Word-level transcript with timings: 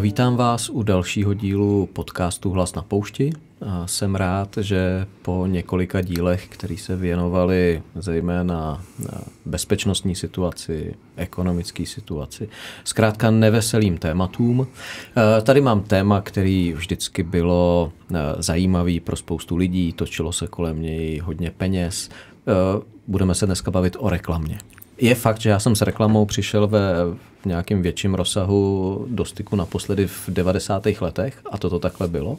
Vítám 0.00 0.36
vás 0.36 0.70
u 0.70 0.82
dalšího 0.82 1.34
dílu 1.34 1.88
podcastu 1.92 2.50
Hlas 2.50 2.74
na 2.74 2.82
poušti. 2.82 3.32
Jsem 3.86 4.14
rád, 4.14 4.58
že 4.60 5.06
po 5.22 5.46
několika 5.46 6.00
dílech, 6.00 6.48
který 6.48 6.76
se 6.76 6.96
věnovali 6.96 7.82
zejména 7.94 8.82
bezpečnostní 9.44 10.14
situaci, 10.14 10.94
ekonomické 11.16 11.86
situaci, 11.86 12.48
zkrátka 12.84 13.30
neveselým 13.30 13.98
tématům. 13.98 14.66
Tady 15.42 15.60
mám 15.60 15.80
téma, 15.80 16.20
který 16.20 16.72
vždycky 16.72 17.22
bylo 17.22 17.92
zajímavý 18.38 19.00
pro 19.00 19.16
spoustu 19.16 19.56
lidí, 19.56 19.92
točilo 19.92 20.32
se 20.32 20.46
kolem 20.46 20.82
něj 20.82 21.18
hodně 21.18 21.50
peněz. 21.50 22.08
Budeme 23.06 23.34
se 23.34 23.46
dneska 23.46 23.70
bavit 23.70 23.96
o 23.98 24.08
reklamě. 24.08 24.58
Je 25.00 25.14
fakt, 25.14 25.40
že 25.40 25.50
já 25.50 25.58
jsem 25.58 25.76
s 25.76 25.82
reklamou 25.82 26.26
přišel 26.26 26.66
ve 26.66 26.94
v 27.42 27.46
nějakém 27.46 27.82
větším 27.82 28.14
rozsahu 28.14 29.04
do 29.08 29.24
styku 29.24 29.56
naposledy 29.56 30.06
v 30.06 30.24
90. 30.28 30.86
letech 31.00 31.40
a 31.50 31.58
toto 31.58 31.78
takhle 31.78 32.08
bylo. 32.08 32.38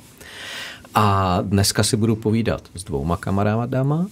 A 0.95 1.37
dneska 1.41 1.83
si 1.83 1.97
budu 1.97 2.15
povídat 2.15 2.61
s 2.75 2.83
dvouma 2.83 3.17
kamarádama. 3.17 3.97
Uh, 3.97 4.05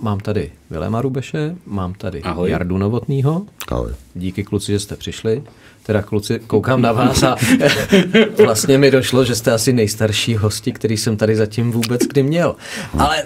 mám 0.00 0.20
tady 0.20 0.52
Viléma 0.70 1.02
Rubeše, 1.02 1.56
mám 1.66 1.94
tady 1.94 2.22
Ahoj. 2.22 2.50
Jardu 2.50 2.78
Novotnýho. 2.78 3.46
Ahoj. 3.68 3.92
Díky 4.14 4.44
kluci, 4.44 4.72
že 4.72 4.80
jste 4.80 4.96
přišli. 4.96 5.42
Teda 5.82 6.02
kluci, 6.02 6.38
koukám 6.46 6.82
na 6.82 6.92
vás 6.92 7.22
a 7.22 7.36
vlastně 8.44 8.78
mi 8.78 8.90
došlo, 8.90 9.24
že 9.24 9.34
jste 9.34 9.52
asi 9.52 9.72
nejstarší 9.72 10.36
hosti, 10.36 10.72
který 10.72 10.96
jsem 10.96 11.16
tady 11.16 11.36
zatím 11.36 11.72
vůbec 11.72 12.02
kdy 12.02 12.22
měl. 12.22 12.56
Ale 12.98 13.24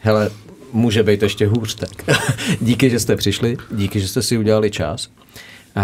hele, 0.00 0.30
může 0.72 1.02
být 1.02 1.22
ještě 1.22 1.46
hůř 1.46 1.74
tak. 1.74 2.18
díky, 2.60 2.90
že 2.90 3.00
jste 3.00 3.16
přišli, 3.16 3.56
díky, 3.70 4.00
že 4.00 4.08
jste 4.08 4.22
si 4.22 4.38
udělali 4.38 4.70
čas. 4.70 5.08
Uh, 5.76 5.82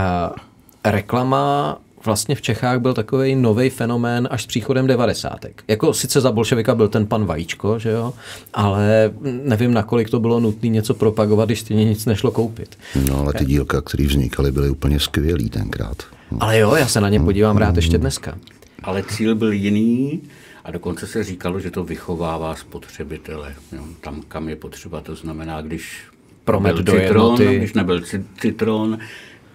reklama 0.85 1.79
vlastně 2.07 2.35
v 2.35 2.43
Čechách 2.43 2.81
byl 2.81 2.95
takový 2.95 3.35
nový 3.35 3.71
fenomén 3.71 4.29
až 4.31 4.43
s 4.43 4.47
příchodem 4.47 4.87
devadesátek. 4.87 5.63
Jako 5.69 5.95
sice 5.95 6.21
za 6.21 6.33
bolševika 6.33 6.75
byl 6.75 6.89
ten 6.89 7.07
pan 7.07 7.25
Vajíčko, 7.25 7.79
že 7.79 7.91
jo, 7.91 8.15
ale 8.55 9.11
nevím, 9.23 9.75
nakolik 9.75 10.11
to 10.11 10.21
bylo 10.21 10.41
nutné 10.41 10.69
něco 10.69 10.95
propagovat, 10.95 11.49
když 11.49 11.61
stejně 11.61 11.85
nic 11.85 12.07
nešlo 12.07 12.31
koupit. 12.31 12.79
No 13.09 13.19
ale 13.19 13.33
ty 13.33 13.45
dílka, 13.45 13.81
které 13.81 14.07
vznikaly, 14.07 14.53
byly 14.53 14.71
úplně 14.71 15.01
skvělý 15.01 15.51
tenkrát. 15.51 16.03
Ale 16.41 16.59
jo, 16.59 16.75
já 16.75 16.89
se 16.89 17.01
na 17.01 17.09
ně 17.09 17.21
podívám 17.21 17.57
rád 17.57 17.77
ještě 17.77 17.99
dneska. 17.99 18.39
Ale 18.83 19.03
cíl 19.03 19.35
byl 19.35 19.53
jiný 19.53 20.21
a 20.67 20.71
dokonce 20.71 21.07
se 21.07 21.25
říkalo, 21.25 21.61
že 21.61 21.71
to 21.71 21.85
vychovává 21.85 22.55
spotřebitele. 22.55 23.55
Jo, 23.73 23.85
tam, 24.01 24.23
kam 24.29 24.49
je 24.49 24.57
potřeba, 24.57 25.01
to 25.01 25.15
znamená, 25.15 25.61
když 25.61 26.05
Promet 26.45 26.75
byl 26.75 26.83
do 26.83 26.93
citron, 26.93 27.37
když 27.37 27.75
nebyl 27.75 28.03
citron, 28.41 28.99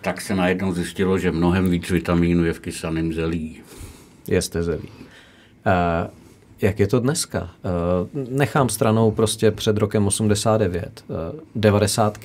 tak 0.01 0.21
se 0.21 0.35
najednou 0.35 0.73
zjistilo, 0.73 1.17
že 1.17 1.31
mnohem 1.31 1.69
víc 1.69 1.89
vitamínů 1.89 2.45
je 2.45 2.53
v 2.53 2.59
kysaném 2.59 3.13
zelí. 3.13 3.61
Jeste 4.27 4.63
zelí. 4.63 4.89
Uh, 4.89 6.11
jak 6.61 6.79
je 6.79 6.87
to 6.87 6.99
dneska? 6.99 7.49
Uh, 8.13 8.23
nechám 8.29 8.69
stranou 8.69 9.11
prostě 9.11 9.51
před 9.51 9.77
rokem 9.77 10.07
89. 10.07 11.03
Uh, 11.07 11.39
90. 11.55 12.19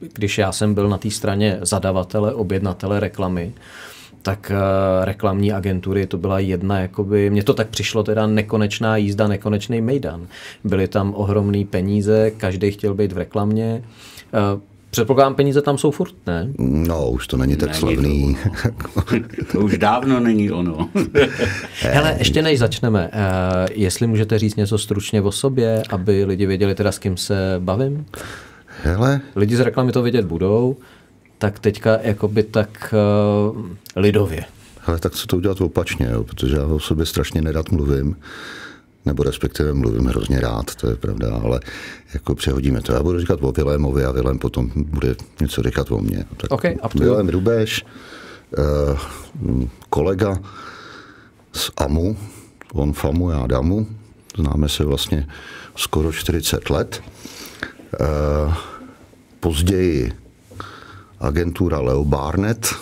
když 0.00 0.38
já 0.38 0.52
jsem 0.52 0.74
byl 0.74 0.88
na 0.88 0.98
té 0.98 1.10
straně 1.10 1.58
zadavatele, 1.62 2.34
objednatele 2.34 3.00
reklamy, 3.00 3.52
tak 4.26 4.52
uh, 4.54 5.04
reklamní 5.04 5.52
agentury 5.52 6.06
to 6.06 6.18
byla 6.18 6.38
jedna, 6.38 6.80
jakoby, 6.80 7.30
mně 7.30 7.42
to 7.42 7.54
tak 7.54 7.68
přišlo 7.68 8.02
teda 8.02 8.26
nekonečná 8.26 8.96
jízda, 8.96 9.28
nekonečný 9.28 9.80
mejdan. 9.80 10.26
Byly 10.64 10.88
tam 10.88 11.14
ohromné 11.14 11.64
peníze, 11.64 12.30
každý 12.30 12.70
chtěl 12.70 12.94
být 12.94 13.12
v 13.12 13.18
reklamě. 13.18 13.84
Uh, 14.54 14.60
Předpokládám, 14.90 15.34
peníze 15.34 15.62
tam 15.62 15.78
jsou 15.78 15.90
furt, 15.90 16.14
ne? 16.26 16.48
No, 16.58 17.10
už 17.10 17.26
to 17.26 17.36
není 17.36 17.56
tak 17.56 17.68
není 17.68 17.78
slavný. 17.78 18.36
To, 18.94 19.02
to 19.52 19.60
už 19.60 19.78
dávno 19.78 20.20
není 20.20 20.50
ono. 20.50 20.88
Hele, 21.80 22.16
ještě 22.18 22.42
než 22.42 22.58
začneme, 22.58 23.10
uh, 23.12 23.66
jestli 23.72 24.06
můžete 24.06 24.38
říct 24.38 24.56
něco 24.56 24.78
stručně 24.78 25.22
o 25.22 25.32
sobě, 25.32 25.82
aby 25.90 26.24
lidi 26.24 26.46
věděli 26.46 26.74
teda, 26.74 26.92
s 26.92 26.98
kým 26.98 27.16
se 27.16 27.34
bavím? 27.58 28.06
Hele. 28.82 29.20
Lidi 29.36 29.56
z 29.56 29.60
reklamy 29.60 29.92
to 29.92 30.02
vědět 30.02 30.24
budou, 30.24 30.76
tak 31.38 31.58
teďka 31.58 31.98
jakoby 32.02 32.42
tak 32.42 32.94
uh, 33.54 33.66
lidově. 33.96 34.44
Ale 34.86 34.98
tak 34.98 35.12
co 35.12 35.26
to 35.26 35.36
udělat 35.36 35.60
opačně, 35.60 36.08
jo? 36.12 36.24
protože 36.24 36.56
já 36.56 36.64
o 36.64 36.80
sobě 36.80 37.06
strašně 37.06 37.42
nerad 37.42 37.70
mluvím 37.70 38.16
nebo 39.06 39.22
respektive 39.22 39.74
mluvím 39.74 40.06
hrozně 40.06 40.40
rád, 40.40 40.74
to 40.74 40.90
je 40.90 40.96
pravda, 40.96 41.40
ale 41.44 41.60
jako 42.14 42.34
přehodíme 42.34 42.82
to. 42.82 42.92
Já 42.92 43.02
budu 43.02 43.20
říkat 43.20 43.38
o 43.42 43.52
Vilémovi 43.52 44.04
a 44.04 44.12
Vilém 44.12 44.38
potom 44.38 44.70
bude 44.76 45.16
něco 45.40 45.62
říkat 45.62 45.90
o 45.90 45.98
mně. 45.98 46.24
Tak 46.36 46.50
okay, 46.50 46.76
Vilém 46.94 47.28
Rubeš, 47.28 47.84
eh, 48.58 48.98
kolega 49.90 50.38
z 51.52 51.70
AMU, 51.76 52.16
on 52.72 52.92
FAMu, 52.92 53.30
já 53.30 53.46
DAMu, 53.46 53.86
známe 54.36 54.68
se 54.68 54.84
vlastně 54.84 55.28
skoro 55.76 56.12
40 56.12 56.70
let. 56.70 57.02
Eh, 58.00 58.54
později 59.40 60.12
agentura 61.20 61.80
Leo 61.80 62.04
Barnett, 62.04 62.74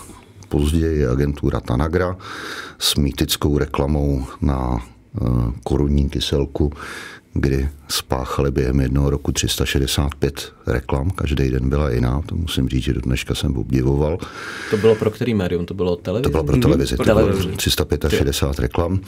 později 0.48 1.06
agentura 1.06 1.60
Tanagra 1.60 2.16
s 2.78 2.94
mýtickou 2.94 3.58
reklamou 3.58 4.26
na 4.40 4.80
Eh, 5.22 5.52
korunní 5.64 6.08
kyselku, 6.08 6.72
kdy 7.34 7.68
spáchali 7.88 8.50
během 8.50 8.80
jednoho 8.80 9.10
roku 9.10 9.32
365 9.32 10.52
reklam, 10.66 11.10
každý 11.10 11.50
den 11.50 11.68
byla 11.68 11.90
jiná, 11.90 12.22
to 12.26 12.34
musím 12.34 12.68
říct, 12.68 12.82
že 12.82 12.92
do 12.92 13.00
dneška 13.00 13.34
jsem 13.34 13.56
obdivoval. 13.56 14.18
To 14.70 14.76
bylo 14.76 14.94
pro 14.94 15.10
který 15.10 15.34
médium? 15.34 15.66
To 15.66 15.74
bylo 15.74 15.96
televize? 15.96 16.22
To 16.22 16.30
bylo 16.30 16.44
pro 16.44 16.56
televizi, 16.56 16.94
mm-hmm. 16.94 17.04
to 17.04 17.14
bylo 17.14 17.56
365 17.56 18.58
reklam. 18.58 19.00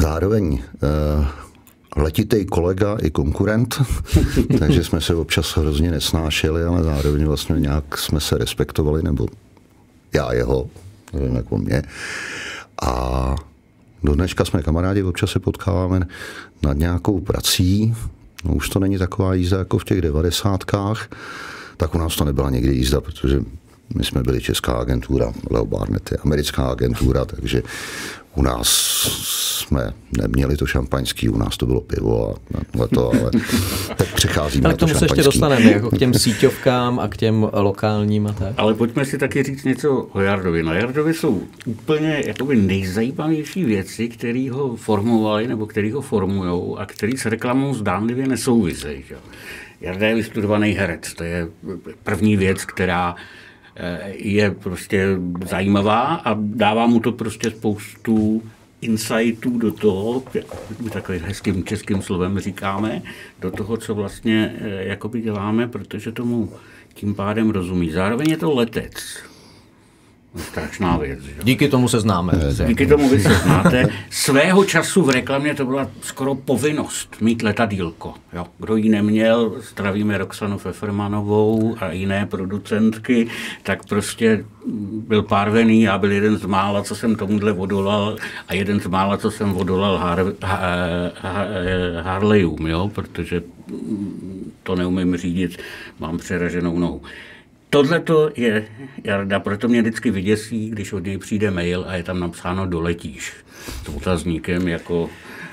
Zároveň 0.00 0.52
uh, 0.52 1.26
letitý 1.96 2.46
kolega 2.46 2.96
i 3.02 3.10
konkurent, 3.10 3.82
takže 4.58 4.84
jsme 4.84 5.00
se 5.00 5.14
občas 5.14 5.56
hrozně 5.56 5.90
nesnášeli, 5.90 6.64
ale 6.64 6.82
zároveň 6.82 7.24
vlastně 7.24 7.56
nějak 7.60 7.98
jsme 7.98 8.20
se 8.20 8.38
respektovali, 8.38 9.02
nebo 9.02 9.26
já 10.14 10.32
jeho, 10.32 10.70
nevím 11.12 11.36
jako 11.36 11.58
mě. 11.58 11.82
A 12.82 13.34
do 14.02 14.14
dneška 14.14 14.44
jsme 14.44 14.62
kamarádi, 14.62 15.02
občas 15.02 15.30
se 15.30 15.40
potkáváme 15.40 16.06
nad 16.62 16.76
nějakou 16.76 17.20
prací. 17.20 17.94
No, 18.44 18.54
už 18.54 18.68
to 18.68 18.78
není 18.78 18.98
taková 18.98 19.34
jízda 19.34 19.58
jako 19.58 19.78
v 19.78 19.84
těch 19.84 20.00
devadesátkách. 20.00 21.08
Tak 21.76 21.94
u 21.94 21.98
nás 21.98 22.16
to 22.16 22.24
nebyla 22.24 22.50
někdy 22.50 22.74
jízda, 22.74 23.00
protože 23.00 23.40
my 23.94 24.04
jsme 24.04 24.22
byli 24.22 24.40
česká 24.40 24.72
agentura, 24.72 25.32
Leo 25.50 25.66
Barnett 25.66 26.12
je 26.12 26.18
americká 26.18 26.64
agentura, 26.64 27.24
takže 27.24 27.62
u 28.34 28.42
nás 28.42 28.68
jsme 29.58 29.92
neměli 30.20 30.56
to 30.56 30.66
šampaňský, 30.66 31.28
u 31.28 31.38
nás 31.38 31.56
to 31.56 31.66
bylo 31.66 31.80
pivo 31.80 32.34
a 32.82 32.86
to, 32.86 33.10
ale 33.10 33.30
teď 33.96 34.12
přecházíme 34.14 34.64
Ale 34.64 34.74
k 34.74 34.78
tomu 34.78 34.92
to 34.92 34.98
se 34.98 35.04
ještě 35.04 35.22
dostaneme, 35.22 35.72
jako 35.72 35.90
k 35.90 35.98
těm 35.98 36.14
síťovkám 36.14 36.98
a 36.98 37.08
k 37.08 37.16
těm 37.16 37.50
lokálním 37.52 38.26
a 38.26 38.32
tak. 38.32 38.54
Ale 38.56 38.74
pojďme 38.74 39.04
si 39.04 39.18
taky 39.18 39.42
říct 39.42 39.64
něco 39.64 40.08
o 40.12 40.20
Jardovi. 40.20 40.62
Na 40.62 40.74
Jardovi 40.74 41.14
jsou 41.14 41.42
úplně 41.66 42.22
jakoby 42.26 42.56
nejzajímavější 42.56 43.64
věci, 43.64 44.08
které 44.08 44.48
ho 44.52 44.76
formovali 44.76 45.48
nebo 45.48 45.66
které 45.66 45.92
ho 45.92 46.00
formujou 46.00 46.78
a 46.78 46.86
které 46.86 47.12
s 47.16 47.26
reklamou 47.26 47.74
zdánlivě 47.74 48.26
nesouvisejí. 48.26 49.04
Jarda 49.80 50.06
je 50.06 50.14
vystudovaný 50.14 50.72
herec, 50.72 51.14
to 51.14 51.24
je 51.24 51.48
první 52.02 52.36
věc, 52.36 52.64
která 52.64 53.14
je 54.12 54.50
prostě 54.50 55.06
zajímavá 55.46 56.14
a 56.14 56.36
dává 56.38 56.86
mu 56.86 57.00
to 57.00 57.12
prostě 57.12 57.50
spoustu 57.50 58.42
insightů 58.80 59.58
do 59.58 59.72
toho, 59.72 60.22
takovým 60.92 61.22
hezkým 61.22 61.64
českým 61.64 62.02
slovem 62.02 62.38
říkáme, 62.38 63.02
do 63.40 63.50
toho, 63.50 63.76
co 63.76 63.94
vlastně 63.94 64.56
eh, 64.58 64.84
jakoby 64.84 65.20
děláme, 65.20 65.68
protože 65.68 66.12
tomu 66.12 66.52
tím 66.94 67.14
pádem 67.14 67.50
rozumí. 67.50 67.90
Zároveň 67.90 68.30
je 68.30 68.36
to 68.36 68.54
letec. 68.54 68.92
Strašná 70.36 70.96
věc. 70.96 71.20
Že? 71.22 71.32
Díky 71.42 71.68
tomu 71.68 71.88
se 71.88 72.00
známe. 72.00 72.32
Díky 72.66 72.86
tomu 72.86 73.08
vy 73.08 73.20
se 73.20 73.34
znáte. 73.34 73.88
Svého 74.10 74.64
času 74.64 75.02
v 75.02 75.10
reklamě 75.10 75.54
to 75.54 75.64
byla 75.66 75.90
skoro 76.00 76.34
povinnost 76.34 77.16
mít 77.20 77.42
letadílko. 77.42 78.14
Jo. 78.32 78.46
Kdo 78.58 78.76
ji 78.76 78.88
neměl, 78.88 79.54
zdravíme 79.70 80.18
Roxanu 80.18 80.58
Fefermanovou 80.58 81.76
a 81.80 81.92
jiné 81.92 82.26
producentky, 82.26 83.26
tak 83.62 83.86
prostě 83.86 84.44
byl 85.08 85.22
párvený, 85.22 85.82
já 85.82 85.98
byl 85.98 86.12
jeden 86.12 86.36
z 86.36 86.44
mála, 86.44 86.82
co 86.82 86.94
jsem 86.94 87.16
tomuhle 87.16 87.52
odolal 87.52 88.16
a 88.48 88.54
jeden 88.54 88.80
z 88.80 88.86
mála, 88.86 89.16
co 89.16 89.30
jsem 89.30 89.56
odolal 89.56 89.98
Har- 89.98 90.32
Har- 90.32 91.12
Har- 91.22 92.02
Harleyům, 92.02 92.66
jo, 92.66 92.90
protože 92.94 93.42
to 94.62 94.76
neumím 94.76 95.16
řídit, 95.16 95.58
mám 95.98 96.18
přeraženou 96.18 96.78
nohu. 96.78 97.02
Tohle 97.72 98.00
to 98.00 98.30
je 98.36 98.64
Jarda, 99.04 99.40
proto 99.40 99.68
mě 99.68 99.82
vždycky 99.82 100.10
vyděsí, 100.10 100.70
když 100.70 100.92
od 100.92 101.04
něj 101.04 101.18
přijde 101.18 101.50
mail 101.50 101.84
a 101.88 101.94
je 101.94 102.02
tam 102.02 102.20
napsáno 102.20 102.66
doletíš 102.66 103.32
s 103.84 103.88
otazníkem 103.88 104.68
jako 104.68 105.10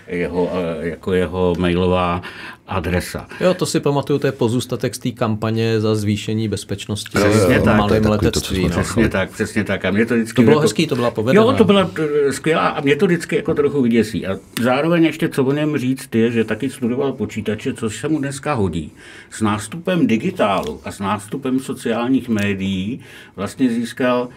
jeho, 0.10 0.52
jako 0.80 1.14
jeho 1.14 1.56
mailová 1.60 2.22
adresa. 2.68 3.28
Jo, 3.42 3.54
to 3.54 3.66
si 3.66 3.80
pamatuju, 3.80 4.20
to 4.20 4.28
je 4.28 4.32
pozůstatek 4.32 4.96
z 4.96 5.00
té 5.00 5.12
kampaně 5.12 5.80
za 5.80 5.96
zvýšení 5.96 6.48
bezpečnosti 6.48 7.10
přesně 7.14 7.60
v 7.60 7.64
tak, 7.64 7.78
malém 7.78 8.06
letectví. 8.06 8.62
To, 8.62 8.68
no. 8.68 8.84
Přesně 8.84 9.10
tak, 9.10 9.32
přesně 9.32 9.64
tak. 9.64 9.86
A 9.86 9.92
mě 9.92 10.06
to, 10.06 10.16
vždycky 10.16 10.36
to 10.36 10.42
bylo 10.42 10.54
jako, 10.54 10.62
hezký, 10.62 10.88
to 10.88 10.96
byla 10.96 11.12
povedená. 11.12 11.44
Jo, 11.44 11.54
to 11.54 11.64
byla 11.64 11.92
skvělá 12.32 12.68
a 12.68 12.82
mě 12.82 12.96
to 12.96 13.06
vždycky 13.06 13.36
jako 13.36 13.54
trochu 13.54 13.82
vyděsí. 13.82 14.28
A 14.28 14.38
zároveň 14.62 15.04
ještě 15.04 15.30
co 15.30 15.44
o 15.44 15.52
něm 15.52 15.78
říct 15.78 16.16
je, 16.16 16.32
že 16.32 16.44
taky 16.44 16.70
studoval 16.70 17.14
počítače, 17.14 17.74
což 17.74 18.00
se 18.00 18.08
mu 18.08 18.20
dneska 18.20 18.54
hodí. 18.54 18.92
S 19.32 19.42
nástupem 19.42 20.08
digitálu 20.08 20.82
a 20.84 20.92
s 20.92 21.00
nástupem 21.00 21.60
sociálních 21.60 22.30
médií 22.30 23.00
vlastně 23.36 23.70
získal 23.70 24.30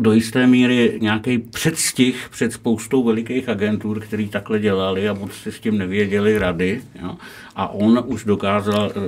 do 0.00 0.12
jisté 0.12 0.46
míry 0.46 0.98
nějaký 1.00 1.38
předstih 1.38 2.28
před 2.30 2.52
spoustou 2.52 3.04
velikých 3.04 3.48
agentur, 3.48 4.00
který 4.00 4.28
takhle 4.28 4.58
dělali 4.58 5.08
a 5.08 5.14
moc 5.14 5.32
si 5.32 5.52
s 5.52 5.60
tím 5.60 5.78
nevěděli 5.78 6.38
rady. 6.38 6.80
Jo? 7.02 7.16
A 7.56 7.68
on 7.68 8.04
už 8.06 8.24
dokázal 8.24 8.92
e, 8.92 8.98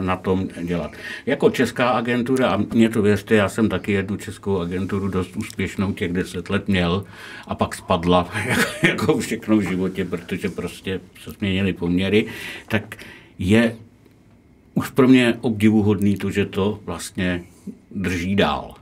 e, 0.00 0.02
na 0.02 0.16
tom 0.16 0.48
dělat. 0.62 0.90
Jako 1.26 1.50
česká 1.50 1.90
agentura, 1.90 2.48
a 2.48 2.56
mě 2.56 2.88
to 2.88 3.02
věřte, 3.02 3.34
já 3.34 3.48
jsem 3.48 3.68
taky 3.68 3.92
jednu 3.92 4.16
českou 4.16 4.60
agenturu 4.60 5.08
dost 5.08 5.36
úspěšnou 5.36 5.92
těch 5.92 6.12
deset 6.12 6.50
let 6.50 6.68
měl 6.68 7.04
a 7.48 7.54
pak 7.54 7.74
spadla, 7.74 8.28
jako 8.82 9.18
všechno 9.18 9.56
v 9.56 9.60
životě, 9.60 10.04
protože 10.04 10.48
prostě 10.48 11.00
se 11.24 11.30
změnily 11.30 11.72
poměry, 11.72 12.26
tak 12.68 12.96
je 13.38 13.76
už 14.74 14.90
pro 14.90 15.08
mě 15.08 15.34
obdivuhodný 15.40 16.16
to, 16.16 16.30
že 16.30 16.46
to 16.46 16.80
vlastně 16.84 17.44
drží 17.90 18.36
dál. 18.36 18.74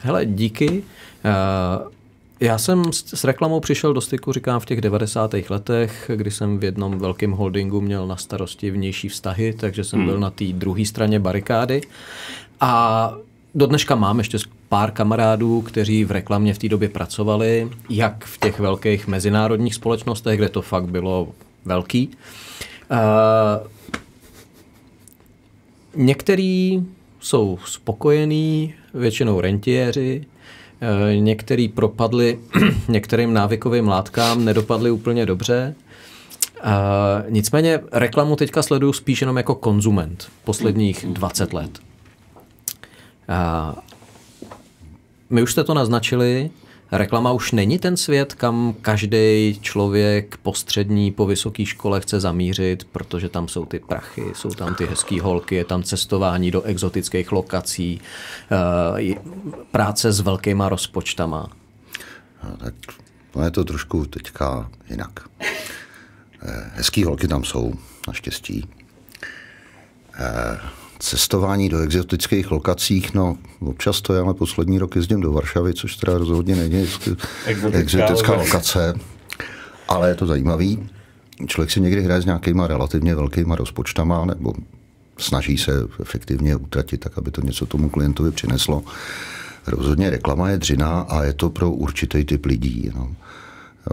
Hele, 0.00 0.26
díky. 0.26 0.82
Eh, 1.24 1.98
já 2.40 2.58
jsem 2.58 2.92
s 2.92 3.24
reklamou 3.24 3.60
přišel 3.60 3.94
do 3.94 4.00
styku, 4.00 4.32
říkám, 4.32 4.60
v 4.60 4.66
těch 4.66 4.80
90. 4.80 5.50
letech, 5.50 6.10
kdy 6.16 6.30
jsem 6.30 6.58
v 6.58 6.64
jednom 6.64 6.98
velkém 6.98 7.30
holdingu 7.30 7.80
měl 7.80 8.06
na 8.06 8.16
starosti 8.16 8.70
vnější 8.70 9.08
vztahy, 9.08 9.52
takže 9.52 9.84
jsem 9.84 9.98
hmm. 9.98 10.08
byl 10.08 10.20
na 10.20 10.30
té 10.30 10.44
druhé 10.44 10.84
straně 10.84 11.20
barikády. 11.20 11.80
A 12.60 13.14
do 13.54 13.66
dneška 13.66 13.94
mám 13.94 14.18
ještě 14.18 14.38
pár 14.68 14.90
kamarádů, 14.90 15.62
kteří 15.62 16.04
v 16.04 16.10
reklamě 16.10 16.54
v 16.54 16.58
té 16.58 16.68
době 16.68 16.88
pracovali, 16.88 17.70
jak 17.90 18.24
v 18.24 18.38
těch 18.38 18.60
velkých 18.60 19.06
mezinárodních 19.06 19.74
společnostech, 19.74 20.38
kde 20.38 20.48
to 20.48 20.62
fakt 20.62 20.86
bylo 20.86 21.28
velký. 21.64 22.10
Uh, 22.90 23.66
některý 25.94 26.82
jsou 27.20 27.58
spokojení, 27.64 28.74
většinou 28.94 29.40
rentiéři, 29.40 30.24
eh, 30.80 31.16
některý 31.16 31.68
propadli 31.68 32.38
některým 32.88 33.34
návykovým 33.34 33.88
látkám, 33.88 34.44
nedopadli 34.44 34.90
úplně 34.90 35.26
dobře. 35.26 35.74
Uh, 36.64 37.30
nicméně 37.30 37.80
reklamu 37.92 38.36
teďka 38.36 38.62
sleduju 38.62 38.92
spíš 38.92 39.20
jenom 39.20 39.36
jako 39.36 39.54
konzument 39.54 40.28
posledních 40.44 41.06
20 41.08 41.52
let. 41.52 41.78
Uh, 43.28 43.78
my 45.30 45.42
už 45.42 45.52
jste 45.52 45.64
to 45.64 45.74
naznačili, 45.74 46.50
Reklama 46.92 47.32
už 47.32 47.52
není 47.52 47.78
ten 47.78 47.96
svět, 47.96 48.34
kam 48.34 48.74
každý 48.82 49.58
člověk 49.62 50.36
postřední 50.36 51.12
po 51.12 51.26
vysoké 51.26 51.66
škole 51.66 52.00
chce 52.00 52.20
zamířit, 52.20 52.84
protože 52.84 53.28
tam 53.28 53.48
jsou 53.48 53.64
ty 53.64 53.78
prachy, 53.78 54.24
jsou 54.34 54.50
tam 54.50 54.74
ty 54.74 54.86
hezké 54.86 55.20
holky, 55.22 55.54
je 55.54 55.64
tam 55.64 55.82
cestování 55.82 56.50
do 56.50 56.62
exotických 56.62 57.32
lokací, 57.32 58.00
eh, 58.98 59.14
práce 59.70 60.12
s 60.12 60.20
velkýma 60.20 60.68
rozpočtama. 60.68 61.50
No, 62.44 62.56
tak 62.56 62.74
to 63.30 63.42
je 63.42 63.50
to 63.50 63.64
trošku 63.64 64.06
teďka 64.06 64.70
jinak. 64.90 65.20
Eh, 66.42 66.70
hezký 66.74 67.04
holky 67.04 67.28
tam 67.28 67.44
jsou, 67.44 67.72
naštěstí. 68.08 68.68
Cestování 70.98 71.68
do 71.68 71.78
exotických 71.78 72.50
lokacích, 72.50 73.14
no 73.14 73.36
občas 73.60 74.00
to 74.00 74.14
je, 74.14 74.20
ale 74.20 74.34
poslední 74.34 74.78
rok 74.78 74.96
jezdím 74.96 75.20
do 75.20 75.32
Varšavy, 75.32 75.74
což 75.74 75.96
teda 75.96 76.18
rozhodně 76.18 76.56
není 76.56 76.88
exotická 77.72 78.34
lokace, 78.34 78.94
ale 79.88 80.08
je 80.08 80.14
to 80.14 80.26
zajímavý. 80.26 80.88
Člověk 81.46 81.70
si 81.70 81.80
někdy 81.80 82.02
hraje 82.02 82.22
s 82.22 82.24
nějakýma 82.24 82.66
relativně 82.66 83.14
velkýma 83.14 83.56
rozpočtama, 83.56 84.24
nebo 84.24 84.52
snaží 85.18 85.58
se 85.58 85.72
efektivně 86.00 86.56
utratit 86.56 86.98
tak, 86.98 87.18
aby 87.18 87.30
to 87.30 87.40
něco 87.40 87.66
tomu 87.66 87.88
klientovi 87.88 88.30
přineslo. 88.30 88.82
Rozhodně 89.66 90.10
reklama 90.10 90.50
je 90.50 90.58
dřina 90.58 91.00
a 91.00 91.24
je 91.24 91.32
to 91.32 91.50
pro 91.50 91.70
určitý 91.70 92.24
typ 92.24 92.46
lidí. 92.46 92.90
No. 92.94 93.14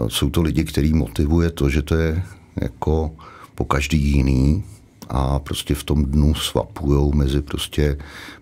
Jsou 0.08 0.30
to 0.30 0.42
lidi, 0.42 0.64
který 0.64 0.94
motivuje 0.94 1.50
to, 1.50 1.70
že 1.70 1.82
to 1.82 1.94
je 1.94 2.22
jako 2.60 3.10
po 3.54 3.64
každý 3.64 3.98
jiný, 3.98 4.64
a 5.08 5.38
prostě 5.38 5.74
v 5.74 5.84
tom 5.84 6.04
dnu 6.04 6.34
svapujou 6.34 7.12
mezi 7.12 7.42
prostě 7.42 7.98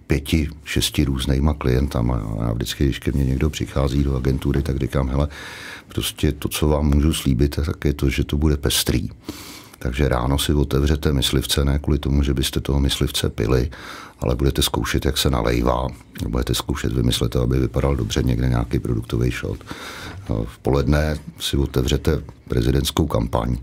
pěti, 0.06 0.49
šesti 0.64 1.05
různýma 1.05 1.55
klientama. 1.55 2.37
A 2.38 2.44
já 2.44 2.52
vždycky, 2.52 2.84
když 2.84 2.99
ke 2.99 3.12
mně 3.12 3.25
někdo 3.25 3.50
přichází 3.50 4.05
do 4.05 4.16
agentury, 4.16 4.62
tak 4.62 4.76
říkám, 4.76 5.08
hele, 5.08 5.28
prostě 5.88 6.32
to, 6.32 6.49
co 6.49 6.69
vám 6.69 6.87
můžu 6.87 7.12
slíbit, 7.12 7.56
tak 7.66 7.84
je 7.84 7.94
to, 7.94 8.11
že 8.11 8.25
to 8.25 8.37
bude 8.37 8.56
pestrý. 8.56 9.08
Takže 9.78 10.08
ráno 10.08 10.38
si 10.38 10.54
otevřete 10.54 11.12
myslivce, 11.12 11.64
ne 11.64 11.78
kvůli 11.78 11.98
tomu, 11.98 12.22
že 12.22 12.34
byste 12.34 12.60
toho 12.60 12.80
myslivce 12.80 13.30
pili, 13.30 13.70
ale 14.20 14.36
budete 14.36 14.62
zkoušet, 14.62 15.04
jak 15.04 15.18
se 15.18 15.30
nalejvá. 15.30 15.86
Budete 16.28 16.54
zkoušet 16.54 16.92
vymyslet 16.92 17.32
to, 17.32 17.42
aby 17.42 17.58
vypadal 17.58 17.96
dobře 17.96 18.22
někde 18.22 18.48
nějaký 18.48 18.78
produktový 18.78 19.30
shot. 19.30 19.58
V 20.44 20.58
poledne 20.58 21.16
si 21.40 21.56
otevřete 21.56 22.22
prezidentskou 22.48 23.06
kampaň 23.06 23.56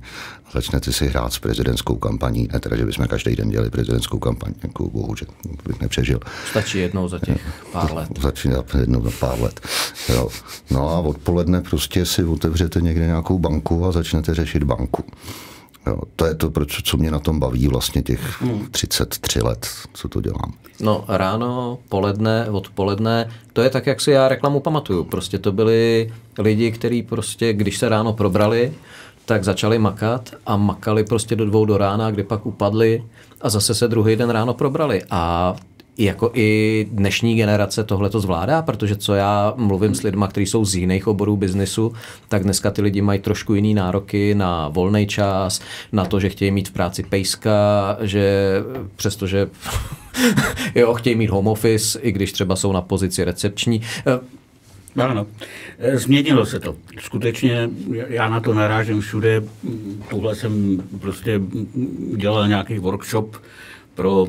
a 0.45 0.51
začnete 0.51 0.93
si 0.93 1.07
hrát 1.07 1.33
s 1.33 1.39
prezidentskou 1.39 1.95
kampaní. 1.95 2.47
Ne 2.53 2.59
teda, 2.59 2.77
že 2.77 2.85
bychom 2.85 3.07
každý 3.07 3.35
den 3.35 3.49
dělali 3.49 3.69
prezidentskou 3.69 4.19
kampaň, 4.19 4.53
jako 4.63 4.89
bohužel 4.89 5.27
bych 5.67 5.81
nepřežil. 5.81 6.19
Stačí 6.49 6.79
jednou 6.79 7.07
za 7.07 7.19
těch 7.19 7.41
pár 7.71 7.93
let. 7.93 8.09
Stačí 8.19 8.49
jednou 8.79 9.03
za 9.03 9.11
pár 9.19 9.41
let. 9.41 9.61
Jo. 10.09 10.29
No 10.71 10.89
a 10.89 10.99
odpoledne 10.99 11.61
prostě 11.61 12.05
si 12.05 12.23
otevřete 12.23 12.81
někde 12.81 13.05
nějakou 13.05 13.39
banku 13.39 13.85
a 13.85 13.91
začnete 13.91 14.35
řešit 14.35 14.63
banku. 14.63 15.03
Jo, 15.87 16.01
to 16.15 16.25
je 16.25 16.35
to, 16.35 16.51
proč, 16.51 16.83
co 16.83 16.97
mě 16.97 17.11
na 17.11 17.19
tom 17.19 17.39
baví 17.39 17.67
vlastně 17.67 18.01
těch 18.01 18.43
33 18.71 19.41
let, 19.41 19.67
co 19.93 20.09
to 20.09 20.21
dělám. 20.21 20.53
No 20.79 21.05
ráno, 21.07 21.79
poledne, 21.89 22.49
odpoledne, 22.49 23.29
to 23.53 23.61
je 23.61 23.69
tak, 23.69 23.87
jak 23.87 24.01
si 24.01 24.11
já 24.11 24.27
reklamu 24.27 24.59
pamatuju. 24.59 25.03
Prostě 25.03 25.39
to 25.39 25.51
byli 25.51 26.11
lidi, 26.39 26.71
kteří 26.71 27.03
prostě, 27.03 27.53
když 27.53 27.77
se 27.77 27.89
ráno 27.89 28.13
probrali, 28.13 28.73
tak 29.25 29.43
začali 29.43 29.79
makat 29.79 30.29
a 30.45 30.57
makali 30.57 31.03
prostě 31.03 31.35
do 31.35 31.45
dvou 31.45 31.65
do 31.65 31.77
rána, 31.77 32.11
kdy 32.11 32.23
pak 32.23 32.45
upadli 32.45 33.03
a 33.41 33.49
zase 33.49 33.75
se 33.75 33.87
druhý 33.87 34.15
den 34.15 34.29
ráno 34.29 34.53
probrali. 34.53 35.01
A 35.09 35.55
jako 36.03 36.31
i 36.33 36.87
dnešní 36.91 37.35
generace 37.35 37.83
tohle 37.83 38.09
to 38.09 38.19
zvládá, 38.19 38.61
protože 38.61 38.95
co 38.95 39.13
já 39.13 39.53
mluvím 39.57 39.95
s 39.95 40.03
lidmi, 40.03 40.25
kteří 40.29 40.45
jsou 40.45 40.65
z 40.65 40.75
jiných 40.75 41.07
oborů 41.07 41.37
biznisu, 41.37 41.93
tak 42.29 42.43
dneska 42.43 42.71
ty 42.71 42.81
lidi 42.81 43.01
mají 43.01 43.19
trošku 43.19 43.53
jiný 43.53 43.73
nároky 43.73 44.35
na 44.35 44.67
volný 44.67 45.07
čas, 45.07 45.61
na 45.91 46.05
to, 46.05 46.19
že 46.19 46.29
chtějí 46.29 46.51
mít 46.51 46.69
v 46.69 46.71
práci 46.71 47.03
pejska, 47.03 47.97
že 48.01 48.55
přestože 48.95 49.49
jo, 50.75 50.93
chtějí 50.93 51.15
mít 51.15 51.29
home 51.29 51.47
office, 51.47 51.99
i 51.99 52.11
když 52.11 52.31
třeba 52.31 52.55
jsou 52.55 52.71
na 52.71 52.81
pozici 52.81 53.23
recepční. 53.23 53.81
Ano, 54.95 55.27
změnilo 55.93 56.45
se 56.45 56.59
to. 56.59 56.75
Skutečně 56.99 57.69
já 58.07 58.29
na 58.29 58.39
to 58.39 58.53
narážím 58.53 59.01
všude. 59.01 59.43
Tuhle 60.09 60.35
jsem 60.35 60.83
prostě 60.99 61.41
dělal 62.15 62.47
nějaký 62.47 62.79
workshop 62.79 63.37
pro 63.95 64.27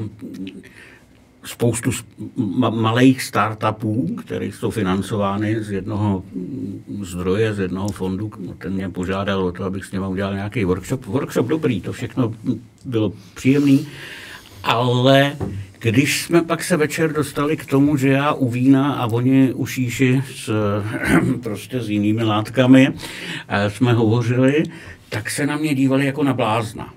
spoustu 1.44 1.90
malých 2.70 3.22
startupů, 3.22 4.16
které 4.25 4.46
jsou 4.46 4.70
financovány 4.70 5.64
z 5.64 5.70
jednoho 5.70 6.22
zdroje, 7.02 7.54
z 7.54 7.58
jednoho 7.58 7.88
fondu. 7.88 8.30
Ten 8.58 8.72
mě 8.72 8.88
požádal 8.88 9.44
o 9.44 9.52
to, 9.52 9.64
abych 9.64 9.84
s 9.84 9.92
ním 9.92 10.02
udělal 10.02 10.34
nějaký 10.34 10.64
workshop. 10.64 11.06
Workshop 11.06 11.46
dobrý, 11.46 11.80
to 11.80 11.92
všechno 11.92 12.34
bylo 12.84 13.12
příjemný, 13.34 13.87
ale 14.64 15.37
když 15.78 16.22
jsme 16.22 16.42
pak 16.42 16.64
se 16.64 16.76
večer 16.76 17.12
dostali 17.12 17.56
k 17.56 17.66
tomu, 17.66 17.96
že 17.96 18.08
já 18.08 18.32
u 18.32 18.49
vína 18.49 18.92
a 18.92 19.06
oni 19.06 19.52
u 19.52 19.66
šíši 19.66 20.22
s, 20.34 20.50
prostě 21.42 21.80
s 21.80 21.90
jinými 21.90 22.22
látkami 22.22 22.92
jsme 23.68 23.92
hovořili, 23.92 24.62
tak 25.08 25.30
se 25.30 25.46
na 25.46 25.56
mě 25.56 25.75
dívali 25.75 26.06
jako 26.06 26.25
na 26.25 26.34
blázna. 26.34 26.94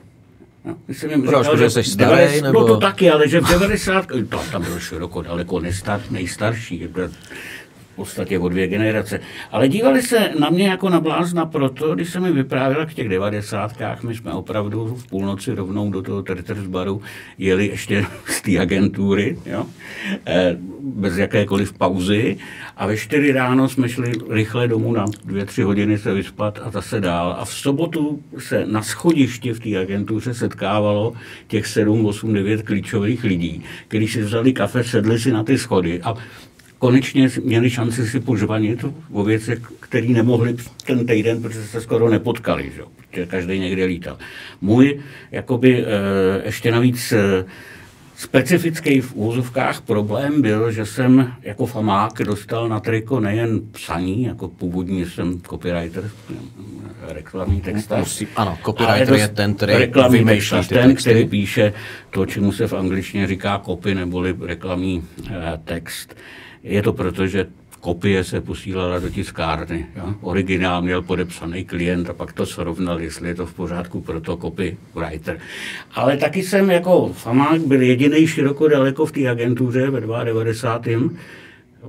No, 0.66 0.78
jsem 0.90 1.10
jim 1.12 1.26
říkal, 1.26 1.58
že 1.58 1.70
jsi 1.70 1.84
starý, 1.84 2.10
90, 2.10 2.42
nebo... 2.42 2.60
No 2.60 2.68
to 2.68 2.78
taky, 2.78 3.12
ale 3.12 3.28
že 3.28 3.42
v 3.42 3.50
90. 3.50 4.06
To, 4.30 4.40
tam 4.52 4.64
byl 4.64 4.80
široko 4.80 5.22
daleko 5.22 5.60
nestar, 5.60 6.02
nejstarší. 6.10 6.88
Podstatě 7.96 8.40
o 8.40 8.50
dvě 8.50 8.68
generace. 8.68 9.20
Ale 9.52 9.68
dívali 9.68 10.02
se 10.02 10.30
na 10.40 10.50
mě 10.50 10.68
jako 10.68 10.90
na 10.90 11.00
blázna 11.00 11.46
proto, 11.46 11.96
když 11.96 12.10
se 12.10 12.20
mi 12.20 12.32
vyprávěla 12.32 12.86
v 12.86 12.94
těch 12.94 13.10
devadesátkách, 13.10 14.04
my 14.04 14.16
jsme 14.16 14.32
opravdu 14.32 14.96
v 14.96 15.08
půlnoci 15.08 15.52
rovnou 15.52 15.92
do 15.92 16.02
toho 16.02 16.24
Terters 16.24 16.68
baru 16.68 17.02
jeli 17.38 17.68
ještě 17.68 18.06
z 18.26 18.42
té 18.42 18.60
agentury, 18.60 19.38
jo? 19.46 19.66
Eh, 20.26 20.58
bez 20.82 21.18
jakékoliv 21.18 21.74
pauzy 21.74 22.38
a 22.78 22.88
ve 22.88 22.98
čtyři 22.98 23.32
ráno 23.32 23.70
jsme 23.70 23.90
šli 23.90 24.12
rychle 24.30 24.68
domů 24.68 24.94
na 24.94 25.06
dvě, 25.26 25.46
tři 25.46 25.62
hodiny 25.62 25.98
se 25.98 26.14
vyspat 26.14 26.60
a 26.64 26.70
zase 26.72 27.02
dál. 27.02 27.36
A 27.40 27.46
v 27.46 27.54
sobotu 27.54 28.24
se 28.38 28.66
na 28.66 28.82
schodišti 28.82 29.54
v 29.54 29.60
té 29.60 29.78
agentuře 29.78 30.34
setkávalo 30.34 31.14
těch 31.48 31.68
sedm, 31.68 32.06
osm, 32.06 32.34
devět 32.34 32.62
klíčových 32.62 33.24
lidí, 33.24 33.64
kteří 33.88 34.08
si 34.08 34.22
vzali 34.22 34.54
kafe, 34.54 34.84
sedli 34.84 35.20
si 35.20 35.32
na 35.32 35.44
ty 35.44 35.58
schody 35.58 36.02
a 36.02 36.16
konečně 36.86 37.30
měli 37.44 37.70
šanci 37.70 38.08
si 38.08 38.20
požvanit 38.20 38.86
o 39.12 39.24
věcech, 39.24 39.60
které 39.80 40.08
nemohli 40.08 40.56
ten 40.86 41.06
týden, 41.06 41.42
protože 41.42 41.64
se 41.64 41.82
skoro 41.82 42.10
nepotkali, 42.10 42.72
že? 42.76 42.82
protože 43.10 43.26
každý 43.26 43.60
někde 43.60 43.86
lítal. 43.86 44.18
Můj, 44.62 45.00
jakoby, 45.32 45.86
eh, 45.86 45.86
ještě 46.46 46.72
navíc 46.72 47.12
eh, 47.12 47.46
specifický 48.18 49.02
v 49.02 49.16
úzovkách 49.16 49.82
problém 49.82 50.42
byl, 50.42 50.72
že 50.72 50.86
jsem 50.86 51.34
jako 51.42 51.66
famák 51.66 52.14
dostal 52.14 52.70
na 52.70 52.80
triko 52.80 53.20
nejen 53.20 53.62
psaní, 53.72 54.24
jako 54.24 54.48
původní 54.48 55.06
jsem 55.06 55.42
copywriter, 55.42 56.12
reklamní 57.08 57.62
textař. 57.62 58.24
Ano, 58.36 58.58
copywriter 58.66 59.14
je 59.14 59.28
ten, 59.28 59.54
který 59.54 59.74
reklamní 59.74 60.26
textař, 60.26 60.68
ten, 60.68 60.96
který 60.96 61.26
píše 61.26 61.74
to, 62.10 62.26
čemu 62.26 62.52
se 62.52 62.68
v 62.68 62.74
angličtině 62.74 63.28
říká 63.28 63.62
copy, 63.66 63.96
neboli 63.96 64.36
reklamní 64.42 65.04
eh, 65.30 65.60
text. 65.66 66.16
Je 66.66 66.82
to 66.82 66.94
proto, 66.94 67.28
že 67.28 67.46
kopie 67.82 68.24
se 68.24 68.42
posílala 68.42 69.00
do 69.00 69.10
tiskárny. 69.10 69.86
Jo? 69.96 70.16
Originál 70.22 70.82
měl 70.82 71.02
podepsaný 71.02 71.66
klient 71.66 72.10
a 72.10 72.14
pak 72.14 72.34
to 72.34 72.46
srovnal, 72.46 73.02
jestli 73.02 73.28
je 73.28 73.36
to 73.36 73.46
v 73.46 73.54
pořádku 73.54 74.02
pro 74.02 74.22
to 74.22 74.38
copywriter. 74.38 75.40
Ale 75.94 76.18
taky 76.18 76.44
jsem 76.44 76.70
jako 76.70 77.14
famák 77.14 77.62
byl 77.62 77.82
jediný 77.82 78.28
široko 78.28 78.68
daleko 78.68 79.06
v 79.06 79.12
té 79.12 79.30
agentuře 79.30 79.90
ve 79.90 80.02
92. 80.24 81.10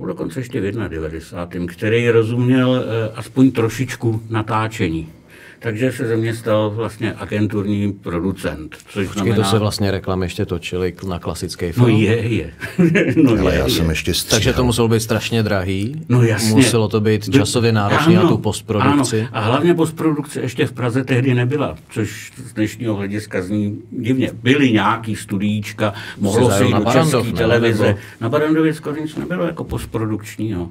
dokonce 0.05 0.39
ještě 0.39 0.61
v 0.61 0.89
91. 0.89 1.67
který 1.67 2.09
rozuměl 2.09 2.83
eh, 2.85 3.11
aspoň 3.15 3.51
trošičku 3.51 4.21
natáčení 4.29 5.09
takže 5.59 5.91
se 5.91 6.07
ze 6.07 6.17
mě 6.17 6.35
stal 6.35 6.69
vlastně 6.69 7.13
agenturní 7.13 7.93
producent. 7.93 8.75
Což 8.75 9.07
Počkej, 9.07 9.23
znamená... 9.23 9.35
to 9.35 9.43
se 9.43 9.59
vlastně 9.59 9.91
reklamy 9.91 10.25
ještě 10.25 10.45
točily 10.45 10.93
na 11.07 11.19
klasický 11.19 11.71
film? 11.71 11.91
No 11.91 11.97
je, 11.97 12.27
je. 12.27 12.53
no 13.23 13.31
Ale 13.31 13.53
je, 13.53 13.59
já 13.59 13.65
je. 13.65 13.71
jsem 13.71 13.89
ještě 13.89 14.13
stříhal. 14.13 14.37
Takže 14.37 14.53
to 14.53 14.63
muselo 14.63 14.87
být 14.87 14.99
strašně 14.99 15.43
drahý? 15.43 16.05
No 16.09 16.23
jasně. 16.23 16.49
Muselo 16.49 16.87
to 16.87 17.01
být 17.01 17.29
časově 17.29 17.71
náročné 17.71 18.13
na 18.13 18.27
tu 18.27 18.37
postprodukci? 18.37 19.19
Ano. 19.19 19.29
A 19.33 19.39
hlavně 19.39 19.73
postprodukce 19.73 20.41
ještě 20.41 20.65
v 20.65 20.71
Praze 20.71 21.03
tehdy 21.03 21.33
nebyla, 21.33 21.75
což 21.89 22.31
z 22.45 22.53
dněšního 22.53 22.95
hlediska 22.95 23.41
zní 23.41 23.81
divně. 23.91 24.31
Byly 24.43 24.71
nějaký 24.71 25.15
studíčka, 25.15 25.93
mohlo 26.19 26.51
se 26.51 26.65
jít 26.65 26.75
do 26.75 26.91
české 26.91 27.31
televize. 27.31 27.87
Nebo... 27.87 27.99
Na 28.21 28.29
Barandově 28.29 28.73
skoro 28.73 29.01
nic 29.01 29.15
nebylo 29.15 29.45
jako 29.45 29.63
postprodukčního. 29.63 30.69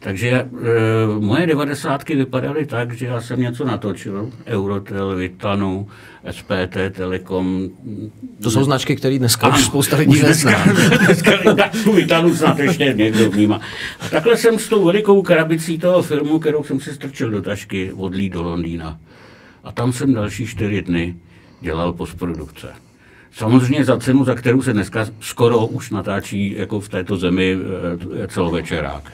Takže 0.00 0.28
e, 0.30 0.46
moje 1.18 1.46
devadesátky 1.46 2.16
vypadaly 2.16 2.66
tak, 2.66 2.92
že 2.92 3.06
já 3.06 3.20
jsem 3.20 3.40
něco 3.40 3.64
natočil, 3.64 4.30
Eurotel, 4.46 5.16
Vitanu, 5.16 5.88
SPT, 6.30 6.76
Telekom. 6.90 7.68
To 8.42 8.50
jsou 8.50 8.64
značky, 8.64 8.96
které 8.96 9.18
dneska 9.18 9.48
už 9.48 9.64
spousta 9.64 9.96
lidí 9.96 10.22
nezná. 10.22 10.64
Dneska, 11.06 11.30
dneska 11.36 11.70
tu 11.84 11.92
Vitanu 11.92 12.36
snad 12.36 12.58
ještě 12.58 12.84
někdo 12.96 13.30
vnímá. 13.30 13.60
A 14.00 14.08
takhle 14.08 14.36
jsem 14.36 14.58
s 14.58 14.68
tou 14.68 14.84
velikou 14.84 15.22
krabicí 15.22 15.78
toho 15.78 16.02
filmu, 16.02 16.38
kterou 16.38 16.64
jsem 16.64 16.80
si 16.80 16.94
strčil 16.94 17.30
do 17.30 17.42
tašky, 17.42 17.92
odlí 17.92 18.30
do 18.30 18.42
Londýna. 18.42 18.98
A 19.64 19.72
tam 19.72 19.92
jsem 19.92 20.14
další 20.14 20.46
čtyři 20.46 20.82
dny 20.82 21.16
dělal 21.60 21.92
postprodukce. 21.92 22.87
Samozřejmě 23.32 23.84
za 23.84 23.98
cenu, 23.98 24.24
za 24.24 24.34
kterou 24.34 24.62
se 24.62 24.72
dneska 24.72 25.06
skoro 25.20 25.66
už 25.66 25.90
natáčí 25.90 26.54
jako 26.58 26.80
v 26.80 26.88
této 26.88 27.16
zemi 27.16 27.56
eh, 28.22 28.28
celovečerák. 28.28 29.12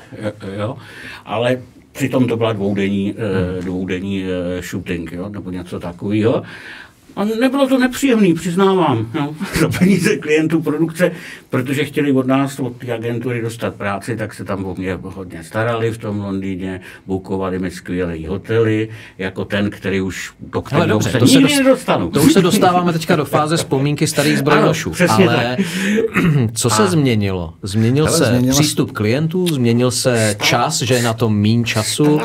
Jo? 0.56 0.76
Ale 1.25 1.59
přitom 1.92 2.26
to 2.26 2.37
byla 2.37 2.52
dvoudenní, 2.52 3.14
eh, 3.59 3.62
dvoudenní 3.62 4.25
eh, 4.25 4.62
shooting, 4.62 5.12
jo? 5.12 5.28
nebo 5.28 5.50
něco 5.50 5.80
takového. 5.80 6.42
A 7.16 7.25
nebylo 7.25 7.68
to 7.68 7.78
nepříjemný, 7.78 8.35
přiznávám, 8.35 9.11
no, 9.14 9.35
za 9.61 9.68
peníze 9.68 10.16
klientů 10.16 10.62
produkce, 10.62 11.12
protože 11.50 11.85
chtěli 11.85 12.12
od 12.12 12.26
nás, 12.26 12.59
od 12.59 12.76
té 12.76 12.92
agentury 12.92 13.42
dostat 13.42 13.75
práci, 13.75 14.16
tak 14.16 14.35
se 14.35 14.44
tam 14.44 14.64
o 14.64 14.75
mě 14.75 14.99
hodně 15.02 15.44
starali 15.44 15.90
v 15.90 15.99
tom 15.99 16.21
Londýně, 16.21 16.80
bukovali 17.06 17.59
mi 17.59 17.71
skvělé 17.71 18.28
hotely, 18.28 18.88
jako 19.18 19.44
ten, 19.44 19.71
který 19.71 20.00
už, 20.00 20.33
do 20.40 20.62
kterého 20.62 20.87
dobře, 20.87 21.11
se 21.11 21.18
to 21.18 21.25
nikdy 21.25 21.49
se 21.49 21.62
nedostanu. 21.62 22.11
To 22.11 22.23
už 22.23 22.33
se 22.33 22.40
dostáváme 22.40 22.92
teďka 22.92 23.16
do 23.16 23.25
fáze 23.25 23.56
vzpomínky 23.56 24.06
starých 24.06 24.38
zbrojnošů, 24.44 24.92
ale 25.09 25.56
tak. 25.56 25.66
co 26.54 26.71
se 26.71 26.83
a. 26.83 26.87
změnilo? 26.87 27.54
Změnil 27.62 28.06
ale 28.06 28.18
se 28.18 28.25
změnila... 28.25 28.54
přístup 28.54 28.92
klientů, 28.92 29.47
změnil 29.47 29.90
se 29.90 30.37
čas, 30.42 30.83
že 30.83 30.94
je 30.94 31.02
na 31.02 31.12
tom 31.12 31.37
mín 31.37 31.64
času, 31.64 32.21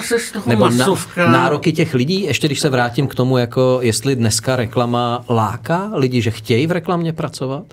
nebo 0.45 0.69
na, 0.69 0.85
nároky 1.17 1.71
těch 1.71 1.93
lidí, 1.93 2.23
ještě 2.23 2.47
když 2.47 2.59
se 2.59 2.69
vrátím 2.69 3.07
k 3.07 3.15
tomu, 3.15 3.37
jako 3.37 3.79
jestli 3.81 4.15
dneska 4.15 4.55
reklama 4.55 4.78
reklama 4.79 5.25
láká 5.29 5.91
lidi, 5.93 6.21
že 6.21 6.31
chtějí 6.31 6.67
v 6.67 6.71
reklamě 6.71 7.13
pracovat? 7.13 7.65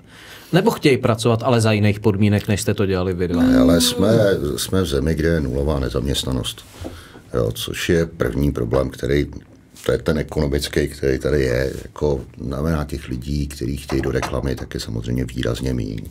Nebo 0.53 0.71
chtějí 0.71 0.97
pracovat, 0.97 1.43
ale 1.43 1.61
za 1.61 1.71
jiných 1.71 1.99
podmínek, 1.99 2.47
než 2.47 2.61
jste 2.61 2.73
to 2.73 2.85
dělali 2.85 3.13
vy 3.13 3.27
dva? 3.27 3.43
Ne, 3.43 3.59
ale 3.59 3.81
jsme, 3.81 4.09
jsme 4.57 4.81
v 4.81 4.85
zemi, 4.85 5.15
kde 5.15 5.29
je 5.29 5.39
nulová 5.39 5.79
nezaměstnanost. 5.79 6.65
Jo, 7.33 7.51
což 7.51 7.89
je 7.89 8.05
první 8.05 8.51
problém, 8.51 8.89
který 8.89 9.27
to 9.87 9.91
je 9.91 9.97
ten 9.97 10.17
ekonomický, 10.17 10.87
který 10.87 11.19
tady 11.19 11.41
je, 11.41 11.73
jako 11.83 12.25
znamená 12.37 12.85
těch 12.85 13.07
lidí, 13.07 13.47
kteří 13.47 13.77
chtějí 13.77 14.01
do 14.01 14.11
reklamy, 14.11 14.55
tak 14.55 14.73
je 14.73 14.79
samozřejmě 14.79 15.25
výrazně 15.25 15.73
méně. 15.73 16.01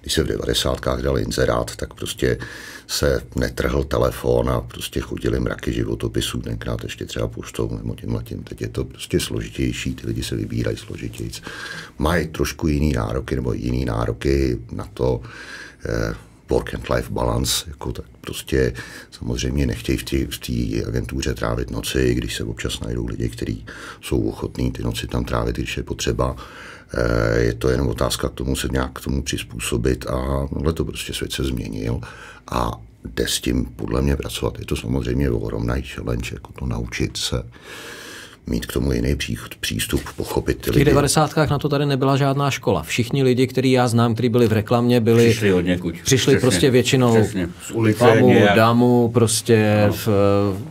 Když 0.00 0.12
se 0.12 0.22
v 0.22 0.26
90. 0.26 0.80
dal 1.02 1.18
inzerát, 1.18 1.76
tak 1.76 1.94
prostě 1.94 2.38
se 2.86 3.22
netrhl 3.36 3.84
telefon 3.84 4.50
a 4.50 4.60
prostě 4.60 5.00
chodili 5.00 5.40
mraky 5.40 5.72
životopisů, 5.72 6.40
tenkrát 6.40 6.82
ještě 6.82 7.04
třeba 7.04 7.28
poštou 7.28 7.78
nebo 7.82 7.94
tím 7.94 8.14
letím. 8.14 8.42
Teď 8.42 8.60
je 8.60 8.68
to 8.68 8.84
prostě 8.84 9.20
složitější, 9.20 9.94
ty 9.94 10.06
lidi 10.06 10.22
se 10.22 10.36
vybírají 10.36 10.76
složitějc. 10.76 11.42
Mají 11.98 12.28
trošku 12.28 12.68
jiný 12.68 12.92
nároky 12.92 13.36
nebo 13.36 13.52
jiný 13.52 13.84
nároky 13.84 14.58
na 14.72 14.88
to, 14.94 15.20
eh, 15.86 16.14
work 16.50 16.74
and 16.74 16.88
life 16.90 17.10
balance, 17.10 17.64
jako 17.66 17.92
tak 17.92 18.04
prostě 18.20 18.72
samozřejmě 19.10 19.66
nechtějí 19.66 19.98
v 19.98 20.38
té 20.38 20.88
agentuře 20.88 21.34
trávit 21.34 21.70
noci, 21.70 22.14
když 22.14 22.36
se 22.36 22.44
občas 22.44 22.80
najdou 22.80 23.06
lidi, 23.06 23.28
kteří 23.28 23.66
jsou 24.00 24.28
ochotní 24.28 24.72
ty 24.72 24.82
noci 24.82 25.06
tam 25.06 25.24
trávit, 25.24 25.56
když 25.56 25.76
je 25.76 25.82
potřeba. 25.82 26.36
Eh, 26.94 27.40
je 27.40 27.54
to 27.54 27.68
jenom 27.68 27.88
otázka 27.88 28.28
k 28.28 28.34
tomu 28.34 28.56
se 28.56 28.68
nějak 28.68 28.92
k 28.92 29.00
tomu 29.04 29.22
přizpůsobit 29.22 30.06
a 30.06 30.48
tohle 30.54 30.72
to 30.72 30.84
prostě 30.84 31.12
svět 31.12 31.32
se 31.32 31.44
změnil 31.44 32.00
a 32.50 32.70
jde 33.14 33.28
s 33.28 33.40
tím 33.40 33.64
podle 33.64 34.02
mě 34.02 34.16
pracovat. 34.16 34.58
Je 34.58 34.64
to 34.64 34.76
samozřejmě 34.76 35.30
ohromný 35.30 35.82
challenge, 35.82 36.30
jako 36.32 36.52
to 36.52 36.66
naučit 36.66 37.16
se 37.16 37.42
mít 38.46 38.66
k 38.66 38.72
tomu 38.72 38.92
jiný 38.92 39.16
přístup, 39.60 40.00
pochopit 40.16 40.58
ty 40.60 40.70
V 40.70 40.74
těch 40.74 40.84
devadesátkách 40.84 41.50
na 41.50 41.58
to 41.58 41.68
tady 41.68 41.86
nebyla 41.86 42.16
žádná 42.16 42.50
škola. 42.50 42.82
Všichni 42.82 43.22
lidi, 43.22 43.46
který 43.46 43.72
já 43.72 43.88
znám, 43.88 44.14
kteří 44.14 44.28
byli 44.28 44.48
v 44.48 44.52
reklamě, 44.52 45.00
byli... 45.00 45.24
Přišli 45.24 45.52
od 45.52 45.60
někud. 45.60 45.94
Přišli 46.04 46.34
přesně, 46.34 46.40
prostě 46.40 46.70
většinou 46.70 47.14
přesně. 47.14 47.48
z 47.62 47.70
ulice. 47.70 47.98
Pamu, 47.98 48.34
damu, 48.54 49.10
prostě 49.14 49.84
no. 49.86 49.92
v, 49.92 50.08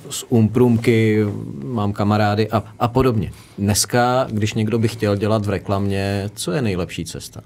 z 0.10 0.25
umprumky, 0.29 1.25
mám 1.63 1.94
kamarády 1.94 2.50
a, 2.50 2.63
a 2.79 2.88
podobně. 2.88 3.32
Dneska, 3.58 4.27
když 4.32 4.53
někdo 4.53 4.79
by 4.79 4.88
chtěl 4.88 5.15
dělat 5.15 5.46
v 5.46 5.50
reklamě, 5.50 6.29
co 6.36 6.51
je 6.51 6.62
nejlepší 6.62 7.05
cesta? 7.05 7.41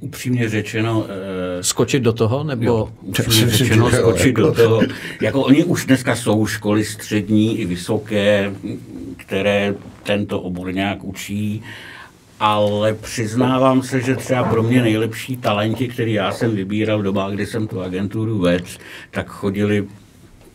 upřímně 0.00 0.48
řečeno... 0.48 1.06
E, 1.08 1.62
skočit 1.62 2.02
do 2.02 2.12
toho, 2.12 2.44
nebo... 2.44 2.64
Jo, 2.64 2.88
upřímně 3.00 3.48
řečeno 3.56 3.90
skočit 3.90 4.36
do 4.36 4.52
toho. 4.52 4.82
Jako 5.22 5.42
oni 5.42 5.64
už 5.64 5.86
dneska 5.86 6.16
jsou 6.16 6.46
školy 6.46 6.84
střední 6.84 7.58
i 7.58 7.64
vysoké, 7.64 8.52
které 9.28 9.74
tento 10.02 10.40
obor 10.40 10.74
nějak 10.74 11.04
učí, 11.04 11.62
ale 12.40 12.94
přiznávám 12.94 13.82
se, 13.82 14.00
že 14.00 14.16
třeba 14.16 14.44
pro 14.44 14.62
mě 14.62 14.82
nejlepší 14.82 15.36
talenti, 15.36 15.88
který 15.88 16.12
já 16.12 16.32
jsem 16.32 16.56
vybíral 16.56 16.98
v 16.98 17.02
dobách, 17.02 17.32
kdy 17.32 17.46
jsem 17.46 17.68
tu 17.68 17.80
agenturu 17.80 18.38
vedl, 18.38 18.64
tak 19.10 19.28
chodili 19.28 19.84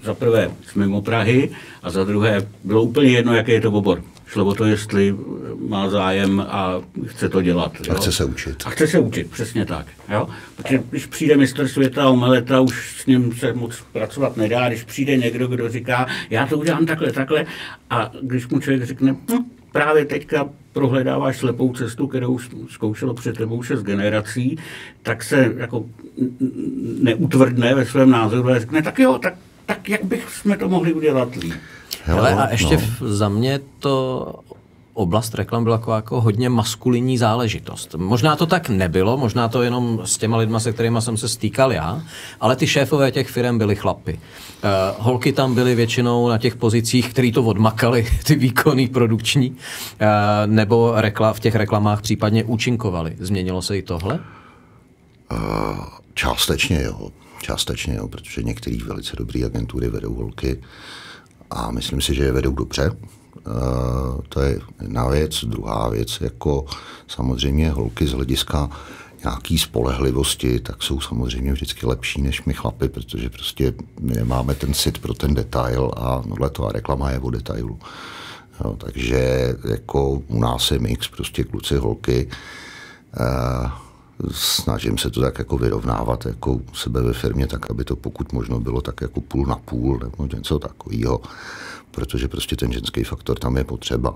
za 0.03 0.13
prvé 0.13 0.51
z 0.71 0.73
mimo 0.73 1.01
Prahy 1.01 1.49
a 1.83 1.89
za 1.89 2.03
druhé 2.03 2.47
bylo 2.63 2.83
úplně 2.83 3.09
jedno, 3.09 3.33
jaký 3.33 3.51
je 3.51 3.61
to 3.61 3.71
obor. 3.71 4.03
Šlo 4.33 4.45
o 4.45 4.55
to, 4.55 4.65
jestli 4.65 5.15
má 5.67 5.89
zájem 5.89 6.39
a 6.39 6.81
chce 7.05 7.29
to 7.29 7.41
dělat. 7.41 7.71
A 7.89 7.93
chce 7.93 8.11
se 8.11 8.25
učit. 8.25 8.63
A 8.65 8.69
chce 8.69 8.87
se 8.87 8.99
učit, 8.99 9.31
přesně 9.31 9.65
tak. 9.65 9.85
Jo? 10.09 10.27
Protože 10.55 10.83
když 10.89 11.05
přijde 11.05 11.37
mistr 11.37 11.67
světa 11.67 12.07
a 12.07 12.11
Meleta, 12.11 12.59
už 12.59 13.01
s 13.01 13.05
ním 13.05 13.33
se 13.33 13.53
moc 13.53 13.83
pracovat 13.91 14.37
nedá. 14.37 14.67
Když 14.67 14.83
přijde 14.83 15.17
někdo, 15.17 15.47
kdo 15.47 15.69
říká, 15.69 16.07
já 16.29 16.47
to 16.47 16.57
udělám 16.57 16.85
takhle, 16.85 17.11
takhle, 17.11 17.45
a 17.89 18.11
když 18.21 18.47
mu 18.47 18.59
člověk 18.59 18.83
řekne, 18.83 19.11
hm, 19.11 19.43
právě 19.71 20.05
teďka 20.05 20.49
prohledáváš 20.73 21.37
slepou 21.37 21.73
cestu, 21.73 22.07
kterou 22.07 22.39
zkoušelo 22.69 23.13
před 23.13 23.37
tebou 23.37 23.63
šest 23.63 23.83
generací, 23.83 24.57
tak 25.03 25.23
se 25.23 25.53
jako 25.57 25.85
neutvrdne 27.01 27.75
ve 27.75 27.85
svém 27.85 28.09
názoru 28.09 28.49
a 28.49 28.59
řekne, 28.59 28.81
tak 28.81 28.99
jo, 28.99 29.19
tak, 29.21 29.33
tak 29.65 29.89
jak 29.89 30.03
bychom 30.03 30.57
to 30.57 30.69
mohli 30.69 30.93
udělat 30.93 31.35
líp. 31.35 31.53
Hele, 32.05 32.36
a 32.36 32.51
ještě 32.51 32.77
no. 32.77 33.13
za 33.13 33.29
mě 33.29 33.60
to 33.79 34.25
oblast 34.93 35.36
reklam 35.36 35.63
byla 35.63 35.75
jako, 35.75 35.91
jako 35.91 36.22
hodně 36.22 36.50
maskulinní 36.50 37.17
záležitost. 37.17 37.95
Možná 37.98 38.36
to 38.36 38.45
tak 38.45 38.69
nebylo, 38.69 39.17
možná 39.17 39.48
to 39.48 39.62
jenom 39.62 40.01
s 40.03 40.17
těma 40.17 40.38
lidma, 40.38 40.60
se 40.60 40.74
kterými 40.74 41.01
jsem 41.01 41.17
se 41.17 41.27
stýkal 41.27 41.74
já, 41.74 42.03
ale 42.39 42.55
ty 42.55 42.67
šéfové 42.67 43.12
těch 43.12 43.29
firm 43.29 43.57
byly 43.57 43.75
chlapy. 43.75 44.13
Uh, 44.13 44.69
holky 45.05 45.33
tam 45.33 45.55
byly 45.55 45.75
většinou 45.75 46.29
na 46.29 46.38
těch 46.38 46.55
pozicích, 46.55 47.10
který 47.10 47.31
to 47.31 47.43
odmakali, 47.43 48.07
ty 48.24 48.36
výkonný 48.36 48.88
produkční, 48.88 49.50
uh, 49.50 49.57
nebo 50.45 50.93
rekla, 50.95 51.33
v 51.33 51.39
těch 51.39 51.55
reklamách 51.55 52.01
případně 52.01 52.43
účinkovali. 52.43 53.15
Změnilo 53.19 53.62
se 53.62 53.77
i 53.77 53.81
tohle? 53.81 54.19
Uh, 55.31 55.39
částečně 56.13 56.81
jo. 56.83 57.10
Částečně 57.41 57.95
jo, 57.95 58.07
protože 58.07 58.43
některé 58.43 58.77
velice 58.86 59.15
dobré 59.15 59.45
agentury 59.45 59.89
vedou 59.89 60.13
holky 60.13 60.62
a 61.53 61.72
myslím 61.72 62.01
si, 62.01 62.15
že 62.15 62.24
je 62.24 62.31
vedou 62.31 62.51
dobře. 62.51 62.91
Uh, 62.91 64.22
to 64.29 64.41
je 64.41 64.60
jedna 64.81 65.07
věc. 65.07 65.45
Druhá 65.45 65.89
věc, 65.89 66.22
jako 66.22 66.65
samozřejmě 67.07 67.72
holky 67.72 68.07
z 68.07 68.12
hlediska 68.12 68.69
nějaký 69.24 69.60
spolehlivosti, 69.60 70.60
tak 70.60 70.83
jsou 70.83 71.00
samozřejmě 71.00 71.53
vždycky 71.53 71.86
lepší 71.86 72.22
než 72.22 72.43
my 72.45 72.53
chlapy, 72.53 72.89
protože 72.89 73.29
prostě 73.29 73.74
my 74.00 74.13
nemáme 74.13 74.55
ten 74.55 74.74
sit 74.74 74.98
pro 74.98 75.13
ten 75.13 75.33
detail 75.33 75.91
a 75.98 76.24
tohle 76.29 76.50
to 76.50 76.67
a 76.67 76.72
reklama 76.72 77.12
je 77.12 77.19
o 77.19 77.29
detailu. 77.29 77.79
Jo, 78.63 78.75
takže 78.77 79.53
jako 79.69 80.10
u 80.10 80.39
nás 80.39 80.72
je 80.72 80.79
mix, 80.79 81.07
prostě 81.07 81.43
kluci, 81.43 81.77
holky. 81.77 82.29
Uh, 83.19 83.72
snažím 84.32 84.98
se 84.98 85.10
to 85.10 85.22
tak 85.22 85.39
jako 85.39 85.58
vyrovnávat 85.58 86.25
jako 86.25 86.53
u 86.53 86.65
sebe 86.74 87.01
ve 87.01 87.13
firmě, 87.13 87.48
tak 87.48 87.72
aby 87.72 87.84
to 87.84 87.96
pokud 87.96 88.34
možno 88.34 88.60
bylo 88.60 88.82
tak 88.82 89.01
jako 89.01 89.22
půl 89.22 89.46
na 89.46 89.55
půl 89.55 90.00
nebo 90.03 90.36
něco 90.36 90.60
takového 90.60 91.22
protože 91.93 92.27
prostě 92.27 92.55
ten 92.55 92.72
ženský 92.72 93.03
faktor 93.03 93.39
tam 93.39 93.58
je 93.58 93.63
potřeba. 93.63 94.15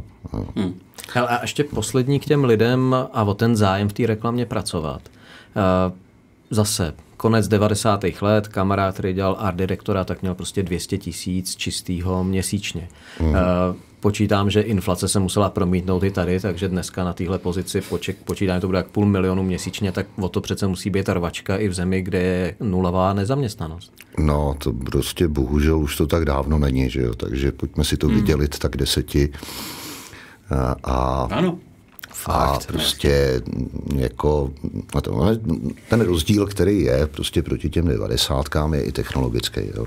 Hmm. 0.55 0.79
A 1.15 1.41
ještě 1.41 1.63
poslední 1.63 2.19
k 2.19 2.25
těm 2.25 2.43
lidem 2.43 2.95
a 3.13 3.23
o 3.23 3.33
ten 3.33 3.55
zájem 3.55 3.89
v 3.89 3.93
té 3.93 4.07
reklamě 4.07 4.45
pracovat. 4.45 5.01
Eh, 5.09 5.91
zase 6.49 6.93
konec 7.17 7.47
90. 7.47 8.21
let, 8.21 8.47
kamarád, 8.47 8.93
který 8.93 9.13
dělal 9.13 9.35
art 9.39 9.57
direktora, 9.57 10.03
tak 10.03 10.21
měl 10.21 10.35
prostě 10.35 10.63
200 10.63 10.97
tisíc 10.97 11.55
čistého 11.55 12.23
měsíčně. 12.23 12.89
Hmm. 13.19 13.35
Počítám, 13.99 14.49
že 14.49 14.61
inflace 14.61 15.07
se 15.07 15.19
musela 15.19 15.49
promítnout 15.49 16.03
i 16.03 16.11
tady, 16.11 16.39
takže 16.39 16.67
dneska 16.67 17.03
na 17.03 17.13
téhle 17.13 17.39
pozici 17.39 17.81
poček, 17.81 18.17
počítám, 18.17 18.61
to 18.61 18.67
bude 18.67 18.77
jak 18.77 18.87
půl 18.87 19.05
milionu 19.05 19.43
měsíčně, 19.43 19.91
tak 19.91 20.07
o 20.19 20.29
to 20.29 20.41
přece 20.41 20.67
musí 20.67 20.89
být 20.89 21.09
rvačka 21.09 21.57
i 21.57 21.67
v 21.67 21.73
zemi, 21.73 22.01
kde 22.01 22.21
je 22.21 22.55
nulová 22.59 23.13
nezaměstnanost. 23.13 23.93
No, 24.17 24.55
to 24.57 24.73
prostě 24.73 25.27
bohužel 25.27 25.79
už 25.79 25.97
to 25.97 26.07
tak 26.07 26.25
dávno 26.25 26.59
není, 26.59 26.89
že 26.89 27.01
jo? 27.01 27.13
takže 27.13 27.51
pojďme 27.51 27.83
si 27.83 27.97
to 27.97 28.07
hmm. 28.07 28.15
vydělit 28.15 28.59
tak 28.59 28.77
deseti. 28.77 29.29
A, 30.49 30.75
a 30.83 31.27
ano. 31.31 31.59
Fakt, 32.13 32.65
a 32.69 32.73
prostě 32.73 33.41
jako 33.95 34.53
ten 35.89 36.01
rozdíl, 36.01 36.45
který 36.47 36.81
je 36.81 37.07
prostě 37.07 37.43
proti 37.43 37.69
těm 37.69 37.87
devadesátkám 37.87 38.73
je 38.73 38.81
i 38.81 38.91
technologický. 38.91 39.61
Jo 39.75 39.85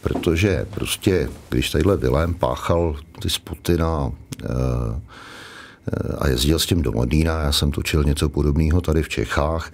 protože 0.00 0.66
prostě, 0.70 1.28
když 1.48 1.70
tadyhle 1.70 1.96
Vilém 1.96 2.34
páchal 2.34 2.96
ty 3.22 3.30
spoty 3.30 3.76
na 3.76 4.12
eh, 4.44 4.46
eh, 4.46 6.16
a 6.18 6.28
jezdil 6.28 6.58
s 6.58 6.66
tím 6.66 6.82
do 6.82 6.92
Modína, 6.92 7.42
já 7.42 7.52
jsem 7.52 7.70
točil 7.70 8.04
něco 8.04 8.28
podobného 8.28 8.80
tady 8.80 9.02
v 9.02 9.08
Čechách, 9.08 9.72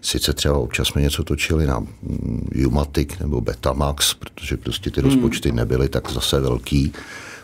Sice 0.00 0.32
třeba 0.32 0.58
občas 0.58 0.88
jsme 0.88 1.02
něco 1.02 1.24
točili 1.24 1.66
na 1.66 1.86
Umatic 2.66 3.18
nebo 3.18 3.40
Betamax, 3.40 4.14
protože 4.14 4.56
prostě 4.56 4.90
ty 4.90 5.00
hmm. 5.00 5.10
rozpočty 5.10 5.52
nebyly 5.52 5.88
tak 5.88 6.10
zase 6.10 6.40
velký, 6.40 6.92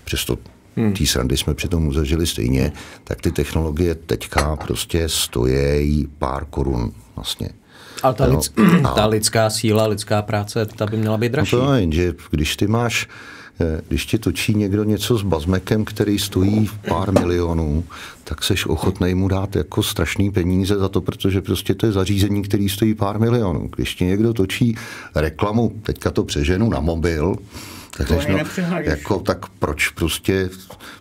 přesto 0.05 0.39
hmm. 0.77 0.93
té 0.93 1.07
srandy 1.07 1.37
jsme 1.37 1.55
přitom 1.55 1.93
zažili 1.93 2.27
stejně, 2.27 2.73
tak 3.05 3.21
ty 3.21 3.33
technologie 3.33 3.95
teďka 3.95 4.57
prostě 4.57 5.09
stojí 5.09 6.09
pár 6.19 6.45
korun 6.45 6.93
vlastně. 7.17 7.49
Ale 8.05 8.15
ta, 8.15 8.25
lids, 8.25 8.51
ta 8.95 9.07
lidská 9.07 9.51
síla, 9.51 9.87
lidská 9.87 10.23
práce, 10.23 10.67
ta 10.67 10.87
by 10.87 10.97
měla 10.97 11.19
být 11.19 11.33
dražší. 11.33 11.57
No 11.57 11.67
to 11.67 11.75
je, 11.75 11.93
že 11.93 12.15
když 12.31 12.57
ty 12.57 12.67
máš 12.67 13.09
eh, 13.61 13.81
když 13.89 14.07
ti 14.07 14.19
točí 14.19 14.55
někdo 14.55 14.85
něco 14.85 15.19
s 15.19 15.23
bazmekem, 15.23 15.85
který 15.85 16.19
stojí 16.19 16.71
pár 16.89 17.13
milionů, 17.13 17.85
tak 18.25 18.45
seš 18.45 18.67
ochotný 18.67 19.15
mu 19.15 19.29
dát 19.29 19.57
jako 19.57 19.83
strašný 19.83 20.31
peníze 20.31 20.79
za 20.79 20.89
to, 20.89 21.01
protože 21.01 21.41
prostě 21.41 21.75
to 21.75 21.87
je 21.87 21.93
zařízení, 21.93 22.43
který 22.43 22.69
stojí 22.69 22.95
pár 22.95 23.21
milionů. 23.21 23.71
Když 23.77 23.95
ti 23.95 24.05
někdo 24.05 24.33
točí 24.33 24.77
reklamu, 25.15 25.73
teďka 25.83 26.11
to 26.11 26.25
přeženu 26.25 26.71
na 26.71 26.81
mobil, 26.81 27.37
tak, 27.97 28.11
než, 28.11 28.27
no, 28.27 28.39
jako, 28.71 29.19
tak 29.19 29.47
proč 29.59 29.89
prostě 29.89 30.51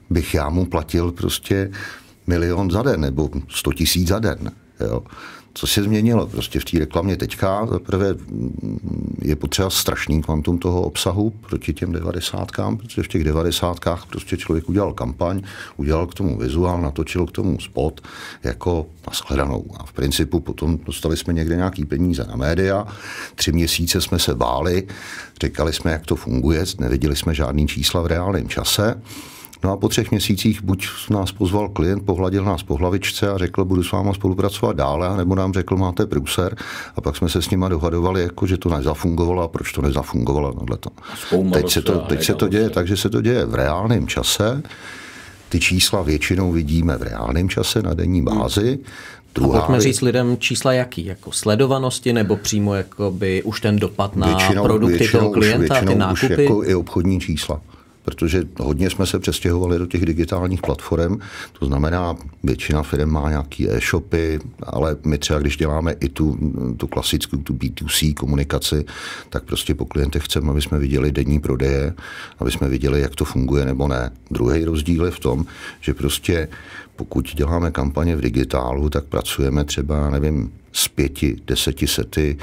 bych 0.09 0.33
já 0.33 0.49
mu 0.49 0.65
platil 0.65 1.11
prostě 1.11 1.71
milion 2.27 2.71
za 2.71 2.81
den 2.81 3.01
nebo 3.01 3.29
sto 3.49 3.73
tisíc 3.73 4.07
za 4.07 4.19
den. 4.19 4.51
Jo? 4.79 5.03
Co 5.53 5.67
se 5.67 5.83
změnilo 5.83 6.27
prostě 6.27 6.59
v 6.59 6.65
té 6.65 6.79
reklamě 6.79 7.17
teďka. 7.17 7.65
Zaprvé 7.65 8.15
je 9.21 9.35
potřeba 9.35 9.69
strašný 9.69 10.21
kvantum 10.21 10.57
toho 10.57 10.81
obsahu 10.81 11.29
proti 11.29 11.73
těm 11.73 11.91
devadesátkám, 11.91 12.77
protože 12.77 13.03
v 13.03 13.07
těch 13.07 13.23
devadesátkách 13.23 14.05
prostě 14.05 14.37
člověk 14.37 14.69
udělal 14.69 14.93
kampaň, 14.93 15.41
udělal 15.77 16.07
k 16.07 16.13
tomu 16.13 16.37
vizuál, 16.37 16.81
natočil 16.81 17.25
k 17.25 17.31
tomu 17.31 17.59
spot 17.59 18.01
jako 18.43 18.85
nashledanou. 19.07 19.65
A 19.79 19.85
v 19.85 19.93
principu 19.93 20.39
potom 20.39 20.77
dostali 20.77 21.17
jsme 21.17 21.33
někde 21.33 21.55
nějaký 21.55 21.85
peníze 21.85 22.25
na 22.29 22.35
média, 22.35 22.87
tři 23.35 23.51
měsíce 23.51 24.01
jsme 24.01 24.19
se 24.19 24.35
báli, 24.35 24.87
říkali 25.43 25.73
jsme, 25.73 25.91
jak 25.91 26.05
to 26.05 26.15
funguje, 26.15 26.65
neviděli 26.79 27.15
jsme 27.15 27.33
žádný 27.33 27.67
čísla 27.67 28.01
v 28.01 28.07
reálném 28.07 28.49
čase. 28.49 29.01
No 29.63 29.71
a 29.71 29.77
po 29.77 29.89
třech 29.89 30.11
měsících 30.11 30.63
buď 30.63 30.87
nás 31.09 31.31
pozval 31.31 31.69
klient, 31.69 32.05
pohladil 32.05 32.45
nás 32.45 32.63
po 32.63 32.75
hlavičce 32.75 33.31
a 33.31 33.37
řekl, 33.37 33.65
budu 33.65 33.83
s 33.83 33.91
váma 33.91 34.13
spolupracovat 34.13 34.75
dále, 34.75 35.17
nebo 35.17 35.35
nám 35.35 35.53
řekl, 35.53 35.77
máte 35.77 36.05
průser. 36.05 36.55
A 36.95 37.01
pak 37.01 37.17
jsme 37.17 37.29
se 37.29 37.41
s 37.41 37.49
nima 37.49 37.69
dohadovali, 37.69 38.21
jako, 38.21 38.47
že 38.47 38.57
to 38.57 38.69
nezafungovalo 38.69 39.43
a 39.43 39.47
proč 39.47 39.71
to 39.71 39.81
nezafungovalo. 39.81 40.55
Teď, 41.53 41.71
se 41.71 41.81
to, 41.81 41.99
teď 41.99 42.23
se 42.23 42.33
to 42.33 42.47
děje 42.47 42.69
tak, 42.69 42.87
že 42.87 42.97
se 42.97 43.09
to 43.09 43.21
děje 43.21 43.45
v 43.45 43.55
reálném 43.55 44.07
čase. 44.07 44.63
Ty 45.49 45.59
čísla 45.59 46.01
většinou 46.01 46.51
vidíme 46.51 46.97
v 46.97 47.01
reálném 47.01 47.49
čase 47.49 47.81
na 47.81 47.93
denní 47.93 48.21
bázi. 48.21 48.79
Druhá 49.35 49.59
a 49.59 49.61
pojďme 49.61 49.81
říct 49.81 50.01
lidem 50.01 50.37
čísla 50.39 50.73
jaký, 50.73 51.05
jako 51.05 51.31
sledovanosti 51.31 52.13
nebo 52.13 52.35
přímo 52.35 52.75
jakoby 52.75 53.43
už 53.43 53.61
ten 53.61 53.79
dopad 53.79 54.15
na 54.15 54.27
většinou, 54.27 54.63
produkty 54.63 54.97
většinou, 54.97 55.19
toho 55.19 55.31
klienta, 55.31 55.73
většinou 55.73 55.91
ty 55.91 55.99
nákupy? 55.99 56.33
Už 56.33 56.39
jako 56.39 56.63
i 56.63 56.75
obchodní 56.75 57.19
čísla 57.19 57.61
protože 58.05 58.43
hodně 58.59 58.89
jsme 58.89 59.05
se 59.05 59.19
přestěhovali 59.19 59.79
do 59.79 59.85
těch 59.85 60.05
digitálních 60.05 60.61
platform, 60.61 61.19
to 61.59 61.65
znamená, 61.65 62.15
většina 62.43 62.83
firm 62.83 63.09
má 63.09 63.29
nějaké 63.29 63.65
e-shopy, 63.69 64.39
ale 64.63 64.97
my 65.05 65.17
třeba, 65.17 65.39
když 65.39 65.57
děláme 65.57 65.95
i 65.99 66.09
tu, 66.09 66.37
tu 66.77 66.87
klasickou, 66.87 67.37
tu 67.37 67.53
B2C 67.53 68.13
komunikaci, 68.13 68.85
tak 69.29 69.43
prostě 69.43 69.75
po 69.75 69.85
klientech 69.85 70.25
chceme, 70.25 70.51
aby 70.51 70.61
jsme 70.61 70.79
viděli 70.79 71.11
denní 71.11 71.39
prodeje, 71.39 71.93
aby 72.39 72.51
jsme 72.51 72.69
viděli, 72.69 73.01
jak 73.01 73.15
to 73.15 73.25
funguje 73.25 73.65
nebo 73.65 73.87
ne. 73.87 74.11
Druhý 74.31 74.65
rozdíl 74.65 75.05
je 75.05 75.11
v 75.11 75.19
tom, 75.19 75.45
že 75.81 75.93
prostě 75.93 76.47
pokud 76.95 77.35
děláme 77.35 77.71
kampaně 77.71 78.15
v 78.15 78.21
digitálu, 78.21 78.89
tak 78.89 79.03
pracujeme 79.03 79.63
třeba, 79.63 80.09
nevím, 80.09 80.51
z 80.71 80.87
pěti, 80.87 81.35
deseti 81.47 81.87
sety 81.87 82.37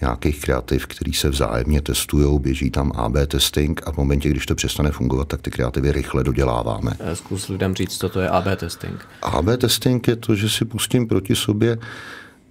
nějakých 0.00 0.40
kreativ, 0.40 0.86
který 0.86 1.12
se 1.12 1.28
vzájemně 1.28 1.82
testují, 1.82 2.38
běží 2.38 2.70
tam 2.70 2.92
AB 2.94 3.12
testing 3.26 3.80
a 3.86 3.92
v 3.92 3.96
momentě, 3.96 4.28
když 4.28 4.46
to 4.46 4.54
přestane 4.54 4.90
fungovat, 4.90 5.28
tak 5.28 5.42
ty 5.42 5.50
kreativy 5.50 5.92
rychle 5.92 6.24
doděláváme. 6.24 6.92
Eh, 6.98 7.16
zkus 7.16 7.48
lidem 7.48 7.74
říct, 7.74 7.98
co 7.98 8.08
to 8.08 8.20
je 8.20 8.28
AB 8.28 8.56
testing. 8.56 9.06
AB 9.22 9.56
testing 9.58 10.08
je 10.08 10.16
to, 10.16 10.34
že 10.34 10.48
si 10.48 10.64
pustím 10.64 11.08
proti 11.08 11.36
sobě 11.36 11.78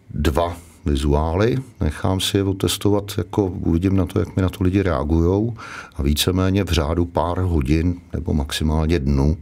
dva 0.10 0.58
vizuály, 0.86 1.58
nechám 1.82 2.20
si 2.20 2.38
je 2.38 2.44
otestovat, 2.44 3.12
jako 3.18 3.46
uvidím 3.46 3.96
na 3.96 4.06
to, 4.06 4.20
jak 4.20 4.36
mi 4.36 4.42
na 4.42 4.50
to 4.50 4.64
lidi 4.64 4.82
reagují 4.82 5.54
a 5.96 6.04
víceméně 6.04 6.64
v 6.64 6.72
řádu 6.72 7.06
pár 7.06 7.38
hodin 7.38 7.96
nebo 8.14 8.34
maximálně 8.34 9.00
dnu 9.00 9.38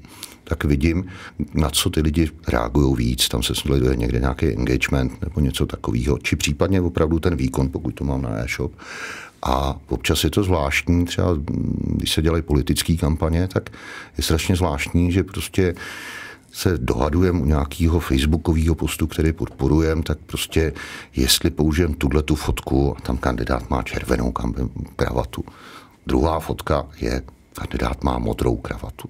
tak 0.52 0.64
vidím, 0.64 1.06
na 1.54 1.70
co 1.70 1.90
ty 1.90 2.02
lidi 2.02 2.30
reagují 2.48 2.96
víc. 2.96 3.28
Tam 3.28 3.44
se 3.44 3.56
sleduje 3.56 3.96
někde 3.96 4.20
nějaký 4.20 4.46
engagement 4.46 5.22
nebo 5.22 5.40
něco 5.40 5.66
takového, 5.66 6.18
či 6.18 6.36
případně 6.36 6.82
opravdu 6.82 7.20
ten 7.20 7.36
výkon, 7.36 7.70
pokud 7.70 7.92
to 7.92 8.04
mám 8.04 8.22
na 8.22 8.30
e-shop. 8.30 8.72
A 9.44 9.80
občas 9.90 10.24
je 10.24 10.30
to 10.30 10.44
zvláštní, 10.44 11.06
třeba 11.06 11.30
když 11.84 12.14
se 12.14 12.22
dělají 12.22 12.44
politické 12.44 12.96
kampaně, 12.98 13.48
tak 13.48 13.70
je 14.18 14.24
strašně 14.24 14.56
zvláštní, 14.56 15.12
že 15.12 15.24
prostě 15.24 15.76
se 16.52 16.78
dohadujeme 16.78 17.40
u 17.40 17.46
nějakého 17.46 18.00
facebookového 18.00 18.76
postu, 18.76 19.08
který 19.08 19.34
podporujeme, 19.34 20.04
tak 20.04 20.18
prostě 20.28 20.74
jestli 21.16 21.50
použijem 21.50 21.94
tuhle 21.94 22.24
tu 22.24 22.36
fotku 22.36 22.98
a 22.98 23.02
tam 23.02 23.18
kandidát 23.18 23.70
má 23.70 23.84
červenou 23.84 24.34
kravatu. 24.96 25.44
Druhá 26.08 26.40
fotka 26.40 26.86
je, 27.02 27.22
kandidát 27.54 28.04
má 28.04 28.20
modrou 28.20 28.56
kravatu 28.56 29.10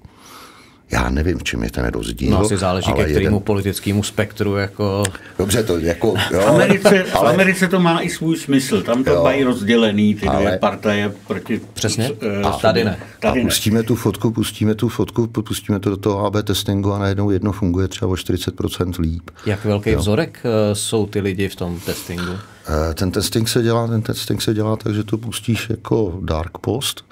Já 0.92 1.10
nevím, 1.10 1.38
v 1.38 1.42
čem 1.42 1.62
je 1.62 1.70
ten 1.70 1.84
rozdíl. 1.84 2.30
No 2.30 2.40
asi 2.40 2.56
záleží, 2.56 2.92
ke 2.92 3.04
kterému 3.04 3.36
jeden... 3.36 3.40
politickému 3.40 4.02
spektru. 4.02 4.56
Jako... 4.56 5.02
Dobře, 5.38 5.62
to 5.62 5.78
jako... 5.78 6.14
Jo, 6.32 6.40
v, 6.40 6.46
Americe, 6.46 7.04
ale... 7.12 7.30
v 7.30 7.34
Americe 7.34 7.68
to 7.68 7.80
má 7.80 8.00
i 8.00 8.10
svůj 8.10 8.36
smysl. 8.36 8.82
Tam 8.82 9.04
to 9.04 9.10
jo, 9.10 9.22
mají 9.22 9.44
rozdělený, 9.44 10.14
ty 10.14 10.26
ale... 10.26 10.40
dvě 10.40 10.58
partaje 10.58 11.12
proti... 11.26 11.60
Přesně? 11.74 12.10
Uh, 12.10 12.46
a 12.46 12.50
tady 12.50 12.84
ne. 12.84 12.98
Tady 13.20 13.40
a 13.40 13.44
pustíme 13.44 13.78
ne. 13.78 13.82
tu 13.82 13.94
fotku, 13.94 14.30
pustíme 14.30 14.74
tu 14.74 14.88
fotku, 14.88 15.26
pustíme 15.26 15.80
to 15.80 15.90
do 15.90 15.96
toho 15.96 16.26
AB 16.26 16.36
testingu 16.44 16.92
a 16.92 16.98
najednou 16.98 17.30
jedno 17.30 17.52
funguje 17.52 17.88
třeba 17.88 18.10
o 18.10 18.14
40% 18.14 19.00
líp. 19.00 19.30
Jak 19.46 19.64
velký 19.64 19.90
jo. 19.90 19.98
vzorek 19.98 20.40
uh, 20.44 20.74
jsou 20.74 21.06
ty 21.06 21.20
lidi 21.20 21.48
v 21.48 21.56
tom 21.56 21.80
testingu? 21.80 22.32
Uh, 22.32 22.94
ten 22.94 23.10
testing 23.10 23.48
se 23.48 23.62
dělá, 23.62 23.86
ten 23.86 24.02
testing 24.02 24.42
se 24.42 24.54
dělá 24.54 24.76
tak, 24.76 24.94
že 24.94 25.04
to 25.04 25.18
pustíš 25.18 25.70
jako 25.70 26.18
dark 26.22 26.58
post, 26.58 27.04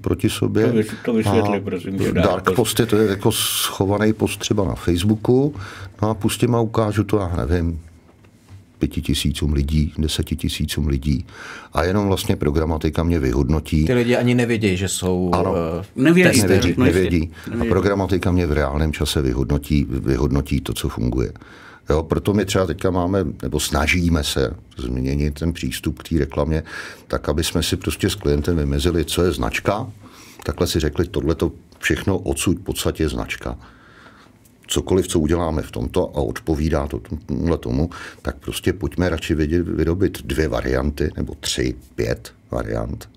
proti 0.00 0.30
sobě. 0.30 0.72
To, 0.72 0.96
to 1.04 1.12
vysvětli, 1.12 1.60
prosím. 1.60 2.14
Dark 2.14 2.44
post. 2.44 2.56
post 2.56 2.80
je 2.80 2.86
to 2.86 2.96
je 2.96 3.10
jako 3.10 3.32
schovaný 3.32 4.12
post 4.12 4.36
třeba 4.36 4.64
na 4.64 4.74
Facebooku. 4.74 5.54
No 6.02 6.10
a 6.10 6.14
pustím 6.14 6.54
a 6.54 6.60
ukážu 6.60 7.04
to, 7.04 7.18
já 7.18 7.46
nevím, 7.46 7.80
pěti 8.78 9.02
tisícům 9.02 9.52
lidí, 9.52 9.92
deseti 9.98 10.36
tisícům 10.36 10.86
lidí. 10.86 11.26
A 11.72 11.84
jenom 11.84 12.06
vlastně 12.06 12.36
programatika 12.36 13.02
mě 13.02 13.18
vyhodnotí. 13.18 13.84
Ty 13.84 13.94
lidi 13.94 14.16
ani 14.16 14.34
nevědí, 14.34 14.76
že 14.76 14.88
jsou 14.88 15.30
ano, 15.32 15.50
uh, 15.50 15.56
nevědí, 16.04 16.42
nevědí, 16.42 16.74
nevědí. 16.78 17.30
A 17.60 17.64
programatika 17.64 18.32
mě 18.32 18.46
v 18.46 18.52
reálném 18.52 18.92
čase 18.92 19.22
vyhodnotí, 19.22 19.86
vyhodnotí 19.90 20.60
to, 20.60 20.72
co 20.72 20.88
funguje. 20.88 21.32
Jo, 21.90 22.02
proto 22.02 22.34
my 22.34 22.44
třeba 22.44 22.66
teďka 22.66 22.90
máme, 22.90 23.24
nebo 23.42 23.60
snažíme 23.60 24.24
se 24.24 24.54
změnit 24.76 25.38
ten 25.38 25.52
přístup 25.52 25.98
k 25.98 26.08
té 26.08 26.18
reklamě, 26.18 26.62
tak 27.06 27.28
aby 27.28 27.44
jsme 27.44 27.62
si 27.62 27.76
prostě 27.76 28.10
s 28.10 28.14
klientem 28.14 28.56
vymezili, 28.56 29.04
co 29.04 29.22
je 29.22 29.32
značka, 29.32 29.92
takhle 30.44 30.66
si 30.66 30.80
řekli, 30.80 31.08
tohle 31.08 31.34
to 31.34 31.52
všechno 31.78 32.18
odsud 32.18 32.58
v 32.58 32.62
podstatě 32.62 33.02
je 33.02 33.08
značka. 33.08 33.58
Cokoliv, 34.66 35.08
co 35.08 35.20
uděláme 35.20 35.62
v 35.62 35.70
tomto 35.70 36.16
a 36.16 36.20
odpovídá 36.20 36.86
to 36.86 37.00
tomu, 37.60 37.90
tak 38.22 38.36
prostě 38.36 38.72
pojďme 38.72 39.08
radši 39.08 39.34
vyrobit 39.34 40.22
dvě 40.22 40.48
varianty, 40.48 41.10
nebo 41.16 41.34
tři, 41.40 41.74
pět 41.94 42.32
variant 42.50 43.08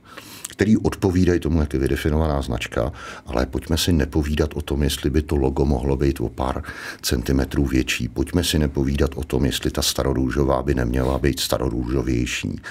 který 0.52 0.78
odpovídají 0.78 1.40
tomu, 1.40 1.60
jak 1.60 1.74
je 1.74 1.80
vydefinovaná 1.80 2.42
značka, 2.42 2.92
ale 3.26 3.46
pojďme 3.46 3.78
si 3.78 3.94
nepovídat 3.94 4.50
o 4.54 4.62
tom, 4.62 4.84
jestli 4.84 5.10
by 5.10 5.22
to 5.22 5.36
logo 5.36 5.66
mohlo 5.66 5.96
být 5.96 6.20
o 6.22 6.30
pár 6.30 6.64
centimetrů 7.02 7.66
větší. 7.66 8.08
Pojďme 8.08 8.44
si 8.44 8.60
nepovídat 8.60 9.12
o 9.16 9.24
tom, 9.24 9.46
jestli 9.46 9.72
ta 9.72 9.82
starorůžová 9.82 10.64
by 10.64 10.74
neměla 10.76 11.20
být 11.20 11.40
starorůžovější. 11.40 12.62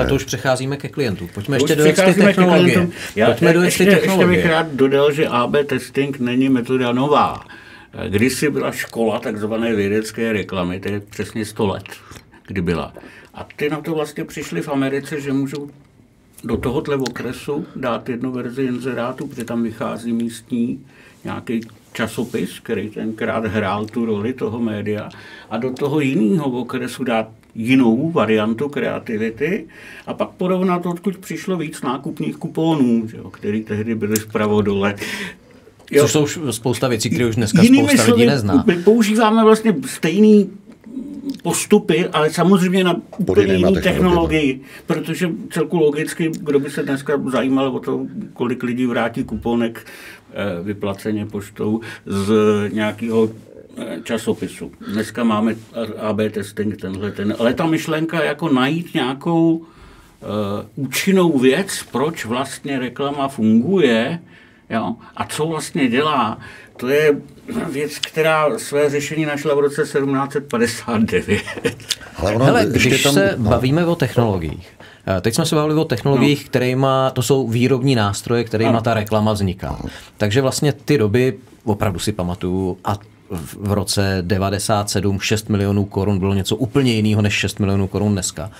A 0.00 0.04
to 0.04 0.14
už 0.14 0.24
přecházíme 0.24 0.76
ke 0.76 0.88
klientům. 0.88 1.28
Pojďme 1.34 1.56
ještě 1.56 1.76
do 1.76 1.84
ty 1.84 1.92
technologie. 1.92 2.88
Já 3.16 3.26
Pojďme 3.26 3.52
do 3.52 3.62
ještě, 3.62 3.84
ještě 3.84 4.26
bych 4.26 4.46
rád 4.46 4.72
dodal, 4.72 5.12
že 5.12 5.26
AB 5.26 5.56
testing 5.66 6.18
není 6.18 6.48
metoda 6.48 6.92
nová. 6.92 7.44
Kdysi 8.08 8.50
byla 8.50 8.72
škola 8.72 9.18
takzvané 9.18 9.74
vědecké 9.74 10.32
reklamy, 10.32 10.80
to 10.80 10.88
je 10.88 11.00
přesně 11.00 11.44
100 11.44 11.66
let, 11.66 11.84
kdy 12.46 12.62
byla. 12.62 12.92
A 13.34 13.46
ty 13.56 13.70
na 13.70 13.80
to 13.80 13.94
vlastně 13.94 14.24
přišli 14.24 14.62
v 14.62 14.68
Americe, 14.68 15.20
že 15.20 15.32
můžou 15.32 15.70
do 16.46 16.56
tohohle 16.56 16.96
okresu 16.96 17.66
dát 17.76 18.08
jednu 18.08 18.32
verzi 18.32 18.62
inzerátu, 18.62 19.26
protože 19.26 19.44
tam 19.44 19.62
vychází 19.62 20.12
místní 20.12 20.80
nějaký 21.24 21.60
časopis, 21.92 22.60
který 22.60 22.90
tenkrát 22.90 23.44
hrál 23.44 23.86
tu 23.86 24.04
roli 24.04 24.32
toho 24.32 24.58
média, 24.58 25.08
a 25.50 25.56
do 25.56 25.70
toho 25.70 26.00
jiného 26.00 26.50
okresu 26.50 27.04
dát 27.04 27.28
jinou 27.54 28.10
variantu 28.10 28.68
kreativity 28.68 29.66
a 30.06 30.14
pak 30.14 30.28
porovnat, 30.28 30.86
odkud 30.86 31.16
přišlo 31.16 31.56
víc 31.56 31.82
nákupních 31.82 32.36
kuponů, 32.36 33.08
že 33.08 33.16
jo, 33.16 33.30
který 33.30 33.64
tehdy 33.64 33.94
byly 33.94 34.16
zpravo 34.16 34.62
dole. 34.62 34.94
Jo. 35.90 36.02
Což 36.02 36.12
jsou 36.12 36.22
už 36.22 36.38
spousta 36.50 36.88
věcí, 36.88 37.10
které 37.10 37.26
už 37.26 37.36
dneska 37.36 37.62
Jinými 37.62 37.88
spousta 37.88 38.14
lidí 38.14 38.26
nezná. 38.26 38.64
Používáme 38.84 39.44
vlastně 39.44 39.74
stejný 39.86 40.50
postupy, 41.42 42.08
ale 42.08 42.30
samozřejmě 42.30 42.84
na 42.84 42.96
úplně 43.18 43.54
jiný 43.54 43.74
technologii, 43.82 44.60
protože 44.86 45.30
celku 45.50 45.76
logicky, 45.76 46.30
kdo 46.40 46.60
by 46.60 46.70
se 46.70 46.82
dneska 46.82 47.20
zajímal 47.30 47.68
o 47.68 47.80
to, 47.80 48.06
kolik 48.32 48.62
lidí 48.62 48.86
vrátí 48.86 49.24
kuponek 49.24 49.86
eh, 49.86 50.62
vyplaceně 50.62 51.26
poštou 51.26 51.80
z 52.06 52.32
nějakého 52.72 53.30
eh, 53.76 54.00
časopisu. 54.02 54.72
Dneska 54.92 55.24
máme 55.24 55.56
AB 56.00 56.20
testing 56.30 56.76
tenhle 56.76 57.12
ten, 57.12 57.34
ale 57.38 57.54
ta 57.54 57.66
myšlenka 57.66 58.24
jako 58.24 58.48
najít 58.48 58.94
nějakou 58.94 59.56
uh, 59.56 59.66
účinnou 60.86 61.38
věc, 61.38 61.84
proč 61.92 62.24
vlastně 62.24 62.78
reklama 62.78 63.28
funguje 63.28 64.18
jo, 64.70 64.94
a 65.16 65.24
co 65.24 65.46
vlastně 65.46 65.88
dělá, 65.88 66.38
to 66.76 66.88
je 66.88 67.16
věc, 67.72 67.98
která 67.98 68.58
své 68.58 68.90
řešení 68.90 69.26
našla 69.26 69.54
v 69.54 69.58
roce 69.58 69.82
1759. 69.82 71.42
Ale 72.16 72.34
ono, 72.34 72.44
Hele, 72.44 72.66
když 72.70 73.02
tam, 73.02 73.14
se 73.14 73.34
no. 73.38 73.50
bavíme 73.50 73.86
o 73.86 73.96
technologiích, 73.96 74.68
eh, 75.06 75.20
Teď 75.20 75.34
jsme 75.34 75.46
se 75.46 75.54
bavili 75.54 75.74
o 75.80 75.84
technologiích, 75.84 76.44
no. 76.44 76.48
kterýma, 76.48 77.10
to 77.10 77.22
jsou 77.22 77.48
výrobní 77.48 77.94
nástroje, 77.94 78.44
kterými 78.44 78.72
no. 78.72 78.80
ta 78.80 78.94
reklama 78.94 79.32
vzniká. 79.32 79.78
No. 79.84 79.90
Takže 80.16 80.40
vlastně 80.40 80.72
ty 80.72 80.98
doby, 80.98 81.38
opravdu 81.64 81.98
si 81.98 82.12
pamatuju, 82.12 82.78
a 82.84 82.98
v 83.30 83.72
roce 83.72 84.18
97 84.20 85.20
6 85.20 85.48
milionů 85.48 85.84
korun 85.84 86.18
bylo 86.18 86.34
něco 86.34 86.56
úplně 86.56 86.92
jiného 86.92 87.22
než 87.22 87.34
6 87.34 87.60
milionů 87.60 87.86
korun 87.86 88.12
dneska. 88.12 88.50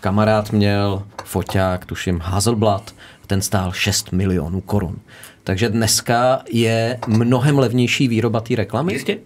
Kamarád 0.00 0.52
měl 0.52 1.02
foťák, 1.24 1.84
tuším 1.84 2.20
Hazelblad, 2.20 2.94
ten 3.26 3.42
stál 3.42 3.72
6 3.72 4.12
milionů 4.12 4.60
korun. 4.60 4.96
Takže 5.44 5.68
dneska 5.68 6.42
je 6.52 6.98
mnohem 7.06 7.58
levnější 7.58 8.08
výroba 8.08 8.40
té 8.40 8.56
reklamy? 8.56 8.92
Jistě. 8.92 9.18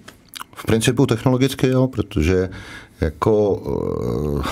V 0.55 0.65
principu 0.67 1.07
technologicky 1.07 1.67
jo, 1.67 1.89
protože 1.89 2.49
jako 3.01 3.63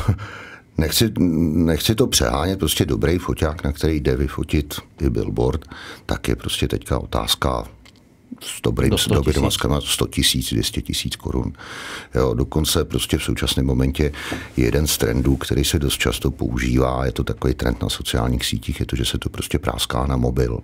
eh, 0.09 0.15
nechci, 0.79 1.13
nechci 1.19 1.95
to 1.95 2.07
přehánět, 2.07 2.59
prostě 2.59 2.85
dobrý 2.85 3.19
foťák, 3.19 3.65
na 3.65 3.73
který 3.73 4.01
jde 4.01 4.17
vyfotit 4.17 4.75
i 5.01 5.11
billboard, 5.11 5.65
tak 6.07 6.29
je 6.29 6.37
prostě 6.37 6.69
teďka 6.69 6.99
otázka 6.99 7.65
s 8.41 8.61
dobrým, 8.63 8.99
s 8.99 9.09
dobrým 9.09 9.43
maskama 9.43 9.81
100 9.81 10.07
tisíc, 10.07 10.53
200 10.53 10.83
tisíc 10.83 11.17
korun. 11.17 11.53
Jo, 12.15 12.35
dokonce 12.35 12.85
prostě 12.85 13.19
v 13.19 13.23
současném 13.23 13.67
momentě 13.67 14.13
jeden 14.57 14.87
z 14.87 14.99
trendů, 14.99 15.37
který 15.37 15.65
se 15.65 15.79
dost 15.79 15.99
často 15.99 16.31
používá, 16.31 17.07
je 17.07 17.13
to 17.13 17.25
takový 17.25 17.55
trend 17.55 17.83
na 17.83 17.89
sociálních 17.89 18.45
sítích, 18.45 18.81
je 18.81 18.87
to, 18.87 18.97
že 18.97 19.05
se 19.05 19.19
to 19.19 19.29
prostě 19.29 19.59
práská 19.59 20.07
na 20.07 20.17
mobil 20.17 20.59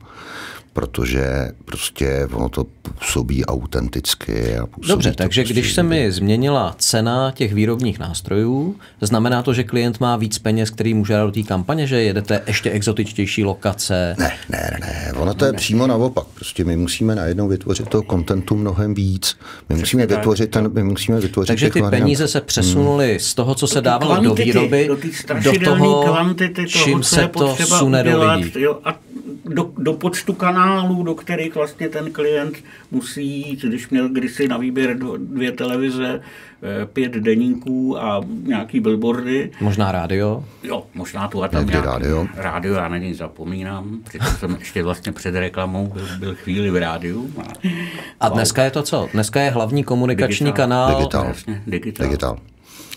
protože 0.79 1.51
prostě 1.65 2.29
ono 2.33 2.49
to 2.49 2.65
působí 2.65 3.45
autenticky. 3.45 4.57
A 4.57 4.67
působí 4.67 4.89
Dobře, 4.89 5.13
takže 5.13 5.43
prostě 5.43 5.55
když 5.55 5.73
se 5.73 5.83
mi 5.83 6.13
změnila 6.13 6.75
cena 6.79 7.31
těch 7.31 7.55
výrobních 7.55 7.99
nástrojů, 7.99 8.77
znamená 9.01 9.43
to, 9.43 9.53
že 9.55 9.65
klient 9.65 10.01
má 10.01 10.17
víc 10.17 10.39
peněz, 10.39 10.71
který 10.71 10.95
může 10.95 11.13
dát 11.13 11.25
do 11.25 11.33
té 11.33 11.43
kampaně, 11.43 11.87
že 11.87 12.03
jedete 12.03 12.43
ještě 12.47 12.71
exotičtější 12.71 13.45
lokace? 13.45 14.15
Ne, 14.19 14.33
ne, 14.49 14.79
ne, 14.81 15.13
ono 15.17 15.35
to 15.35 15.45
je 15.45 15.53
ne. 15.53 15.59
přímo 15.59 15.87
naopak. 15.87 16.25
Prostě 16.35 16.65
my 16.65 16.77
musíme 16.77 17.15
najednou 17.15 17.49
vytvořit 17.49 17.89
toho 17.89 18.03
kontentu 18.03 18.57
mnohem 18.57 18.95
víc. 18.95 19.37
My 19.69 19.75
musíme 19.75 20.07
vytvořit 20.07 20.51
ten, 20.51 20.71
my 20.73 20.85
musíme 20.85 21.21
vytvořit 21.21 21.49
Takže 21.49 21.71
ty 21.71 21.81
variant. 21.81 22.03
peníze 22.03 22.29
se 22.29 22.41
přesunuly 22.41 23.11
hmm. 23.11 23.21
z 23.21 23.35
toho, 23.35 23.55
co 23.55 23.67
se 23.67 23.81
dávalo 23.81 24.23
do 24.23 24.35
výroby, 24.35 24.89
do, 24.89 25.53
do 25.53 25.61
toho, 25.65 26.03
kvantity 26.03 26.67
toho, 26.67 26.85
čím 26.85 27.03
se 27.03 27.29
to 27.29 27.57
sune 27.57 28.03
do 28.03 28.33
lidí. 28.33 28.53
Jo, 28.55 28.79
a 28.85 29.08
do, 29.45 29.71
do 29.79 29.93
počtu 29.93 30.33
kanálů, 30.33 31.03
do 31.03 31.15
kterých 31.15 31.55
vlastně 31.55 31.89
ten 31.89 32.13
klient 32.13 32.57
musí 32.91 33.49
jít, 33.49 33.63
když 33.63 33.89
měl 33.89 34.09
kdysi 34.09 34.49
na 34.49 34.57
výběr 34.59 34.99
dvě 35.19 35.53
televize, 35.53 36.21
eh, 36.63 36.87
pět 36.87 37.13
deníků 37.13 37.99
a 37.99 38.21
nějaký 38.43 38.81
billboardy. 38.81 39.51
Možná 39.61 39.93
rádio? 39.93 40.45
Jo, 40.63 40.85
možná 40.95 41.29
tu 41.29 41.43
a 41.45 41.49
tam 41.49 41.67
nějaký 41.67 41.87
rádio. 41.87 42.27
rádio, 42.35 42.75
já 42.75 42.89
na 42.89 42.99
něj 42.99 43.15
zapomínám, 43.15 43.99
přitom 44.09 44.29
jsem 44.29 44.57
ještě 44.59 44.83
vlastně 44.83 45.13
před 45.13 45.35
reklamou 45.35 45.87
byl, 45.87 46.07
byl 46.19 46.35
chvíli 46.35 46.71
v 46.71 46.77
rádiu. 46.77 47.31
A, 47.39 48.27
a 48.27 48.29
dneska 48.29 48.65
je 48.65 48.71
to 48.71 48.83
co? 48.83 49.09
Dneska 49.13 49.41
je 49.41 49.51
hlavní 49.51 49.85
komunikační 49.85 50.45
digitál. 50.45 50.57
kanál? 50.69 50.97
Digitál. 50.97 51.25
Jasně, 51.29 51.63
digitál. 51.67 52.07
digitál. 52.07 52.39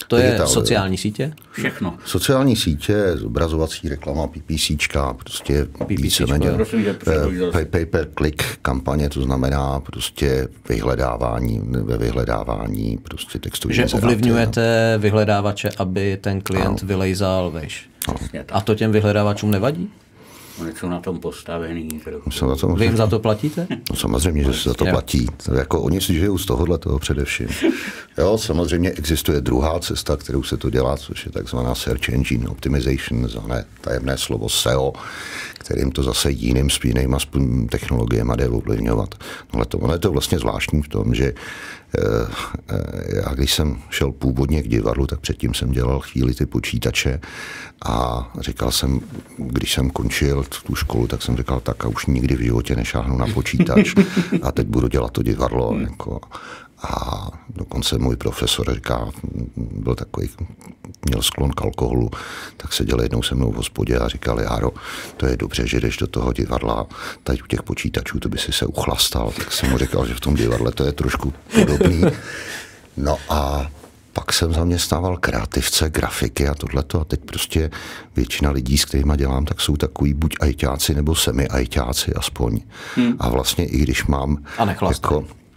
To 0.07 0.17
je 0.17 0.25
digitál, 0.25 0.47
sociální 0.47 0.97
sítě? 0.97 1.33
Všechno. 1.51 1.97
Sociální 2.05 2.55
sítě, 2.55 3.17
zobrazovací 3.17 3.89
reklama, 3.89 4.27
PPCčka, 4.27 5.13
prostě 5.13 5.67
víceméně 5.87 6.49
eh, 7.53 7.65
pay 7.65 7.85
per 7.85 8.07
click 8.17 8.43
kampaně, 8.61 9.09
to 9.09 9.21
znamená 9.21 9.79
prostě 9.79 10.47
vyhledávání, 10.69 11.61
ve 11.63 11.97
vyhledávání 11.97 12.97
prostě 13.03 13.39
textový 13.39 13.75
Že 13.75 13.85
ovlivňujete 13.85 14.95
vyhledávače, 14.97 15.69
aby 15.77 16.17
ten 16.21 16.41
klient 16.41 16.65
ano. 16.65 16.77
vylejzal 16.83 17.51
veš. 17.51 17.89
A 18.51 18.61
to 18.61 18.75
těm 18.75 18.91
vyhledávačům 18.91 19.51
nevadí? 19.51 19.89
Oni 20.59 20.71
jsou 20.75 20.89
na 20.89 20.99
tom 20.99 21.19
postavený. 21.19 22.01
Jsou 22.29 22.47
na 22.49 22.55
tom, 22.55 22.75
Vy 22.75 22.85
jim 22.85 22.97
za 22.97 23.07
to 23.07 23.19
platíte? 23.19 23.67
No 23.89 23.95
samozřejmě, 23.95 24.43
že 24.43 24.53
se 24.53 24.69
za 24.69 24.75
to 24.75 24.85
platí. 24.85 25.27
Jako 25.57 25.81
oni 25.81 26.01
si 26.01 26.13
žijou 26.13 26.37
z 26.37 26.45
tohohle 26.45 26.77
toho 26.77 26.99
především. 26.99 27.47
Jo, 28.17 28.37
samozřejmě 28.37 28.91
existuje 28.91 29.41
druhá 29.41 29.79
cesta, 29.79 30.17
kterou 30.17 30.43
se 30.43 30.57
to 30.57 30.69
dělá, 30.69 30.97
což 30.97 31.25
je 31.25 31.31
takzvaná 31.31 31.75
Search 31.75 32.09
Engine 32.09 32.47
Optimization, 32.47 33.27
zvané 33.27 33.65
tajemné 33.81 34.17
slovo 34.17 34.49
SEO, 34.49 34.93
kterým 35.61 35.91
to 35.91 36.03
zase 36.03 36.31
jiným 36.31 36.69
s 36.69 36.79
jinýma 36.83 37.19
sp- 37.19 37.69
technologiemi 37.69 38.33
jde 38.35 38.49
ovlivňovat. 38.49 39.15
No, 39.53 39.57
ale 39.57 39.65
to, 39.65 39.77
ono 39.77 39.93
je 39.93 39.99
to 39.99 40.11
vlastně 40.11 40.39
zvláštní 40.39 40.81
v 40.81 40.87
tom, 40.87 41.13
že 41.13 41.33
eh, 41.33 42.01
eh, 42.69 43.21
já 43.25 43.33
když 43.33 43.53
jsem 43.53 43.77
šel 43.89 44.11
původně 44.11 44.63
k 44.63 44.67
divadlu, 44.67 45.07
tak 45.07 45.19
předtím 45.19 45.53
jsem 45.53 45.71
dělal 45.71 45.99
chvíli 45.99 46.33
ty 46.33 46.45
počítače 46.45 47.19
a 47.85 48.29
říkal 48.39 48.71
jsem, 48.71 48.99
když 49.37 49.73
jsem 49.73 49.89
končil 49.89 50.45
tu 50.65 50.75
školu, 50.75 51.07
tak 51.07 51.21
jsem 51.21 51.37
říkal, 51.37 51.59
tak 51.59 51.85
a 51.85 51.87
už 51.87 52.05
nikdy 52.05 52.35
v 52.35 52.39
životě 52.39 52.75
nešáhnu 52.75 53.17
na 53.17 53.25
počítač 53.33 53.93
a 54.41 54.51
teď 54.51 54.67
budu 54.67 54.87
dělat 54.87 55.11
to 55.11 55.23
divadlo. 55.23 55.77
Jako. 55.79 56.19
A 56.83 57.27
dokonce 57.49 57.97
můj 57.97 58.15
profesor 58.15 58.73
říká, 58.75 59.07
byl 59.57 59.95
takový, 59.95 60.29
měl 61.05 61.21
sklon 61.21 61.51
k 61.51 61.61
alkoholu, 61.61 62.09
tak 62.57 62.73
seděl 62.73 63.01
jednou 63.01 63.23
se 63.23 63.35
mnou 63.35 63.51
v 63.51 63.55
hospodě 63.55 63.97
a 63.97 64.07
říkal, 64.07 64.39
Járo, 64.39 64.71
to 65.17 65.25
je 65.25 65.37
dobře, 65.37 65.67
že 65.67 65.79
jdeš 65.79 65.97
do 65.97 66.07
toho 66.07 66.33
divadla, 66.33 66.87
tady 67.23 67.41
u 67.41 67.45
těch 67.45 67.63
počítačů, 67.63 68.19
to 68.19 68.29
by 68.29 68.37
si 68.37 68.51
se 68.51 68.65
uchlastal. 68.65 69.31
Tak 69.37 69.51
jsem 69.53 69.69
mu 69.69 69.77
říkal, 69.77 70.07
že 70.07 70.13
v 70.13 70.19
tom 70.19 70.35
divadle 70.35 70.71
to 70.71 70.83
je 70.83 70.91
trošku 70.91 71.33
podobný. 71.55 72.01
No 72.97 73.17
a 73.29 73.71
pak 74.13 74.33
jsem 74.33 74.53
zaměstnával 74.53 75.17
kreativce, 75.17 75.89
grafiky 75.89 76.47
a 76.47 76.53
tohleto 76.53 77.01
a 77.01 77.03
teď 77.03 77.19
prostě 77.19 77.71
většina 78.15 78.51
lidí, 78.51 78.77
s 78.77 78.85
kterými 78.85 79.13
dělám, 79.17 79.45
tak 79.45 79.61
jsou 79.61 79.75
takový 79.75 80.13
buď 80.13 80.35
ajťáci 80.39 80.93
nebo 80.93 81.15
semi 81.15 81.47
ajťáci 81.47 82.13
aspoň. 82.13 82.59
Hmm. 82.95 83.15
A 83.19 83.29
vlastně 83.29 83.65
i 83.65 83.77
když 83.77 84.05
mám 84.05 84.37
A 84.57 84.65
jako 84.65 85.27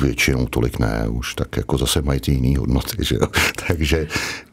většinou 0.00 0.46
tolik 0.46 0.78
ne, 0.78 1.04
už 1.08 1.34
tak 1.34 1.56
jako 1.56 1.78
zase 1.78 2.02
mají 2.02 2.20
ty 2.20 2.32
jiný 2.32 2.56
hodnoty, 2.56 3.04
že 3.04 3.14
jo. 3.14 3.26
Takže 3.68 4.06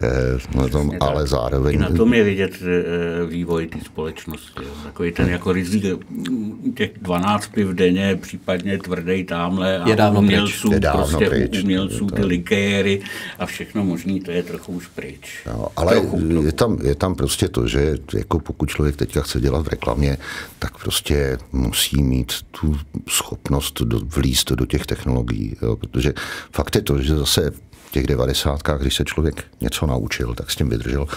eh, 0.03 0.57
na 0.57 0.67
tom, 0.67 0.91
ale 0.99 1.23
I 1.23 1.27
zároveň... 1.27 1.79
na 1.79 1.89
tom 1.89 2.13
je 2.13 2.23
vidět 2.23 2.51
eh, 2.61 3.25
vývoj 3.25 3.67
té 3.67 3.79
společnosti. 3.85 4.63
Jo. 4.63 4.69
Takový 4.83 5.11
ten 5.11 5.29
jako 5.29 5.51
rizík 5.53 5.83
mm, 6.09 6.73
těch 6.77 6.91
12 7.01 7.47
piv 7.47 7.67
denně, 7.67 8.15
případně 8.15 8.77
tvrdý 8.77 9.23
tamhle 9.23 9.79
a 9.79 9.89
Je 9.89 9.95
dávno 9.95 10.19
umělců, 10.19 10.69
pryč. 10.69 10.73
Je 10.73 10.79
dávno 10.79 11.07
prostě 11.07 11.29
pryč. 11.29 11.63
umělců, 11.63 12.07
ty 12.07 12.25
likéry 12.25 13.01
a 13.39 13.45
všechno 13.45 13.85
možný, 13.85 14.19
to 14.19 14.31
je 14.31 14.43
trochu 14.43 14.71
už 14.71 14.87
pryč. 14.87 15.43
No, 15.47 15.67
ale 15.75 15.91
Trochu, 15.91 16.17
trochu. 16.29 16.45
je 16.45 16.51
tam, 16.51 16.77
je 16.83 16.95
tam 16.95 17.15
prostě 17.15 17.47
to, 17.47 17.67
že 17.67 17.97
jako 18.13 18.39
pokud 18.39 18.69
člověk 18.69 18.95
teďka 18.95 19.21
chce 19.21 19.41
dělat 19.41 19.65
v 19.65 19.67
reklamě, 19.67 20.17
tak 20.59 20.77
prostě 20.77 21.37
musí 21.51 22.03
mít 22.03 22.33
tu 22.51 22.77
schopnost 23.09 23.81
do, 23.81 23.99
vlízt 24.15 24.51
do 24.51 24.65
těch 24.65 24.85
technologií, 24.85 25.34
jo, 25.61 25.75
protože 25.75 26.13
fakt 26.51 26.75
je 26.75 26.81
to, 26.81 27.01
že 27.01 27.15
zase 27.15 27.51
v 27.87 27.91
těch 27.91 28.07
devadesátkách, 28.07 28.81
když 28.81 28.95
se 28.95 29.05
člověk 29.05 29.43
něco 29.61 29.85
naučil, 29.85 30.33
tak 30.33 30.51
s 30.51 30.55
tím 30.55 30.69
vydržel 30.69 31.07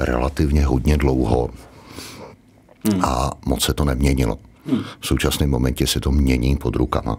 relativně 0.00 0.64
hodně 0.66 0.96
dlouho 0.96 1.50
a 3.00 3.30
moc 3.46 3.64
se 3.64 3.74
to 3.74 3.84
neměnilo. 3.84 4.38
V 5.00 5.06
současném 5.06 5.50
momentě 5.50 5.86
se 5.86 6.00
to 6.00 6.10
mění 6.10 6.56
pod 6.56 6.76
rukama. 6.76 7.18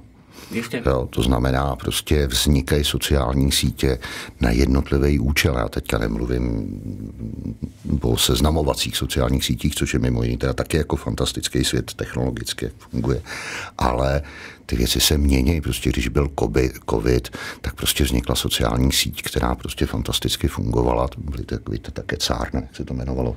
Ještě 0.52 0.84
Jo, 0.86 1.08
to 1.10 1.22
znamená, 1.22 1.76
prostě 1.76 2.28
vznikají 2.28 2.84
sociální 2.84 3.52
sítě 3.52 4.00
na 4.42 4.52
jednotlivý 4.52 5.20
účel. 5.20 5.56
Já 5.58 5.70
teďka 5.70 5.98
nemluvím 5.98 6.68
o 8.02 8.18
seznamovacích 8.18 8.98
sociálních 8.98 9.46
sítích, 9.46 9.76
což 9.76 9.94
je 9.94 10.00
mimo 10.00 10.24
jiné 10.24 10.38
teda 10.38 10.54
taky 10.54 10.78
jako 10.78 10.96
fantastický 10.96 11.64
svět 11.64 11.94
technologicky 11.94 12.72
funguje. 12.78 13.22
Ale 13.78 14.22
ty 14.66 14.76
věci 14.76 15.00
se 15.00 15.18
mění. 15.18 15.62
Prostě 15.62 15.90
když 15.90 16.08
byl 16.08 16.30
COVID, 16.90 17.30
tak 17.62 17.76
prostě 17.76 18.04
vznikla 18.04 18.36
sociální 18.36 18.92
síť, 18.92 19.22
která 19.22 19.56
prostě 19.56 19.86
fantasticky 19.86 20.48
fungovala. 20.48 21.08
To 21.08 21.22
byly 21.22 21.44
takový 21.44 21.80
to 21.80 21.92
také 21.92 22.18
cárne, 22.18 22.62
jak 22.62 22.76
se 22.76 22.86
to 22.86 22.94
jmenovalo. 22.94 23.36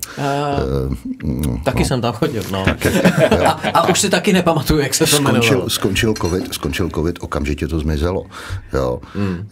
Uh, 1.25 1.63
taky 1.63 1.85
jsem 1.85 2.01
tam 2.01 2.13
chodil, 2.13 2.43
no. 2.53 2.67
a, 3.47 3.51
a 3.51 3.89
už 3.89 4.01
si 4.01 4.11
taky 4.11 4.33
nepamatuju, 4.33 4.81
jak 4.81 4.95
se 4.95 5.07
to 5.07 5.17
jmenovalo. 5.17 5.43
skončil, 5.43 5.69
skončil, 5.69 6.15
COVID, 6.15 6.55
skončil 6.55 6.91
COVID, 6.91 7.19
okamžitě 7.21 7.69
to 7.69 7.81
zmizelo. 7.81 8.27
Jo. 8.73 9.01
Hmm. 9.15 9.49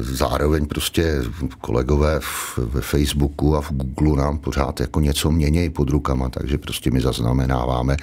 Zároveň 0.00 0.66
prostě 0.66 1.22
kolegové 1.60 2.20
v, 2.20 2.58
ve 2.58 2.80
Facebooku 2.80 3.56
a 3.56 3.60
v 3.60 3.70
Google 3.70 4.22
nám 4.24 4.38
pořád 4.38 4.80
jako 4.80 5.00
něco 5.00 5.30
měnějí 5.30 5.70
pod 5.70 5.90
rukama, 5.90 6.28
takže 6.28 6.58
prostě 6.58 6.90
my 6.90 7.00
zaznamenáváme, 7.00 7.96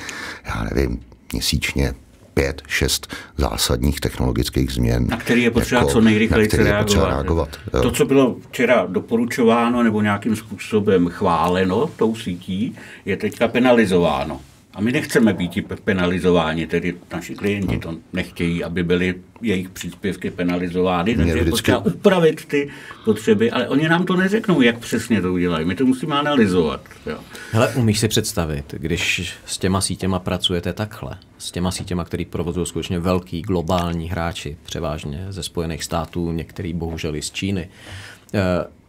já 0.45 0.63
nevím, 0.63 0.99
měsíčně 1.33 1.93
pět, 2.39 2.61
šest 2.67 3.15
zásadních 3.37 3.99
technologických 3.99 4.71
změn. 4.71 5.07
na 5.07 5.17
který 5.17 5.43
je 5.43 5.51
potřeba 5.51 5.81
jako, 5.81 5.91
co 5.91 6.01
nejrychleji 6.01 6.49
reagovat. 6.53 7.09
reagovat. 7.09 7.49
To, 7.81 7.91
co 7.91 8.05
bylo 8.05 8.35
včera 8.49 8.85
doporučováno 8.87 9.83
nebo 9.83 10.01
nějakým 10.01 10.35
způsobem 10.35 11.09
chváleno 11.09 11.89
tou 11.95 12.15
sítí, 12.15 12.75
je 13.05 13.17
teďka 13.17 13.47
penalizováno. 13.47 14.41
A 14.73 14.81
my 14.81 14.91
nechceme 14.91 15.33
být 15.33 15.51
penalizováni, 15.83 16.67
tedy 16.67 16.95
naši 17.13 17.35
klienti 17.35 17.77
to 17.79 17.95
nechtějí, 18.13 18.63
aby 18.63 18.83
byly 18.83 19.15
jejich 19.41 19.69
příspěvky 19.69 20.31
penalizovány, 20.31 21.15
takže 21.15 21.31
je 21.31 21.35
vždycky- 21.35 21.51
potřeba 21.51 21.85
upravit 21.85 22.45
ty 22.45 22.69
potřeby, 23.05 23.51
ale 23.51 23.67
oni 23.67 23.89
nám 23.89 24.05
to 24.05 24.15
neřeknou, 24.15 24.61
jak 24.61 24.79
přesně 24.79 25.21
to 25.21 25.33
udělají. 25.33 25.65
My 25.65 25.75
to 25.75 25.85
musíme 25.85 26.19
analyzovat. 26.19 26.81
Jo. 27.05 27.17
Hele, 27.51 27.75
umíš 27.75 27.99
si 27.99 28.07
představit, 28.07 28.73
když 28.77 29.33
s 29.45 29.57
těma 29.57 29.81
sítěma 29.81 30.19
pracujete 30.19 30.73
takhle, 30.73 31.17
s 31.37 31.51
těma 31.51 31.71
sítěma, 31.71 32.05
který 32.05 32.25
provozují 32.25 32.65
skutečně 32.65 32.99
velký 32.99 33.41
globální 33.41 34.09
hráči, 34.09 34.57
převážně 34.63 35.25
ze 35.29 35.43
Spojených 35.43 35.83
států, 35.83 36.31
některý 36.31 36.73
bohužel 36.73 37.15
i 37.15 37.21
z 37.21 37.31
Číny, 37.31 37.69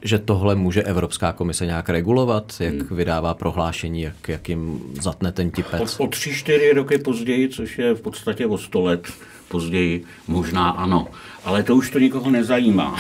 že 0.03 0.19
tohle 0.19 0.55
může 0.55 0.83
Evropská 0.83 1.33
komise 1.33 1.67
nějak 1.67 1.89
regulovat, 1.89 2.53
jak 2.61 2.91
vydává 2.91 3.35
prohlášení, 3.35 4.03
jak, 4.03 4.29
jak 4.29 4.49
jim 4.49 4.81
zatne 5.01 5.33
ten 5.33 5.49
O, 5.49 5.51
tipec. 5.51 5.97
o 6.01 6.07
tři, 6.07 6.35
čtyři 6.35 6.73
roky 6.73 6.99
později, 6.99 7.49
což 7.49 7.79
je 7.79 7.95
v 7.95 8.01
podstatě 8.01 8.47
o 8.47 8.59
sto 8.59 8.81
let 8.81 9.07
později, 9.49 10.05
možná 10.29 10.71
ano. 10.71 11.07
Ale 11.45 11.63
to 11.63 11.77
už 11.77 11.91
to 11.91 11.99
nikoho 11.99 12.31
nezajímá. 12.31 12.97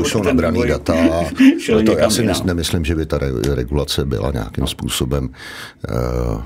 Už 0.00 0.08
jsou 0.12 0.22
nabraný 0.22 0.62
data. 0.68 0.94
šel 1.60 1.78
A 1.78 1.82
to 1.82 1.98
já 1.98 2.10
si 2.10 2.20
jinam. 2.22 2.36
nemyslím, 2.44 2.84
že 2.84 2.94
by 2.94 3.06
ta 3.06 3.18
re- 3.18 3.54
regulace 3.54 4.04
byla 4.04 4.32
nějakým 4.32 4.66
způsobem 4.66 5.28
uh, 5.28 6.42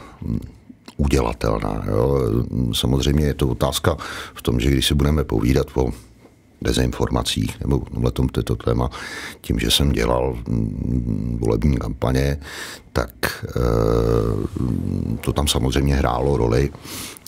udělatelná. 0.97 1.85
Jo. 1.91 2.21
Samozřejmě 2.73 3.27
je 3.27 3.35
to 3.35 3.49
otázka 3.49 3.97
v 4.35 4.43
tom, 4.43 4.61
že 4.61 4.71
když 4.71 4.87
si 4.87 4.95
budeme 4.95 5.25
povídat 5.25 5.67
o 5.75 5.93
dezinformacích 6.65 7.61
nebo 7.61 7.83
na 7.99 8.11
tom 8.11 8.29
této 8.29 8.57
téma, 8.57 8.91
tím, 9.41 9.59
že 9.59 9.71
jsem 9.71 9.93
dělal 9.93 10.37
mm, 10.49 11.39
volební 11.41 11.77
kampaně, 11.77 12.39
tak 12.93 13.45
eh, 13.49 13.53
to 15.21 15.33
tam 15.33 15.49
samozřejmě 15.49 15.95
hrálo 15.95 16.37
roli, 16.37 16.71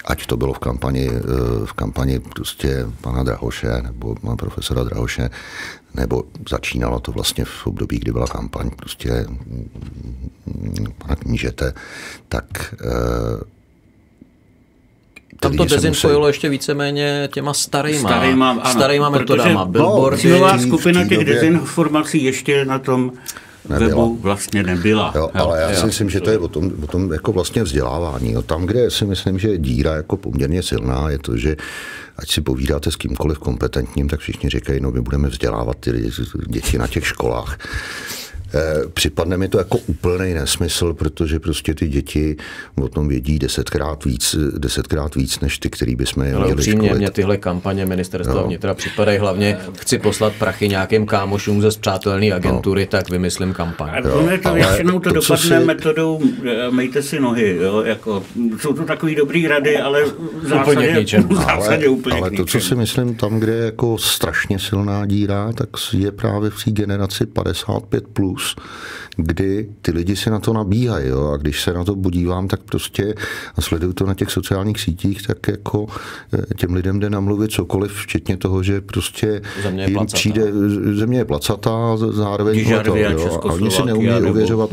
ať 0.05 0.27
to 0.27 0.37
bylo 0.37 0.53
v 0.53 0.59
kampani, 0.59 1.11
eh, 1.11 1.21
v 1.67 1.73
kampani 1.73 2.21
prostě 2.21 2.87
pana 3.01 3.23
Drahoše 3.23 3.83
nebo 3.83 4.15
pana 4.15 4.37
profesora 4.37 4.85
Drahoše, 4.85 5.31
nebo 5.95 6.25
začínalo 6.49 7.01
to 7.01 7.13
vlastně 7.13 7.45
v 7.45 7.67
období, 7.67 7.99
kdy 7.99 8.13
byla 8.13 8.27
kampaň 8.27 8.71
prostě 8.71 9.27
mm, 9.29 10.87
pana 10.99 11.17
knížete, 11.17 11.75
tak 12.29 12.75
eh, 12.81 13.56
Tam 15.41 15.57
to 15.57 15.65
dezinfojilo 15.65 16.27
ještě 16.27 16.49
víceméně 16.49 17.29
těma 17.33 17.55
starýma, 17.55 18.09
Starýma, 18.09 18.51
ano, 18.51 18.63
starýma 18.71 19.11
protože- 19.11 19.23
metodama, 19.37 19.61
No, 19.65 19.71
billboardy. 19.71 20.21
Cílová 20.21 20.59
skupina 20.59 21.09
těch 21.09 21.19
době- 21.19 21.35
dezinformací 21.35 22.25
ještě 22.25 22.65
na 22.65 22.79
tom 22.79 23.13
Nebyla. 23.69 23.89
webu 23.89 24.19
vlastně 24.23 24.63
nebyla. 24.63 25.13
Jo, 25.17 25.31
ale 25.35 25.61
já 25.61 25.71
jo. 25.71 25.77
si 25.81 25.87
myslím, 25.87 26.11
že 26.11 26.21
to 26.21 26.31
je 26.31 26.39
o 26.39 26.49
tom, 26.49 26.71
o 26.83 26.87
tom 26.87 27.13
jako 27.13 27.33
vlastně 27.33 27.63
vzdělávání. 27.63 28.33
Jo. 28.33 28.43
Tam, 28.43 28.67
kde 28.67 28.91
si 28.91 29.05
myslím, 29.05 29.39
že 29.39 29.59
díra 29.59 29.95
jako 29.95 30.17
poměrně 30.17 30.63
silná, 30.63 31.11
je 31.11 31.19
to, 31.19 31.37
že 31.37 31.57
ať 32.19 32.31
si 32.31 32.41
povídáte 32.41 32.91
s 32.91 32.97
kýmkoliv 32.97 33.39
kompetentním, 33.39 34.09
tak 34.09 34.21
všichni 34.21 34.49
říkají, 34.51 34.81
no 34.81 34.91
my 34.91 35.01
budeme 35.01 35.29
vzdělávat 35.29 35.77
ty 35.81 35.91
lidi- 35.91 36.11
děti 36.47 36.79
na 36.79 36.87
těch 36.87 37.07
školách. 37.07 37.59
Eh, 38.55 38.89
Připadne 38.95 39.37
mi 39.37 39.49
to 39.49 39.59
jako 39.59 39.79
úplný 39.79 40.35
nesmysl, 40.35 40.95
protože 40.95 41.41
prostě 41.41 41.75
ty 41.75 41.89
děti 41.89 42.37
o 42.83 42.89
tom 42.89 43.09
vědí 43.09 43.39
desetkrát 43.39 44.05
víc, 44.05 44.37
desetkrát 44.59 45.15
víc 45.15 45.41
než 45.41 45.59
ty, 45.59 45.71
který 45.71 45.97
bychom 45.97 46.23
je 46.23 46.35
Ale 46.35 46.45
měli 46.45 46.55
upřímně, 46.61 46.89
školit. 46.89 46.99
mě 47.01 47.11
tyhle 47.11 47.37
kampaně 47.37 47.87
ministerstva 47.87 48.43
vnitra 48.43 48.75
připadají 48.75 49.19
hlavně, 49.19 49.59
chci 49.81 49.99
poslat 49.99 50.33
prachy 50.39 50.69
nějakým 50.69 51.07
kámošům 51.07 51.63
ze 51.63 51.71
zpřátelné 51.71 52.33
agentury, 52.33 52.87
tak 52.87 53.11
vymyslím 53.11 53.53
kampaň. 53.53 53.89
A 53.93 53.97
je 54.31 54.39
to 54.39 54.49
ale 54.49 54.59
většinou 54.59 55.01
to, 55.01 55.13
to, 55.13 55.21
co 55.21 55.33
dopadne 55.37 55.61
si- 55.61 55.67
metodou 55.67 56.21
eh, 56.45 56.71
mejte 56.71 57.03
si 57.03 57.21
nohy. 57.21 57.57
Jo? 57.63 57.83
Jako, 57.83 58.23
jsou 58.61 58.73
to 58.73 58.85
takový 58.85 59.15
dobrý 59.15 59.47
rady, 59.47 59.79
ale 59.79 60.05
v 60.05 60.13
k 60.45 60.49
zásadě, 60.49 60.93
ničemu. 60.99 61.29
v 61.35 61.35
zásadě 61.37 61.89
úplně 61.89 62.17
ale 62.17 62.31
k 62.31 62.37
to, 62.37 62.45
co 62.45 62.61
si 62.61 62.75
myslím, 62.75 63.15
tam, 63.15 63.39
kde 63.41 63.53
je 63.55 63.65
jako 63.65 63.99
strašně 63.99 64.59
silná 64.59 65.07
díra, 65.07 65.53
tak 65.53 65.69
je 65.93 66.13
právě 66.13 66.51
v 66.51 66.65
té 66.65 66.71
generaci 66.71 67.25
55+, 67.25 68.01
plus, 68.13 68.36
cyklus, 68.37 68.57
kdy 69.17 69.69
ty 69.83 69.93
lidi 69.93 70.17
si 70.17 70.31
na 70.31 70.39
to 70.39 70.53
nabíhají. 70.53 71.09
Jo? 71.09 71.31
A 71.35 71.37
když 71.37 71.63
se 71.63 71.73
na 71.73 71.85
to 71.85 71.97
podívám, 71.97 72.49
tak 72.49 72.63
prostě 72.63 73.15
a 73.57 73.61
sleduju 73.61 73.93
to 73.93 74.07
na 74.07 74.15
těch 74.15 74.31
sociálních 74.31 74.81
sítích, 74.81 75.27
tak 75.27 75.49
jako 75.49 75.87
eh, 76.35 76.55
těm 76.55 76.75
lidem 76.75 77.01
jde 77.01 77.11
namluvit 77.11 77.51
cokoliv, 77.51 77.93
včetně 77.93 78.37
toho, 78.37 78.63
že 78.63 78.81
prostě 78.81 79.43
země 79.63 79.83
je 79.83 79.89
jim 79.89 79.95
placatá. 79.95 80.17
přijde, 80.17 80.53
země 80.93 81.19
je 81.19 81.25
placatá, 81.25 81.97
zároveň 81.97 82.75
a 82.75 82.83
jo? 83.11 83.41
a 83.43 83.53
oni 83.53 83.71
si 83.71 83.83
neumějí 83.85 84.21
nebo 84.21 84.31
ověřovat, 84.31 84.71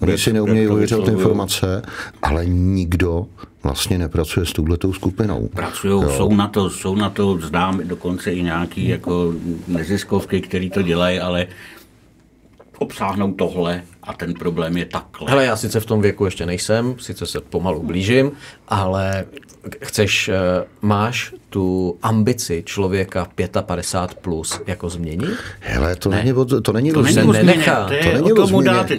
oni 0.00 0.18
si 0.18 0.32
neumějí 0.32 0.66
to 0.66 0.72
ověřovat 0.72 1.04
vyslovují. 1.04 1.22
informace, 1.22 1.82
ale 2.22 2.46
nikdo 2.46 3.26
vlastně 3.62 3.98
nepracuje 3.98 4.46
s 4.46 4.52
touhletou 4.52 4.92
skupinou. 4.92 5.48
Pracují, 5.54 6.04
jsou 6.16 6.34
na 6.34 6.48
to, 6.48 6.70
jsou 6.70 6.94
na 6.94 7.10
to, 7.10 7.38
znám 7.38 7.80
dokonce 7.84 8.32
i 8.32 8.42
nějaký 8.42 8.88
jako 8.88 9.34
neziskovky, 9.68 10.40
který 10.40 10.70
to 10.70 10.82
dělají, 10.82 11.20
ale 11.20 11.46
obsáhnou 12.78 13.32
tohle 13.32 13.82
a 14.02 14.12
ten 14.12 14.34
problém 14.34 14.76
je 14.76 14.84
takhle. 14.84 15.30
Hele, 15.30 15.44
já 15.44 15.56
sice 15.56 15.80
v 15.80 15.86
tom 15.86 16.00
věku 16.02 16.24
ještě 16.24 16.46
nejsem, 16.46 16.94
sice 16.98 17.26
se 17.26 17.40
pomalu 17.40 17.82
blížím, 17.82 18.32
ale 18.68 19.24
chceš, 19.82 20.28
eh, 20.28 20.34
máš 20.82 21.34
tu 21.50 21.98
ambici 22.02 22.62
člověka 22.66 23.26
55 23.62 24.14
plus 24.22 24.60
jako 24.66 24.88
změnit? 24.88 25.30
Hele, 25.60 25.96
to 25.96 26.10
není, 26.10 26.32
o- 26.32 26.44
to 26.60 26.72
není 26.72 26.92
To 26.92 26.98
o 27.00 27.02
není 27.02 27.18
o 27.18 27.32
změně. 27.32 27.64
to 27.88 27.92
je 27.92 28.04
To 28.04 28.12
není 28.12 28.32
o 28.32 28.34
o 28.34 28.36
tom 28.36 28.50
mu 28.52 28.60
změně. 28.60 28.76
dát 28.78 28.90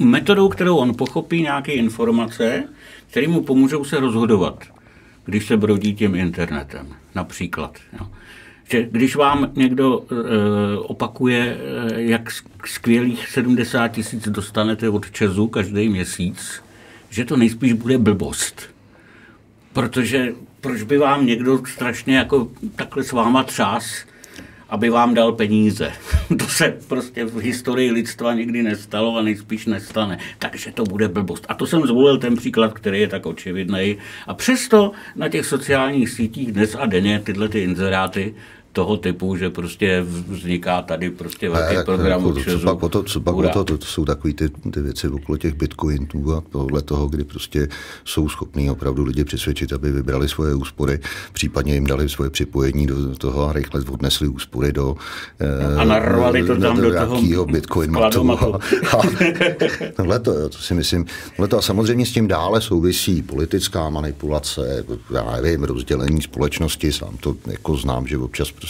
metodou, 0.00 0.48
kterou 0.48 0.76
on 0.76 0.94
pochopí 0.94 1.42
nějaké 1.42 1.72
informace, 1.72 2.64
které 3.10 3.28
mu 3.28 3.40
pomůžou 3.42 3.84
se 3.84 4.00
rozhodovat, 4.00 4.64
když 5.24 5.46
se 5.46 5.56
brodí 5.56 5.94
tím 5.94 6.14
internetem, 6.14 6.86
například. 7.14 7.78
Jo. 8.00 8.06
Že 8.68 8.88
když 8.90 9.16
vám 9.16 9.52
někdo 9.54 10.00
e, 10.00 10.14
opakuje, 10.78 11.58
e, 11.58 12.02
jak 12.02 12.30
skvělých 12.66 13.28
70 13.28 13.88
tisíc 13.88 14.28
dostanete 14.28 14.88
od 14.88 15.10
Česu 15.10 15.48
každý 15.48 15.88
měsíc, 15.88 16.62
že 17.10 17.24
to 17.24 17.36
nejspíš 17.36 17.72
bude 17.72 17.98
blbost. 17.98 18.62
Protože 19.72 20.32
proč 20.60 20.82
by 20.82 20.98
vám 20.98 21.26
někdo 21.26 21.66
strašně 21.66 22.16
jako 22.16 22.48
takhle 22.76 23.04
s 23.04 23.12
váma 23.12 23.42
třás, 23.42 24.04
aby 24.68 24.90
vám 24.90 25.14
dal 25.14 25.32
peníze. 25.32 25.92
To 26.38 26.44
se 26.48 26.78
prostě 26.88 27.24
v 27.24 27.36
historii 27.36 27.90
lidstva 27.90 28.34
nikdy 28.34 28.62
nestalo 28.62 29.16
a 29.16 29.22
nejspíš 29.22 29.66
nestane. 29.66 30.18
Takže 30.38 30.72
to 30.72 30.84
bude 30.84 31.08
blbost. 31.08 31.46
A 31.48 31.54
to 31.54 31.66
jsem 31.66 31.86
zvolil 31.86 32.18
ten 32.18 32.36
příklad, 32.36 32.72
který 32.72 33.00
je 33.00 33.08
tak 33.08 33.26
očividný. 33.26 33.96
A 34.26 34.34
přesto 34.34 34.92
na 35.16 35.28
těch 35.28 35.46
sociálních 35.46 36.10
sítích 36.10 36.52
dnes 36.52 36.76
a 36.78 36.86
denně 36.86 37.20
tyhle 37.24 37.48
ty 37.48 37.60
inzeráty 37.60 38.34
toho 38.76 38.96
typu, 38.96 39.36
že 39.36 39.50
prostě 39.50 40.04
vzniká 40.28 40.82
tady 40.82 41.10
prostě 41.10 41.48
velký 41.48 41.84
program 41.84 42.26
jako 42.26 42.40
co 42.42 42.58
pak 42.58 42.82
o 42.82 42.88
to, 42.88 43.02
co 43.02 43.20
pak 43.20 43.36
o 43.36 43.48
to, 43.48 43.64
to, 43.64 43.86
jsou 43.86 44.04
takové 44.04 44.34
ty, 44.34 44.48
ty 44.48 44.80
věci 44.80 45.08
okolo 45.08 45.38
těch 45.38 45.54
bitcoinů 45.54 46.32
a 46.36 46.42
tohle 46.52 46.82
toho, 46.82 47.08
kdy 47.08 47.24
prostě 47.24 47.68
jsou 48.04 48.28
schopní 48.28 48.70
opravdu 48.70 49.04
lidi 49.04 49.24
přesvědčit, 49.24 49.72
aby 49.72 49.92
vybrali 49.92 50.28
svoje 50.28 50.54
úspory, 50.54 50.98
případně 51.32 51.74
jim 51.74 51.86
dali 51.86 52.08
svoje 52.08 52.30
připojení 52.30 52.86
do 52.86 53.16
toho 53.16 53.48
a 53.48 53.52
rychle 53.52 53.80
odnesli 53.80 54.28
úspory 54.28 54.72
do 54.72 54.96
A 55.78 55.84
narvali 55.84 56.44
to 56.44 56.56
tam 56.56 56.80
do 56.80 56.92
toho 56.92 57.20
nějakého 57.20 57.46
bitcoin 57.46 57.90
matu. 57.90 58.32
A, 58.32 58.36
a, 58.96 59.02
tohle 59.96 60.20
to, 60.20 60.48
to 60.48 60.58
si 60.58 60.74
myslím, 60.74 61.06
tohle 61.36 61.48
to 61.48 61.58
a 61.58 61.62
samozřejmě 61.62 62.06
s 62.06 62.12
tím 62.12 62.28
dále 62.28 62.60
souvisí 62.60 63.22
politická 63.22 63.90
manipulace, 63.90 64.84
já 65.14 65.40
nevím, 65.40 65.64
rozdělení 65.64 66.22
společnosti, 66.22 66.92
sám 66.92 67.16
to 67.20 67.36
jako 67.46 67.76
znám, 67.76 68.06
že 68.06 68.18
občas 68.18 68.52
prostě 68.52 68.65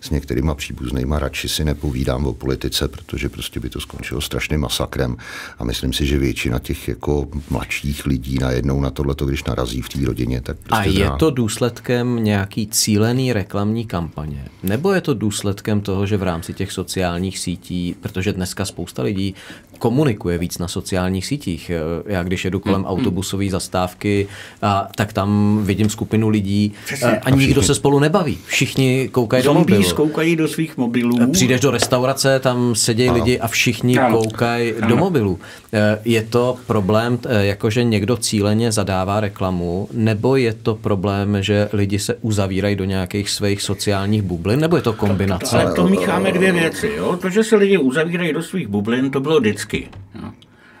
s 0.00 0.10
některýma 0.10 0.54
příbuznýma 0.54 1.18
radši 1.18 1.48
si 1.48 1.64
nepovídám 1.64 2.26
o 2.26 2.32
politice, 2.32 2.88
protože 2.88 3.28
prostě 3.28 3.60
by 3.60 3.68
to 3.70 3.80
skončilo 3.80 4.20
strašným 4.20 4.60
masakrem 4.60 5.16
a 5.58 5.64
myslím 5.64 5.92
si, 5.92 6.06
že 6.06 6.18
většina 6.18 6.58
těch 6.58 6.88
jako 6.88 7.28
mladších 7.50 8.06
lidí 8.06 8.38
najednou 8.38 8.80
na 8.80 8.90
tohleto, 8.90 9.26
když 9.26 9.44
narazí 9.44 9.82
v 9.82 9.88
té 9.88 9.98
rodině, 10.06 10.40
tak 10.40 10.56
A 10.56 10.76
prostě 10.76 10.98
je 10.98 11.06
zná- 11.06 11.16
to 11.16 11.30
důsledkem 11.30 12.24
nějaký 12.24 12.66
cílený 12.66 13.32
reklamní 13.32 13.86
kampaně? 13.86 14.44
Nebo 14.62 14.92
je 14.92 15.00
to 15.00 15.14
důsledkem 15.14 15.80
toho, 15.80 16.06
že 16.06 16.16
v 16.16 16.22
rámci 16.22 16.54
těch 16.54 16.72
sociálních 16.72 17.38
sítí, 17.38 17.96
protože 18.00 18.32
dneska 18.32 18.64
spousta 18.64 19.02
lidí 19.02 19.34
komunikuje 19.78 20.38
víc 20.38 20.58
na 20.58 20.68
sociálních 20.68 21.26
sítích. 21.26 21.70
Já 22.06 22.22
když 22.22 22.44
jedu 22.44 22.60
kolem 22.60 22.84
autobusové 22.84 23.50
zastávky, 23.50 24.28
a, 24.62 24.88
tak 24.94 25.12
tam 25.12 25.60
vidím 25.62 25.90
skupinu 25.90 26.28
lidí 26.28 26.72
Přesně. 26.84 27.06
a, 27.18 27.20
a 27.24 27.30
nikdo 27.30 27.62
se 27.62 27.74
spolu 27.74 27.98
nebaví. 27.98 28.38
Všichni 28.46 29.08
koukají 29.20 29.42
do 29.42 29.52
Zombie 29.54 29.76
mobilu. 29.78 29.94
koukají 29.96 30.36
do 30.36 30.48
svých 30.48 30.76
mobilů. 30.76 31.30
Přijdeš 31.32 31.60
do 31.60 31.70
restaurace, 31.70 32.38
tam 32.40 32.74
sedějí 32.74 33.10
lidi 33.10 33.38
a 33.40 33.48
všichni 33.48 33.98
Ano. 33.98 34.18
koukají 34.18 34.72
do 34.80 34.84
Ano. 34.84 34.96
mobilu. 34.96 35.38
Eh, 35.72 35.98
Je 36.04 36.22
to 36.22 36.56
problém, 36.66 37.18
eh, 37.28 37.46
jakože 37.46 37.84
někdo 37.84 38.16
cíleně 38.16 38.72
zadává 38.72 39.20
reklamu, 39.20 39.88
nebo 39.92 40.36
je 40.36 40.52
to 40.54 40.74
problém, 40.74 41.36
že 41.42 41.68
lidi 41.72 41.98
se 41.98 42.14
uzavírají 42.20 42.76
do 42.76 42.84
nějakých 42.84 43.30
svých 43.30 43.62
sociálních 43.62 44.22
bublin, 44.22 44.60
nebo 44.60 44.76
je 44.76 44.82
to 44.82 44.92
kombinace? 44.92 45.62
Ale 45.62 45.72
to 45.74 45.88
mícháme 45.88 46.32
dvě 46.32 46.52
věci. 46.52 46.90
Jo? 46.96 47.18
To, 47.22 47.30
že 47.30 47.44
se 47.44 47.56
lidi 47.56 47.78
uzavírají 47.78 48.32
do 48.32 48.42
svých 48.42 48.68
bublin, 48.68 49.10
to 49.10 49.20
bylo 49.20 49.40
vždycky. 49.40 49.88
Jo? 50.14 50.28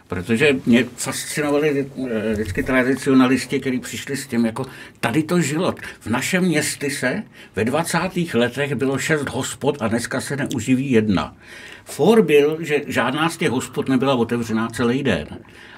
Protože 0.08 0.56
mě 0.66 0.84
fascinovali 0.96 1.86
eh, 2.10 2.32
vždycky 2.32 2.62
tradicionalisti, 2.62 3.60
kteří 3.60 3.80
přišli 3.80 4.16
s 4.16 4.26
tím, 4.26 4.46
jako 4.46 4.66
tady 5.00 5.22
to 5.22 5.40
žilo. 5.40 5.74
V 6.00 6.06
našem 6.06 6.44
městě 6.44 6.90
se 6.90 7.22
ve 7.56 7.64
20. 7.64 7.98
letech 8.34 8.74
bylo 8.74 8.98
šest 8.98 9.28
hospod 9.28 9.76
a 9.80 9.88
dneska 9.88 10.20
se 10.20 10.36
neuživí 10.36 10.90
jedna. 10.90 11.36
For 11.84 12.22
byl, 12.22 12.56
že 12.60 12.82
žádná 12.86 13.28
z 13.28 13.36
těch 13.36 13.50
hospod 13.50 13.88
nebyla 13.88 14.14
otevřená 14.14 14.68
celý 14.68 15.02
den. 15.02 15.26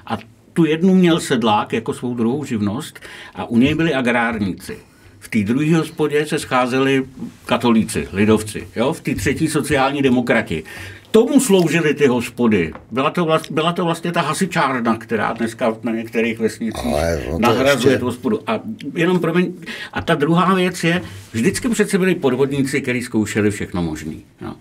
A 0.05 0.17
tu 0.53 0.65
jednu 0.65 0.95
měl 0.95 1.19
sedlák 1.19 1.73
jako 1.73 1.93
svou 1.93 2.13
druhou 2.13 2.45
živnost 2.45 2.99
a 3.35 3.45
u 3.45 3.57
něj 3.57 3.75
byli 3.75 3.93
agrárníci. 3.93 4.77
V 5.19 5.29
té 5.29 5.43
druhé 5.43 5.75
hospodě 5.75 6.25
se 6.25 6.39
scházeli 6.39 7.03
katolíci, 7.45 8.07
lidovci, 8.13 8.67
jo? 8.75 8.93
v 8.93 9.01
té 9.01 9.15
třetí 9.15 9.47
sociální 9.47 10.01
demokrati. 10.01 10.63
Tomu 11.11 11.39
sloužily 11.39 11.93
ty 11.93 12.07
hospody. 12.07 12.73
Byla 12.91 13.09
to, 13.09 13.25
vlast, 13.25 13.51
byla 13.51 13.73
to 13.73 13.85
vlastně 13.85 14.11
ta 14.11 14.21
hasičárna, 14.21 14.97
která 14.97 15.33
dneska 15.33 15.73
na 15.83 15.91
některých 15.91 16.39
vesnicích 16.39 16.83
to 17.31 17.39
nahrazuje 17.39 17.91
ještě- 17.93 17.99
tu 17.99 18.05
hospodu. 18.05 18.39
A 18.47 18.59
jenom 18.95 19.19
promiň, 19.19 19.53
a 19.93 20.01
ta 20.01 20.15
druhá 20.15 20.53
věc 20.53 20.83
je, 20.83 21.01
vždycky 21.31 21.69
přece 21.69 21.97
byli 21.97 22.15
podvodníci, 22.15 22.81
kteří 22.81 23.01
zkoušeli 23.01 23.51
všechno 23.51 23.81
možné. 23.83 24.13
Jo? 24.41 24.53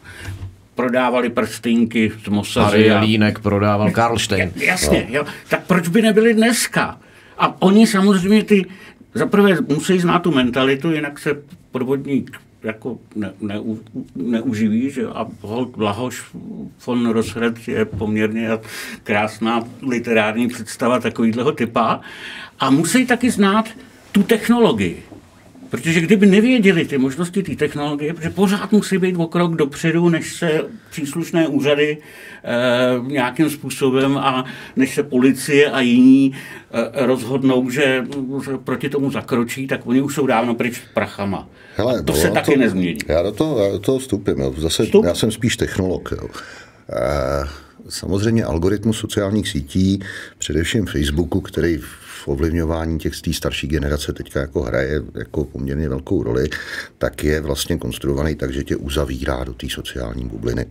Prodávali 0.75 1.29
prstínky 1.31 2.13
z 2.25 2.29
Mossady. 2.29 2.65
Harry 2.67 2.91
a- 2.91 3.01
Línek 3.01 3.39
prodával 3.39 3.91
Karlštejn. 3.91 4.53
Jasně, 4.57 5.07
jo. 5.11 5.25
Tak 5.49 5.67
proč 5.67 5.89
by 5.89 6.03
nebyli 6.03 6.35
dneska? 6.35 7.01
A 7.39 7.63
oni 7.63 7.87
samozřejmě 7.87 8.45
ty, 8.45 8.67
zaprvé 9.15 9.57
musí 9.69 9.99
znát 9.99 10.19
tu 10.19 10.31
mentalitu, 10.31 10.93
jinak 10.93 11.19
se 11.19 11.43
podvodník 11.71 12.41
jako 12.63 12.99
ne, 13.17 13.33
ne, 13.41 13.61
neuživí, 14.15 14.91
že? 14.91 15.07
a 15.07 15.27
holt 15.41 15.77
Blahoš 15.77 16.25
von 16.87 17.11
Rosred 17.11 17.69
je 17.69 17.85
poměrně 17.85 18.49
krásná 19.03 19.65
literární 19.83 20.49
představa 20.49 21.01
takovýhleho 21.01 21.53
typa 21.53 22.01
a 22.59 22.71
musí 22.71 23.07
taky 23.07 23.31
znát 23.31 23.69
tu 24.13 24.23
technologii. 24.23 25.03
Protože 25.71 26.01
kdyby 26.01 26.27
nevěděli 26.27 26.85
ty 26.85 26.99
možnosti 26.99 27.43
té 27.43 27.57
technologie, 27.57 28.15
protože 28.15 28.31
pořád 28.31 28.73
musí 28.73 28.99
být 28.99 29.17
o 29.17 29.27
krok 29.27 29.57
dopředu, 29.57 30.09
než 30.09 30.33
se 30.33 30.63
příslušné 30.91 31.49
úřady 31.49 31.99
e, 32.45 33.13
nějakým 33.13 33.51
způsobem 33.51 34.19
a 34.19 34.45
než 34.77 34.95
se 34.95 35.03
policie 35.03 35.71
a 35.71 35.81
jiní 35.81 36.33
e, 36.71 37.07
rozhodnou, 37.07 37.71
že 37.71 38.05
proti 38.65 38.89
tomu 38.89 39.11
zakročí, 39.11 39.67
tak 39.67 39.87
oni 39.87 40.01
už 40.01 40.15
jsou 40.15 40.27
dávno 40.27 40.55
pryč 40.55 40.83
prachama. 40.95 41.49
Hele, 41.77 42.03
to 42.03 42.13
no, 42.13 42.19
se 42.19 42.31
taky 42.31 42.57
nezmění. 42.57 42.99
Já 43.09 43.23
do 43.23 43.33
toho, 43.33 43.65
já 43.65 43.73
do 43.73 43.79
toho 43.79 43.99
vstupím. 43.99 44.39
Jo. 44.39 44.55
Zase, 44.57 44.85
Vstup. 44.85 45.05
já 45.05 45.15
jsem 45.15 45.31
spíš 45.31 45.57
technolog. 45.57 46.13
Jo. 46.13 46.29
E, 46.93 47.49
samozřejmě 47.89 48.45
algoritmus 48.45 48.99
sociálních 48.99 49.49
sítí, 49.49 50.01
především 50.39 50.87
Facebooku, 50.87 51.41
který 51.41 51.79
ovlivňování 52.29 52.99
těch 52.99 53.21
té 53.21 53.33
starší 53.33 53.67
generace 53.67 54.13
teďka 54.13 54.41
jako 54.41 54.63
hraje 54.63 55.03
jako 55.15 55.45
poměrně 55.45 55.89
velkou 55.89 56.23
roli, 56.23 56.49
tak 56.99 57.25
je 57.25 57.41
vlastně 57.41 57.79
konstruovaný 57.79 58.35
tak, 58.35 58.53
že 58.53 58.65
tě 58.65 58.77
uzavírá 58.77 59.45
do 59.45 59.55
té 59.55 59.67
sociální 59.71 60.25
bubliny. 60.29 60.67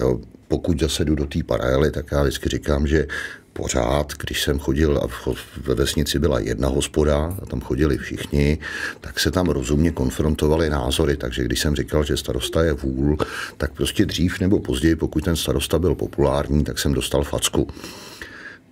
Jo. 0.00 0.20
Pokud 0.48 0.80
zase 0.80 1.04
jdu 1.04 1.14
do 1.14 1.26
té 1.26 1.42
paralely, 1.42 1.90
tak 1.90 2.12
já 2.12 2.22
vždycky 2.22 2.48
říkám, 2.48 2.86
že 2.86 3.06
pořád, 3.52 4.12
když 4.12 4.42
jsem 4.42 4.58
chodil 4.58 4.98
a 4.98 5.08
ve 5.56 5.74
vesnici 5.74 6.18
byla 6.18 6.38
jedna 6.38 6.68
hospoda 6.68 7.36
a 7.42 7.46
tam 7.46 7.60
chodili 7.60 7.98
všichni, 7.98 8.58
tak 9.00 9.20
se 9.20 9.30
tam 9.30 9.46
rozumně 9.46 9.90
konfrontovaly 9.90 10.70
názory, 10.70 11.16
takže 11.16 11.44
když 11.44 11.60
jsem 11.60 11.76
říkal, 11.76 12.04
že 12.04 12.16
starosta 12.16 12.62
je 12.62 12.72
vůl, 12.72 13.18
tak 13.56 13.72
prostě 13.72 14.06
dřív 14.06 14.40
nebo 14.40 14.60
později, 14.60 14.96
pokud 14.96 15.24
ten 15.24 15.36
starosta 15.36 15.78
byl 15.78 15.94
populární, 15.94 16.64
tak 16.64 16.78
jsem 16.78 16.94
dostal 16.94 17.24
facku. 17.24 17.68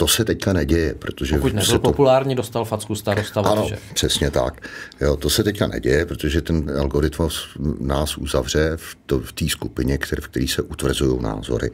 To 0.01 0.09
se 0.09 0.25
teďka 0.25 0.53
neděje, 0.53 0.95
protože 0.95 1.37
Pokud 1.37 1.49
se 1.49 1.57
nebyl 1.57 1.73
to 1.73 1.79
populární, 1.79 2.35
dostal 2.35 2.65
facku 2.65 2.95
starosta 2.95 3.41
ano, 3.41 3.57
Vatře. 3.57 3.79
přesně 3.95 4.31
tak. 4.31 4.69
Jo, 5.01 5.17
to 5.17 5.31
se 5.31 5.45
teďka 5.45 5.67
neděje, 5.67 6.07
protože 6.07 6.41
ten 6.41 6.73
algoritmus 6.79 7.49
nás 7.81 8.19
uzavře 8.19 8.73
v, 8.77 8.97
to, 9.07 9.21
v 9.21 9.33
té 9.33 9.49
skupině, 9.49 9.99
které, 9.99 10.21
v 10.23 10.29
které 10.29 10.49
se 10.49 10.63
utvrzují 10.63 11.23
názory. 11.23 11.71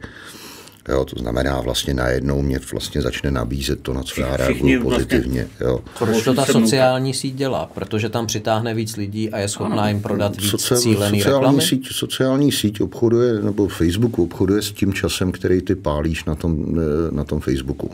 Jo, 0.87 1.05
to 1.05 1.19
znamená 1.19 1.61
vlastně 1.61 1.93
najednou 1.93 2.41
mě 2.41 2.59
vlastně 2.71 3.01
začne 3.01 3.31
nabízet 3.31 3.81
to, 3.81 3.93
na 3.93 4.03
co 4.03 4.21
já 4.21 4.37
reaguju 4.37 4.59
vlastně- 4.61 4.79
pozitivně. 4.79 5.47
Jo. 5.61 5.79
Proč 5.99 6.23
to 6.23 6.33
ta 6.33 6.45
sociální 6.45 7.13
síť 7.13 7.35
dělá? 7.35 7.65
Protože 7.73 8.09
tam 8.09 8.27
přitáhne 8.27 8.73
víc 8.73 8.95
lidí 8.97 9.29
a 9.29 9.37
je 9.39 9.47
schopná 9.47 9.89
jim 9.89 10.01
prodat 10.01 10.41
víc 10.41 10.51
Soci- 10.53 10.77
cílený 10.77 11.19
sociální 11.21 11.39
reklamy? 11.41 11.61
síť, 11.61 11.87
sociální 11.91 12.51
síť 12.51 12.81
obchoduje, 12.81 13.33
nebo 13.41 13.67
Facebook 13.67 14.19
obchoduje 14.19 14.61
s 14.61 14.71
tím 14.71 14.93
časem, 14.93 15.31
který 15.31 15.61
ty 15.61 15.75
pálíš 15.75 16.25
na 16.25 16.35
tom, 16.35 16.65
eh, 16.79 17.15
na 17.15 17.23
tom 17.23 17.39
Facebooku. 17.39 17.91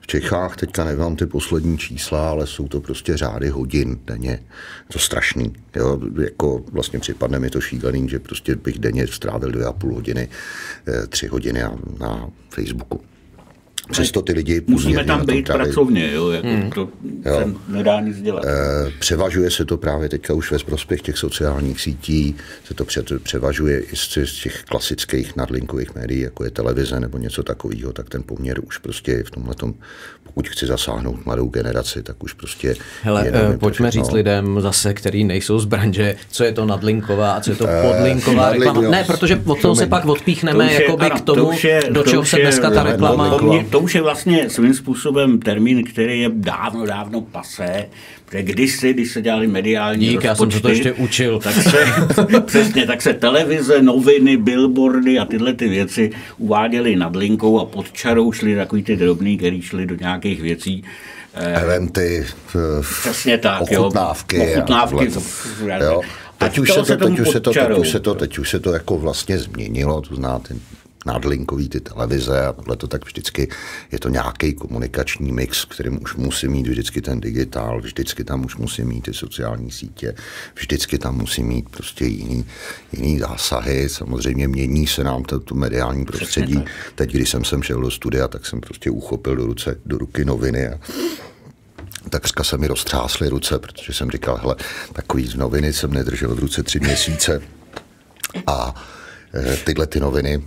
V 0.00 0.06
Čechách 0.06 0.56
teďka 0.56 0.84
nevím 0.84 1.16
ty 1.16 1.26
poslední 1.26 1.78
čísla, 1.78 2.30
ale 2.30 2.46
jsou 2.46 2.68
to 2.68 2.80
prostě 2.80 3.16
řády 3.16 3.48
hodin 3.48 3.98
denně. 4.06 4.30
Je 4.30 4.92
to 4.92 4.98
strašný. 4.98 5.52
Jo? 5.76 6.00
Jako 6.24 6.62
vlastně 6.72 6.98
připadne 6.98 7.38
mi 7.38 7.50
to 7.50 7.60
šílený, 7.60 8.08
že 8.08 8.18
prostě 8.18 8.56
bych 8.56 8.78
denně 8.78 9.06
strávil 9.06 9.50
dvě 9.50 9.66
a 9.66 9.72
půl 9.72 9.94
hodiny, 9.94 10.28
eh, 10.88 11.06
tři 11.06 11.26
hodiny 11.26 11.60
na, 11.62 11.78
na 12.00 12.29
Facebooku. 12.50 13.09
Přesto 13.90 14.22
ty 14.22 14.32
lidi 14.32 14.62
Musíme 14.66 15.04
tam 15.04 15.18
tom 15.18 15.26
být 15.26 15.46
pracovně, 15.46 16.12
jo, 16.12 16.30
jako 16.30 16.74
to 16.74 16.88
se 17.24 17.54
nedá 17.68 18.00
nic 18.00 18.22
dělat. 18.22 18.44
Eh, 18.44 18.92
Převažuje 18.98 19.50
se 19.50 19.64
to 19.64 19.76
právě 19.76 20.08
teďka 20.08 20.34
už 20.34 20.50
ve 20.52 20.58
prospěch 20.58 21.02
těch 21.02 21.18
sociálních 21.18 21.80
sítí, 21.80 22.36
se 22.64 22.74
to 22.74 22.84
pře- 22.84 23.02
převažuje 23.22 23.80
i 23.80 23.96
z 23.96 24.18
z 24.24 24.42
těch 24.42 24.62
klasických 24.64 25.36
nadlinkových 25.36 25.94
médií, 25.94 26.20
jako 26.20 26.44
je 26.44 26.50
televize 26.50 27.00
nebo 27.00 27.18
něco 27.18 27.42
takového, 27.42 27.92
tak 27.92 28.08
ten 28.08 28.22
poměr 28.22 28.60
už 28.66 28.78
prostě 28.78 29.12
je 29.12 29.24
v 29.24 29.30
tomhle 29.30 29.54
pokud 30.24 30.48
chci 30.48 30.66
zasáhnout 30.66 31.26
mladou 31.26 31.48
generaci, 31.48 32.02
tak 32.02 32.22
už 32.24 32.32
prostě... 32.32 32.74
Hele, 33.02 33.24
je 33.26 33.32
eh, 33.54 33.58
pojďme 33.58 33.90
všechno. 33.90 34.04
říct 34.06 34.14
lidem 34.14 34.60
zase, 34.60 34.94
který 34.94 35.24
nejsou 35.24 35.58
z 35.58 35.64
branže, 35.64 36.16
co 36.30 36.44
je 36.44 36.52
to 36.52 36.66
nadlinková 36.66 37.32
a 37.32 37.40
co 37.40 37.50
je 37.50 37.56
to 37.56 37.66
podlinková 37.82 38.42
nadlink, 38.42 38.64
reklama. 38.64 38.82
jo. 38.82 38.90
Ne, 38.90 39.04
protože 39.04 39.40
od 39.46 39.60
toho 39.60 39.74
se 39.74 39.86
pak 39.86 40.04
odpíchneme 40.04 40.72
je- 40.72 40.82
jakoby 40.82 41.04
ano, 41.06 41.16
k 41.16 41.20
tomu, 41.20 41.48
už 41.48 41.64
je- 41.64 41.82
do 41.90 42.02
to 42.02 42.10
čeho 42.10 42.24
se 42.24 42.38
je- 42.38 42.42
dneska 42.44 42.70
ta 42.70 42.82
no, 42.84 42.90
reklama... 42.90 43.38
To, 43.70 43.79
to 43.80 43.84
už 43.84 43.94
je 43.94 44.02
vlastně 44.02 44.50
svým 44.50 44.74
způsobem 44.74 45.38
termín, 45.38 45.84
který 45.84 46.20
je 46.20 46.30
dávno, 46.34 46.86
dávno 46.86 47.20
pasé, 47.20 47.86
protože 48.24 48.42
kdysi, 48.42 48.92
když 48.92 49.10
se 49.12 49.22
dělali 49.22 49.46
mediální 49.46 50.08
Dík, 50.08 50.24
já 50.24 50.34
jsem 50.34 50.50
se 50.50 50.60
to 50.60 50.68
rozpočty, 50.68 50.88
ještě 50.88 51.02
učil. 51.02 51.40
Tak 51.40 51.54
se, 51.54 51.86
přesně, 52.46 52.86
tak 52.86 53.02
se 53.02 53.14
televize, 53.14 53.82
noviny, 53.82 54.36
billboardy 54.36 55.18
a 55.18 55.24
tyhle 55.24 55.52
ty 55.52 55.68
věci 55.68 56.10
uváděly 56.38 56.96
nad 56.96 57.16
linkou 57.16 57.60
a 57.60 57.64
pod 57.64 57.92
čarou 57.92 58.32
šly 58.32 58.56
takový 58.56 58.82
ty 58.82 58.96
drobný, 58.96 59.38
který 59.38 59.62
šly 59.62 59.86
do 59.86 59.94
nějakých 59.94 60.42
věcí. 60.42 60.84
Eh, 61.34 61.62
Eventy, 61.62 62.26
eh, 62.54 62.58
Přesně 63.00 63.38
tak, 63.38 63.70
jo. 63.70 63.80
ochutnávky. 63.80 64.40
a 64.40 64.44
Ochutnávky. 64.44 65.06
tohleto. 65.10 65.84
Jo. 65.84 66.00
A 66.40 66.44
Teď 66.44 66.58
už, 66.58 66.72
se 66.72 66.96
to, 66.96 66.96
teď, 66.96 67.20
už 67.20 67.28
se 67.30 67.40
to, 67.40 67.52
teď, 67.52 67.78
už 67.78 67.88
se 67.90 68.00
to, 68.00 68.14
teď 68.14 68.38
už 68.38 68.50
se 68.50 68.60
to 68.60 68.72
jako 68.72 68.98
vlastně 68.98 69.38
změnilo, 69.38 70.00
to 70.00 70.14
znáte 70.14 70.54
nadlinkový 71.06 71.68
ty 71.68 71.80
televize 71.80 72.46
a 72.46 72.52
tohle 72.52 72.76
to 72.76 72.86
tak 72.86 73.04
vždycky 73.04 73.48
je 73.92 73.98
to 73.98 74.08
nějaký 74.08 74.54
komunikační 74.54 75.32
mix, 75.32 75.64
kterým 75.64 76.02
už 76.02 76.14
musí 76.14 76.48
mít 76.48 76.66
vždycky 76.66 77.00
ten 77.00 77.20
digitál, 77.20 77.80
vždycky 77.80 78.24
tam 78.24 78.44
už 78.44 78.56
musí 78.56 78.84
mít 78.84 79.04
ty 79.04 79.14
sociální 79.14 79.70
sítě, 79.70 80.14
vždycky 80.54 80.98
tam 80.98 81.16
musí 81.16 81.42
mít 81.42 81.68
prostě 81.68 82.04
jiný, 82.04 82.46
jiný 82.92 83.18
zásahy, 83.18 83.88
samozřejmě 83.88 84.48
mění 84.48 84.86
se 84.86 85.04
nám 85.04 85.22
to, 85.22 85.40
to 85.40 85.54
mediální 85.54 86.04
prostředí. 86.04 86.64
Teď, 86.94 87.12
když 87.12 87.30
jsem 87.30 87.44
sem 87.44 87.62
šel 87.62 87.80
do 87.80 87.90
studia, 87.90 88.28
tak 88.28 88.46
jsem 88.46 88.60
prostě 88.60 88.90
uchopil 88.90 89.36
do, 89.36 89.46
ruce, 89.46 89.80
do 89.86 89.98
ruky 89.98 90.24
noviny 90.24 90.68
a 90.68 90.80
takřka 92.10 92.44
se 92.44 92.58
mi 92.58 92.66
roztřásly 92.66 93.28
ruce, 93.28 93.58
protože 93.58 93.92
jsem 93.92 94.10
říkal, 94.10 94.38
hele, 94.42 94.56
takový 94.92 95.26
z 95.26 95.34
noviny 95.34 95.72
jsem 95.72 95.92
nedržel 95.92 96.34
v 96.34 96.38
ruce 96.38 96.62
tři 96.62 96.80
měsíce. 96.80 97.42
A 98.46 98.74
eh, 99.34 99.56
tyhle 99.56 99.86
ty 99.86 100.00
noviny, 100.00 100.42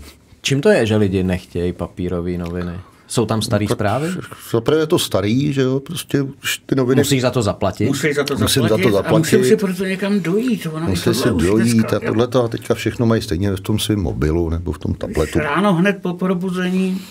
Čím 0.45 0.61
to 0.61 0.69
je, 0.69 0.85
že 0.85 0.95
lidi 0.95 1.23
nechtějí 1.23 1.73
papírové 1.73 2.37
noviny? 2.37 2.73
Jsou 3.07 3.25
tam 3.25 3.41
staré 3.41 3.65
zprávy? 3.71 4.07
zaprvé 4.51 4.79
je 4.81 4.87
to 4.87 4.99
starý, 4.99 5.53
že 5.53 5.61
jo, 5.61 5.79
prostě 5.79 6.21
už 6.21 6.57
ty 6.65 6.75
noviny 6.75 7.01
Musíš 7.01 7.21
za 7.21 7.31
to 7.31 7.41
zaplatit? 7.41 7.85
Musí 7.85 8.13
za 8.13 8.23
to 8.23 8.35
Musím 8.37 8.61
za 8.61 8.67
zaplatit, 8.67 8.83
to 8.83 8.89
a 8.89 8.91
zaplatit. 8.91 9.17
musím 9.17 9.43
si 9.45 9.55
proto 9.57 9.85
někam 9.85 10.19
dojít. 10.19 10.67
Ono 10.73 10.87
i 10.87 10.89
musí 10.89 11.03
tohle 11.03 11.21
se 11.21 11.31
už 11.31 11.43
dojít 11.43 11.73
dneska, 11.73 11.97
a 11.97 11.99
jo. 12.03 12.13
tohle 12.13 12.45
a 12.45 12.47
teďka 12.47 12.73
všechno 12.73 13.05
mají 13.05 13.21
stejně 13.21 13.51
v 13.51 13.59
tom 13.59 13.79
svém 13.79 13.99
mobilu 13.99 14.49
nebo 14.49 14.71
v 14.71 14.77
tom 14.77 14.93
tabletu. 14.93 15.39
Ráno 15.39 15.73
hned 15.73 15.97
po 16.01 16.13
probuzení 16.13 17.01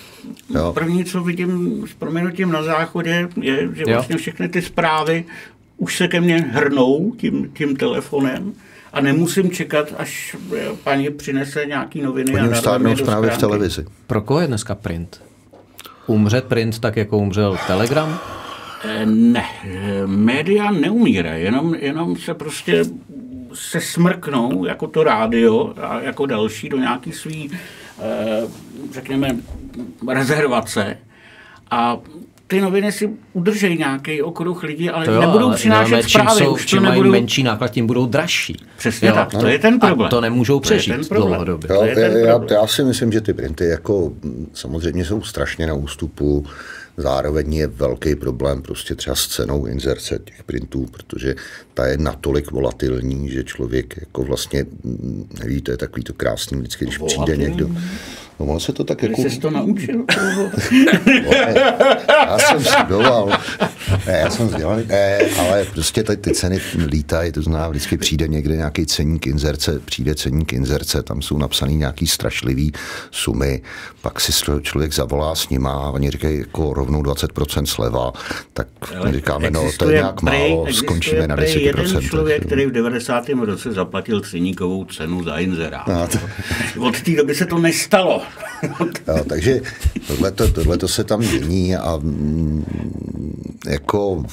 Jo. 0.54 0.72
první, 0.74 1.04
co 1.04 1.22
vidím 1.22 1.84
s 1.90 1.94
proměnutím 1.94 2.50
na 2.52 2.62
záchodě, 2.62 3.28
je, 3.40 3.68
že 3.74 3.82
Jo. 3.82 3.92
vlastně 3.92 4.16
všechny 4.16 4.48
ty 4.48 4.62
zprávy 4.62 5.24
už 5.76 5.96
se 5.96 6.08
ke 6.08 6.20
mně 6.20 6.36
hrnou 6.52 7.12
tím, 7.18 7.50
tím 7.54 7.76
telefonem 7.76 8.52
a 8.92 9.00
nemusím 9.00 9.50
čekat, 9.50 9.94
až 9.98 10.36
eh, 10.56 10.64
paní 10.84 11.10
přinese 11.10 11.66
nějaký 11.66 12.02
noviny. 12.02 12.32
Oni 12.34 12.48
a 12.48 12.50
už 12.50 12.58
stárnou 12.58 12.96
zprávy 12.96 13.30
v 13.30 13.38
televizi. 13.38 13.84
Pro 14.06 14.22
koho 14.22 14.40
je 14.40 14.46
dneska 14.46 14.74
print? 14.74 15.22
Umře 16.06 16.40
print 16.40 16.78
tak, 16.78 16.96
jako 16.96 17.18
umřel 17.18 17.58
Telegram? 17.66 18.18
Eh, 18.84 19.06
Ne, 19.06 19.44
eh, 19.64 20.06
média 20.06 20.70
neumírají, 20.70 21.44
jenom, 21.44 21.74
jenom 21.74 22.16
se 22.16 22.34
prostě 22.34 22.84
se 23.54 23.80
smrknou, 23.80 24.64
jako 24.64 24.86
to 24.86 25.04
rádio 25.04 25.74
a 25.82 26.00
jako 26.00 26.26
další, 26.26 26.68
do 26.68 26.78
nějaký 26.78 27.12
svý, 27.12 27.50
eh, 27.98 28.42
řekněme, 28.92 29.36
rezervace 30.08 30.98
a 31.70 31.98
ty 32.52 32.60
noviny 32.60 32.92
si 32.92 33.10
udržejí 33.32 33.78
nějaký 33.78 34.22
okruh 34.22 34.62
lidí, 34.62 34.90
ale 34.90 35.04
To 35.04 35.12
jo, 35.12 35.20
nebudou 35.20 35.46
ale 35.46 35.56
přinášet 35.56 35.90
máme, 35.90 36.02
čím, 36.02 36.20
zprávy. 36.20 36.38
jsou, 36.40 36.52
už 36.54 36.62
to 36.62 36.68
čím 36.68 36.82
mají 36.82 36.92
nebudou... 36.94 37.10
menší 37.10 37.42
náklad, 37.42 37.68
tím 37.68 37.86
budou 37.86 38.06
dražší. 38.06 38.56
Přesně 38.78 39.12
tak, 39.12 39.30
to 39.30 39.46
je 39.46 39.58
ten 39.58 39.80
problém. 39.80 40.06
A 40.06 40.10
to 40.10 40.20
nemůžou 40.20 40.60
To 40.60 40.72
je 40.72 40.78
ten 40.80 40.92
přežít 40.92 41.08
problém. 41.08 41.28
dlouhodobě. 41.28 41.68
To 41.68 41.74
Jo, 41.74 41.82
je 41.84 41.94
ten 41.94 42.12
já, 42.12 42.18
já, 42.18 42.38
problém. 42.38 42.60
já 42.60 42.66
si 42.66 42.84
myslím, 42.84 43.12
že 43.12 43.20
ty 43.20 43.32
printy 43.32 43.64
jako 43.64 44.12
mm, 44.22 44.46
samozřejmě 44.54 45.04
jsou 45.04 45.22
strašně 45.22 45.66
na 45.66 45.74
ústupu. 45.74 46.46
Zároveň 46.96 47.54
je 47.54 47.66
velký 47.66 48.14
problém 48.14 48.62
prostě 48.62 48.94
třeba 48.94 49.16
s 49.16 49.26
cenou 49.26 49.66
inzerce 49.66 50.18
těch 50.24 50.42
printů, 50.44 50.86
protože 50.90 51.34
ta 51.74 51.86
je 51.86 51.98
natolik 51.98 52.50
volatilní, 52.50 53.28
že 53.30 53.44
člověk 53.44 53.96
jako 54.00 54.22
vlastně 54.22 54.66
mm, 54.84 55.28
neví, 55.40 55.60
to 55.62 55.70
je 55.70 55.76
takový 55.76 56.02
to 56.02 56.12
krásný 56.12 56.58
vždycky, 56.58 56.84
když 56.84 56.98
přijde 56.98 57.14
Volatilní? 57.16 57.44
někdo. 57.44 57.70
No, 58.42 58.52
on 58.52 58.60
se 58.60 58.72
to 58.72 58.84
tak 58.84 59.00
Ty 59.00 59.06
jako... 59.06 59.22
jsi 59.22 59.38
to 59.40 59.50
naučil? 59.50 60.04
Já 62.08 62.38
jsem 62.38 62.64
studoval. 62.64 63.38
Ne, 64.06 64.12
já 64.12 64.30
jsem 64.30 64.46
vzdělaný. 64.48 64.84
Ne, 64.88 65.18
ale 65.38 65.64
prostě 65.64 66.02
tady 66.02 66.16
ty 66.16 66.32
ceny 66.34 66.60
lítají, 66.86 67.32
to 67.32 67.42
znamená, 67.42 67.68
vždycky 67.68 67.96
přijde 67.98 68.28
někde 68.28 68.56
nějaký 68.56 68.86
ceník 68.86 69.26
inzerce, 69.26 69.80
přijde 69.84 70.14
ceník 70.14 70.52
inzerce, 70.52 71.02
tam 71.02 71.22
jsou 71.22 71.38
napsané 71.38 71.72
nějaký 71.72 72.06
strašlivý 72.06 72.72
sumy, 73.10 73.62
pak 74.00 74.20
si 74.20 74.32
člověk 74.62 74.92
zavolá 74.94 75.34
s 75.34 75.48
nima 75.48 75.72
a 75.72 75.90
oni 75.90 76.10
říkají 76.10 76.38
jako 76.38 76.74
rovnou 76.74 77.02
20% 77.02 77.64
sleva, 77.64 78.12
tak 78.52 78.68
my 79.04 79.12
říkáme, 79.12 79.50
no 79.50 79.70
to 79.78 79.90
je 79.90 79.96
nějak 79.98 80.22
prej- 80.22 80.48
málo, 80.54 80.72
skončíme 80.72 81.26
na 81.26 81.36
prej 81.36 81.54
10%. 81.54 81.60
jeden 81.60 82.02
člověk, 82.02 82.46
který 82.46 82.66
v 82.66 82.72
90. 82.72 83.28
roce 83.28 83.72
zaplatil 83.72 84.20
ceníkovou 84.20 84.84
cenu 84.84 85.24
za 85.24 85.38
inzerát. 85.38 85.88
No, 85.88 86.08
Od 86.88 87.00
té 87.00 87.10
doby 87.16 87.34
se 87.34 87.46
to 87.46 87.58
nestalo. 87.58 88.22
Jo, 89.08 89.24
takže 89.28 89.60
tohleto, 90.06 90.52
tohleto 90.52 90.88
se 90.88 91.04
tam 91.04 91.20
mění 91.20 91.76
a 91.76 91.96
mm, 91.96 92.64
jako, 93.68 94.24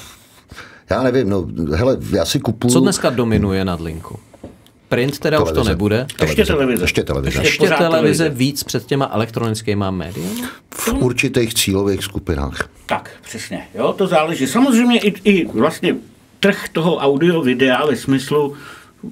já 0.90 1.04
nevím, 1.04 1.30
no 1.30 1.48
hele, 1.76 1.98
já 2.12 2.26
si 2.26 2.40
kupuju... 2.40 2.74
Co 2.74 2.80
dneska 2.80 3.10
dominuje 3.10 3.66
nad 3.66 3.82
linku? 3.82 4.20
Print 4.90 5.20
teda 5.20 5.40
už 5.40 5.44
to 5.50 5.54
Televize. 5.54 5.70
nebude. 5.72 6.08
Ještě 6.22 6.46
televize. 6.46 6.84
Ještě 6.84 7.04
televize. 7.04 7.28
Ještě 7.38 7.48
Ještě 7.48 7.58
pořád 7.60 7.78
televize 7.78 8.24
televize. 8.24 8.30
víc 8.40 8.64
před 8.64 8.86
těma 8.86 9.10
elektronickými 9.14 9.86
médii? 9.92 10.44
v 10.74 10.94
určitých 10.94 11.54
cílových 11.54 12.04
skupinách. 12.04 12.70
Tak, 12.86 13.10
přesně. 13.24 13.68
Jo, 13.76 13.94
to 13.94 14.08
záleží. 14.08 14.48
Samozřejmě 14.48 15.00
i, 15.00 15.14
i 15.32 15.46
vlastně 15.46 15.96
trh 16.40 16.70
toho 16.72 16.96
audio 16.98 17.42
videa 17.42 17.86
ve 17.86 17.96
smyslu 17.96 18.54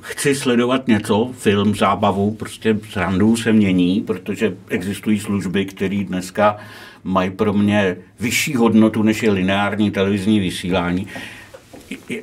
chci 0.02 0.36
sledovat 0.36 0.88
něco, 0.88 1.32
film, 1.38 1.76
zábavu, 1.76 2.32
prostě 2.32 2.80
srandu 2.90 3.36
se 3.36 3.54
mění, 3.54 4.02
protože 4.02 4.58
existují 4.70 5.20
služby, 5.20 5.66
které 5.66 6.04
dneska 6.04 6.58
mají 7.04 7.30
pro 7.30 7.54
mě 7.54 7.98
vyšší 8.20 8.56
hodnotu, 8.56 9.04
než 9.04 9.24
je 9.24 9.32
lineární 9.32 9.92
televizní 9.92 10.40
vysílání. 10.40 11.08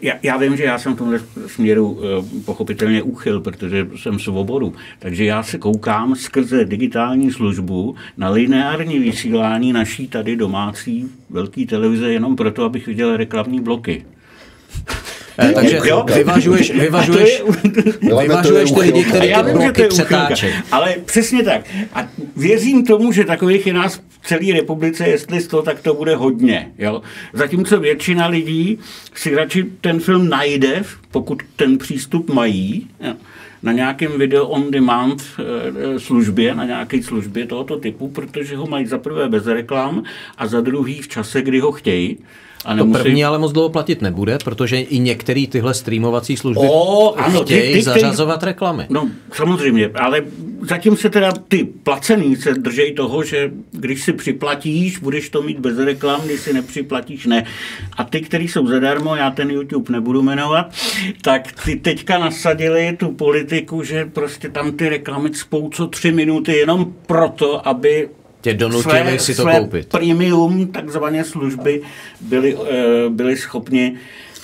Já, 0.02 0.14
já 0.22 0.36
vím, 0.36 0.56
že 0.56 0.64
já 0.64 0.78
jsem 0.78 0.94
v 0.94 0.98
tomhle 0.98 1.20
směru 1.46 2.00
eh, 2.00 2.40
pochopitelně 2.44 3.02
úchyl, 3.02 3.40
protože 3.40 3.88
jsem 3.96 4.18
svobodu. 4.18 4.74
Takže 4.98 5.24
já 5.24 5.42
se 5.42 5.58
koukám 5.58 6.14
skrze 6.14 6.64
digitální 6.64 7.30
službu 7.30 7.94
na 8.16 8.30
lineární 8.30 8.98
vysílání 8.98 9.72
naší 9.72 10.08
tady 10.08 10.36
domácí 10.36 11.10
velké 11.30 11.66
televize 11.66 12.12
jenom 12.12 12.36
proto, 12.36 12.64
abych 12.64 12.86
viděl 12.86 13.16
reklamní 13.16 13.60
bloky. 13.60 14.04
Eh, 15.38 15.52
Takže 15.52 15.80
Jo? 15.84 16.04
vyvažuješ, 16.14 16.70
vyvažuješ, 16.80 17.42
je- 18.00 18.14
vyvažuješ 18.22 18.70
ty 18.72 18.80
lidi, 18.80 19.04
kteří 19.04 19.32
ty 19.44 19.52
bloky 19.52 19.84
přetáčejí. 19.88 20.54
Ale 20.72 20.94
přesně 21.04 21.42
tak. 21.42 21.60
A 21.94 22.08
věřím 22.36 22.86
tomu, 22.86 23.12
že 23.12 23.24
takových 23.24 23.66
je 23.66 23.72
nás 23.72 24.00
v 24.20 24.26
celé 24.26 24.52
republice, 24.52 25.06
jestli 25.08 25.42
to, 25.42 25.62
tak 25.62 25.80
to 25.80 25.94
bude 25.94 26.16
hodně. 26.16 26.72
Jo? 26.78 27.02
Zatímco 27.32 27.80
většina 27.80 28.26
lidí 28.26 28.78
si 29.14 29.34
radši 29.34 29.64
ten 29.80 30.00
film 30.00 30.28
najde, 30.28 30.82
pokud 31.10 31.42
ten 31.56 31.78
přístup 31.78 32.30
mají, 32.30 32.86
jo? 33.00 33.14
na 33.62 33.72
nějakém 33.72 34.18
video 34.18 34.46
on 34.48 34.70
demand 34.70 35.22
eh, 35.38 35.98
službě, 36.00 36.54
na 36.54 36.64
nějaké 36.64 37.02
službě 37.02 37.46
tohoto 37.46 37.76
typu, 37.78 38.08
protože 38.08 38.56
ho 38.56 38.66
mají 38.66 38.86
za 38.86 38.98
prvé 38.98 39.28
bez 39.28 39.46
reklam 39.46 40.02
a 40.38 40.46
za 40.46 40.60
druhý 40.60 41.02
v 41.02 41.08
čase, 41.08 41.42
kdy 41.42 41.60
ho 41.60 41.72
chtějí. 41.72 42.18
A 42.64 42.74
nemusí... 42.74 42.98
To 42.98 43.02
první 43.02 43.24
ale 43.24 43.38
moc 43.38 43.52
dlouho 43.52 43.68
platit 43.68 44.02
nebude, 44.02 44.38
protože 44.44 44.80
i 44.80 44.98
některé 44.98 45.44
tyhle 45.46 45.74
streamovací 45.74 46.36
služby 46.36 46.66
o, 46.70 47.14
ano, 47.18 47.42
chtějí 47.42 47.72
ty, 47.72 47.78
ty, 47.78 47.82
zařazovat 47.82 48.40
ty, 48.40 48.46
reklamy. 48.46 48.86
No 48.90 49.10
samozřejmě, 49.32 49.90
ale 49.94 50.22
zatím 50.68 50.96
se 50.96 51.10
teda 51.10 51.32
ty 51.48 51.64
placený 51.64 52.36
se 52.36 52.54
držej 52.54 52.92
toho, 52.92 53.24
že 53.24 53.50
když 53.72 54.02
si 54.02 54.12
připlatíš, 54.12 54.98
budeš 54.98 55.28
to 55.28 55.42
mít 55.42 55.58
bez 55.58 55.78
reklam, 55.78 56.20
když 56.20 56.40
si 56.40 56.52
nepřiplatíš, 56.52 57.26
ne. 57.26 57.44
A 57.96 58.04
ty, 58.04 58.20
kteří 58.20 58.48
jsou 58.48 58.66
zadarmo, 58.66 59.16
já 59.16 59.30
ten 59.30 59.50
YouTube 59.50 59.92
nebudu 59.92 60.22
jmenovat, 60.22 60.72
tak 61.22 61.64
ty 61.64 61.76
teďka 61.76 62.18
nasadili 62.18 62.96
tu 62.96 63.12
politiku, 63.12 63.82
že 63.82 64.04
prostě 64.04 64.48
tam 64.48 64.72
ty 64.72 64.88
reklamy 64.88 65.34
spou 65.34 65.70
co 65.70 65.86
tři 65.86 66.12
minuty 66.12 66.52
jenom 66.52 66.92
proto, 67.06 67.68
aby 67.68 68.08
tě 68.44 68.54
donutili 68.54 69.00
své, 69.00 69.18
si 69.18 69.34
to 69.34 69.42
své 69.42 69.60
koupit. 69.60 69.88
premium 69.88 70.66
takzvané 70.66 71.24
služby 71.24 71.82
byly, 72.20 72.56
eh, 72.70 73.08
byly 73.08 73.36
schopni 73.36 73.96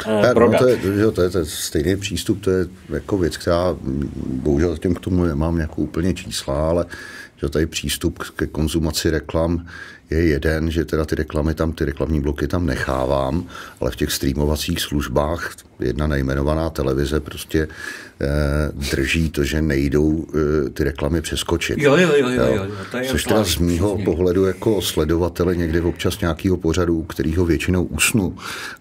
uh, 0.06 0.32
prodat. 0.32 0.60
No, 0.60 0.66
to, 0.66 0.68
je, 0.68 0.76
to, 0.76 1.12
to, 1.12 1.22
je, 1.22 1.30
to 1.30 1.38
je 1.38 1.44
stejný 1.44 1.96
přístup, 1.96 2.40
to 2.40 2.50
je 2.50 2.66
jako 2.88 3.18
věc, 3.18 3.36
která 3.36 3.76
bohužel 4.26 4.76
tím 4.76 4.94
k 4.94 5.00
tomu 5.00 5.24
nemám 5.24 5.56
nějakou 5.56 5.82
úplně 5.82 6.14
čísla, 6.14 6.68
ale 6.68 6.86
že 7.42 7.48
tady 7.48 7.66
přístup 7.66 8.18
ke 8.36 8.46
konzumaci 8.46 9.10
reklam 9.10 9.66
je 10.10 10.24
jeden, 10.24 10.70
že 10.70 10.84
teda 10.84 11.04
ty 11.04 11.14
reklamy 11.14 11.54
tam, 11.54 11.72
ty 11.72 11.84
reklamní 11.84 12.20
bloky 12.20 12.48
tam 12.48 12.66
nechávám, 12.66 13.46
ale 13.80 13.90
v 13.90 13.96
těch 13.96 14.12
streamovacích 14.12 14.80
službách 14.80 15.52
jedna 15.80 16.06
nejmenovaná 16.06 16.70
televize 16.70 17.20
prostě 17.20 17.68
eh, 17.68 18.09
drží 18.90 19.30
to, 19.30 19.44
že 19.44 19.62
nejdou 19.62 20.26
eh, 20.66 20.70
ty 20.70 20.84
reklamy 20.84 21.22
přeskočit. 21.22 21.78
Jo, 21.78 21.96
jo, 21.96 22.08
jo, 22.16 22.28
jo, 22.28 22.46
jo, 22.54 22.66
to 22.90 22.96
je 22.96 23.04
Což 23.04 23.24
teda 23.24 23.44
z 23.44 23.58
mýho 23.58 23.98
pohledu 24.04 24.44
jako 24.44 24.82
sledovatele 24.82 25.56
někdy 25.56 25.80
občas 25.80 26.20
nějakého 26.20 26.56
pořadu, 26.56 27.02
kterýho 27.02 27.44
většinou 27.44 27.84
usnu 27.84 28.36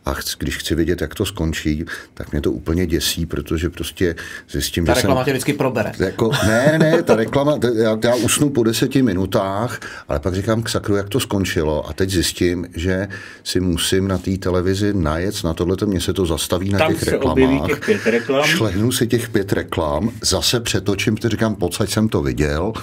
a 0.06 0.16
když 0.40 0.58
chci 0.58 0.76
vědět, 0.76 1.02
jak 1.02 1.16
to 1.16 1.26
skončí, 1.26 1.86
tak 2.14 2.32
mě 2.32 2.42
to 2.42 2.52
úplně 2.52 2.86
děsí, 2.86 3.26
protože 3.26 3.70
prostě 3.70 4.16
zjistím, 4.50 4.86
ta 4.86 4.94
že 4.94 5.02
reklama 5.02 5.22
jsem, 5.22 5.26
tě 5.26 5.32
vždycky 5.32 5.54
probere. 5.54 5.92
Jako, 6.00 6.32
ne, 6.48 6.78
ne, 6.80 7.04
ta 7.04 7.16
reklama, 7.16 7.60
já, 7.76 7.98
já 8.04 8.16
usnu 8.16 8.50
po 8.50 8.64
deseti 8.64 9.02
minutách, 9.02 9.80
ale 10.08 10.20
pak 10.20 10.36
říkám 10.36 10.64
k 10.64 10.70
sakru, 10.70 10.96
jak 10.96 11.10
to 11.10 11.20
skončilo 11.20 11.90
a 11.90 11.94
teď 11.94 12.10
zjistím, 12.10 12.68
že 12.76 13.08
si 13.44 13.60
musím 13.60 14.08
na 14.08 14.18
té 14.18 14.38
televizi 14.38 14.94
najet 14.94 15.44
na 15.44 15.54
tohle, 15.54 15.78
mě 15.86 16.02
se 16.02 16.14
to 16.14 16.26
zastaví 16.26 16.70
na 16.70 16.80
Tam 16.80 16.94
těch 16.94 17.04
reklamách. 17.04 17.68
Těch 17.68 17.86
pět 17.86 18.06
reklam. 18.06 18.44
Šlehnu 18.44 18.92
si 18.92 19.08
těch 19.08 19.29
pět 19.32 19.54
reklam, 19.54 20.12
zase 20.22 20.60
přetočím, 20.60 21.18
to 21.18 21.30
říkám, 21.30 21.56
pocať 21.56 21.90
jsem 21.90 22.10
to 22.10 22.22
viděl 22.22 22.74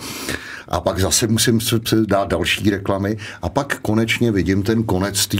a 0.68 0.80
pak 0.80 0.98
zase 0.98 1.26
musím 1.26 1.60
dát 2.06 2.28
další 2.28 2.70
reklamy 2.70 3.16
a 3.42 3.48
pak 3.48 3.80
konečně 3.80 4.32
vidím 4.32 4.62
ten 4.62 4.82
konec 4.82 5.26
tý, 5.26 5.38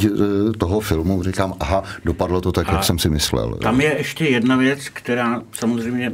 toho 0.59 0.80
filmu, 0.80 1.22
říkám, 1.22 1.54
aha, 1.61 1.84
dopadlo 2.04 2.40
to 2.40 2.52
tak, 2.52 2.68
a 2.68 2.72
jak 2.72 2.84
jsem 2.84 2.98
si 2.98 3.09
myslel. 3.11 3.54
Tam 3.54 3.80
je 3.80 3.94
ještě 3.98 4.24
jedna 4.24 4.57
věc, 4.57 4.88
která 4.88 5.42
samozřejmě 5.52 6.12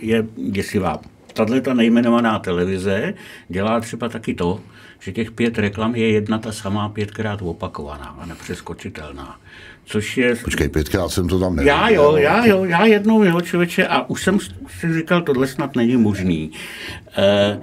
je 0.00 0.26
děsivá. 0.50 1.00
Tahle 1.32 1.60
ta 1.60 1.74
nejmenovaná 1.74 2.38
televize 2.38 3.14
dělá 3.48 3.80
třeba 3.80 4.08
taky 4.08 4.34
to, 4.34 4.60
že 5.00 5.12
těch 5.12 5.30
pět 5.30 5.58
reklam 5.58 5.94
je 5.94 6.12
jedna 6.12 6.38
ta 6.38 6.52
samá 6.52 6.88
pětkrát 6.88 7.42
opakovaná 7.42 8.16
a 8.20 8.26
nepřeskočitelná. 8.26 9.38
Což 9.88 10.16
je... 10.16 10.36
Počkej, 10.36 10.68
pětkrát 10.68 11.10
jsem 11.10 11.28
to 11.28 11.40
tam 11.40 11.56
neviděl. 11.56 11.76
Já 11.76 11.88
jo, 11.88 12.16
já 12.16 12.46
jo, 12.46 12.64
já 12.64 12.84
jednou 12.84 13.22
jo, 13.22 13.40
člověče, 13.40 13.86
a 13.86 14.10
už 14.10 14.22
jsem 14.22 14.38
si 14.80 14.94
říkal, 14.94 15.22
tohle 15.22 15.46
snad 15.46 15.76
není 15.76 15.96
možný. 15.96 16.50
E, 17.16 17.60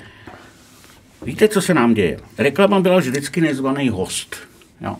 víte, 1.26 1.48
co 1.48 1.62
se 1.62 1.74
nám 1.74 1.94
děje? 1.94 2.20
Reklama 2.38 2.80
byla 2.80 3.00
vždycky 3.00 3.42
nezvaný 3.42 3.90
host. 3.90 4.36
Jo. 4.82 4.96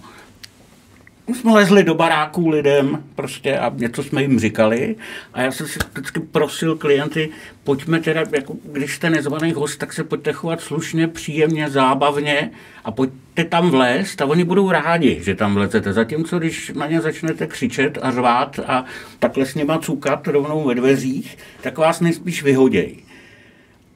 My 1.28 1.36
jsme 1.36 1.52
lezli 1.54 1.84
do 1.84 1.96
baráků 1.96 2.50
lidem 2.50 3.04
prostě 3.16 3.58
a 3.58 3.74
něco 3.76 4.04
jsme 4.04 4.22
jim 4.22 4.40
říkali 4.40 4.96
a 5.34 5.42
já 5.42 5.52
jsem 5.52 5.68
si 5.68 5.80
vždycky 5.94 6.20
prosil 6.20 6.76
klienty, 6.76 7.30
pojďme 7.64 8.00
teda, 8.00 8.24
jako, 8.32 8.56
když 8.72 8.96
jste 8.96 9.10
nezvaný 9.10 9.52
host, 9.54 9.80
tak 9.80 9.94
se 9.94 10.04
pojďte 10.04 10.34
chovat 10.34 10.62
slušně, 10.62 11.08
příjemně, 11.08 11.70
zábavně 11.70 12.52
a 12.84 12.92
pojďte 12.92 13.44
tam 13.44 13.70
vlézt 13.70 14.22
a 14.22 14.26
oni 14.26 14.44
budou 14.44 14.72
rádi, 14.72 15.20
že 15.24 15.36
tam 15.36 15.54
vlezete. 15.54 15.94
Zatímco, 15.94 16.40
když 16.40 16.72
na 16.76 16.88
ně 16.88 17.02
začnete 17.02 17.48
křičet 17.48 17.98
a 18.02 18.12
řvát 18.12 18.60
a 18.68 18.86
takhle 19.20 19.46
s 19.46 19.56
nima 19.56 19.80
cukat 19.80 20.28
rovnou 20.28 20.68
ve 20.68 20.76
dveřích, 20.76 21.38
tak 21.62 21.78
vás 21.78 22.00
nejspíš 22.00 22.44
vyhodějí. 22.44 23.04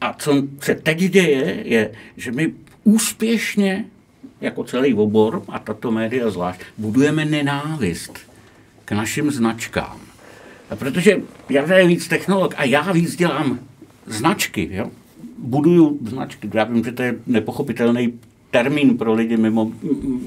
A 0.01 0.13
co 0.13 0.43
se 0.61 0.75
teď 0.75 0.97
děje, 0.97 1.61
je, 1.63 1.91
že 2.17 2.32
my 2.32 2.53
úspěšně 2.84 3.86
jako 4.41 4.63
celý 4.63 4.93
obor 4.93 5.43
a 5.47 5.59
tato 5.59 5.91
média 5.91 6.29
zvlášť, 6.29 6.61
budujeme 6.77 7.25
nenávist 7.25 8.19
k 8.85 8.91
našim 8.91 9.31
značkám. 9.31 9.99
A 10.69 10.75
protože 10.75 11.21
já 11.49 11.77
je 11.77 11.87
víc 11.87 12.07
technolog 12.07 12.53
a 12.57 12.63
já 12.63 12.91
víc 12.91 13.15
dělám 13.15 13.59
značky, 14.05 14.69
jo? 14.71 14.91
buduju 15.37 15.99
značky, 16.05 16.49
já 16.53 16.63
vím, 16.63 16.83
že 16.83 16.91
to 16.91 17.03
je 17.03 17.15
nepochopitelný 17.27 18.19
termín 18.51 18.97
pro 18.97 19.13
lidi 19.13 19.37
mimo 19.37 19.71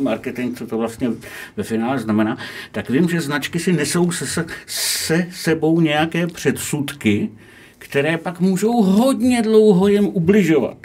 marketing, 0.02 0.58
co 0.58 0.66
to 0.66 0.78
vlastně 0.78 1.08
ve 1.56 1.62
finále 1.62 1.98
znamená, 1.98 2.38
tak 2.72 2.90
vím, 2.90 3.08
že 3.08 3.20
značky 3.20 3.58
si 3.58 3.72
nesou 3.72 4.10
se, 4.10 4.46
se 4.66 5.26
sebou 5.32 5.80
nějaké 5.80 6.26
předsudky, 6.26 7.30
které 7.78 8.18
pak 8.18 8.40
můžou 8.40 8.82
hodně 8.82 9.42
dlouho 9.42 9.88
jim 9.88 10.06
ubližovat. 10.06 10.76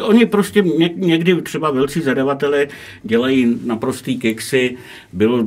Oni 0.00 0.26
prostě 0.26 0.62
někdy 0.96 1.42
třeba 1.42 1.70
velcí 1.70 2.00
zadavatelé 2.00 2.68
dělají 3.02 3.58
naprostý 3.64 4.18
keksy. 4.18 4.76
Bylo 5.12 5.46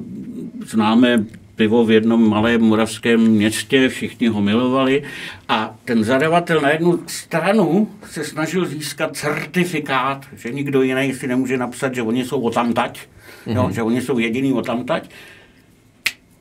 známé 0.66 1.26
pivo 1.56 1.86
v 1.86 1.92
jednom 1.92 2.30
malém 2.30 2.62
moravském 2.62 3.22
městě, 3.22 3.90
všichni 3.90 4.28
ho 4.28 4.42
milovali 4.42 5.04
a 5.50 5.76
ten 5.86 6.04
zadavatel 6.04 6.62
na 6.62 6.70
jednu 6.70 7.00
stranu 7.08 7.90
se 8.06 8.24
snažil 8.24 8.66
získat 8.66 9.16
certifikát, 9.16 10.26
že 10.36 10.52
nikdo 10.52 10.82
jiný 10.82 11.14
si 11.14 11.28
nemůže 11.28 11.58
napsat, 11.58 11.96
že 11.96 12.02
oni 12.02 12.26
jsou 12.26 12.42
otamtať, 12.42 13.00
mm-hmm. 13.00 13.56
jo, 13.56 13.64
mhm. 13.64 13.74
že 13.74 13.84
oni 13.84 14.02
jsou 14.02 14.20
jediný 14.20 14.54
otamtať. 14.54 15.10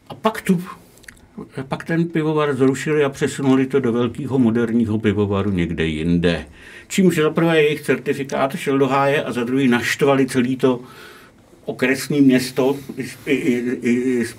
A 0.09 0.15
pak 0.15 0.43
tu 0.43 0.63
pak 1.69 1.85
ten 1.85 2.05
pivovar 2.05 2.55
zrušili 2.55 3.05
a 3.05 3.09
přesunuli 3.09 3.67
to 3.67 3.81
do 3.81 3.93
velkého 3.93 4.39
moderního 4.39 4.99
pivovaru 4.99 5.51
někde 5.51 5.87
jinde. 5.87 6.47
Čímž 6.89 7.17
za 7.17 7.31
prvé 7.31 7.63
jejich 7.63 7.81
certifikát 7.81 8.57
šel 8.57 8.79
do 8.79 8.89
háje 8.89 9.23
a 9.23 9.33
za 9.33 9.45
druhý 9.45 9.69
naštvali 9.69 10.27
celý 10.27 10.57
to 10.57 10.81
okresní 11.65 12.21
město 12.21 12.77
i, 13.27 13.33
i, 13.33 13.59
i, 13.83 14.25
s, 14.25 14.37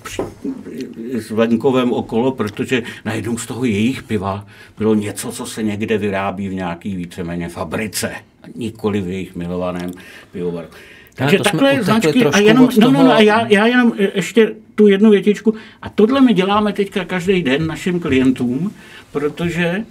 s 1.12 1.30
venkovem 1.30 1.92
okolo, 1.92 2.32
protože 2.32 2.82
najednou 3.04 3.38
z 3.38 3.46
toho 3.46 3.64
jejich 3.64 4.02
piva 4.02 4.46
bylo 4.78 4.94
něco, 4.94 5.32
co 5.32 5.46
se 5.46 5.62
někde 5.62 5.98
vyrábí 5.98 6.48
v 6.48 6.54
nějaký 6.54 6.96
víceméně 6.96 7.48
fabrice, 7.48 8.12
nikoli 8.56 9.00
v 9.00 9.08
jejich 9.08 9.36
milovaném 9.36 9.90
pivovaru. 10.32 10.68
Takže 11.14 11.38
takhle 11.38 11.82
značky 11.82 12.24
a 12.24 12.38
jenom, 12.38 12.68
no, 12.80 12.90
no, 12.90 13.02
no, 13.04 13.12
a 13.12 13.20
já, 13.20 13.46
já 13.46 13.66
jenom 13.66 13.92
ještě 14.14 14.54
tu 14.74 14.88
jednu 14.88 15.10
větičku. 15.10 15.54
A 15.82 15.88
tohle 15.88 16.20
my 16.20 16.34
děláme 16.34 16.72
teďka 16.72 17.04
každý 17.04 17.42
den 17.42 17.66
našim 17.66 18.00
klientům, 18.00 18.74
protože 19.12 19.64
e, 19.64 19.84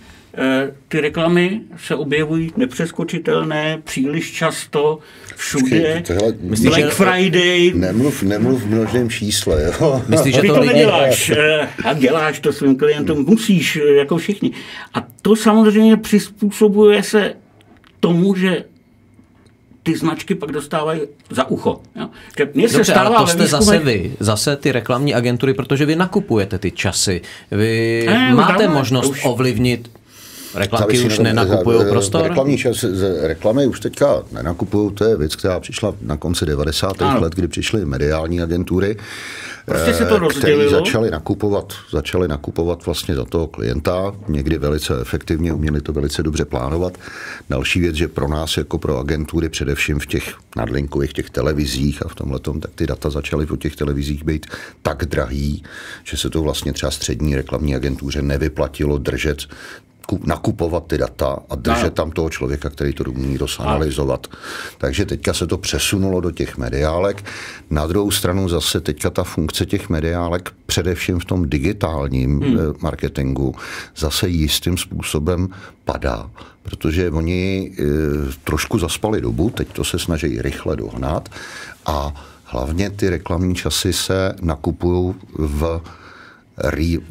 ty 0.88 1.02
reklamy 1.02 1.62
se 1.78 1.96
objevují 1.96 2.52
nepřeskočitelné, 2.58 3.82
příliš 3.84 4.32
často, 4.32 5.00
všude. 5.36 6.04
Tohle, 6.08 6.34
Myslíš, 6.42 6.70
Black 6.70 6.84
že... 6.84 6.90
Friday. 6.90 7.72
Nemluv, 7.76 8.24
nemluv 8.24 8.62
v 8.62 8.68
množném 8.68 9.10
čísle. 9.10 9.64
Jo? 9.64 10.02
Myslíš, 10.10 10.36
že 10.36 10.42
Ty 10.42 10.48
to, 10.48 10.54
to 10.56 10.64
neděláš 10.64 11.30
e, 11.30 11.68
a 11.84 11.94
děláš 11.94 12.40
to 12.40 12.54
svým 12.54 12.76
klientům, 12.76 13.26
musíš, 13.28 13.76
e, 13.76 13.94
jako 13.94 14.18
všichni. 14.18 14.52
A 14.94 15.08
to 15.22 15.36
samozřejmě 15.36 15.98
přizpůsobuje 15.98 17.04
se 17.04 17.34
tomu, 18.00 18.36
že 18.36 18.64
ty 19.84 19.98
značky 19.98 20.36
pak 20.36 20.52
dostávají 20.52 21.02
za 21.30 21.50
ucho. 21.50 21.82
Jo. 21.96 22.10
Mně 22.54 22.70
se 22.70 22.78
Dobře, 22.78 22.92
stává 22.92 23.18
ale 23.18 23.26
to 23.26 23.28
jste 23.28 23.48
zase 23.48 23.80
vy, 23.80 24.16
zase 24.20 24.56
ty 24.56 24.72
reklamní 24.72 25.14
agentury, 25.14 25.54
protože 25.54 25.86
vy 25.86 25.96
nakupujete 25.96 26.60
ty 26.60 26.72
časy. 26.72 27.22
Vy 27.52 28.04
ne, 28.08 28.34
máte 28.36 28.68
možnost 28.68 29.10
už. 29.10 29.22
ovlivnit 29.26 29.92
Reklamky 30.56 31.00
už 31.00 31.20
nenakupují 31.20 31.80
prostor? 31.90 32.24
Reklamní 32.24 32.58
čas, 32.58 32.86
reklamy 33.22 33.68
už 33.68 33.80
teďka 33.80 34.24
nenakupují, 34.32 34.92
to 34.94 35.04
je 35.04 35.18
věc, 35.18 35.36
která 35.36 35.60
přišla 35.60 35.94
na 36.02 36.18
konci 36.18 36.46
90. 36.46 37.02
Ano. 37.02 37.22
let, 37.22 37.36
kdy 37.36 37.48
přišly 37.48 37.86
mediální 37.86 38.42
agentury 38.42 38.98
Prostě 39.66 39.94
se 39.94 40.06
to 40.06 40.16
eh, 40.16 40.40
který 40.40 40.70
začali 40.70 41.12
nakupovat, 41.12 41.74
začali 41.92 42.28
nakupovat 42.28 42.86
vlastně 42.86 43.16
za 43.16 43.26
toho 43.26 43.48
klienta, 43.48 44.16
někdy 44.28 44.58
velice 44.58 45.02
efektivně, 45.02 45.54
uměli 45.54 45.82
to 45.82 45.94
velice 45.94 46.24
dobře 46.24 46.46
plánovat. 46.46 46.98
Další 47.50 47.80
věc, 47.80 47.96
že 47.96 48.08
pro 48.08 48.28
nás 48.28 48.58
jako 48.58 48.78
pro 48.78 49.00
agentury, 49.00 49.50
především 49.50 50.00
v 50.00 50.06
těch 50.06 50.36
nadlinkových 50.58 51.14
těch 51.14 51.30
televizích 51.30 52.06
a 52.06 52.08
v 52.08 52.16
tomhle 52.16 52.40
tak 52.40 52.72
ty 52.76 52.88
data 52.88 53.10
začaly 53.10 53.46
po 53.46 53.58
těch 53.58 53.76
televizích 53.76 54.24
být 54.24 54.46
tak 54.82 55.06
drahý, 55.06 55.64
že 56.04 56.18
se 56.18 56.30
to 56.30 56.42
vlastně 56.42 56.74
třeba 56.74 56.92
střední 56.92 57.36
reklamní 57.36 57.76
agentuře 57.76 58.22
nevyplatilo 58.22 58.98
držet 58.98 59.48
nakupovat 60.24 60.88
ty 60.88 60.98
data 60.98 61.40
a 61.50 61.56
držet 61.56 61.84
No. 61.84 61.90
tam 61.90 62.12
toho 62.12 62.30
člověka, 62.30 62.70
který 62.70 62.94
to 62.94 63.04
umí 63.04 63.38
rozanalizovat. 63.38 64.28
Takže 64.78 65.06
teďka 65.06 65.34
se 65.34 65.48
to 65.48 65.58
přesunulo 65.58 66.22
do 66.22 66.32
těch 66.32 66.58
mediálek. 66.58 67.26
Na 67.70 67.88
druhou 67.88 68.12
stranu 68.12 68.50
zase 68.50 68.82
teďka 68.82 69.10
ta 69.10 69.24
funkce 69.24 69.66
těch 69.66 69.90
mediálek 69.90 70.52
především 70.66 71.20
v 71.20 71.26
tom 71.26 71.50
digitálním 71.50 72.40
hmm. 72.40 72.58
marketingu 72.80 73.56
zase 73.98 74.30
jistým 74.30 74.78
způsobem 74.78 75.50
padá, 75.86 76.30
protože 76.64 77.12
oni 77.12 77.72
e, 77.72 77.84
trošku 78.44 78.80
zaspali 78.80 79.22
dobu, 79.22 79.50
teď 79.50 79.68
to 79.74 79.84
se 79.84 80.00
snaží 80.00 80.42
rychle 80.42 80.76
dohnat 80.76 81.30
a 81.86 82.14
hlavně 82.44 82.90
ty 82.90 83.10
reklamní 83.10 83.56
časy 83.56 83.94
se 83.94 84.36
nakupují 84.42 85.14
v 85.38 85.82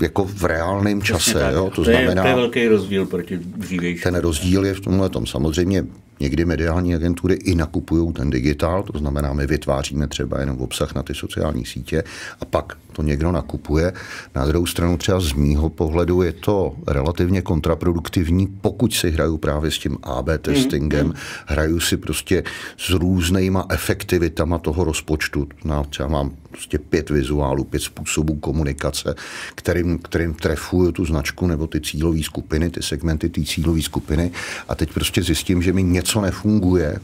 jako 0.01 0.25
v 0.25 0.45
reálném 0.45 1.03
čase. 1.03 1.33
Tak, 1.33 1.55
Jo? 1.55 1.65
To, 1.65 1.71
to, 1.71 1.85
znamená, 1.85 2.23
je, 2.23 2.23
to 2.23 2.29
je 2.29 2.35
velký 2.35 2.69
rozdíl 2.69 3.07
proti 3.07 3.39
dřívějšímu. 3.39 4.03
Ten 4.03 4.15
rozdíl 4.15 4.65
je 4.65 4.75
v 4.75 4.81
tomhle 4.81 5.09
tom. 5.09 5.27
Samozřejmě 5.27 5.85
někdy 6.21 6.45
mediální 6.45 6.95
agentury 6.95 7.35
i 7.35 7.55
nakupují 7.55 8.13
ten 8.13 8.31
digitál, 8.31 8.83
to 8.83 8.99
znamená, 8.99 9.33
my 9.33 9.47
vytváříme 9.47 10.07
třeba 10.07 10.41
jenom 10.41 10.59
obsah 10.59 10.95
na 10.95 11.03
ty 11.03 11.15
sociální 11.15 11.67
sítě 11.67 12.05
a 12.41 12.45
pak 12.45 12.73
to 12.93 13.03
někdo 13.03 13.33
nakupuje. 13.33 13.93
Na 14.35 14.47
druhou 14.47 14.67
stranu 14.67 14.97
třeba 14.97 15.21
z 15.21 15.33
mýho 15.33 15.71
pohledu 15.71 16.23
je 16.23 16.33
to 16.33 16.75
relativně 16.87 17.43
kontraproduktivní, 17.43 18.47
pokud 18.47 18.95
si 18.95 19.11
hraju 19.11 19.39
právě 19.39 19.71
s 19.71 19.79
tím 19.79 19.99
AB 20.03 20.29
testingem, 20.39 21.07
mm, 21.07 21.13
mm. 21.13 21.19
hraju 21.47 21.81
si 21.81 21.97
prostě 21.97 22.43
s 22.77 22.91
různýma 22.91 23.67
efektivitama 23.71 24.59
toho 24.59 24.85
rozpočtu. 24.85 25.49
No, 25.65 25.85
třeba 25.91 26.09
mám 26.09 26.31
prostě 26.51 26.79
pět 26.79 27.11
vizuálů, 27.11 27.65
pět 27.65 27.83
způsobů 27.83 28.37
komunikace, 28.37 29.15
kterým, 29.55 29.99
kterým 29.99 30.35
trefuju 30.35 30.93
tu 30.93 31.05
značku 31.05 31.47
nebo 31.47 31.67
ty 31.67 31.81
cílové 31.81 32.23
skupiny, 32.23 32.71
ty 32.71 32.83
segmenty 32.83 33.29
té 33.29 33.43
cílové 33.45 33.83
skupiny 33.83 34.31
a 34.69 34.75
teď 34.75 34.93
prostě 34.93 35.23
zjistím, 35.23 35.63
že 35.63 35.73
mi 35.73 35.83
něco 35.83 36.21
nefunguje, 36.21 36.99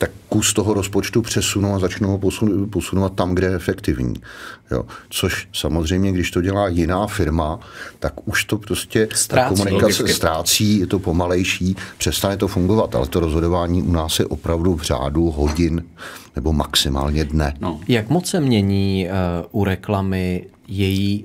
tak 0.00 0.10
kus 0.28 0.52
toho 0.52 0.74
rozpočtu 0.74 1.22
přesunu 1.22 1.74
a 1.74 1.78
začnu 1.78 2.08
ho 2.08 2.20
posunovat 2.70 3.12
tam, 3.14 3.34
kde 3.34 3.46
je 3.46 3.54
efektivní. 3.54 4.14
Jo. 4.70 4.84
Což 5.10 5.48
samozřejmě, 5.52 6.12
když 6.12 6.30
to 6.30 6.40
dělá 6.40 6.68
jiná 6.68 7.06
firma, 7.06 7.60
tak 7.98 8.28
už 8.28 8.44
to 8.44 8.58
prostě 8.58 9.08
ztrácí, 9.14 9.48
ta 9.48 9.48
komunikace 9.48 10.02
logicky. 10.02 10.12
ztrácí, 10.12 10.78
je 10.78 10.86
to 10.86 10.98
pomalejší, 10.98 11.76
přestane 11.98 12.36
to 12.36 12.48
fungovat, 12.48 12.94
ale 12.94 13.06
to 13.06 13.20
rozhodování 13.20 13.82
u 13.82 13.92
nás 13.92 14.18
je 14.18 14.26
opravdu 14.26 14.74
v 14.74 14.82
řádu 14.82 15.30
hodin 15.30 15.84
nebo 16.36 16.52
maximálně 16.52 17.24
dne. 17.24 17.54
No. 17.60 17.80
Jak 17.88 18.08
moc 18.08 18.26
se 18.26 18.40
mění 18.40 19.08
uh, 19.52 19.60
u 19.60 19.64
reklamy 19.64 20.46
její 20.68 21.24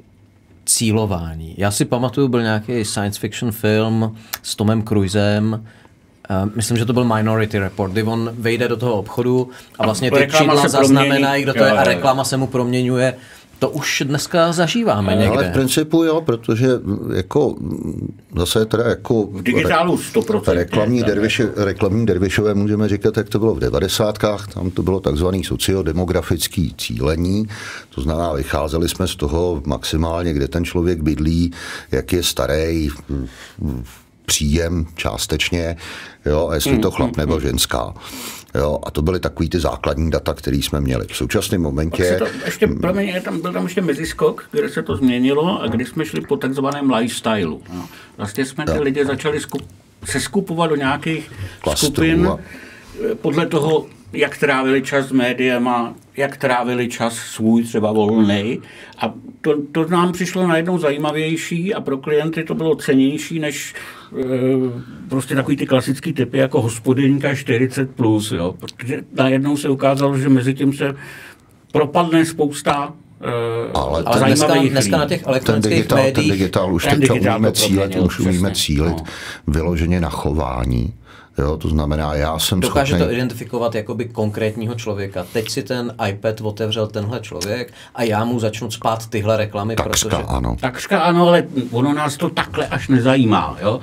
cílování? 0.66 1.56
Já 1.58 1.72
si 1.72 1.86
pamatuju, 1.86 2.28
byl 2.28 2.42
nějaký 2.42 2.86
science 2.86 3.20
fiction 3.20 3.52
film 3.52 4.16
s 4.44 4.56
Tomem 4.56 4.84
Cruisem, 4.84 5.66
Uh, 6.30 6.50
myslím, 6.56 6.78
že 6.78 6.86
to 6.86 6.94
byl 6.94 7.16
Minority 7.16 7.60
Report, 7.60 7.92
kdy 7.92 8.04
on 8.04 8.30
vejde 8.38 8.68
do 8.68 8.78
toho 8.78 8.94
obchodu 8.94 9.50
a 9.80 9.86
vlastně 9.86 10.12
ty 10.12 10.28
čísla 10.38 10.68
zaznamenají, 10.68 11.44
kdo 11.44 11.54
to 11.54 11.64
je 11.64 11.72
a 11.72 11.84
reklama 11.84 12.24
se 12.24 12.38
mu 12.38 12.48
proměňuje. 12.48 13.14
To 13.60 13.70
už 13.70 14.04
dneska 14.06 14.52
zažíváme 14.52 15.14
ale 15.14 15.22
někde. 15.22 15.38
Ale 15.38 15.50
v 15.50 15.54
principu 15.54 16.04
jo, 16.04 16.22
protože 16.22 16.68
jako 17.16 17.56
zase 18.36 18.66
teda 18.66 18.84
jako... 18.84 19.24
V 19.24 19.44
digitálu 19.44 19.98
100%. 19.98 20.54
Reklamní, 20.54 21.04
derviše, 21.04 21.50
reklamní 21.56 22.06
dervišové 22.06 22.54
můžeme 22.54 22.90
říkat, 22.90 23.18
jak 23.18 23.30
to 23.30 23.40
bylo 23.40 23.56
v 23.56 23.60
devadesátkách, 23.60 24.54
tam 24.54 24.72
to 24.72 24.84
bylo 24.84 25.00
takzvaný 25.00 25.44
sociodemografický 25.44 26.76
cílení, 26.78 27.48
to 27.96 28.02
znamená, 28.02 28.34
vycházeli 28.34 28.90
jsme 28.90 29.08
z 29.08 29.16
toho 29.16 29.62
maximálně, 29.66 30.34
kde 30.34 30.48
ten 30.48 30.66
člověk 30.66 31.02
bydlí, 31.02 31.52
jak 31.92 32.14
je 32.14 32.24
starý, 32.24 32.90
příjem 34.26 34.86
částečně, 34.96 35.76
jo, 36.26 36.48
a 36.48 36.56
jestli 36.56 36.80
to 36.80 36.92
chlap 36.92 37.18
nebo 37.18 37.40
ženská. 37.40 37.94
Jo, 38.56 38.80
a 38.84 38.92
to 38.92 39.02
byly 39.02 39.20
takový 39.20 39.50
ty 39.50 39.60
základní 39.60 40.12
data, 40.12 40.34
které 40.34 40.58
jsme 40.58 40.82
měli. 40.82 41.08
V 41.08 41.18
současném 41.18 41.62
momentě... 41.62 42.16
To, 42.20 42.28
ještě, 42.46 42.68
promiň, 42.68 43.22
tam, 43.22 43.42
byl 43.42 43.54
tam 43.54 43.64
ještě 43.64 43.82
meziskok, 43.82 44.48
kde 44.52 44.70
se 44.70 44.84
to 44.84 44.96
změnilo 44.96 45.62
a 45.62 45.68
kdy 45.68 45.86
jsme 45.86 46.06
šli 46.06 46.22
po 46.22 46.38
takzvaném 46.38 46.92
lifestylu. 46.92 47.62
No. 47.74 47.88
Vlastně 48.18 48.46
jsme 48.46 48.66
ty 48.66 48.72
jo. 48.76 48.84
lidi 48.84 49.06
začali 49.06 49.40
skup, 49.40 49.62
se 50.06 50.20
skupovat 50.20 50.70
do 50.70 50.76
nějakých 50.76 51.32
Klastrů 51.62 51.88
skupin 51.88 52.28
a... 52.28 52.38
podle 53.22 53.46
toho, 53.46 53.86
jak 54.16 54.38
trávili 54.38 54.82
čas 54.82 55.06
s 55.06 55.12
médiama, 55.12 55.94
jak 56.18 56.38
trávili 56.38 56.88
čas 56.88 57.16
svůj 57.16 57.64
třeba 57.64 57.92
volný. 57.92 58.62
A 58.98 59.14
to, 59.42 59.62
to 59.72 59.86
nám 59.86 60.12
přišlo 60.12 60.48
najednou 60.48 60.78
zajímavější 60.78 61.74
a 61.74 61.82
pro 61.82 61.98
klienty 61.98 62.44
to 62.44 62.56
bylo 62.56 62.76
cenější 62.76 63.40
než 63.40 63.74
e, 64.20 64.24
prostě 65.10 65.36
takový 65.36 65.58
ty 65.58 65.66
klasický 65.66 66.14
typy 66.14 66.38
jako 66.38 66.62
hospodinka 66.62 67.32
40+, 67.32 67.88
plus, 67.88 68.32
jo, 68.32 68.56
protože 68.60 69.04
najednou 69.14 69.58
se 69.58 69.70
ukázalo, 69.70 70.18
že 70.18 70.30
mezi 70.30 70.54
tím 70.54 70.74
se 70.74 70.96
propadne 71.72 72.26
spousta 72.26 72.94
ale, 73.74 74.04
ale 74.06 74.20
dneska, 74.26 74.54
dneska 74.56 74.98
na 74.98 75.06
těch 75.06 75.24
elektronických 75.28 75.72
ten 75.72 75.80
digitál, 75.80 75.98
médiích... 75.98 76.30
Ten 76.30 76.38
digitál 76.38 76.74
už 76.74 76.86
teď 76.86 77.10
umíme 77.10 77.52
cílit, 77.52 77.96
už 77.96 78.20
umíme 78.20 78.52
cílit 78.52 78.98
no. 78.98 79.04
vyloženě 79.48 80.02
na 80.02 80.10
chování. 80.10 80.94
Jo, 81.38 81.58
to 81.58 81.70
znamená, 81.70 82.14
já 82.14 82.40
jsem 82.40 82.60
Dokáže 82.60 82.94
schopný... 82.94 83.08
to 83.08 83.14
identifikovat 83.14 83.76
jakoby 83.76 84.06
konkrétního 84.06 84.76
člověka. 84.76 85.26
Teď 85.34 85.50
si 85.50 85.64
ten 85.64 85.94
iPad 86.10 86.42
otevřel 86.42 86.88
tenhle 86.88 87.20
člověk 87.20 87.74
a 87.96 88.04
já 88.04 88.26
mu 88.26 88.40
začnu 88.40 88.72
spát 88.72 89.08
tyhle 89.08 89.38
reklamy, 89.38 89.76
Takřka 89.76 90.10
protože... 90.10 90.24
ano. 90.28 90.56
Takřka 90.60 91.00
ano, 91.00 91.28
ale 91.28 91.48
ono 91.72 91.94
nás 91.94 92.18
to 92.18 92.30
takhle 92.30 92.68
až 92.68 92.88
nezajímá. 92.88 93.58
Jo? 93.62 93.80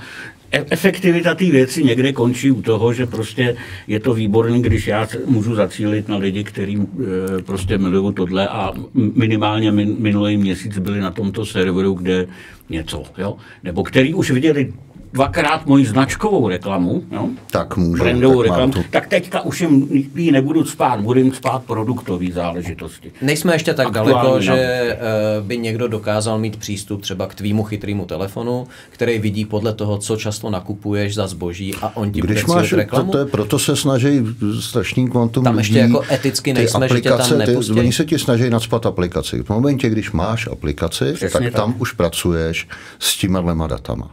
E- 0.53 0.67
efektivita 0.71 1.35
té 1.35 1.45
věci 1.45 1.85
někde 1.85 2.13
končí 2.13 2.51
u 2.51 2.63
toho, 2.63 2.93
že 2.93 3.07
prostě 3.07 3.57
je 3.87 4.01
to 4.01 4.15
výborný, 4.15 4.63
když 4.63 4.87
já 4.87 5.09
můžu 5.27 5.55
zacílit 5.55 6.09
na 6.09 6.17
lidi, 6.17 6.45
kteří 6.45 6.79
e, 6.79 7.43
prostě 7.43 7.79
milují 7.79 8.15
tohle 8.15 8.49
a 8.49 8.73
minimálně 8.95 9.73
minulý 9.73 10.37
měsíc 10.37 10.79
byli 10.79 11.01
na 11.01 11.11
tomto 11.11 11.47
serveru, 11.47 11.95
kde 11.95 12.27
něco, 12.69 13.03
jo? 13.19 13.37
nebo 13.63 13.83
který 13.83 14.15
už 14.15 14.31
viděli 14.31 14.73
dvakrát 15.13 15.67
moji 15.67 15.87
značkovou 15.87 16.49
reklamu, 16.49 17.03
jo? 17.11 17.29
tak 17.51 17.77
můžu, 17.77 18.03
brandovou 18.03 18.43
tak 18.43 18.51
reklamu, 18.51 18.73
tu... 18.73 18.85
tak 18.91 19.07
teďka 19.07 19.41
už 19.41 19.61
jim 19.61 19.89
ji 20.15 20.33
nebudu 20.33 20.65
spát, 20.65 21.01
budu 21.01 21.21
jim 21.21 21.33
spát 21.33 21.63
produktové 21.63 22.27
záležitosti. 22.33 23.13
Nejsme 23.23 23.55
ještě 23.55 23.75
tak 23.75 23.87
Aktuální 23.87 24.13
daleko, 24.13 24.41
že 24.41 24.99
uh, 25.41 25.47
by 25.47 25.59
někdo 25.59 25.89
dokázal 25.89 26.39
mít 26.39 26.57
přístup 26.57 27.03
třeba 27.03 27.27
k 27.27 27.35
tvýmu 27.35 27.63
chytrému 27.63 28.05
telefonu, 28.05 28.67
který 28.91 29.19
vidí 29.19 29.45
podle 29.45 29.75
toho, 29.75 29.99
co 29.99 30.17
často 30.17 30.51
nakupuješ 30.51 31.15
za 31.15 31.27
zboží 31.27 31.75
a 31.83 31.97
on 31.97 32.13
ti 32.13 32.21
Když 32.21 32.45
bude 32.45 32.57
máš, 32.57 32.73
reklamu. 32.73 33.07
To, 33.07 33.13
to 33.13 33.19
je, 33.19 33.27
proto 33.27 33.59
se 33.59 33.77
snaží 33.77 34.21
strašný 34.61 35.11
kvantum 35.11 35.45
Tam 35.45 35.59
ještě 35.59 35.75
lidí, 35.75 35.93
jako 35.93 36.05
eticky 36.13 36.53
nejsme, 36.53 36.89
že 36.89 37.01
tě 37.01 37.11
tam 37.11 37.39
nepustí. 37.39 37.73
Ty, 37.73 37.81
oni 37.81 37.93
se 37.93 38.05
ti 38.05 38.19
snaží 38.19 38.51
nadspat 38.51 38.87
aplikaci. 38.87 39.43
V 39.43 39.49
momentě, 39.49 39.89
když 39.89 40.13
máš 40.13 40.49
aplikaci, 40.53 41.13
Přesně 41.13 41.31
tak, 41.31 41.43
tak 41.43 41.53
tam 41.53 41.75
už 41.79 41.93
pracuješ 41.93 42.69
s 42.99 43.19
těma 43.19 43.67
datama. 43.67 44.11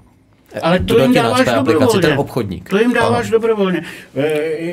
Ale 0.61 0.79
to 0.79 0.99
jim 0.99 1.13
dáváš 1.13 1.47
dobrovolně. 1.55 2.01
ten 2.01 2.19
obchodník. 2.19 2.69
To 2.69 2.79
jim 2.79 2.93
dáváš 2.93 3.25
Aha. 3.25 3.31
dobrovolně. 3.31 3.83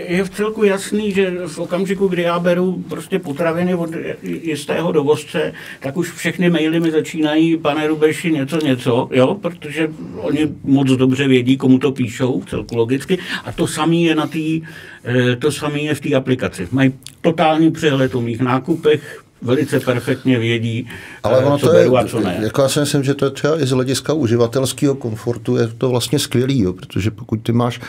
Je 0.08 0.24
v 0.24 0.30
celku 0.30 0.64
jasný, 0.64 1.12
že 1.12 1.32
v 1.46 1.58
okamžiku, 1.58 2.08
kdy 2.08 2.22
já 2.22 2.38
beru 2.38 2.84
prostě 2.88 3.18
potraviny 3.18 3.74
od 3.74 3.90
jistého 4.22 4.92
dovozce, 4.92 5.52
tak 5.80 5.96
už 5.96 6.12
všechny 6.12 6.50
maily 6.50 6.80
mi 6.80 6.90
začínají, 6.90 7.56
pane 7.56 7.86
Rubeši, 7.86 8.32
něco, 8.32 8.58
něco, 8.64 9.08
jo, 9.12 9.34
protože 9.34 9.88
oni 10.16 10.48
moc 10.64 10.88
dobře 10.88 11.28
vědí, 11.28 11.56
komu 11.56 11.78
to 11.78 11.92
píšou, 11.92 12.42
celku 12.48 12.76
logicky. 12.76 13.18
A 13.44 13.52
to 13.52 13.66
samé 13.66 13.96
je 13.96 14.14
na 14.14 14.26
té 14.26 14.38
to 15.38 15.52
samé 15.52 15.80
je 15.80 15.94
v 15.94 16.00
té 16.00 16.14
aplikaci. 16.14 16.68
Mají 16.70 16.92
totální 17.20 17.70
přehled 17.70 18.14
o 18.14 18.20
mých 18.20 18.40
nákupech, 18.40 19.25
velice 19.42 19.80
perfektně 19.80 20.38
vědí, 20.38 20.88
Ale 21.22 21.44
ono 21.44 21.58
co 21.58 21.66
to 21.66 21.72
beru 21.72 21.94
je, 21.94 22.00
a 22.00 22.08
co 22.08 22.20
ne. 22.20 22.38
Jako 22.42 22.62
já 22.62 22.68
si 22.68 22.80
myslím, 22.80 23.04
že 23.04 23.14
to 23.14 23.24
je 23.24 23.30
třeba 23.30 23.60
i 23.62 23.66
z 23.66 23.70
hlediska 23.70 24.12
uživatelského 24.12 24.94
komfortu 24.94 25.56
je 25.56 25.68
to 25.68 25.88
vlastně 25.88 26.18
skvělý, 26.18 26.60
jo, 26.60 26.72
protože 26.72 27.10
pokud 27.10 27.36
ty 27.36 27.52
máš 27.52 27.80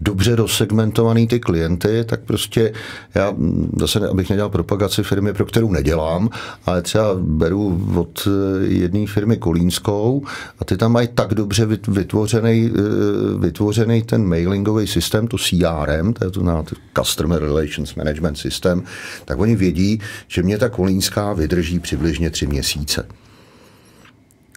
dobře 0.00 0.36
dosegmentovaný 0.36 1.26
ty 1.26 1.40
klienty, 1.40 2.04
tak 2.04 2.20
prostě 2.20 2.72
já 3.14 3.34
zase, 3.76 4.08
abych 4.08 4.30
nedělal 4.30 4.50
propagaci 4.50 5.02
firmy, 5.02 5.32
pro 5.32 5.46
kterou 5.46 5.72
nedělám, 5.72 6.30
ale 6.66 6.82
třeba 6.82 7.14
beru 7.14 7.88
od 7.96 8.28
jedné 8.60 9.06
firmy 9.06 9.36
Kolínskou 9.36 10.22
a 10.58 10.64
ty 10.64 10.76
tam 10.76 10.92
mají 10.92 11.08
tak 11.14 11.34
dobře 11.34 11.66
vytvořený, 11.88 12.70
vytvořený 13.38 14.02
ten 14.02 14.26
mailingový 14.26 14.86
systém, 14.86 15.28
to 15.28 15.36
CRM, 15.38 16.12
to 16.12 16.24
je 16.24 16.30
to 16.30 16.42
na 16.42 16.64
Customer 16.98 17.42
Relations 17.42 17.94
Management 17.94 18.36
System, 18.36 18.82
tak 19.24 19.38
oni 19.38 19.56
vědí, 19.56 20.00
že 20.28 20.42
mě 20.42 20.58
ta 20.58 20.68
Kolínská 20.68 21.32
vydrží 21.32 21.78
přibližně 21.80 22.30
tři 22.30 22.46
měsíce. 22.46 23.06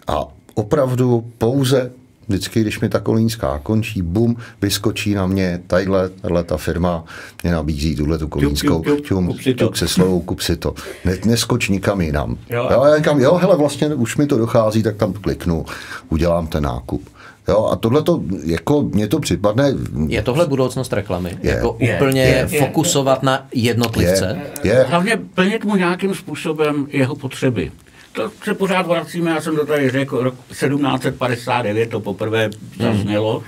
A 0.07 0.27
opravdu 0.53 1.31
pouze 1.37 1.91
vždycky, 2.27 2.61
když 2.61 2.79
mi 2.79 2.89
ta 2.89 2.99
kolínská 2.99 3.59
končí, 3.63 4.01
bum, 4.01 4.35
vyskočí 4.61 5.13
na 5.13 5.27
mě, 5.27 5.61
tadyhle, 5.67 6.09
tadyhle 6.09 6.43
ta 6.43 6.57
firma 6.57 7.03
mě 7.43 7.51
nabízí 7.51 7.95
tuhle 7.95 8.17
tu 8.17 8.27
kolínskou, 8.27 8.83
ťum, 9.07 9.37
ťuk 9.57 9.77
se 9.77 9.87
slovou, 9.87 10.21
kup 10.21 10.41
si 10.41 10.55
to. 10.55 10.73
Ne, 11.05 11.17
neskoč 11.25 11.69
nikam 11.69 12.01
jinam. 12.01 12.37
Jo. 12.49 12.69
jo, 12.71 12.83
já 12.85 12.97
říkám, 12.97 13.19
jo, 13.19 13.35
hele, 13.35 13.57
vlastně 13.57 13.87
už 13.87 14.17
mi 14.17 14.27
to 14.27 14.37
dochází, 14.37 14.83
tak 14.83 14.95
tam 14.95 15.13
kliknu, 15.13 15.65
udělám 16.09 16.47
ten 16.47 16.63
nákup. 16.63 17.09
Jo, 17.47 17.65
a 17.71 17.75
tohle 17.75 18.03
to, 18.03 18.21
jako 18.43 18.81
mně 18.81 19.07
to 19.07 19.19
připadne... 19.19 19.73
Je 20.07 20.21
tohle 20.21 20.45
budoucnost 20.47 20.93
reklamy? 20.93 21.37
Je. 21.41 21.51
Jako 21.51 21.75
Je. 21.79 21.95
úplně 21.95 22.21
Je. 22.21 22.47
fokusovat 22.47 23.23
na 23.23 23.47
jednotlivce? 23.53 24.39
Je, 24.63 24.71
je. 24.71 24.85
Hlavně 24.89 25.17
plnit 25.35 25.65
mu 25.65 25.75
nějakým 25.75 26.15
způsobem 26.15 26.87
jeho 26.89 27.15
potřeby. 27.15 27.71
To 28.13 28.31
se 28.43 28.53
pořád 28.53 28.87
vracíme, 28.87 29.31
já 29.31 29.41
jsem 29.41 29.55
to 29.55 29.65
tady 29.65 29.89
řekl, 29.89 30.23
rok 30.23 30.35
1759 30.49 31.89
to 31.89 31.99
poprvé 31.99 32.49
zaznělo, 32.79 33.43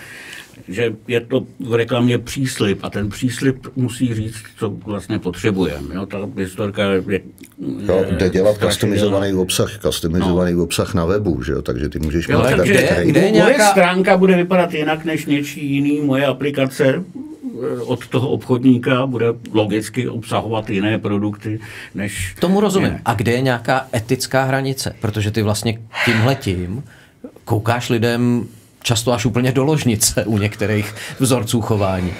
že 0.67 0.93
je 1.07 1.21
to 1.21 1.45
v 1.59 1.73
reklamě 1.73 2.17
příslip 2.17 2.79
a 2.83 2.89
ten 2.89 3.09
příslip 3.09 3.67
musí 3.75 4.13
říct, 4.13 4.35
co 4.57 4.69
vlastně 4.69 5.19
potřebujeme. 5.19 5.95
Jo? 5.95 6.05
Ta 6.05 6.17
historka 6.37 6.83
je... 6.83 7.21
Jo, 7.87 8.05
jde 8.11 8.29
dělat 8.29 8.57
customizovaný 8.57 9.33
obsah, 9.33 9.77
customizovaný 9.79 10.55
obsah 10.55 10.93
na 10.93 11.05
webu, 11.05 11.43
že 11.43 11.51
jo, 11.51 11.61
takže 11.61 11.89
ty 11.89 11.99
můžeš 11.99 12.27
Jo, 12.29 12.37
mít 12.43 12.57
takže 12.57 12.73
kde- 12.73 13.05
kde 13.05 13.19
je 13.19 13.25
moje 13.31 13.31
nějaká- 13.31 13.71
stránka 13.71 14.17
bude 14.17 14.35
vypadat 14.35 14.73
jinak 14.73 15.05
než 15.05 15.25
něčí 15.25 15.65
jiný, 15.73 16.01
moje 16.01 16.25
aplikace 16.25 17.03
od 17.85 18.07
toho 18.07 18.29
obchodníka 18.29 19.05
bude 19.05 19.25
logicky 19.53 20.09
obsahovat 20.09 20.69
jiné 20.69 20.97
produkty, 20.99 21.59
než... 21.95 22.35
Tomu 22.39 22.59
rozumím. 22.59 22.87
jiné. 22.87 23.01
A 23.05 23.13
kde 23.13 23.31
je 23.31 23.41
nějaká 23.41 23.87
etická 23.95 24.43
hranice? 24.43 24.95
Protože 25.01 25.31
ty 25.31 25.41
vlastně 25.41 25.79
tímhletím 26.05 26.83
koukáš 27.45 27.89
lidem 27.89 28.47
často 28.83 29.13
až 29.13 29.25
úplně 29.25 29.51
do 29.51 29.63
ložnice 29.63 30.25
u 30.25 30.37
některých 30.37 30.95
vzorců 31.19 31.61
chování. 31.61 32.13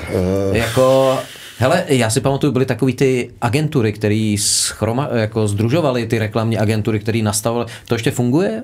Uh. 0.50 0.58
Jako, 0.58 1.18
hele, 1.58 1.84
já 1.88 2.10
si 2.10 2.22
pamatuju, 2.22 2.54
byly 2.54 2.66
takový 2.66 2.94
ty 2.94 3.32
agentury, 3.42 3.94
které 3.94 4.36
schroma, 4.40 5.10
jako 5.14 5.48
združovaly 5.48 6.08
ty 6.08 6.20
reklamní 6.20 6.58
agentury, 6.58 7.00
které 7.00 7.22
nastavovaly. 7.22 7.72
To 7.88 7.96
ještě 7.96 8.12
funguje? 8.12 8.64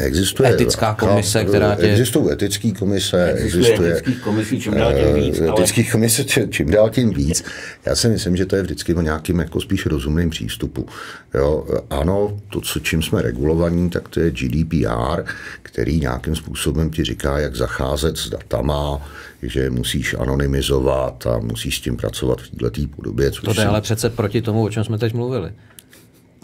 Existuje 0.00 0.50
Etická 0.54 0.94
komise, 0.94 1.44
která 1.44 1.74
tě- 1.74 1.82
Existují 1.82 2.32
etické 2.32 2.70
komise, 2.72 3.30
Existuje 3.32 3.62
existuje... 3.72 3.92
etický 3.92 4.14
komisí 4.20 4.60
čím 4.60 4.74
dál 4.74 4.92
tím 4.94 5.14
víc, 5.14 5.38
eh, 5.38 5.48
ale- 5.48 5.60
Etických 5.60 5.92
komise 5.92 6.24
čím 6.50 6.70
dál 6.70 6.90
tím 6.90 7.10
víc. 7.14 7.44
Já 7.86 7.94
si 7.94 8.08
myslím, 8.08 8.36
že 8.36 8.46
to 8.46 8.56
je 8.56 8.62
vždycky 8.62 8.94
o 8.94 9.00
nějakým 9.00 9.38
jako 9.38 9.60
spíš 9.60 9.86
rozumným 9.86 10.30
přístupu. 10.30 10.86
Jo, 11.34 11.66
ano, 11.90 12.40
to, 12.52 12.60
co, 12.60 12.80
čím 12.80 13.02
jsme 13.02 13.22
regulovaní, 13.22 13.90
tak 13.90 14.08
to 14.08 14.20
je 14.20 14.30
GDPR, 14.30 15.22
který 15.62 16.00
nějakým 16.00 16.36
způsobem 16.36 16.90
ti 16.90 17.04
říká, 17.04 17.38
jak 17.38 17.56
zacházet 17.56 18.16
s 18.18 18.30
datama, 18.30 19.08
že 19.42 19.60
je 19.60 19.70
musíš 19.70 20.14
anonymizovat 20.18 21.26
a 21.26 21.38
musíš 21.38 21.76
s 21.76 21.80
tím 21.80 21.96
pracovat 21.96 22.40
v 22.40 22.50
této 22.50 22.80
podobě. 22.96 23.30
Což 23.30 23.44
To 23.44 23.54
jsem- 23.54 23.68
ale 23.68 23.80
přece 23.80 24.10
proti 24.10 24.42
tomu, 24.42 24.62
o 24.64 24.70
čem 24.70 24.84
jsme 24.84 24.98
teď 24.98 25.14
mluvili. 25.14 25.50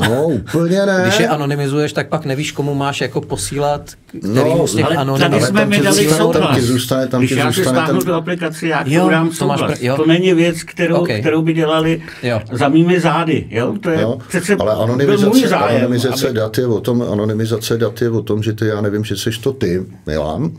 No, 0.08 0.24
úplně 0.26 0.86
ne. 0.86 1.00
Když 1.02 1.18
je 1.20 1.28
anonymizuješ, 1.28 1.92
tak 1.92 2.08
pak 2.08 2.24
nevíš, 2.24 2.52
komu 2.52 2.74
máš 2.74 3.00
jako 3.00 3.20
posílat, 3.20 3.90
který 4.06 4.32
No, 4.34 4.66
z 4.66 4.74
těch 4.74 4.84
Ale 4.84 4.94
tady 4.94 5.00
anonymizovaných... 5.00 5.46
jsme 5.48 5.60
tam 5.60 5.68
mi 5.68 5.76
ti 5.76 5.82
dali 5.82 5.96
zůstane- 5.96 6.18
tam 6.18 6.32
souhlas. 6.32 6.56
ti 6.56 6.62
zůstane- 6.62 7.06
tam 7.06 7.20
Když 7.20 7.30
já 7.30 7.52
si 7.52 7.56
zůstane 7.56 7.76
stáhnu 7.78 7.98
ten- 8.00 8.06
tu 8.06 8.14
aplikaci, 8.14 8.68
já 8.68 8.82
Jo, 8.86 9.08
dám 9.08 9.30
to 9.38 9.46
máš 9.46 9.60
pr- 9.60 9.76
jo. 9.80 9.96
To 9.96 10.06
není 10.06 10.34
věc, 10.34 10.62
kterou, 10.62 10.96
Ok. 10.96 11.08
kterou 11.20 11.42
by 11.42 11.52
dělali 11.52 12.02
Jo. 12.22 12.40
za 12.52 12.68
mými 12.68 13.00
zády. 13.00 13.46
Jo? 13.50 13.74
To 13.80 13.90
je 13.90 14.00
Jo, 14.00 14.18
přece 14.28 14.56
ale 14.60 14.74
byl 14.74 14.86
můj 14.86 14.94
anonymizace, 14.94 15.48
zájem. 15.48 15.76
anonymizace 15.76 16.26
aby- 16.28 16.36
dat 16.38 16.58
je 16.58 16.66
o 16.66 16.80
tom, 16.80 17.02
anonymizace 17.12 17.78
dat 17.78 18.02
je 18.02 18.10
o 18.10 18.22
tom, 18.22 18.42
že 18.42 18.52
ty, 18.52 18.66
já 18.66 18.80
nevím, 18.80 19.04
že 19.04 19.16
jsi 19.16 19.30
to 19.40 19.52
ty, 19.52 19.86
Milan, 20.06 20.50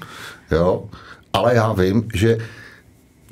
jo, 0.51 0.83
ale 1.33 1.55
já 1.55 1.73
vím, 1.73 2.03
že 2.13 2.37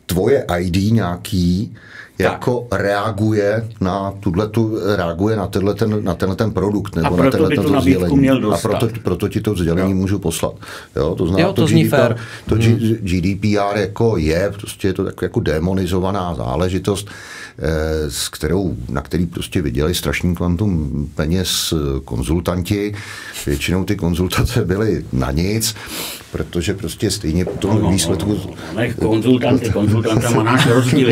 tvoje 0.05 0.45
ID 0.60 0.91
nějaký 0.91 1.76
jako 2.20 2.67
reaguje 2.72 3.67
na 3.82 4.13
tuhle 4.20 4.47
tu, 4.47 4.78
reaguje 4.95 5.36
na 5.36 5.47
tenhle 5.47 5.74
ten, 5.76 6.03
na 6.03 6.13
tenhle 6.15 6.36
ten 6.36 6.51
produkt 6.51 6.95
nebo 6.95 7.20
A 7.20 7.24
na 7.24 7.32
tenhle 7.32 7.49
to 7.55 7.61
nabídku 7.61 7.82
sdělení. 7.82 8.17
měl 8.17 8.38
A 8.38 8.39
dostat. 8.39 8.70
proto, 8.80 8.88
proto 9.03 9.28
ti 9.28 9.41
to 9.41 9.55
sdělení 9.55 9.93
můžu 9.93 10.20
poslat. 10.20 10.53
Jo, 10.95 11.15
to 11.15 11.28
znamená, 11.28 11.47
Jo, 11.47 11.53
to 11.53 11.67
zní 11.67 11.88
fér. 11.88 12.17
to 12.49 12.55
G- 12.55 12.97
GDPR 13.01 13.78
jako 13.78 14.17
je, 14.17 14.51
prostě 14.59 14.88
je 14.88 14.93
to 14.93 15.03
tak 15.05 15.22
jako 15.22 15.39
demonizovaná 15.39 16.36
záležitost, 16.36 17.07
eh, 17.59 18.11
s 18.11 18.30
kterou, 18.30 18.76
na 18.89 19.01
který 19.01 19.26
prostě 19.26 19.61
vydělají 19.61 19.95
strašný 19.95 20.36
kvantum 20.36 21.09
peněz 21.15 21.74
eh, 21.74 21.99
konzultanti. 22.05 22.93
Většinou 23.45 23.84
ty 23.84 23.95
konzultace 23.95 24.65
byly 24.65 25.05
na 25.13 25.32
nic, 25.32 25.76
protože 26.32 26.74
prostě 26.74 27.11
stejně 27.11 27.45
po 27.45 27.57
tom 27.57 27.91
výsledku... 27.91 28.39
Nech 28.76 28.95
konzultanty, 28.95 29.70
konzultantem 29.70 30.39
a 30.39 30.43
náš 30.43 30.67
rozdíl 30.67 31.09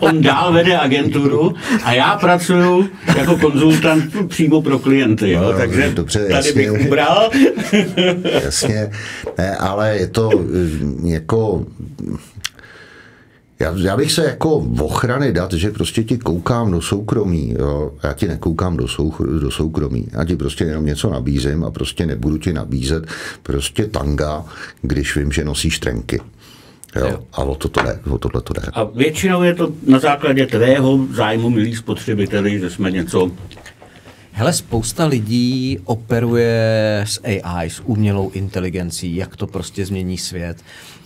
on 0.00 0.22
dál 0.22 0.47
vede 0.50 0.78
agenturu 0.78 1.54
a 1.84 1.92
já 1.92 2.16
pracuju 2.16 2.88
jako 3.16 3.36
konzultant 3.36 4.28
přímo 4.28 4.62
pro 4.62 4.78
klienty, 4.78 5.30
jo, 5.30 5.42
No, 5.42 5.52
takže 5.52 5.90
dobře, 5.94 6.18
tady 6.18 6.32
jasně. 6.34 6.52
bych 6.52 6.86
ubral. 6.86 7.30
Jasně, 8.44 8.90
ne, 9.38 9.56
ale 9.56 9.96
je 9.98 10.06
to 10.06 10.30
eh, 10.32 11.08
jako... 11.08 11.66
Já, 13.60 13.74
já 13.76 13.96
bych 13.96 14.12
se 14.12 14.24
jako 14.24 14.60
v 14.60 14.82
ochrany 14.82 15.32
dat, 15.32 15.52
že 15.52 15.70
prostě 15.70 16.04
ti 16.04 16.18
koukám 16.18 16.70
do 16.70 16.80
soukromí, 16.80 17.54
jo? 17.58 17.92
já 18.02 18.12
ti 18.12 18.28
nekoukám 18.28 18.76
do, 18.76 18.88
sou, 18.88 19.14
do 19.40 19.50
soukromí, 19.50 20.06
já 20.12 20.24
ti 20.24 20.36
prostě 20.36 20.64
jenom 20.64 20.86
něco 20.86 21.10
nabízím 21.10 21.64
a 21.64 21.70
prostě 21.70 22.06
nebudu 22.06 22.38
ti 22.38 22.52
nabízet 22.52 23.06
prostě 23.42 23.86
tanga, 23.86 24.44
když 24.82 25.16
vím, 25.16 25.32
že 25.32 25.44
nosíš 25.44 25.78
trenky. 25.78 26.20
Jo? 26.96 27.06
Jo. 27.06 27.24
A 27.32 27.42
o 27.42 27.54
to 27.54 27.68
to 27.68 27.82
jde, 27.82 28.00
o 28.10 28.18
tohle 28.18 28.40
to 28.40 28.52
jde. 28.52 28.62
A 28.72 28.84
většinou 28.84 29.42
je 29.42 29.54
to 29.54 29.72
na 29.86 29.98
základě 29.98 30.46
tvého 30.46 31.06
zájmu, 31.12 31.50
milí 31.50 31.76
spotřebiteli, 31.76 32.58
že 32.60 32.70
jsme 32.70 32.90
něco 32.90 33.30
Hele, 34.32 34.52
spousta 34.52 35.06
lidí 35.06 35.78
operuje 35.84 37.04
s 37.06 37.20
AI, 37.24 37.70
s 37.70 37.80
umělou 37.84 38.30
inteligencí, 38.30 39.16
jak 39.16 39.36
to 39.36 39.46
prostě 39.46 39.86
změní 39.86 40.18
svět. 40.18 40.56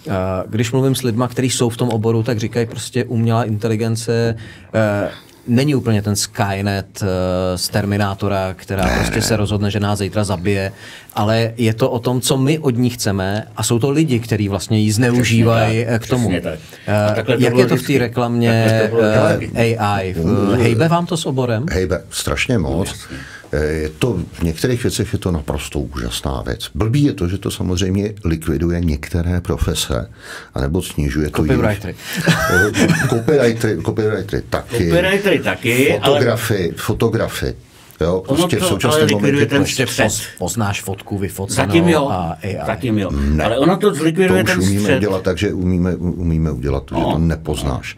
Eh, 0.08 0.12
Když 0.48 0.72
mluvím 0.72 0.94
s 0.94 1.02
lidma, 1.02 1.28
kteří 1.28 1.50
jsou 1.50 1.68
v 1.68 1.76
tom 1.76 1.88
oboru, 1.88 2.22
tak 2.22 2.38
říkají 2.38 2.66
prostě 2.66 3.04
umělá 3.04 3.44
inteligence 3.44 4.36
eh, 4.74 5.10
není 5.46 5.74
úplně 5.74 6.02
ten 6.02 6.16
Skynet 6.16 7.02
eh, 7.02 7.58
z 7.58 7.68
Terminátora, 7.68 8.54
která 8.54 8.84
ne, 8.84 8.96
prostě 8.96 9.16
ne. 9.16 9.22
se 9.22 9.36
rozhodne, 9.36 9.70
že 9.70 9.80
nás 9.80 9.98
zítra 9.98 10.24
zabije, 10.24 10.72
ale 11.14 11.52
je 11.56 11.74
to 11.74 11.90
o 11.90 11.98
tom, 11.98 12.20
co 12.20 12.36
my 12.36 12.58
od 12.58 12.76
ní 12.76 12.90
chceme 12.90 13.46
a 13.56 13.62
jsou 13.62 13.78
to 13.78 13.90
lidi, 13.90 14.20
kteří 14.20 14.48
vlastně 14.48 14.78
ji 14.80 14.92
zneužívají 14.92 15.84
eh, 15.88 15.98
k 15.98 16.06
tomu. 16.06 16.30
tak. 16.42 17.26
To 17.26 17.32
Jak 17.32 17.40
bylo 17.52 17.60
je 17.60 17.66
to 17.66 17.76
v 17.76 17.82
té 17.82 17.98
reklamě 17.98 18.88
to 18.90 18.96
vždycky. 19.36 19.78
AI? 19.78 20.14
Hejbe 20.62 20.88
vám 20.88 21.06
to 21.06 21.16
s 21.16 21.26
oborem? 21.26 21.66
Hejbe, 21.70 22.02
strašně 22.10 22.58
moc. 22.58 22.94
Eh, 23.12 23.16
Je 23.52 23.88
to, 23.98 24.18
v 24.32 24.42
některých 24.42 24.82
věcech 24.82 25.12
je 25.12 25.18
to 25.18 25.30
naprosto 25.32 25.78
úžasná 25.78 26.42
věc. 26.46 26.70
Blbý 26.74 27.02
je 27.04 27.12
to, 27.12 27.28
že 27.28 27.38
to 27.38 27.50
samozřejmě 27.50 28.14
likviduje 28.24 28.80
některé 28.80 29.40
profese, 29.40 30.10
anebo 30.54 30.82
snižuje 30.82 31.30
to. 31.30 31.42
Copywritery. 31.42 31.94
Eh, 32.28 32.72
Copywritery, 33.08 33.82
copywritery 33.82 34.42
taky. 34.50 34.88
Copywritery 34.88 35.38
taky, 35.38 35.98
ale 35.98 36.00
Fotografy, 36.14 36.72
fotografy. 36.76 37.54
Jo, 38.00 38.16
Ono 38.26 38.36
prostě 38.38 38.56
v 38.56 38.58
to 38.58 38.64
ale 38.64 38.70
současném 38.70 39.08
momentě 39.12 39.46
ten 39.46 39.66
střed. 39.66 39.88
poz, 40.02 40.22
poznáš 40.38 40.82
fotku 40.82 41.18
vyfocenou 41.18 41.66
Zatím 41.66 41.88
jo, 41.88 42.08
a 42.08 42.36
AI. 42.42 42.58
zatím 42.66 42.98
jo. 42.98 43.10
Ne. 43.10 43.44
Ale 43.44 43.58
ono 43.58 43.76
to 43.76 43.90
to 43.90 43.96
zlikviduje 43.96 44.42
už 44.42 44.50
ten 44.50 44.60
umíme 44.60 44.80
střed. 44.80 44.96
udělat 44.96 45.22
tak, 45.22 45.38
že 45.38 45.52
umíme, 45.52 45.96
umíme 45.96 46.50
udělat 46.50 46.84
to, 46.84 46.94
že 46.94 47.00
No. 47.00 47.12
to 47.12 47.18
nepoznáš. 47.18 47.96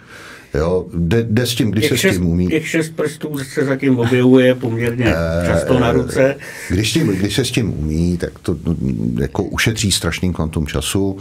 Jo, 0.55 0.87
jde, 0.95 1.23
jde 1.23 1.47
s 1.47 1.55
tím, 1.55 1.71
když 1.71 1.85
se 1.85 1.89
Těch 1.89 1.99
s 1.99 2.01
šest, 2.01 2.17
tím 2.17 2.27
umí. 2.27 2.49
těch 2.49 2.69
šest 2.69 2.89
prstů 2.97 3.39
se 3.39 3.65
zatím 3.65 3.99
objevuje 3.99 4.55
poměrně 4.55 5.05
Eh, 5.09 5.47
často 5.47 5.79
na 5.79 5.93
ruce. 5.93 6.37
Když, 6.71 6.93
tím, 6.93 7.07
když 7.07 7.35
se 7.35 7.45
s 7.45 7.51
tím 7.51 7.79
umí, 7.79 8.17
tak 8.19 8.39
to 8.43 8.57
jako 9.21 9.43
ušetří 9.45 9.93
strašný 9.93 10.33
kvantum 10.33 10.67
času, 10.67 11.19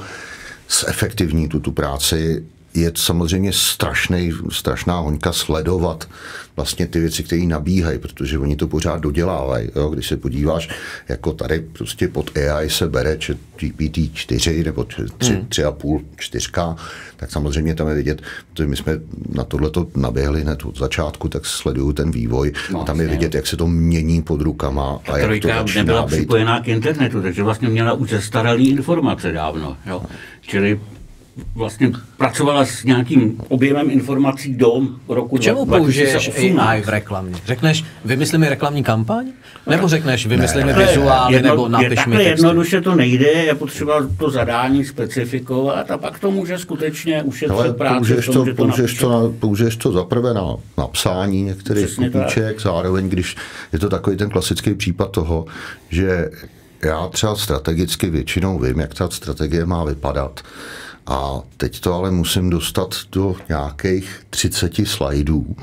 zefektivní 0.87 1.47
tu, 1.49 1.59
tu 1.59 1.71
práci. 1.71 2.43
Je 2.75 2.91
samozřejmě 2.95 3.53
strašný, 3.53 4.31
strašná 4.51 4.99
hoňka 4.99 5.33
sledovat 5.33 6.07
vlastně 6.55 6.87
ty 6.87 6.99
věci, 6.99 7.23
které 7.23 7.41
nabíhají, 7.45 7.99
protože 7.99 8.37
oni 8.37 8.55
to 8.55 8.67
pořád 8.67 9.01
dodělávají. 9.01 9.69
Jo? 9.75 9.89
Když 9.89 10.07
se 10.07 10.17
podíváš, 10.17 10.69
jako 11.09 11.33
tady 11.33 11.59
prostě 11.59 12.07
pod 12.07 12.37
AI 12.37 12.69
se 12.69 12.87
bere 12.89 13.17
GPT 13.59 14.13
4 14.13 14.63
nebo 14.63 14.83
3, 14.83 15.01
hmm. 15.01 15.09
3,5, 15.49 16.01
4, 16.17 16.47
tak 17.15 17.31
samozřejmě 17.31 17.75
tam 17.75 17.87
je 17.87 17.95
vidět, 17.95 18.21
protože 18.51 18.67
my 18.67 18.75
jsme 18.75 18.99
na 19.29 19.43
tohleto 19.43 19.87
naběhli 19.95 20.41
hned 20.41 20.65
od 20.65 20.77
začátku, 20.77 21.29
tak 21.29 21.45
sleduju 21.45 21.93
ten 21.93 22.11
vývoj 22.11 22.51
No, 22.71 22.81
a 22.81 22.85
tam 22.85 23.01
je 23.01 23.07
vidět, 23.07 23.35
jak 23.35 23.47
se 23.47 23.57
to 23.57 23.67
mění 23.67 24.21
pod 24.21 24.41
rukama 24.41 24.99
a, 25.11 25.17
jak 25.17 25.41
to 25.41 25.47
nebyla 25.75 26.05
být. 26.05 26.15
připojená 26.15 26.61
k 26.61 26.67
internetu, 26.67 27.21
takže 27.21 27.43
vlastně 27.43 27.69
měla 27.69 27.93
už 27.93 28.09
zastaralý 28.09 28.69
informace 28.69 29.31
dávno. 29.31 29.77
Jo. 29.85 30.03
Čili 30.41 30.79
vlastně 31.55 31.91
pracovala 32.17 32.65
s 32.65 32.83
nějakým 32.83 33.41
objemem 33.49 33.89
informací 33.89 34.53
do 34.55 34.71
roku 35.07 35.37
K 35.37 35.41
čemu 35.41 35.65
2018. 35.65 35.83
použiješ 35.83 36.57
AI 36.59 36.81
v 36.81 36.89
reklamě? 36.89 37.35
Řekneš, 37.45 37.83
vymysli 38.05 38.37
mi 38.37 38.49
reklamní 38.49 38.83
kampaň? 38.83 39.25
Nebo 39.67 39.87
řekneš, 39.87 40.25
vymysli 40.27 40.63
mi 40.63 40.73
Takhle 40.73 40.87
vizuály, 40.87 41.35
jedno- 41.35 41.49
nebo 41.49 41.63
je, 41.65 41.69
napiš 41.69 41.89
mi 41.89 41.95
takhle 41.95 42.17
texty? 42.17 42.29
jednoduše 42.29 42.81
to 42.81 42.95
nejde, 42.95 43.25
je 43.27 43.55
potřeba 43.55 44.07
to 44.17 44.29
zadání 44.31 44.85
specifikovat 44.85 45.91
a 45.91 45.97
pak 45.97 46.19
to 46.19 46.31
může 46.31 46.57
skutečně 46.57 47.23
ušetřit 47.23 47.51
Ale 47.59 47.73
práci 47.73 47.95
použiješ 47.97 48.25
tom, 48.25 48.33
to, 48.35 48.45
že 48.45 48.53
to 48.53 48.65
použiješ, 48.65 48.93
to, 48.97 49.09
na, 49.09 49.33
použiješ 49.39 49.75
to 49.75 49.91
zaprvé 49.91 50.33
na 50.33 50.55
napsání 50.77 51.43
některých 51.43 51.85
Přesně 51.85 52.09
tak. 52.09 52.21
kopíček, 52.21 52.61
zároveň, 52.61 53.09
když 53.09 53.35
je 53.73 53.79
to 53.79 53.89
takový 53.89 54.17
ten 54.17 54.29
klasický 54.29 54.73
případ 54.73 55.11
toho, 55.11 55.45
že 55.89 56.29
já 56.83 57.07
třeba 57.07 57.35
strategicky 57.35 58.09
většinou 58.09 58.59
vím, 58.59 58.79
jak 58.79 58.93
ta 58.93 59.09
strategie 59.09 59.65
má 59.65 59.83
vypadat. 59.85 60.41
A 61.07 61.41
teď 61.57 61.79
to 61.79 61.93
ale 61.93 62.11
musím 62.11 62.49
dostat 62.49 62.95
do 63.11 63.35
nějakých 63.49 64.21
30 64.29 64.73
slajdů. 64.83 65.55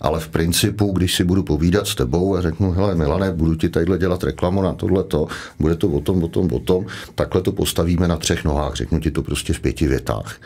Ale 0.00 0.20
v 0.20 0.28
principu, 0.28 0.92
když 0.92 1.14
si 1.14 1.24
budu 1.24 1.42
povídat 1.42 1.86
s 1.86 1.94
tebou 1.94 2.36
a 2.36 2.40
řeknu, 2.40 2.72
hele 2.72 2.94
Milane, 2.94 3.32
budu 3.32 3.54
ti 3.54 3.68
tadyhle 3.68 3.98
dělat 3.98 4.24
reklamu 4.24 4.62
na 4.62 4.72
tohleto, 4.72 5.26
bude 5.58 5.76
to 5.76 5.88
o 5.88 6.00
tom, 6.00 6.24
o 6.24 6.28
tom, 6.28 6.52
o 6.52 6.58
tom, 6.58 6.86
takhle 7.14 7.42
to 7.42 7.52
postavíme 7.52 8.08
na 8.08 8.16
třech 8.16 8.44
nohách, 8.44 8.74
řeknu 8.74 9.00
ti 9.00 9.10
to 9.10 9.22
prostě 9.22 9.52
v 9.52 9.60
pěti 9.60 9.86
větách. 9.86 10.36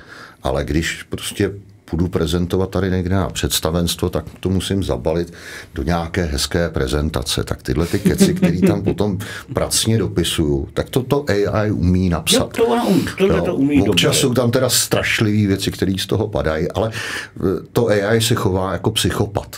Ale 0.42 0.64
když 0.64 1.02
prostě 1.02 1.52
půjdu 1.90 2.08
prezentovat 2.08 2.70
tady 2.70 2.90
někde 2.90 3.14
na 3.14 3.28
představenstvo, 3.28 4.10
tak 4.10 4.24
to 4.40 4.48
musím 4.48 4.82
zabalit 4.82 5.32
do 5.74 5.82
nějaké 5.82 6.24
hezké 6.24 6.68
prezentace. 6.70 7.44
Tak 7.44 7.62
tyhle 7.62 7.86
ty 7.86 7.98
keci, 7.98 8.34
které 8.34 8.60
tam 8.60 8.82
potom 8.82 9.18
pracně 9.52 9.98
dopisuju, 9.98 10.68
tak 10.74 10.90
to 10.90 11.02
to 11.02 11.24
AI 11.28 11.70
umí 11.70 12.08
napsat. 12.08 12.58
Jo, 12.58 12.64
to, 12.64 12.64
umí, 12.64 13.04
to, 13.18 13.42
to 13.42 13.54
umí 13.54 13.88
Občas 13.88 14.10
dobře. 14.10 14.20
jsou 14.20 14.34
tam 14.34 14.50
teda 14.50 14.68
strašlivé 14.68 15.46
věci, 15.46 15.70
které 15.70 15.92
z 15.98 16.06
toho 16.06 16.28
padají, 16.28 16.70
ale 16.72 16.90
eh, 17.36 17.40
to 17.72 17.88
AI 17.88 18.20
se 18.20 18.34
chová 18.34 18.72
jako 18.72 18.90
psychopat. 18.90 19.56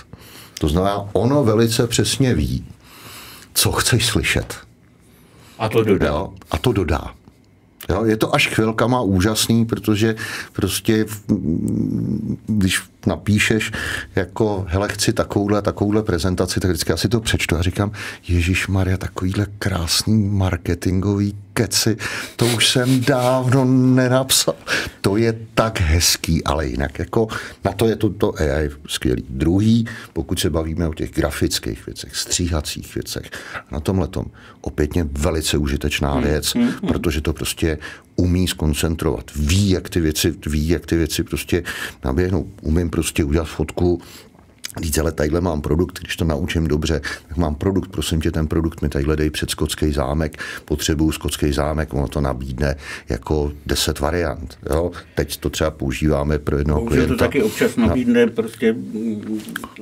To 0.61 0.69
znamená, 0.69 1.09
ono 1.13 1.45
velice 1.45 1.87
přesně 1.87 2.35
ví, 2.35 2.65
co 3.55 3.73
chceš 3.73 4.07
slyšet. 4.07 4.55
A 5.59 5.69
to 5.69 5.85
dodá. 5.85 6.07
Jo, 6.07 6.33
a 6.51 6.59
to 6.59 6.73
dodá. 6.73 7.18
Jo, 7.89 8.05
je 8.05 8.17
to 8.17 8.35
až 8.35 8.49
chvilkama 8.49 9.01
úžasný, 9.01 9.65
protože 9.65 10.17
prostě 10.53 11.07
když 12.47 12.83
napíšeš 13.09 13.73
jako, 14.17 14.65
hele, 14.69 14.89
chci 14.89 15.13
takovouhle, 15.13 15.63
takovouhle 15.63 16.03
prezentaci, 16.03 16.61
tak 16.61 16.71
vždycky 16.71 16.93
asi 16.93 17.09
to 17.09 17.21
přečtu 17.21 17.57
a 17.57 17.63
říkám, 17.63 17.93
Ježíš 18.29 18.69
Maria, 18.69 18.97
takovýhle 18.97 19.47
krásný 19.59 20.29
marketingový 20.29 21.35
keci, 21.53 21.97
to 22.37 22.47
už 22.47 22.69
jsem 22.69 23.01
dávno 23.01 23.65
nenapsal. 23.65 24.55
To 25.01 25.17
je 25.17 25.35
tak 25.55 25.81
hezký, 25.81 26.45
ale 26.45 26.67
jinak 26.67 26.99
jako 26.99 27.29
na 27.65 27.73
to 27.73 27.89
je 27.89 27.97
to, 27.97 28.11
to 28.11 28.35
AI 28.41 28.71
skvělý. 28.89 29.25
Druhý, 29.29 29.87
pokud 30.13 30.41
se 30.41 30.51
bavíme 30.51 30.89
o 30.89 30.95
těch 30.95 31.11
grafických 31.11 31.87
věcech, 31.87 32.17
stříhacích 32.17 32.95
věcech, 32.95 33.31
na 33.71 33.81
tomhle 33.81 34.09
tom 34.09 34.25
opětně 34.61 35.07
velice 35.13 35.59
užitečná 35.59 36.13
hmm. 36.13 36.23
věc, 36.23 36.55
hmm. 36.55 36.73
protože 36.89 37.21
to 37.21 37.33
prostě 37.33 37.79
umí 38.19 38.49
skoncentrovat, 38.49 39.31
ví, 39.37 39.71
jak 39.71 39.89
ty 39.89 40.01
věci, 40.01 40.35
ví, 40.47 40.69
jak 40.69 40.87
ty 40.87 40.97
věci 40.97 41.25
prostě 41.25 41.63
naběhnou. 42.05 42.51
Umím 42.63 42.91
prostě 42.91 43.25
udělat 43.25 43.49
fotku, 43.49 44.01
Říct, 44.83 44.99
ale 44.99 45.13
tadyhle 45.13 45.41
mám 45.41 45.61
produkt, 45.61 45.99
když 46.01 46.17
to 46.17 46.25
naučím 46.25 46.67
dobře, 46.67 47.01
tak 47.29 47.37
mám 47.37 47.55
produkt, 47.55 47.89
prosím 47.91 48.21
tě, 48.21 48.31
ten 48.31 48.47
produkt 48.47 48.83
mi 48.83 48.89
tadyhle 48.89 49.17
dej 49.17 49.31
před 49.31 49.51
skotský 49.51 49.93
zámek, 49.93 50.43
potřebuju 50.65 51.13
skotský 51.13 51.53
zámek, 51.53 51.95
ono 51.95 52.09
to 52.09 52.21
nabídne 52.21 52.77
jako 53.09 53.53
10 53.67 54.01
variant. 54.01 54.59
Jo? 54.71 54.91
Teď 55.15 55.37
to 55.37 55.51
třeba 55.51 55.71
používáme 55.71 56.39
pro 56.39 56.59
jednoho 56.59 56.81
Bohužel 56.81 57.05
klienta. 57.05 57.25
to 57.25 57.29
taky 57.29 57.43
občas 57.43 57.77
nabídne 57.77 58.27
no. 58.27 58.33
prostě 58.33 58.75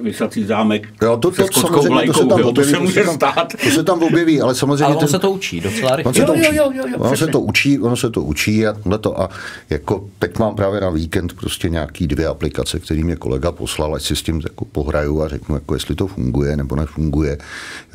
vysací 0.02 0.44
zámek 0.44 0.88
jo, 1.02 1.16
to, 1.16 1.30
to, 1.30 1.46
to, 1.48 1.82
vlajkou, 1.82 2.12
to 2.12 2.18
se 2.18 2.26
tam 2.26 2.44
objeví, 2.44 2.54
to 2.54 2.64
se 2.64 2.78
může 2.78 3.00
to 3.00 3.00
se 3.00 3.06
tam, 3.06 3.14
stát. 3.14 3.52
To 3.64 3.70
se 3.70 3.84
tam 3.84 4.02
objeví, 4.02 4.40
ale 4.40 4.54
samozřejmě... 4.54 4.84
Ale 4.84 4.94
on 4.94 5.00
ten, 5.00 5.08
se 5.08 5.18
to 5.18 5.30
učí 5.30 5.60
docela 5.60 5.96
rychle. 5.96 6.10
On 6.10 6.14
se 6.14 6.24
to 6.24 6.34
učí, 6.34 6.56
jo, 6.56 6.70
jo, 6.74 6.84
jo, 6.88 6.98
ono 6.98 7.16
se 7.16 7.26
to 7.26 7.40
učí, 7.40 7.78
ono 7.78 7.96
se 7.96 8.10
to 8.10 8.22
učí 8.22 8.66
a, 8.66 8.98
to 8.98 9.20
a 9.20 9.28
jako 9.70 10.08
teď 10.18 10.38
mám 10.38 10.54
právě 10.54 10.80
na 10.80 10.90
víkend 10.90 11.32
prostě 11.32 11.68
nějaký 11.68 12.06
dvě 12.06 12.26
aplikace, 12.26 12.78
který 12.78 13.04
mě 13.04 13.16
kolega 13.16 13.52
poslal, 13.52 13.94
ať 13.94 14.02
si 14.02 14.16
s 14.16 14.22
tím 14.22 14.40
jako 14.44 14.64
pohraju 14.76 15.22
a 15.22 15.28
řeknu, 15.28 15.54
jako 15.54 15.74
jestli 15.74 15.94
to 15.94 16.06
funguje 16.06 16.56
nebo 16.56 16.76
nefunguje. 16.76 17.38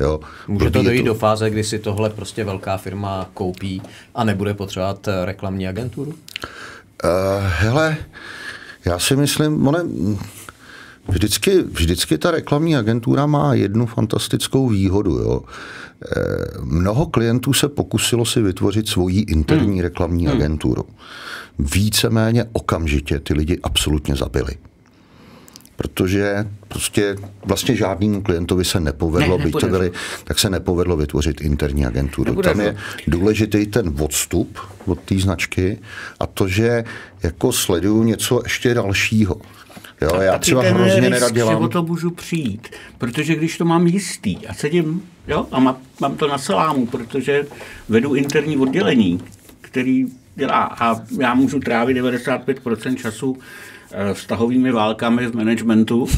Jo. 0.00 0.20
Může 0.48 0.70
to 0.70 0.82
dojít 0.82 1.02
to... 1.02 1.06
do 1.06 1.14
fáze, 1.14 1.50
kdy 1.50 1.64
si 1.64 1.78
tohle 1.78 2.10
prostě 2.10 2.44
velká 2.44 2.76
firma 2.76 3.30
koupí 3.34 3.82
a 4.14 4.24
nebude 4.24 4.54
potřebovat 4.54 5.08
eh, 5.08 5.24
reklamní 5.24 5.68
agenturu? 5.68 6.10
Uh, 6.10 6.18
hele, 7.46 7.96
já 8.84 8.98
si 8.98 9.16
myslím, 9.16 9.66
one, 9.66 9.84
vždycky, 11.08 11.62
vždycky 11.62 12.18
ta 12.18 12.30
reklamní 12.30 12.76
agentura 12.76 13.26
má 13.26 13.54
jednu 13.54 13.86
fantastickou 13.86 14.68
výhodu. 14.68 15.18
Jo. 15.18 15.40
Eh, 15.42 16.18
mnoho 16.60 17.06
klientů 17.06 17.52
se 17.52 17.68
pokusilo 17.68 18.24
si 18.24 18.42
vytvořit 18.42 18.88
svoji 18.88 19.20
interní 19.20 19.78
hmm. 19.78 19.80
reklamní 19.80 20.26
hmm. 20.26 20.36
agenturu. 20.36 20.84
Víceméně 21.58 22.44
okamžitě 22.52 23.18
ty 23.18 23.34
lidi 23.34 23.58
absolutně 23.62 24.16
zabili 24.16 24.71
protože 25.82 26.46
prostě 26.68 27.16
vlastně 27.44 27.76
žádnému 27.76 28.22
klientovi 28.22 28.64
se 28.64 28.80
nepovedlo, 28.80 29.38
ne, 29.38 29.44
byť 29.44 29.54
to 29.60 29.66
byli, 29.66 29.92
tak 30.24 30.38
se 30.38 30.50
nepovedlo 30.50 30.96
vytvořit 30.96 31.40
interní 31.40 31.86
agenturu. 31.86 32.30
Nebude 32.30 32.48
Tam 32.48 32.60
je 32.60 32.76
důležitý 33.06 33.66
ten 33.66 33.92
odstup 34.00 34.58
od 34.86 35.00
té 35.00 35.18
značky 35.18 35.78
a 36.20 36.26
to, 36.26 36.48
že 36.48 36.84
jako 37.22 37.52
sleduju 37.52 38.02
něco 38.02 38.40
ještě 38.44 38.74
dalšího. 38.74 39.40
Jo, 40.00 40.10
a 40.14 40.22
já 40.22 40.38
třeba 40.38 40.62
hrozně 40.62 41.10
nerad 41.10 41.32
dělám. 41.32 41.62
Že 41.62 41.68
to 41.68 41.82
můžu 41.82 42.10
přijít, 42.10 42.68
protože 42.98 43.34
když 43.34 43.58
to 43.58 43.64
mám 43.64 43.86
jistý 43.86 44.46
a 44.46 44.54
sedím 44.54 45.02
jo, 45.28 45.46
a 45.52 45.60
mám, 45.60 45.76
mám 46.00 46.16
to 46.16 46.28
na 46.28 46.38
salámu, 46.38 46.86
protože 46.86 47.46
vedu 47.88 48.14
interní 48.14 48.56
oddělení, 48.56 49.20
který 49.60 50.06
dělá 50.34 50.64
a 50.64 51.00
já 51.20 51.34
můžu 51.34 51.60
trávit 51.60 51.96
95% 51.96 52.96
času 52.96 53.38
vztahovými 54.14 54.72
válkami 54.72 55.26
v 55.26 55.34
managementu, 55.34 56.08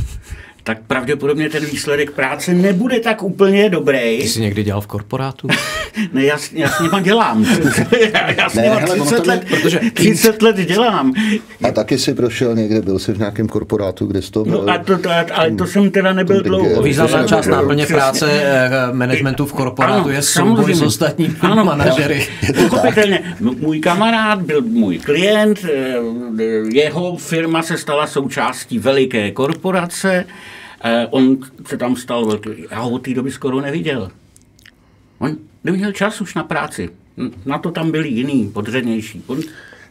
tak 0.65 0.79
pravděpodobně 0.87 1.51
ten 1.51 1.65
výsledek 1.65 2.11
práce 2.11 2.55
nebude 2.55 3.01
tak 3.01 3.23
úplně 3.23 3.71
dobrý. 3.71 4.19
Ty 4.19 4.29
jsi 4.29 4.41
někdy 4.41 4.63
dělal 4.63 4.81
v 4.81 4.87
korporátu? 4.87 5.49
ne, 6.13 6.25
já, 6.25 6.39
já 6.53 6.69
s 6.69 6.81
nima 6.81 7.01
dělám. 7.01 7.45
já 8.37 8.49
s 8.49 8.55
nima 8.55 8.81
30, 8.81 9.27
let, 9.27 9.45
protože 9.49 9.81
30 9.95 10.43
let 10.43 10.57
dělám. 10.57 11.13
A 11.63 11.71
taky 11.71 11.99
si 11.99 12.15
prošel 12.15 12.55
někde, 12.55 12.83
byl 12.83 12.99
jsi 12.99 13.13
v 13.13 13.19
nějakém 13.19 13.49
korporátu, 13.49 14.07
kde 14.07 14.23
jsi 14.23 14.31
to 14.31 14.45
byl? 14.45 14.63
No 14.67 14.73
a 14.73 14.79
to, 14.79 14.99
to, 14.99 15.11
ale 15.35 15.51
to 15.51 15.67
jsem 15.67 15.91
teda 15.91 16.13
nebyl 16.13 16.43
dlouho. 16.43 16.83
Významná 16.83 17.27
část 17.27 17.47
náplně 17.47 17.87
práce 17.87 18.31
eh, 18.33 18.71
managementu 18.93 19.47
v 19.47 19.53
korporátu 19.53 20.05
ano, 20.05 20.11
je 20.11 20.23
souboj 20.23 20.75
s 20.75 20.83
ostatními 20.83 21.35
ano, 21.41 21.65
manažery. 21.65 22.27
Pochopitelně, 22.57 23.37
můj 23.41 23.81
kamarád 23.81 24.43
byl 24.43 24.63
můj 24.63 24.99
klient, 24.99 25.59
eh, 25.65 25.97
jeho 26.73 27.17
firma 27.17 27.63
se 27.63 27.79
stala 27.79 28.07
součástí 28.07 28.79
veliké 28.79 29.31
korporace, 29.31 30.25
Eh, 30.85 31.07
on 31.11 31.39
se 31.67 31.77
tam 31.77 31.97
stal 31.97 32.27
velký. 32.27 32.51
Já 32.71 32.81
ho 32.81 32.91
od 32.91 32.99
té 32.99 33.15
doby 33.15 33.31
skoro 33.31 33.61
neviděl. 33.61 34.11
On 35.19 35.37
neměl 35.65 35.93
čas 35.93 36.21
už 36.21 36.35
na 36.35 36.45
práci. 36.45 36.91
Na 37.47 37.59
to 37.59 37.71
tam 37.71 37.91
byli 37.91 38.09
jiný, 38.09 38.51
podřednější. 38.55 39.23
On 39.27 39.41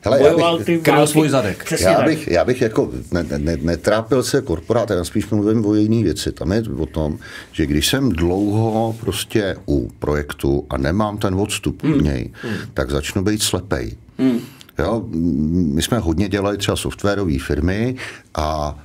Hele, 0.06 0.20
bojoval 0.20 0.52
já 0.54 0.58
bych, 0.58 0.84
ty 0.84 0.92
války. 0.92 1.12
svůj 1.12 1.30
zadek. 1.30 1.74
já 1.82 2.02
bych, 2.02 2.28
já 2.28 2.46
bych 2.46 2.62
jako 2.62 2.92
ne, 3.12 3.26
ne, 3.38 3.58
netrápil 3.62 4.24
se 4.24 4.42
korporát, 4.42 4.90
já 4.90 5.04
spíš 5.04 5.30
mluvím 5.30 5.66
o 5.66 5.76
jiné 5.76 6.04
věci. 6.04 6.32
Tam 6.32 6.52
je 6.52 6.64
o 6.78 6.86
tom, 6.86 7.18
že 7.52 7.66
když 7.66 7.88
jsem 7.88 8.10
dlouho 8.10 8.96
prostě 9.00 9.56
u 9.68 9.92
projektu 10.00 10.66
a 10.70 10.78
nemám 10.78 11.18
ten 11.18 11.36
odstup 11.36 11.84
hmm. 11.84 11.94
u 11.94 11.98
něj, 11.98 12.32
hmm. 12.42 12.56
tak 12.74 12.92
začnu 12.92 13.24
být 13.24 13.42
slepej. 13.42 13.98
Hmm. 14.18 14.40
Jo, 14.80 15.04
my 15.74 15.82
jsme 15.82 15.98
hodně 15.98 16.30
dělali 16.30 16.58
třeba 16.58 16.78
softwarové 16.78 17.40
firmy 17.40 17.96
a 18.36 18.80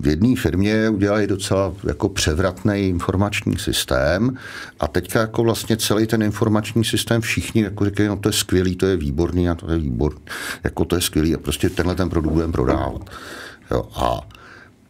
v 0.00 0.06
jedné 0.06 0.36
firmě 0.36 0.88
udělali 0.88 1.26
docela 1.26 1.72
jako 1.84 2.08
převratný 2.08 2.88
informační 2.88 3.58
systém 3.58 4.36
a 4.80 4.88
teďka 4.88 5.20
jako 5.20 5.42
vlastně 5.42 5.76
celý 5.76 6.06
ten 6.06 6.22
informační 6.22 6.84
systém 6.84 7.20
všichni 7.20 7.62
jako 7.62 7.84
říkají, 7.84 8.08
no 8.08 8.16
to 8.16 8.28
je 8.28 8.32
skvělý, 8.32 8.76
to 8.76 8.86
je 8.86 8.96
výborný 8.96 9.48
a 9.48 9.54
to 9.54 9.70
je 9.70 9.78
výborný, 9.78 10.20
jako 10.64 10.84
to 10.84 10.96
je 10.96 11.00
skvělý 11.02 11.34
a 11.34 11.38
prostě 11.38 11.70
tenhle 11.70 11.94
ten 11.94 12.10
produkt 12.10 12.32
budeme 12.32 12.52
prodávat. 12.52 13.10
Jo, 13.70 13.88
a 13.94 14.20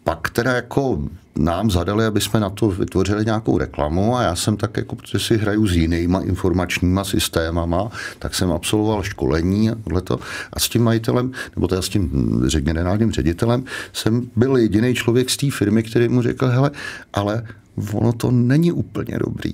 pak 0.04 0.30
teda 0.30 0.52
jako 0.52 1.08
nám 1.36 1.70
zadali, 1.70 2.04
aby 2.04 2.20
jsme 2.20 2.40
na 2.40 2.50
to 2.50 2.68
vytvořili 2.68 3.24
nějakou 3.24 3.58
reklamu 3.58 4.16
a 4.16 4.22
já 4.22 4.36
jsem 4.36 4.56
tak, 4.56 4.76
jako, 4.76 4.96
protože 4.96 5.18
si 5.18 5.38
hraju 5.38 5.66
s 5.66 5.76
jinýma 5.76 6.20
informačníma 6.20 7.04
systémama, 7.04 7.90
tak 8.18 8.34
jsem 8.34 8.52
absolvoval 8.52 9.02
školení 9.02 9.70
a 9.70 9.74
tohleto. 9.74 10.18
A 10.52 10.60
s 10.60 10.68
tím 10.68 10.84
majitelem, 10.84 11.32
nebo 11.56 11.68
teda 11.68 11.82
s 11.82 11.88
tím 11.88 12.10
generálním 12.58 13.12
ředitelem, 13.12 13.64
jsem 13.92 14.30
byl 14.36 14.56
jediný 14.56 14.94
člověk 14.94 15.30
z 15.30 15.36
té 15.36 15.50
firmy, 15.50 15.82
který 15.82 16.08
mu 16.08 16.22
řekl, 16.22 16.46
hele, 16.46 16.70
ale 17.12 17.46
ono 17.92 18.12
to 18.12 18.30
není 18.30 18.72
úplně 18.72 19.18
dobrý. 19.18 19.52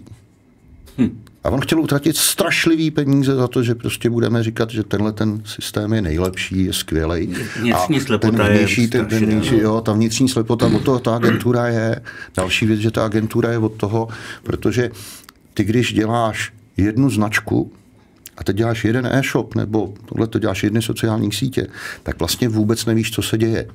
Hm. 0.99 1.25
A 1.45 1.51
on 1.51 1.61
chtěl 1.61 1.81
utratit 1.81 2.17
strašlivý 2.17 2.91
peníze 2.91 3.35
za 3.35 3.49
to, 3.49 3.63
že 3.63 3.75
prostě 3.75 4.11
budeme 4.11 4.43
říkat, 4.43 4.71
že 4.71 4.83
tenhle 4.83 5.13
ten 5.13 5.43
systém 5.45 5.93
je 5.93 6.03
nejlepší, 6.03 6.65
je 6.65 6.73
skvělý. 6.73 7.35
Vnitřní 7.61 8.01
slepota 8.01 8.37
ten 8.37 8.47
vnější, 8.47 8.83
je 8.83 8.89
ten, 8.89 9.07
ten 9.07 9.27
vnější, 9.27 9.59
jo, 9.59 9.81
ta 9.81 9.93
vnitřní 9.93 10.29
slepota, 10.29 10.67
od 10.67 10.85
toho 10.85 10.99
ta 10.99 11.17
agentura 11.17 11.67
je. 11.67 12.01
Další 12.37 12.67
věc, 12.67 12.81
že 12.81 12.91
ta 12.91 13.05
agentura 13.05 13.51
je 13.51 13.59
od 13.59 13.73
toho, 13.73 14.09
protože 14.43 14.91
ty, 15.55 15.65
když 15.65 15.93
děláš 15.93 16.53
jednu 16.77 17.11
značku, 17.11 17.73
a 18.37 18.45
teď 18.45 18.57
děláš 18.57 18.85
jeden 18.85 19.07
e-shop, 19.07 19.55
nebo 19.55 19.95
tohle 20.05 20.27
to 20.27 20.39
děláš 20.39 20.63
jedny 20.63 20.83
sociální 20.83 21.33
sítě, 21.33 21.67
tak 22.03 22.19
vlastně 22.19 22.49
vůbec 22.49 22.87
nevíš, 22.87 23.11
co 23.11 23.23
se 23.23 23.39
děje. 23.39 23.69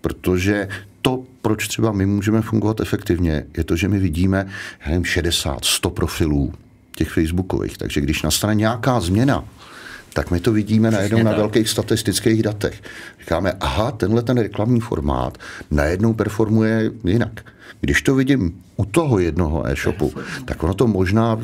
Protože 0.00 0.68
to, 1.02 1.22
proč 1.42 1.68
třeba 1.68 1.92
my 1.92 2.06
můžeme 2.06 2.42
fungovat 2.42 2.80
efektivně, 2.80 3.46
je 3.56 3.64
to, 3.64 3.76
že 3.76 3.88
my 3.88 3.98
vidíme, 3.98 4.46
já 4.84 4.88
nevím, 4.88 5.04
60, 5.04 5.64
100 5.64 5.90
profilů 5.90 6.52
těch 6.96 7.10
facebookových. 7.10 7.78
Takže 7.78 8.00
když 8.00 8.22
nastane 8.22 8.54
nějaká 8.54 9.00
změna, 9.00 9.44
tak 10.12 10.30
my 10.30 10.40
to 10.40 10.52
vidíme 10.52 10.88
Přesně 10.88 10.98
najednou 10.98 11.18
tak. 11.18 11.24
na 11.24 11.32
velkých 11.32 11.68
statistických 11.68 12.42
datech. 12.42 12.82
Říkáme, 13.20 13.52
aha, 13.60 13.90
tenhle 13.90 14.22
ten 14.22 14.38
reklamní 14.38 14.80
formát 14.80 15.38
najednou 15.70 16.12
performuje 16.12 16.90
jinak. 17.04 17.40
Když 17.80 18.02
to 18.02 18.14
vidím 18.14 18.62
u 18.76 18.84
toho 18.84 19.18
jednoho 19.18 19.66
e-shopu, 19.66 20.12
tak 20.44 20.62
ono 20.62 20.74
to 20.74 20.86
možná, 20.86 21.38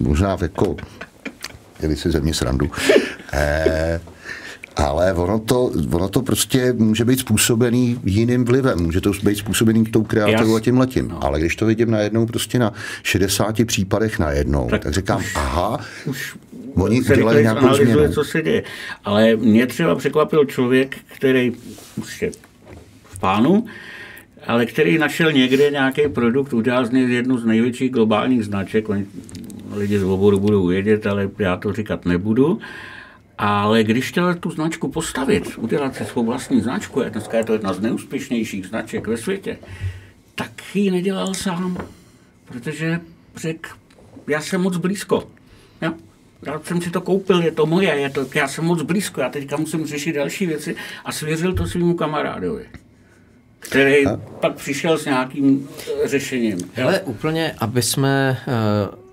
možná 0.00 0.36
jako, 0.40 0.76
kdyby 1.78 1.96
si 1.96 2.10
ze 2.10 2.20
mě 2.20 2.34
srandu, 2.34 2.70
eh, 3.32 4.00
ale 4.76 5.12
ono 5.12 5.38
to, 5.38 5.70
ono 5.92 6.08
to 6.08 6.22
prostě 6.22 6.72
může 6.72 7.04
být 7.04 7.18
způsobený 7.20 8.00
jiným 8.04 8.44
vlivem, 8.44 8.78
může 8.78 9.00
to 9.00 9.12
být 9.22 9.38
způsobený 9.38 9.84
tou 9.84 10.02
kreativou 10.02 10.56
a 10.56 10.60
tím 10.60 10.78
letím. 10.78 11.08
No. 11.08 11.24
Ale 11.24 11.40
když 11.40 11.56
to 11.56 11.66
vidím 11.66 11.90
najednou 11.90 12.26
prostě 12.26 12.58
na 12.58 12.72
60 13.02 13.66
případech 13.66 14.18
najednou, 14.18 14.68
tak, 14.70 14.82
tak 14.82 14.92
říkám, 14.92 15.20
už, 15.20 15.32
aha, 15.36 15.80
už 16.06 16.36
oni 16.74 17.02
udělali 17.02 17.42
nějakou 17.42 17.74
změnu. 17.74 18.12
co 18.12 18.24
se 18.24 18.42
děje. 18.42 18.62
Ale 19.04 19.36
mě 19.36 19.66
třeba 19.66 19.94
překvapil 19.94 20.44
člověk, 20.44 20.96
který 21.16 21.52
už 21.96 22.22
je 22.22 22.30
v 23.04 23.18
pánu, 23.18 23.64
ale 24.46 24.66
který 24.66 24.98
našel 24.98 25.32
někde 25.32 25.70
nějaký 25.70 26.02
produkt, 26.08 26.52
udělal 26.52 26.86
z 26.86 26.90
něj 26.90 27.10
jednu 27.10 27.38
z 27.38 27.44
největších 27.44 27.90
globálních 27.90 28.44
značek, 28.44 28.88
oni 28.88 29.06
lidi 29.72 29.98
z 29.98 30.02
oboru 30.02 30.38
budou 30.38 30.66
vědět, 30.66 31.06
ale 31.06 31.30
já 31.38 31.56
to 31.56 31.72
říkat 31.72 32.06
nebudu. 32.06 32.58
Ale 33.38 33.84
když 33.84 34.08
chtěl 34.08 34.34
tu 34.34 34.50
značku 34.50 34.88
postavit, 34.88 35.58
udělat 35.58 35.96
si 35.96 36.04
svou 36.04 36.24
vlastní 36.24 36.60
značku, 36.60 37.02
a 37.02 37.08
dneska 37.08 37.38
je 37.38 37.44
to 37.44 37.52
jedna 37.52 37.72
z 37.72 37.80
neúspěšnějších 37.80 38.66
značek 38.66 39.06
ve 39.06 39.16
světě, 39.16 39.58
tak 40.34 40.50
ji 40.74 40.90
nedělal 40.90 41.34
sám, 41.34 41.78
protože 42.44 43.00
řekl, 43.36 43.68
já 44.26 44.40
jsem 44.40 44.60
moc 44.60 44.76
blízko. 44.76 45.28
Já, 45.80 45.94
já 46.46 46.60
jsem 46.64 46.82
si 46.82 46.90
to 46.90 47.00
koupil, 47.00 47.42
je 47.42 47.52
to 47.52 47.66
moje, 47.66 47.96
je 47.96 48.10
to, 48.10 48.26
já 48.34 48.48
jsem 48.48 48.64
moc 48.64 48.82
blízko, 48.82 49.20
já 49.20 49.28
teďka 49.28 49.56
musím 49.56 49.86
řešit 49.86 50.12
další 50.12 50.46
věci 50.46 50.76
a 51.04 51.12
svěřil 51.12 51.54
to 51.54 51.66
svýmu 51.66 51.94
kamarádovi 51.94 52.66
který 53.64 54.06
a? 54.06 54.16
pak 54.16 54.54
přišel 54.54 54.98
s 54.98 55.04
nějakým 55.04 55.68
řešením. 56.04 56.58
Ale 56.84 57.00
úplně, 57.00 57.54
aby 57.58 57.82
jsme 57.82 58.36
uh, 58.46 59.03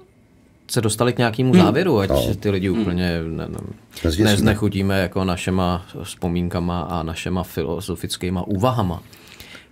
se 0.71 0.81
dostali 0.81 1.13
k 1.13 1.17
nějakému 1.17 1.53
hmm. 1.53 1.61
závěru, 1.61 1.99
ať 1.99 2.09
no. 2.09 2.35
ty 2.39 2.49
lidi 2.49 2.69
hmm. 2.69 2.81
úplně 2.81 3.21
ne, 3.23 3.47
ne, 3.47 4.23
neznechutíme 4.23 4.99
jako 4.99 5.23
našema 5.23 5.85
vzpomínkama 6.03 6.81
a 6.81 7.03
našema 7.03 7.43
filozofickýma 7.43 8.47
úvahama. 8.47 9.03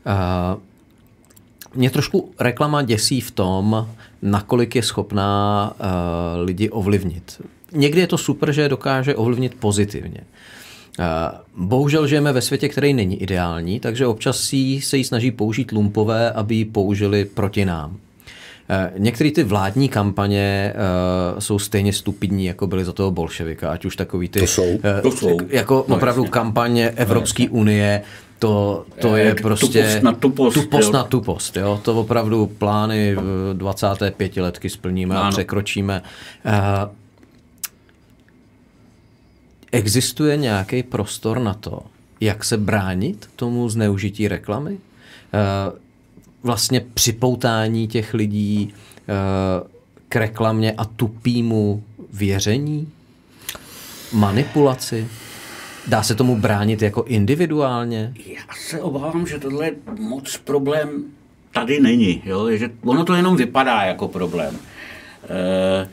Uh, 0.05 0.61
mě 1.75 1.89
trošku 1.89 2.31
reklama 2.39 2.81
děsí 2.81 3.21
v 3.21 3.31
tom, 3.31 3.87
nakolik 4.21 4.75
je 4.75 4.83
schopná 4.83 5.71
uh, 5.79 6.45
lidi 6.45 6.69
ovlivnit. 6.69 7.41
Někdy 7.71 8.01
je 8.01 8.07
to 8.07 8.17
super, 8.17 8.51
že 8.51 8.69
dokáže 8.69 9.15
ovlivnit 9.15 9.55
pozitivně. 9.55 10.21
Uh, 10.99 11.65
bohužel 11.67 12.07
žijeme 12.07 12.33
ve 12.33 12.41
světě, 12.41 12.69
který 12.69 12.93
není 12.93 13.21
ideální, 13.21 13.79
takže 13.79 14.07
občas 14.07 14.39
si 14.39 14.81
se 14.81 14.97
jí 14.97 15.03
snaží 15.03 15.31
použít 15.31 15.71
lumpové, 15.71 16.31
aby 16.31 16.55
ji 16.55 16.65
použili 16.65 17.25
proti 17.25 17.65
nám. 17.65 17.97
Eh, 18.71 18.91
některé 18.97 19.31
ty 19.31 19.43
vládní 19.43 19.89
kampaně 19.89 20.73
uh, 21.33 21.39
jsou 21.39 21.59
stejně 21.59 21.93
stupidní, 21.93 22.45
jako 22.45 22.67
byly 22.67 22.85
za 22.85 22.93
toho 22.93 23.11
bolševika, 23.11 23.71
ať 23.71 23.85
už 23.85 23.95
takový 23.95 24.29
ty... 24.29 24.39
To 24.39 24.47
jsou. 24.47 24.69
Uh, 24.75 24.79
to 25.01 25.11
jsou. 25.11 25.37
Jako 25.49 25.85
no, 25.87 25.99
jasně. 26.05 26.27
kampaně 26.27 26.89
Evropské 26.89 27.43
no, 27.43 27.49
unie, 27.51 28.01
to, 28.39 28.85
to 29.01 29.15
je 29.15 29.35
prostě 29.35 29.81
tupost 29.83 30.03
na 30.03 30.11
tupost, 30.13 30.53
tupost 30.53 30.87
jo. 30.87 30.91
na 30.91 31.03
tupost. 31.03 31.57
Jo? 31.57 31.79
To 31.83 31.99
opravdu 31.99 32.47
plány 32.47 33.15
25 33.53 34.37
letky 34.37 34.69
splníme 34.69 35.15
ano. 35.15 35.27
a 35.27 35.31
překročíme. 35.31 36.01
Uh, 36.45 36.91
existuje 39.71 40.37
nějaký 40.37 40.83
prostor 40.83 41.39
na 41.39 41.53
to, 41.53 41.79
jak 42.21 42.43
se 42.43 42.57
bránit 42.57 43.29
tomu 43.35 43.69
zneužití 43.69 44.27
reklamy? 44.27 44.71
Uh, 44.71 45.79
vlastně 46.43 46.81
připoutání 46.93 47.87
těch 47.87 48.13
lidí 48.13 48.73
uh, 48.73 49.67
k 50.09 50.15
reklamě 50.15 50.71
a 50.71 50.85
tupýmu 50.85 51.83
věření? 52.13 52.87
Manipulaci? 54.13 55.07
Dá 55.87 56.03
se 56.03 56.15
tomu 56.15 56.35
bránit 56.35 56.81
jako 56.81 57.03
individuálně? 57.03 58.13
Já 58.25 58.41
se 58.69 58.81
obávám, 58.81 59.27
že 59.27 59.39
tohle 59.39 59.65
je 59.65 59.75
moc 59.99 60.37
problém 60.37 61.03
tady 61.51 61.79
není. 61.79 62.21
Jo? 62.25 62.49
Že 62.51 62.69
ono 62.83 63.05
to 63.05 63.13
jenom 63.13 63.35
vypadá 63.35 63.81
jako 63.81 64.07
problém. 64.07 64.57
E, 65.29 65.89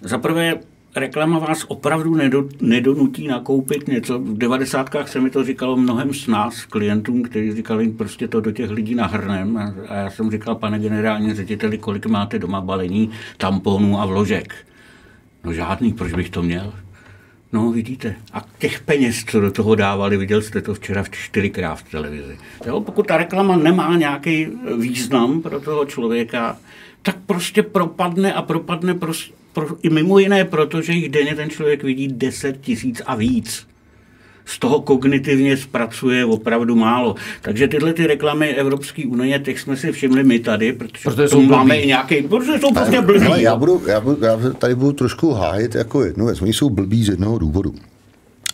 Za 0.00 0.18
prvé, 0.18 0.54
reklama 0.96 1.38
vás 1.38 1.64
opravdu 1.68 2.14
nedo, 2.14 2.48
nedonutí 2.60 3.28
nakoupit 3.28 3.88
něco. 3.88 4.18
V 4.18 4.38
devadesátkách 4.38 5.08
se 5.08 5.20
mi 5.20 5.30
to 5.30 5.44
říkalo 5.44 5.76
mnohem 5.76 6.14
s 6.14 6.26
nás, 6.26 6.64
klientům, 6.64 7.22
kteří 7.22 7.52
říkali, 7.52 7.88
prostě 7.88 8.28
to 8.28 8.40
do 8.40 8.52
těch 8.52 8.70
lidí 8.70 8.94
nahrnem. 8.94 9.56
A, 9.88 9.94
já 9.94 10.10
jsem 10.10 10.30
říkal, 10.30 10.54
pane 10.54 10.78
generální 10.78 11.34
řediteli, 11.34 11.78
kolik 11.78 12.06
máte 12.06 12.38
doma 12.38 12.60
balení 12.60 13.10
tamponů 13.36 14.00
a 14.00 14.06
vložek? 14.06 14.54
No 15.44 15.52
žádný, 15.52 15.92
proč 15.92 16.12
bych 16.12 16.30
to 16.30 16.42
měl? 16.42 16.72
No, 17.52 17.70
vidíte. 17.70 18.14
A 18.32 18.44
těch 18.58 18.80
peněz, 18.80 19.24
co 19.24 19.40
do 19.40 19.50
toho 19.50 19.74
dávali, 19.74 20.16
viděl 20.16 20.42
jste 20.42 20.62
to 20.62 20.74
včera 20.74 21.02
v 21.02 21.10
čtyřikrát 21.10 21.74
v 21.74 21.90
televizi. 21.90 22.38
Jo, 22.66 22.80
pokud 22.80 23.06
ta 23.06 23.16
reklama 23.16 23.56
nemá 23.56 23.96
nějaký 23.96 24.48
význam 24.78 25.42
pro 25.42 25.60
toho 25.60 25.84
člověka, 25.84 26.56
tak 27.02 27.16
prostě 27.26 27.62
propadne 27.62 28.32
a 28.34 28.42
propadne 28.42 28.94
prostě 28.94 29.34
pro, 29.56 29.66
i 29.82 29.90
mimo 29.90 30.18
jiné 30.18 30.44
proto, 30.44 30.82
že 30.82 30.92
jich 30.92 31.08
denně 31.08 31.34
ten 31.34 31.50
člověk 31.50 31.82
vidí 31.82 32.08
10 32.08 32.60
tisíc 32.60 33.02
a 33.06 33.14
víc. 33.14 33.66
Z 34.44 34.58
toho 34.58 34.80
kognitivně 34.80 35.56
zpracuje 35.56 36.24
opravdu 36.24 36.76
málo. 36.76 37.14
Takže 37.42 37.68
tyhle 37.68 37.92
ty 37.92 38.06
reklamy 38.06 38.54
Evropské 38.54 39.06
unie, 39.06 39.38
těch 39.38 39.60
jsme 39.60 39.76
si 39.76 39.92
všimli 39.92 40.24
my 40.24 40.38
tady, 40.38 40.72
protože, 40.72 41.02
protože 41.04 41.28
jsou 41.28 41.42
máme 41.42 41.76
i 41.76 41.86
nějaký, 41.86 42.22
protože 42.22 42.58
jsou 42.58 42.74
prostě 42.74 43.00
blbý. 43.00 43.26
Ale 43.26 43.42
já, 43.42 43.56
budu, 43.56 43.82
já, 43.86 44.00
budu, 44.00 44.24
já 44.24 44.36
tady 44.58 44.74
budu 44.74 44.92
trošku 44.92 45.32
hájit 45.32 45.74
jako 45.74 46.04
jednu 46.04 46.26
věc. 46.26 46.42
Oni 46.42 46.52
jsou 46.52 46.70
blbí 46.70 47.04
z 47.04 47.08
jednoho 47.08 47.38
důvodu 47.38 47.74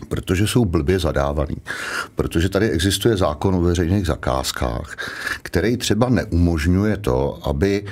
protože 0.08 0.46
jsou 0.46 0.64
blbě 0.64 0.98
zadávaný. 0.98 1.56
Protože 2.14 2.48
tady 2.48 2.70
existuje 2.70 3.16
zákon 3.16 3.54
o 3.54 3.60
veřejných 3.60 4.06
zakázkách, 4.06 4.96
který 5.42 5.76
třeba 5.76 6.08
neumožňuje 6.08 6.96
to, 6.96 7.38
aby 7.48 7.84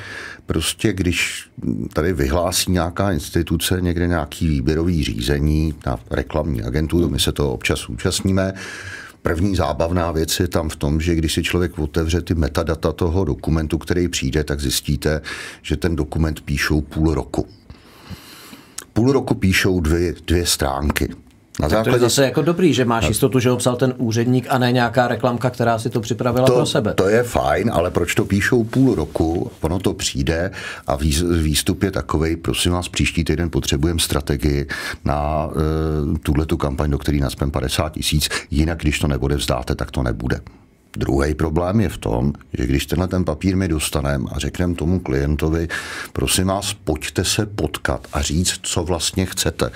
prostě, 0.47 0.93
když 0.93 1.51
tady 1.93 2.13
vyhlásí 2.13 2.73
nějaká 2.73 3.13
instituce 3.13 3.81
někde 3.81 4.07
nějaký 4.07 4.49
výběrový 4.49 5.05
řízení 5.05 5.75
na 5.87 5.99
reklamní 6.11 6.63
agenturu, 6.63 7.09
my 7.09 7.21
se 7.21 7.33
to 7.33 7.53
občas 7.53 7.89
účastníme, 7.89 8.53
První 9.23 9.57
zábavná 9.57 10.13
věc 10.13 10.41
je 10.41 10.49
tam 10.49 10.69
v 10.69 10.77
tom, 10.77 11.01
že 11.01 11.15
když 11.15 11.35
si 11.35 11.43
člověk 11.43 11.79
otevře 11.79 12.21
ty 12.21 12.35
metadata 12.35 12.93
toho 12.93 13.25
dokumentu, 13.25 13.79
který 13.79 14.09
přijde, 14.09 14.45
tak 14.45 14.61
zjistíte, 14.61 15.21
že 15.63 15.77
ten 15.77 15.97
dokument 15.97 16.41
píšou 16.41 16.81
půl 16.81 17.15
roku. 17.15 17.49
Půl 18.93 19.13
roku 19.13 19.35
píšou 19.35 19.81
dvě, 19.81 20.15
dvě 20.27 20.47
stránky. 20.47 21.09
Na 21.61 21.69
tak 21.69 21.71
základě... 21.71 21.91
to 21.91 21.97
je 21.97 22.11
zase 22.11 22.25
jako 22.25 22.43
dobrý, 22.43 22.75
že 22.75 22.85
máš 22.85 23.09
jistotu, 23.09 23.39
že 23.39 23.51
ho 23.51 23.57
psal 23.57 23.77
ten 23.77 23.95
úředník 23.97 24.47
a 24.49 24.59
ne 24.59 24.73
nějaká 24.73 25.09
reklamka, 25.09 25.51
která 25.51 25.79
si 25.79 25.91
to 25.91 26.01
připravila 26.01 26.47
to, 26.47 26.55
pro 26.55 26.67
sebe. 26.67 26.95
To 26.95 27.09
je 27.09 27.23
fajn, 27.23 27.71
ale 27.75 27.91
proč 27.91 28.15
to 28.15 28.25
píšou 28.25 28.65
půl 28.65 28.95
roku, 28.95 29.51
ono 29.61 29.79
to 29.79 29.95
přijde 29.95 30.51
a 30.87 30.99
výstup 31.43 31.83
je 31.83 31.91
takový, 31.91 32.37
prosím 32.37 32.73
vás, 32.73 32.89
příští 32.89 33.25
týden 33.25 33.51
potřebujeme 33.51 34.01
strategii 34.01 34.67
na 35.05 35.47
uh, 35.47 35.53
tuhle 36.23 36.47
tu 36.47 36.57
kampaň, 36.57 36.91
do 36.91 36.99
které 36.99 37.19
naspem 37.19 37.51
50 37.51 37.93
tisíc, 37.93 38.29
jinak 38.51 38.79
když 38.79 38.99
to 38.99 39.09
nebude 39.09 39.37
vzdáte, 39.37 39.75
tak 39.75 39.91
to 39.91 40.03
nebude. 40.03 40.41
Druhý 40.97 41.35
problém 41.35 41.81
je 41.81 41.89
v 41.89 41.99
tom, 41.99 42.33
že 42.59 42.67
když 42.67 42.87
tenhle 42.87 43.09
ten 43.09 43.25
papír 43.25 43.57
my 43.57 43.69
dostaneme 43.69 44.25
a 44.33 44.39
řekneme 44.39 44.75
tomu 44.75 45.01
klientovi, 45.01 45.69
prosím 46.13 46.47
vás, 46.47 46.75
pojďte 46.75 47.25
se 47.25 47.47
potkat 47.47 48.07
a 48.13 48.23
říct, 48.23 48.61
co 48.63 48.85
vlastně 48.85 49.27
chcete. 49.27 49.71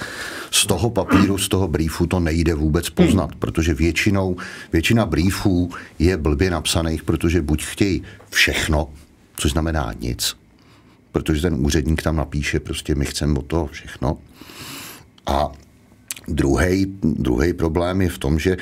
Z 0.51 0.67
toho 0.67 0.91
papíru, 0.91 1.39
z 1.39 1.49
toho 1.49 1.69
briefu 1.69 2.07
to 2.07 2.21
nejde 2.21 2.55
vůbec 2.55 2.91
poznat, 2.91 3.31
protože 3.39 3.75
většinou, 3.75 4.37
většina 4.73 5.07
briefů 5.07 5.71
je 5.99 6.17
blbě 6.17 6.51
napsaných, 6.51 7.03
protože 7.03 7.43
buď 7.43 7.65
chtějí 7.65 8.03
všechno, 8.31 8.89
což 9.37 9.53
znamená 9.53 9.93
nic, 10.01 10.37
protože 11.13 11.43
ten 11.43 11.55
úředník 11.55 12.03
tam 12.03 12.17
napíše, 12.17 12.61
prostě 12.61 12.95
my 12.95 13.05
chceme 13.05 13.39
od 13.39 13.47
toho 13.47 13.67
všechno. 13.67 14.19
A 15.27 15.53
druhý 17.19 17.53
problém 17.57 18.03
je 18.03 18.09
v 18.09 18.19
tom, 18.19 18.39
že 18.39 18.57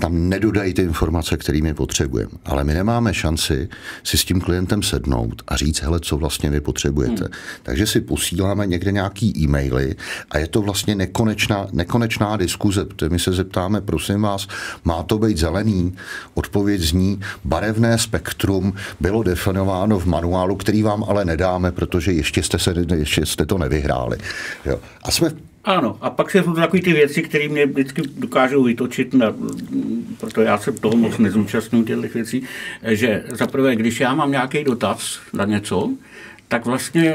tam 0.00 0.28
nedodají 0.28 0.74
ty 0.74 0.82
informace, 0.82 1.36
které 1.36 1.62
my 1.62 1.74
potřebujeme. 1.74 2.30
Ale 2.44 2.64
my 2.64 2.74
nemáme 2.74 3.14
šanci 3.14 3.68
si 4.04 4.18
s 4.18 4.24
tím 4.24 4.40
klientem 4.40 4.82
sednout 4.82 5.42
a 5.48 5.56
říct, 5.56 5.82
hele, 5.82 6.00
co 6.00 6.16
vlastně 6.16 6.50
vy 6.50 6.60
potřebujete. 6.60 7.24
Hmm. 7.24 7.32
Takže 7.62 7.86
si 7.86 8.00
posíláme 8.00 8.66
někde 8.66 8.92
nějaký 8.92 9.42
e-maily 9.42 9.94
a 10.30 10.38
je 10.38 10.46
to 10.46 10.62
vlastně 10.62 10.94
nekonečná, 10.94 11.66
nekonečná 11.72 12.36
diskuze, 12.36 12.84
protože 12.84 13.08
my 13.08 13.18
se 13.18 13.32
zeptáme, 13.32 13.80
prosím 13.80 14.22
vás, 14.22 14.46
má 14.84 15.02
to 15.02 15.18
být 15.18 15.38
zelený? 15.38 15.96
Odpověď 16.34 16.80
zní, 16.80 17.20
barevné 17.44 17.98
spektrum 17.98 18.74
bylo 19.00 19.22
definováno 19.22 19.98
v 19.98 20.06
manuálu, 20.06 20.56
který 20.56 20.82
vám 20.82 21.04
ale 21.08 21.24
nedáme, 21.24 21.72
protože 21.72 22.12
ještě 22.12 22.42
jste, 22.42 22.58
se, 22.58 22.74
ještě 22.94 23.26
jste 23.26 23.46
to 23.46 23.58
nevyhráli. 23.58 24.18
Jo. 24.64 24.80
A 25.02 25.10
jsme 25.10 25.47
ano, 25.64 25.98
a 26.00 26.10
pak 26.10 26.30
jsou 26.30 26.42
to 26.42 26.54
takové 26.54 26.82
ty 26.82 26.92
věci, 26.92 27.22
které 27.22 27.48
mě 27.48 27.66
vždycky 27.66 28.02
dokážou 28.16 28.62
vytočit, 28.62 29.14
na, 29.14 29.34
proto 30.20 30.42
já 30.42 30.58
se 30.58 30.72
toho 30.72 30.96
moc 30.96 31.18
nezúčastňuji 31.18 31.84
těch 31.84 32.14
věcí, 32.14 32.42
že 32.82 33.24
zaprvé, 33.28 33.76
když 33.76 34.00
já 34.00 34.14
mám 34.14 34.30
nějaký 34.30 34.64
dotaz 34.64 35.20
na 35.32 35.44
něco, 35.44 35.90
tak 36.48 36.66
vlastně 36.66 37.14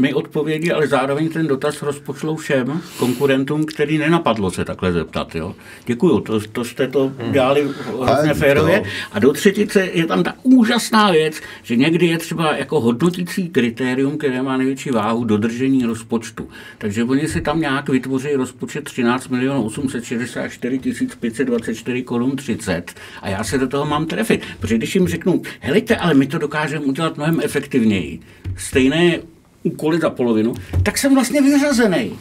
mi 0.00 0.14
odpovědí, 0.14 0.72
ale 0.72 0.86
zároveň 0.86 1.28
ten 1.28 1.46
dotaz 1.46 1.82
rozpošlou 1.82 2.36
všem 2.36 2.82
konkurentům, 2.98 3.64
který 3.64 3.98
nenapadlo 3.98 4.50
se 4.50 4.64
takhle 4.64 4.92
zeptat. 4.92 5.34
Jo. 5.34 5.54
Děkuju, 5.86 6.20
to, 6.20 6.40
to 6.40 6.64
jste 6.64 6.88
to 6.88 7.12
dělali 7.30 7.68
hrozně 8.02 8.34
férově. 8.34 8.82
A 9.12 9.18
do 9.18 9.32
třetice 9.32 9.88
je 9.92 10.06
tam 10.06 10.22
ta 10.22 10.34
úžasná 10.42 11.10
věc, 11.10 11.40
že 11.62 11.76
někdy 11.76 12.06
je 12.06 12.18
třeba 12.18 12.56
jako 12.56 12.80
hodnotící 12.80 13.48
kritérium, 13.48 14.18
které 14.18 14.42
má 14.42 14.56
největší 14.56 14.90
váhu, 14.90 15.24
dodržení 15.24 15.84
rozpočtu. 15.84 16.48
Takže 16.78 17.04
oni 17.04 17.28
si 17.28 17.40
tam 17.40 17.60
nějak 17.60 17.88
vytvoří 17.88 18.34
rozpočet 18.34 18.84
13 18.84 19.28
milionů 19.28 19.64
864 19.64 20.80
524 21.20 22.02
korun 22.02 22.36
30 22.36 22.94
a 23.22 23.28
já 23.28 23.44
se 23.44 23.58
do 23.58 23.68
toho 23.68 23.86
mám 23.86 24.06
trefit. 24.06 24.42
Protože 24.60 24.76
když 24.76 24.94
jim 24.94 25.08
řeknu, 25.08 25.42
helejte, 25.60 25.96
ale 25.96 26.14
my 26.14 26.26
to 26.26 26.38
dokážeme 26.38 26.84
udělat 26.84 27.16
mnohem 27.16 27.40
efektivněji, 27.42 28.20
stejné 28.56 29.18
úkoly 29.62 30.00
za 30.00 30.10
polovinu, 30.10 30.54
tak 30.82 30.98
jsem 30.98 31.14
vlastně 31.14 31.42
vyřazený. 31.42 32.12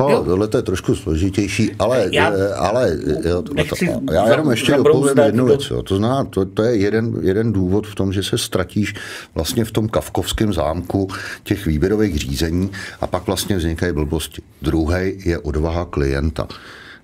No, 0.00 0.24
tohle 0.24 0.48
je 0.56 0.62
trošku 0.62 0.94
složitější, 0.94 1.70
ale 1.78 2.08
já, 2.12 2.32
ale 2.56 2.98
jo, 3.24 3.42
to, 3.42 3.52
já 4.12 4.28
jenom 4.30 4.50
ještě 4.50 4.72
dopovím 4.72 5.18
jednu 5.24 5.46
věc. 5.46 5.70
Jo. 5.70 5.82
To, 5.82 5.96
zná, 5.96 6.24
to, 6.24 6.44
to 6.44 6.62
je 6.62 6.76
jeden, 6.76 7.14
jeden 7.22 7.52
důvod 7.52 7.86
v 7.86 7.94
tom, 7.94 8.12
že 8.12 8.22
se 8.22 8.38
ztratíš 8.38 8.94
vlastně 9.34 9.64
v 9.64 9.70
tom 9.70 9.88
kavkovském 9.88 10.52
zámku 10.52 11.08
těch 11.42 11.66
výběrových 11.66 12.18
řízení 12.18 12.70
a 13.00 13.06
pak 13.06 13.26
vlastně 13.26 13.56
vznikají 13.56 13.92
blbosti. 13.92 14.42
Druhý 14.62 15.22
je 15.24 15.38
odvaha 15.38 15.84
klienta. 15.84 16.48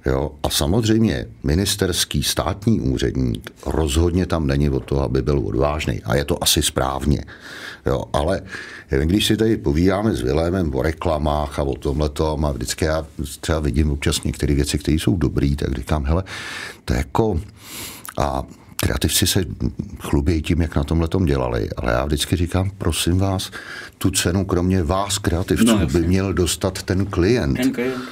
Jo? 0.07 0.30
A 0.42 0.50
samozřejmě 0.50 1.26
ministerský 1.42 2.22
státní 2.22 2.80
úředník 2.80 3.50
rozhodně 3.66 4.26
tam 4.26 4.46
není 4.46 4.70
o 4.70 4.80
to, 4.80 5.00
aby 5.00 5.22
byl 5.22 5.42
odvážný. 5.44 6.02
A 6.05 6.14
je 6.14 6.24
to 6.24 6.42
asi 6.42 6.62
správně. 6.62 7.24
Jo? 7.87 8.05
Ale 8.12 8.43
když 9.03 9.26
si 9.26 9.37
tady 9.37 9.57
povídáme 9.57 10.14
s 10.14 10.20
Vilémem 10.20 10.74
o 10.74 10.82
reklamách 10.82 11.59
a 11.59 11.62
o 11.62 11.74
tomhle 11.74 12.11
a 12.47 12.53
vždycky 12.53 12.85
já 12.85 13.07
třeba 13.41 13.61
vidím 13.61 13.91
občas 13.91 14.22
některé 14.22 14.55
věci, 14.55 14.78
které 14.78 14.95
jsou 14.95 15.16
dobré, 15.16 15.57
tak 15.57 15.72
říkám, 15.74 16.05
hele, 16.05 16.24
to 16.85 16.93
je 16.93 16.97
jako... 16.97 17.41
A 18.18 18.43
kreativci 18.76 19.26
se 19.26 19.45
chlubějí 20.01 20.43
tím, 20.43 20.61
jak 20.61 20.76
na 20.76 20.85
tomhle 20.85 21.09
tom 21.09 21.24
dělali, 21.24 21.68
ale 21.76 21.93
já 21.93 22.05
vždycky 22.05 22.37
říkám, 22.37 22.70
prosím 22.78 23.18
vás, 23.18 23.51
tu 23.99 24.11
cenu 24.11 24.45
kromě 24.45 24.82
vás, 24.82 25.18
kreativců, 25.18 25.78
no, 25.78 25.87
by 25.87 26.01
měl 26.01 26.32
dostat 26.32 26.82
ten 26.82 27.07
klient. 27.07 27.55
Ten 27.55 27.72
klient 27.72 28.03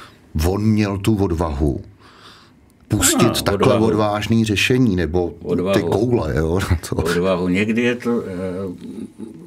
on 0.45 0.61
měl 0.61 0.97
tu 0.97 1.15
odvahu 1.15 1.81
pustit 2.97 3.21
ano, 3.25 3.33
takhle 3.43 3.73
odvahu. 3.73 3.85
odvážný 3.85 4.45
řešení, 4.45 4.95
nebo 4.95 5.33
odvahu. 5.43 5.73
ty 5.79 5.81
koule. 5.83 6.33
Jo, 6.37 6.59
na 6.71 6.77
to. 6.89 6.95
Odvahu. 6.95 7.47
Někdy 7.47 7.81
je 7.81 7.95
to, 7.95 8.23
eh, 8.27 8.31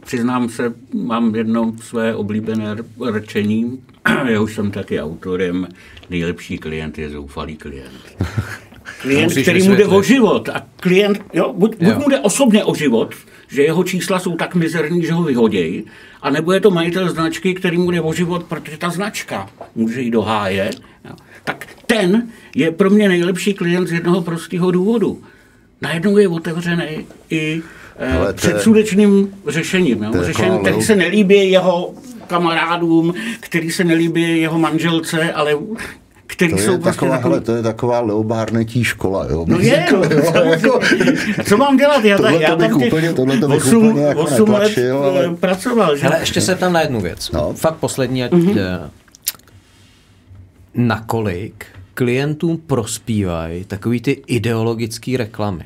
přiznám 0.05 0.49
se, 0.49 0.75
mám 0.95 1.35
jedno 1.35 1.75
své 1.83 2.15
oblíbené 2.15 2.77
rčení, 3.11 3.79
jehož 4.29 4.55
jsem 4.55 4.71
taky 4.71 5.01
autorem, 5.01 5.69
nejlepší 6.11 6.59
klient 6.59 6.99
je 6.99 7.11
zoufalý 7.11 7.57
klient. 7.57 7.93
Klient, 9.03 9.33
který 9.43 9.69
mu 9.69 9.75
jde 9.75 9.87
o 9.87 10.03
život. 10.03 10.49
A 10.49 10.63
klient, 10.81 11.21
jo, 11.33 11.55
buď, 11.57 11.77
buď 11.83 11.97
mu 11.97 12.09
jde 12.09 12.21
osobně 12.21 12.65
o 12.65 12.75
život, 12.75 13.15
že 13.49 13.63
jeho 13.63 13.85
čísla 13.85 14.19
jsou 14.19 14.37
tak 14.37 14.55
mizerní, 14.55 15.03
že 15.03 15.13
ho 15.13 15.23
vyhodějí, 15.23 15.85
a 16.23 16.31
nebo 16.31 16.53
je 16.53 16.61
to 16.61 16.71
majitel 16.71 17.11
značky, 17.11 17.55
který 17.55 17.79
mu 17.79 17.91
jde 17.91 18.01
o 18.01 18.13
život, 18.13 18.45
protože 18.45 18.79
ta 18.79 18.91
značka 18.91 19.51
může 19.75 20.01
jít 20.01 20.11
do 20.11 20.23
háje, 20.23 20.71
jo. 21.05 21.17
tak 21.45 21.67
ten 21.87 22.29
je 22.55 22.71
pro 22.71 22.91
mě 22.91 23.09
nejlepší 23.09 23.55
klient 23.55 23.87
z 23.87 23.93
jednoho 23.93 24.23
prostého 24.23 24.71
důvodu. 24.71 25.23
Najednou 25.83 26.17
je 26.17 26.29
otevřený 26.29 27.07
i 27.31 27.63
eh, 27.99 28.33
předsudečným 28.33 29.35
řešením. 29.47 30.03
Jo. 30.03 30.13
Řešením, 30.21 30.59
který 30.59 30.83
se 30.83 30.97
nelíbí 30.97 31.51
jeho 31.51 31.95
kamarádům, 32.27 33.15
který 33.41 33.71
se 33.71 33.85
nelíbí 33.85 34.41
jeho 34.41 34.59
manželce, 34.59 35.33
ale 35.33 35.55
který 36.27 36.53
to 36.53 36.59
jsou 36.59 36.73
je 36.73 36.79
prostě 36.79 37.01
taková, 37.01 37.17
takový... 37.17 37.33
hele, 37.33 37.41
to 37.41 37.57
je 37.57 37.63
taková 37.63 38.01
leobárnetí 38.01 38.85
škola. 38.85 39.27
Jo? 39.31 39.45
No 39.49 39.59
je, 39.59 39.87
no, 39.93 40.05
jako, 40.45 40.81
co 41.45 41.57
mám 41.57 41.77
dělat? 41.77 42.05
Já, 42.05 42.17
tohle 42.17 42.43
já 42.43 42.57
tam 42.57 42.59
těch 42.59 42.77
úplně, 42.77 43.13
tohle 43.13 43.39
to 43.39 43.47
8, 43.49 43.77
úplně 43.77 44.05
jako 44.05 44.21
8 44.21 44.51
let 44.51 44.79
ale... 45.03 45.27
Eh, 45.33 45.37
pracoval. 45.37 45.97
Že? 45.97 46.07
Ale 46.07 46.21
ještě 46.21 46.41
se 46.41 46.55
tam 46.55 46.73
na 46.73 46.81
jednu 46.81 47.01
věc. 47.01 47.31
No. 47.31 47.53
Fakt 47.55 47.77
poslední, 47.77 48.25
ať, 48.25 48.33
mm-hmm. 48.33 48.89
nakolik 50.75 51.67
klientům 51.95 52.57
prospívají 52.67 53.65
takový 53.65 54.01
ty 54.01 54.23
ideologické 54.27 55.17
reklamy. 55.17 55.65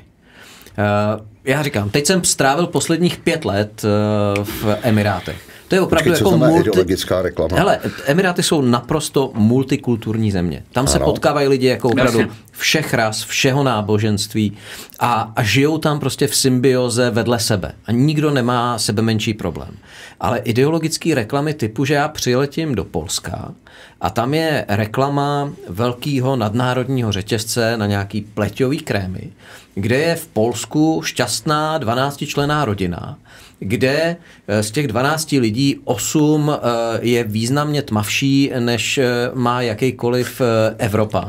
Uh, 0.79 1.27
já 1.45 1.63
říkám, 1.63 1.91
teď 1.91 2.07
jsem 2.07 2.25
strávil 2.25 2.67
posledních 2.67 3.19
pět 3.19 3.45
let 3.45 3.85
uh, 3.85 4.45
v 4.45 4.79
Emirátech. 4.83 5.37
To 5.71 5.77
je 5.77 5.81
opravdu 5.81 6.11
Počkej, 6.11 6.27
jako 6.27 6.39
multi... 6.39 6.69
ideologická 6.69 7.23
reklama. 7.23 7.57
Hele, 7.57 7.81
Emiráty 8.07 8.43
jsou 8.43 8.63
naprosto 8.63 9.31
multikulturní 9.35 10.33
země. 10.33 10.63
Tam 10.73 10.83
ano. 10.83 10.93
se 10.93 10.99
potkávají 10.99 11.49
lidi 11.49 11.67
jako 11.67 11.89
opravdu 11.89 12.21
všech 12.53 12.95
ras, 12.95 13.25
všeho 13.25 13.63
náboženství 13.63 14.57
a, 15.01 15.33
a 15.37 15.43
žijou 15.43 15.79
tam 15.79 16.01
prostě 16.01 16.27
v 16.27 16.35
symbioze 16.37 17.11
vedle 17.11 17.41
sebe. 17.41 17.73
A 17.87 17.93
nikdo 17.93 18.31
nemá 18.31 18.79
sebe 18.79 19.03
menší 19.03 19.35
problém. 19.35 19.77
Ale 20.21 20.39
ideologické 20.39 21.15
reklamy 21.15 21.55
typu, 21.55 21.85
že 21.85 21.95
já 21.95 22.09
přiletím 22.09 22.75
do 22.75 22.85
Polska 22.85 23.55
a 24.01 24.11
tam 24.11 24.35
je 24.35 24.65
reklama 24.69 25.53
velkého 25.69 26.37
nadnárodního 26.37 27.13
řetězce 27.13 27.77
na 27.77 27.87
nějaký 27.87 28.21
pleťový 28.21 28.79
krémy, 28.79 29.33
kde 29.75 29.97
je 29.97 30.17
v 30.17 30.27
Polsku 30.27 31.03
šťastná 31.05 31.81
12-člená 31.81 32.65
rodina 32.65 33.19
kde 33.61 34.17
eh, 34.49 34.63
z 34.63 34.71
těch 34.71 34.87
12 34.87 35.33
lidí 35.33 35.81
8 35.85 36.51
eh, 36.51 36.59
je 37.03 37.25
významně 37.25 37.83
tmavší, 37.83 38.53
než 38.59 38.99
eh, 38.99 39.07
má 39.35 39.63
jakýkoliv 39.63 40.41
Evropa. 40.79 41.29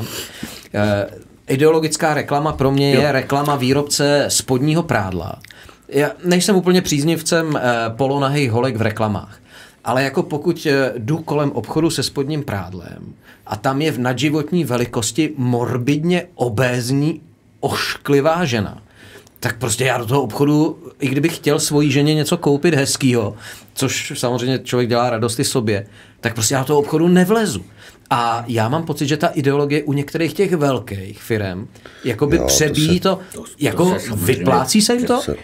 Ideologická 1.47 2.13
reklama 2.13 2.51
pro 2.51 2.71
mě 2.71 2.91
je 2.91 3.11
reklama 3.11 3.55
výrobce 3.55 4.25
spodního 4.27 4.83
prádla. 4.83 5.39
Já 5.89 6.11
nejsem 6.25 6.55
úplně 6.55 6.81
příznivcem 6.81 7.59
polonahých 7.97 8.51
holek 8.51 8.75
v 8.77 8.81
reklamách. 8.81 9.39
Ale 9.83 10.03
jako 10.03 10.23
pokud 10.23 10.67
jdu 10.97 11.17
kolem 11.17 11.51
obchodu 11.51 11.89
se 11.89 12.03
spodním 12.03 12.43
prádlem 12.43 13.13
a 13.47 13.55
tam 13.55 13.81
je 13.81 13.91
v 13.91 13.99
nadživotní 13.99 14.63
velikosti 14.63 15.33
morbidně 15.37 16.25
obézní 16.35 17.21
ošklivá 17.59 18.45
žena, 18.45 18.81
tak 19.43 19.57
prostě 19.57 19.85
já 19.85 19.97
do 19.97 20.05
toho 20.05 20.21
obchodu, 20.21 20.77
i 20.99 21.07
kdybych 21.07 21.35
chtěl 21.35 21.59
svojí 21.59 21.91
ženě 21.91 22.15
něco 22.15 22.37
koupit 22.37 22.73
hezkýho, 22.73 23.35
což 23.73 24.13
samozřejmě 24.15 24.59
člověk 24.59 24.89
dělá 24.89 25.09
radosti 25.09 25.43
sobě, 25.43 25.85
tak 26.19 26.33
prostě 26.33 26.53
já 26.53 26.59
do 26.59 26.65
toho 26.65 26.79
obchodu 26.79 27.07
nevlezu. 27.07 27.65
A 28.09 28.45
já 28.47 28.69
mám 28.69 28.83
pocit, 28.83 29.07
že 29.07 29.17
ta 29.17 29.27
ideologie 29.27 29.83
u 29.83 29.93
některých 29.93 30.33
těch 30.33 30.53
velkých 30.53 31.23
firm 31.23 31.67
jakoby 32.03 32.37
jo, 32.37 32.45
přebíjí 32.47 32.99
to, 32.99 33.19
se, 33.31 33.37
to, 33.37 33.43
jako 33.59 33.93
to 33.93 33.99
se 33.99 34.15
vyplácí 34.15 34.81
se 34.81 34.93
jim 34.93 35.05
to? 35.05 35.21
Se, 35.21 35.35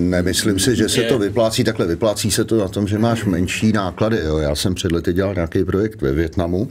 nemyslím 0.00 0.58
si, 0.58 0.76
že 0.76 0.88
se 0.88 1.02
to 1.02 1.18
vyplácí 1.18 1.64
takhle. 1.64 1.86
Vyplácí 1.86 2.30
se 2.30 2.44
to 2.44 2.56
na 2.56 2.68
tom, 2.68 2.88
že 2.88 2.98
máš 2.98 3.24
menší 3.24 3.72
náklady. 3.72 4.18
Jo. 4.24 4.38
Já 4.38 4.54
jsem 4.54 4.74
před 4.74 4.92
lety 4.92 5.12
dělal 5.12 5.34
nějaký 5.34 5.64
projekt 5.64 6.02
ve 6.02 6.12
Větnamu 6.12 6.68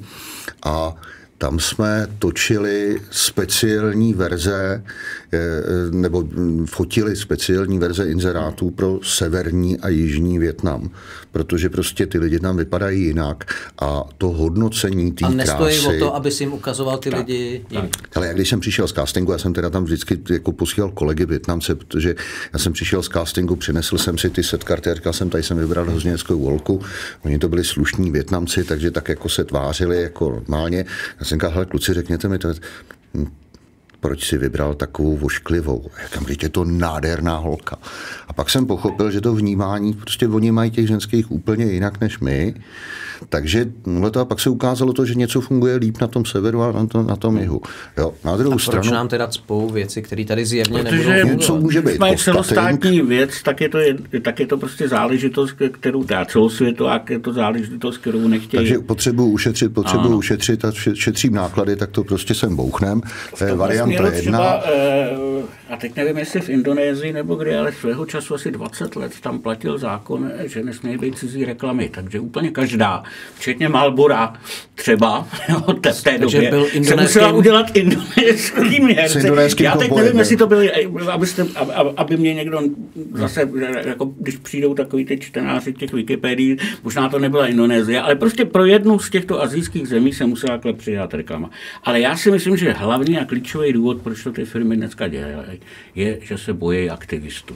a 0.66 0.96
tam 1.44 1.60
jsme 1.60 2.08
točili 2.20 3.02
speciální 3.12 4.14
verze 4.14 4.84
nebo 5.92 6.24
fotili 6.66 7.16
speciální 7.16 7.80
verze 7.80 8.10
inzerátů 8.12 8.72
pro 8.72 9.00
severní 9.04 9.80
a 9.80 9.90
jižní 9.90 10.40
Větnam, 10.40 10.90
protože 11.32 11.70
prostě 11.70 12.06
ty 12.06 12.20
lidi 12.20 12.40
tam 12.40 12.58
vypadají 12.58 13.04
jinak 13.04 13.44
a 13.82 14.04
to 14.18 14.28
hodnocení 14.28 15.12
té 15.12 15.26
krásy... 15.26 15.34
A 15.34 15.38
nestojí 15.38 15.82
krásy, 15.82 15.98
o 15.98 16.00
to, 16.00 16.16
aby 16.16 16.32
si 16.32 16.44
jim 16.44 16.54
ukazoval 16.54 16.98
ty 16.98 17.10
tak, 17.10 17.20
lidi 17.20 17.66
jinak. 17.70 17.90
Ale 18.16 18.28
já 18.28 18.34
když 18.34 18.50
jsem 18.50 18.60
přišel 18.60 18.88
z 18.88 18.94
castingu, 18.94 19.32
já 19.32 19.38
jsem 19.38 19.54
teda 19.54 19.70
tam 19.70 19.84
vždycky 19.84 20.20
jako 20.30 20.52
posílal 20.52 20.92
kolegy 20.92 21.26
Větnamce, 21.26 21.76
protože 21.76 22.16
já 22.54 22.60
jsem 22.60 22.74
přišel 22.74 23.04
z 23.04 23.10
castingu, 23.10 23.56
přinesl 23.56 23.98
jsem 23.98 24.18
si 24.18 24.30
ty 24.30 24.44
setkarty 24.44 24.90
a 24.90 24.94
říkal 24.94 25.14
jsem, 25.14 25.30
tady 25.30 25.44
jsem 25.44 25.58
vybral 25.58 25.86
hrozně 25.86 26.12
hezkou 26.12 26.40
volku. 26.40 26.82
Oni 27.26 27.40
to 27.40 27.50
byli 27.50 27.64
slušní 27.64 28.12
Větnamci, 28.12 28.64
takže 28.64 28.92
tak 28.92 29.10
jako 29.10 29.30
se 29.30 29.44
tvářili 29.44 30.02
jako 30.02 30.30
normálně. 30.30 30.86
Já 31.20 31.26
jsem 31.26 31.33
říkal, 31.34 31.52
hele 31.52 31.66
kluci, 31.66 31.94
řekněte 31.94 32.28
mi 32.28 32.40
to, 32.40 32.50
proč 34.04 34.28
si 34.28 34.38
vybral 34.38 34.74
takovou 34.74 35.18
vošklivou. 35.18 35.90
Já 35.98 36.08
říkám, 36.08 36.26
je 36.42 36.50
to 36.50 36.66
nádherná 36.66 37.38
holka. 37.38 37.78
A 38.28 38.34
pak 38.34 38.50
jsem 38.50 38.66
pochopil, 38.66 39.12
že 39.12 39.22
to 39.22 39.36
vnímání, 39.36 39.94
prostě 39.94 40.28
oni 40.28 40.52
mají 40.52 40.72
těch 40.72 40.88
ženských 40.88 41.32
úplně 41.32 41.66
jinak 41.66 42.02
než 42.02 42.20
my. 42.20 42.54
Takže 43.30 43.66
no 43.86 44.12
to 44.12 44.20
a 44.20 44.26
pak 44.26 44.40
se 44.40 44.50
ukázalo 44.50 44.94
to, 44.94 45.06
že 45.06 45.16
něco 45.16 45.42
funguje 45.42 45.76
líp 45.76 45.98
na 46.02 46.08
tom 46.08 46.26
severu 46.26 46.62
a 46.62 46.72
na, 46.72 46.86
to, 46.86 47.04
na 47.04 47.16
tom 47.16 47.38
jihu. 47.38 47.62
Jo, 47.98 48.14
na 48.26 48.38
druhou 48.38 48.54
a 48.54 48.56
proč 48.56 48.66
stranu, 48.66 48.92
nám 48.92 49.08
teda 49.08 49.28
cpou 49.28 49.70
věci, 49.70 50.02
které 50.02 50.26
tady 50.26 50.46
zjevně 50.46 50.84
Protože 50.84 51.10
nebudou 51.26 51.60
může 51.60 51.82
být. 51.82 51.88
Když 51.88 52.00
mají 52.00 52.18
celostátní 52.18 53.02
věc, 53.02 53.44
tak 53.44 53.62
je, 53.62 53.70
to, 53.70 53.78
je, 53.78 53.96
tak 54.22 54.40
je 54.40 54.48
to 54.48 54.58
prostě 54.58 54.88
záležitost, 54.88 55.56
kterou 55.72 56.04
dá 56.04 56.26
celosvětová, 56.26 57.02
je 57.10 57.20
to 57.20 57.34
záležitost, 57.34 57.98
kterou 57.98 58.28
nechtějí. 58.28 58.60
takže 58.60 58.80
potřebuji 58.80 59.28
ušetřit, 59.28 59.74
potřebuji 59.74 60.18
ušetřit 60.18 60.66
a 60.66 60.72
še- 60.72 60.96
šetřím 60.96 61.34
náklady, 61.34 61.76
tak 61.76 61.92
to 61.92 62.04
prostě 62.04 62.34
sem 62.34 62.56
bouchnem. 62.56 63.02
To 63.38 63.44
je 63.44 63.52
To 63.52 63.58
Minut 64.02 64.14
jedna. 64.16 64.38
chyba, 64.38 64.64
e, 64.66 65.16
a 65.74 65.78
teď 65.78 65.96
nevím, 65.96 66.18
jestli 66.18 66.42
v 66.42 66.50
Indonésii 66.50 67.14
nebo 67.14 67.36
kde, 67.36 67.58
ale 67.60 67.72
svého 67.72 68.06
času 68.06 68.36
asi 68.36 68.52
20 68.52 68.96
let 68.96 69.12
tam 69.22 69.40
platil 69.40 69.78
zákon, 69.78 70.32
že 70.46 70.64
nesmějí 70.64 70.98
být 70.98 71.18
cizí 71.18 71.46
reklamy. 71.46 71.90
Takže 71.90 72.20
úplně 72.20 72.50
každá, 72.52 73.04
včetně 73.36 73.70
Malbora 73.70 74.34
třeba, 74.76 75.28
jo, 75.50 75.62
te, 75.74 75.94
v 75.94 76.04
té 76.04 76.20
Takže 76.20 76.38
době, 76.38 76.50
byl 76.50 76.68
se 76.84 76.96
musela 76.96 77.32
udělat 77.32 77.66
indonéským 77.78 78.88
herce. 78.98 79.20
indonéským 79.20 79.66
Já 79.66 79.72
teď 79.72 79.80
kompojentem. 79.80 80.06
nevím, 80.06 80.20
jestli 80.20 80.38
to 80.38 80.48
byly, 80.48 80.72
abyste, 81.12 81.44
ab- 81.44 81.72
ab- 81.76 81.94
aby 81.98 82.18
mě 82.18 82.34
někdo 82.34 82.62
zase, 83.14 83.50
jako 83.86 84.06
když 84.20 84.36
přijdou 84.38 84.74
takový 84.74 85.06
ty 85.06 85.18
čtenáři 85.20 85.74
těch 85.74 85.94
Wikipedií, 85.94 86.58
možná 86.84 87.10
to 87.10 87.20
nebyla 87.20 87.48
Indonésie, 87.48 88.02
ale 88.02 88.16
prostě 88.16 88.46
pro 88.46 88.66
jednu 88.66 89.00
z 89.00 89.10
těchto 89.10 89.42
azijských 89.44 89.88
zemí 89.88 90.14
se 90.14 90.26
musela 90.26 90.60
přidat 90.78 91.14
reklama. 91.14 91.50
Ale 91.84 92.00
já 92.00 92.18
si 92.18 92.32
myslím, 92.32 92.58
že 92.58 92.72
hlavní 92.72 93.20
a 93.20 93.26
klíčový 93.26 93.74
důvod, 93.74 94.02
proč 94.02 94.24
to 94.24 94.32
ty 94.32 94.46
firmy 94.46 94.76
dneska 94.78 95.08
dělají, 95.08 95.60
je, 95.96 96.20
že 96.22 96.38
se 96.38 96.54
bojí 96.54 96.90
aktivistů. 96.90 97.56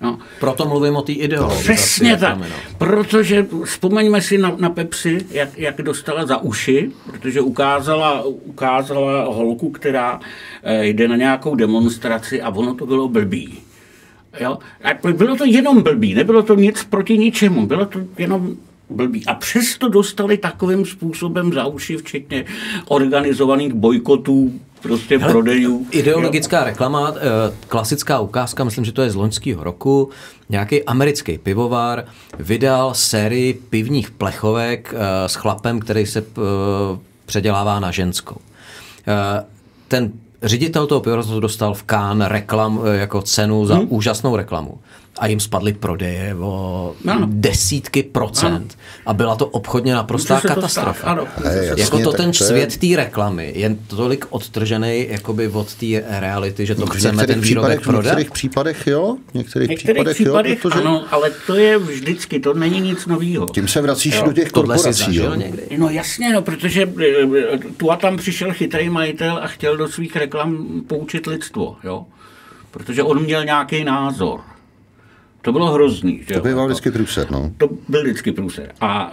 No, 0.00 0.18
Proto 0.40 0.66
mluvím 0.66 0.96
o 0.96 1.02
té 1.02 1.12
ideologii. 1.12 1.62
Přesně 1.62 2.16
tak. 2.16 2.38
Protože 2.78 3.46
vzpomeňme 3.64 4.22
si 4.22 4.38
na, 4.38 4.56
na 4.58 4.70
Pepsi, 4.70 5.26
jak, 5.30 5.58
jak 5.58 5.82
dostala 5.82 6.26
za 6.26 6.36
uši, 6.36 6.90
protože 7.06 7.40
ukázala, 7.40 8.22
ukázala 8.24 9.24
holku, 9.24 9.70
která 9.70 10.20
eh, 10.62 10.86
jde 10.86 11.08
na 11.08 11.16
nějakou 11.16 11.54
demonstraci 11.54 12.42
a 12.42 12.50
ono 12.50 12.74
to 12.74 12.86
bylo 12.86 13.08
blbý. 13.08 13.58
Jo? 14.40 14.58
A 14.84 15.12
bylo 15.12 15.36
to 15.36 15.44
jenom 15.44 15.82
blbý, 15.82 16.14
nebylo 16.14 16.42
to 16.42 16.54
nic 16.54 16.84
proti 16.84 17.18
ničemu, 17.18 17.66
bylo 17.66 17.86
to 17.86 18.00
jenom 18.18 18.56
blbý. 18.90 19.26
A 19.26 19.34
přesto 19.34 19.88
dostali 19.88 20.38
takovým 20.38 20.84
způsobem 20.84 21.52
za 21.52 21.66
uši, 21.66 21.96
včetně 21.96 22.44
organizovaných 22.88 23.72
bojkotů, 23.72 24.60
prostě 24.86 25.18
Hele, 25.18 25.32
prodejů. 25.32 25.86
Ideologická 25.90 26.64
reklama, 26.64 27.14
eh, 27.16 27.20
klasická 27.68 28.20
ukázka, 28.20 28.64
myslím, 28.64 28.84
že 28.84 28.92
to 28.92 29.02
je 29.02 29.10
z 29.10 29.14
loňského 29.14 29.64
roku. 29.64 30.10
Nějaký 30.48 30.82
americký 30.82 31.38
pivovar 31.38 32.04
vydal 32.38 32.94
sérii 32.94 33.54
pivních 33.54 34.10
plechovek 34.10 34.94
eh, 34.96 35.28
s 35.28 35.34
chlapem, 35.34 35.80
který 35.80 36.06
se 36.06 36.18
eh, 36.20 36.40
předělává 37.26 37.80
na 37.80 37.90
ženskou. 37.90 38.36
Ten 39.88 40.12
ředitel 40.42 40.86
toho 40.86 41.00
pivovaru 41.00 41.40
dostal 41.40 41.74
v 41.74 41.84
Cannes 41.90 42.28
reklam 42.28 42.80
jako 42.92 43.22
cenu 43.22 43.66
za 43.66 43.74
hmm. 43.74 43.86
úžasnou 43.90 44.36
reklamu. 44.36 44.78
A 45.18 45.26
jim 45.26 45.40
spadly 45.40 45.72
prodeje 45.72 46.34
o 46.40 46.94
Ano. 47.08 47.26
desítky 47.30 48.02
procent. 48.02 48.78
A 49.06 49.12
byla 49.14 49.36
to 49.36 49.46
obchodně 49.46 49.94
naprostá 49.94 50.40
to 50.40 50.48
katastrofa. 50.48 50.92
stát, 50.94 51.08
ano. 51.10 51.26
Hej, 51.44 51.66
jasně, 51.66 51.82
jako 51.82 51.98
to 51.98 52.10
tak 52.10 52.16
ten 52.20 52.32
to 52.32 52.44
je- 52.44 52.48
svět 52.48 52.76
té 52.76 52.86
reklamy 52.96 53.52
je 53.56 53.76
tolik 53.86 54.26
odtržený 54.30 55.06
jakoby 55.10 55.48
od 55.48 55.74
té 55.74 55.86
reality, 56.20 56.66
že 56.66 56.74
to 56.74 56.86
V 56.86 56.90
chceme 56.90 57.12
některých 57.16 57.34
ten 57.34 57.40
výrobek 57.40 57.68
případech, 57.68 57.80
v 57.80 57.84
prodat. 57.84 58.02
některých 58.04 58.30
případech 58.30 58.86
jo, 58.86 59.16
v 59.30 59.34
některých, 59.34 59.68
některých 59.68 59.94
případech, 59.94 60.14
případech, 60.14 60.52
jo, 60.64 60.70
protože 60.70 60.80
ano, 60.80 61.04
ale 61.10 61.30
to 61.46 61.54
je 61.54 61.78
vždycky, 61.78 62.40
to 62.40 62.54
není 62.54 62.80
nic 62.80 63.06
nového. 63.06 63.46
tím 63.46 63.68
se 63.68 63.80
vracíš 63.82 64.22
do 64.22 64.32
těch 64.32 64.52
Tohle 64.52 64.74
korporací. 64.76 65.04
zažil 65.04 65.24
Jo. 65.24 65.34
někdy? 65.34 65.62
No 65.78 65.88
jasně, 65.90 66.32
no, 66.32 66.42
protože 66.42 66.82
eh, 66.82 67.58
tu 67.76 67.90
a 67.90 67.96
tam 67.96 68.16
přišel 68.16 68.52
chytrý 68.52 68.88
majitel 68.88 69.38
a 69.42 69.46
chtěl 69.46 69.76
do 69.76 69.88
svých 69.88 70.16
reklam 70.16 70.66
poučit 70.86 71.26
lidstvo, 71.26 71.76
jo? 71.84 72.04
Protože 72.70 73.02
on 73.02 73.22
měl 73.22 73.44
nějaký 73.44 73.84
názor. 73.84 74.40
To 75.46 75.52
bylo 75.52 75.72
hrozný. 75.72 76.18
Že 76.18 76.26
To 76.26 76.34
jo? 76.34 76.40
býval 76.44 76.66
vždycky 76.66 76.90
průser, 76.90 77.30
no. 77.30 77.52
To 77.58 77.68
byl 77.88 78.02
vždycky 78.02 78.32
průser. 78.32 78.72
A 78.80 79.12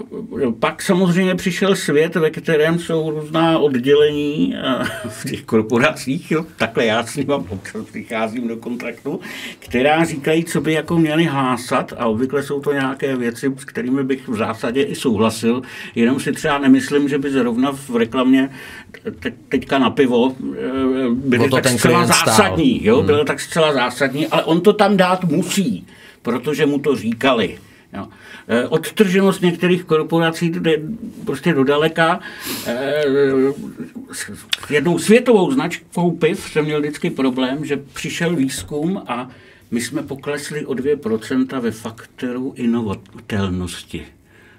pak 0.59 0.81
samozřejmě 0.81 1.35
přišel 1.35 1.75
svět, 1.75 2.15
ve 2.15 2.29
kterém 2.29 2.79
jsou 2.79 3.09
různá 3.09 3.59
oddělení 3.59 4.55
eh, 4.55 4.83
v 5.09 5.29
těch 5.29 5.41
korporacích, 5.43 6.31
jo, 6.31 6.45
takhle 6.57 6.85
já 6.85 7.03
s 7.05 7.15
nimi 7.15 7.33
občas 7.33 7.81
přicházím 7.85 8.47
do 8.47 8.57
kontaktu, 8.57 9.19
která 9.59 10.03
říkají, 10.03 10.43
co 10.43 10.61
by 10.61 10.73
jako 10.73 10.97
měli 10.97 11.23
hlásat 11.25 11.93
a 11.97 12.05
obvykle 12.05 12.43
jsou 12.43 12.59
to 12.59 12.73
nějaké 12.73 13.15
věci, 13.15 13.53
s 13.57 13.65
kterými 13.65 14.03
bych 14.03 14.27
v 14.27 14.35
zásadě 14.35 14.83
i 14.83 14.95
souhlasil, 14.95 15.61
jenom 15.95 16.19
si 16.19 16.31
třeba 16.31 16.57
nemyslím, 16.57 17.09
že 17.09 17.17
by 17.17 17.31
zrovna 17.31 17.71
v 17.71 17.95
reklamě 17.95 18.49
te- 19.19 19.33
teďka 19.49 19.79
na 19.79 19.89
pivo 19.89 20.35
eh, 20.53 20.69
byly 21.09 21.49
tak 21.49 21.67
zcela 21.67 22.05
stál. 22.05 22.17
zásadní, 22.25 22.85
jo, 22.85 23.03
bylo 23.03 23.23
tak 23.25 23.39
zcela 23.39 23.73
zásadní, 23.73 24.27
ale 24.27 24.43
on 24.43 24.61
to 24.61 24.73
tam 24.73 24.97
dát 24.97 25.23
musí, 25.23 25.85
protože 26.23 26.65
mu 26.65 26.79
to 26.79 26.95
říkali. 26.95 27.57
Jo. 27.93 28.07
Eh, 28.47 28.67
Odtrženost 28.67 29.41
některých 29.41 29.83
korporací 29.83 30.49
jde 30.49 30.71
prostě 31.25 31.53
do 31.53 31.63
daleka. 31.63 32.19
Eh, 32.67 33.03
S 34.11 34.31
jednou 34.69 34.99
světovou 34.99 35.51
značkou 35.51 36.11
piv 36.11 36.49
jsem 36.51 36.65
měl 36.65 36.79
vždycky 36.79 37.09
problém, 37.09 37.65
že 37.65 37.77
přišel 37.93 38.35
výzkum 38.35 39.01
a 39.07 39.29
my 39.71 39.81
jsme 39.81 40.03
poklesli 40.03 40.65
o 40.65 40.73
2% 40.73 41.59
ve 41.59 41.71
faktoru 41.71 42.53
inovatelnosti. 42.55 44.05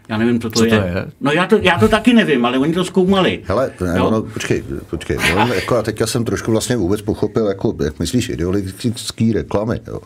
Já 0.09 0.19
nevím, 0.19 0.41
co 0.41 0.51
to, 0.51 0.59
Co 0.59 0.67
to 0.67 0.75
je. 0.75 0.81
je? 0.81 1.07
No 1.21 1.33
já 1.33 1.47
to, 1.47 1.59
já 1.63 1.79
to 1.79 1.89
taky 1.89 2.13
nevím, 2.15 2.45
ale 2.47 2.59
oni 2.59 2.73
to 2.73 2.85
zkoumali. 2.85 3.41
Hele, 3.45 3.71
ne, 3.81 4.01
ono, 4.03 4.23
počkej, 4.23 4.65
počkej. 4.91 5.17
No, 5.35 5.55
jako, 5.55 5.77
a 5.77 5.83
teďka 5.83 6.07
jsem 6.07 6.25
trošku 6.25 6.51
vlastně 6.51 6.77
vůbec 6.77 7.03
pochopil, 7.03 7.47
jako, 7.47 7.77
jak 7.85 7.99
myslíš, 7.99 8.29
ideologický 8.29 9.33
reklamy. 9.33 9.81
Jo. 9.87 10.01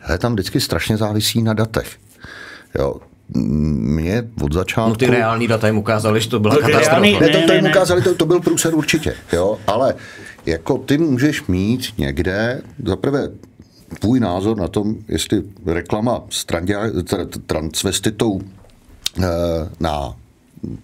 Hele, 0.00 0.18
tam 0.18 0.32
vždycky 0.32 0.60
strašně 0.60 0.96
závisí 0.96 1.42
na 1.42 1.54
datech. 1.54 1.96
Jo. 2.78 2.94
Mě 3.34 4.28
od 4.42 4.52
začátku... 4.52 4.90
No 4.90 4.96
ty 4.96 5.06
reální 5.06 5.48
data 5.48 5.66
jim 5.66 5.78
ukázali, 5.78 6.20
že 6.20 6.28
to 6.28 6.40
byla 6.40 6.54
No 6.54 6.60
katastrofa. 6.60 6.90
reální- 7.00 7.20
Ne, 7.20 7.28
to, 7.28 7.38
Ne, 7.40 7.46
to 7.46 7.52
jim 7.52 7.66
ukázali, 7.66 8.02
to, 8.02 8.14
to 8.14 8.26
byl 8.26 8.40
průser 8.40 8.74
určitě, 8.74 9.14
jo, 9.32 9.58
ale 9.66 9.94
jako 10.46 10.78
ty 10.78 10.98
můžeš 10.98 11.46
mít 11.46 11.94
někde, 11.98 12.62
zaprvé 12.84 13.28
tvůj 13.98 14.20
názor 14.20 14.56
na 14.56 14.68
tom, 14.68 14.94
jestli 15.08 15.42
reklama 15.66 16.22
s 16.30 16.46
transvestitou 17.46 18.40
eh, 19.22 19.26
na 19.80 20.14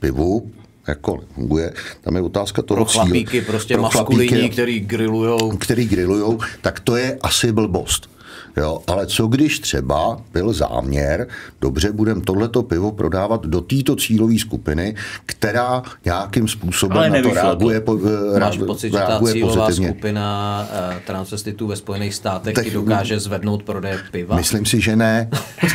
pivu 0.00 0.50
jako 0.88 1.20
funguje, 1.34 1.72
tam 2.00 2.16
je 2.16 2.22
otázka 2.22 2.62
toho 2.62 2.84
Pro 2.84 2.92
cíle. 2.92 3.04
chlapíky 3.04 3.40
prostě 3.40 3.74
Pro 3.74 3.82
chlapíky, 3.82 4.48
který 4.48 4.80
grillujou. 4.80 5.56
který 5.56 5.84
grillujou, 5.88 6.38
tak 6.60 6.80
to 6.80 6.96
je 6.96 7.18
asi 7.22 7.52
blbost. 7.52 8.10
Jo, 8.56 8.80
ale 8.86 9.06
co 9.06 9.26
když 9.26 9.58
třeba 9.60 10.20
byl 10.32 10.52
záměr, 10.52 11.28
dobře, 11.60 11.92
budeme 11.92 12.20
tohleto 12.20 12.62
pivo 12.62 12.92
prodávat 12.92 13.46
do 13.46 13.60
této 13.60 13.96
cílové 13.96 14.38
skupiny, 14.38 14.94
která 15.26 15.82
nějakým 16.04 16.48
způsobem 16.48 16.98
Ale 16.98 17.10
na 17.10 17.22
to 17.22 17.34
reaguje, 17.34 17.80
po, 17.80 17.98
eh, 18.34 18.40
Máš 18.40 18.54
reaguje- 18.58 18.66
pocit, 18.66 18.86
že 18.92 18.98
ta 18.98 19.20
cílová 19.32 19.64
pozitivně. 19.66 19.88
skupina 19.88 20.68
uh, 20.90 20.94
transvestitů 21.06 21.66
ve 21.66 21.76
Spojených 21.76 22.14
státech 22.14 22.54
Tak- 22.54 22.64
ti 22.64 22.70
dokáže 22.70 23.20
zvednout 23.20 23.62
prodeje 23.62 23.98
piva? 24.10 24.36
Myslím 24.36 24.66
si, 24.66 24.80
že 24.80 24.96
ne. 24.96 25.28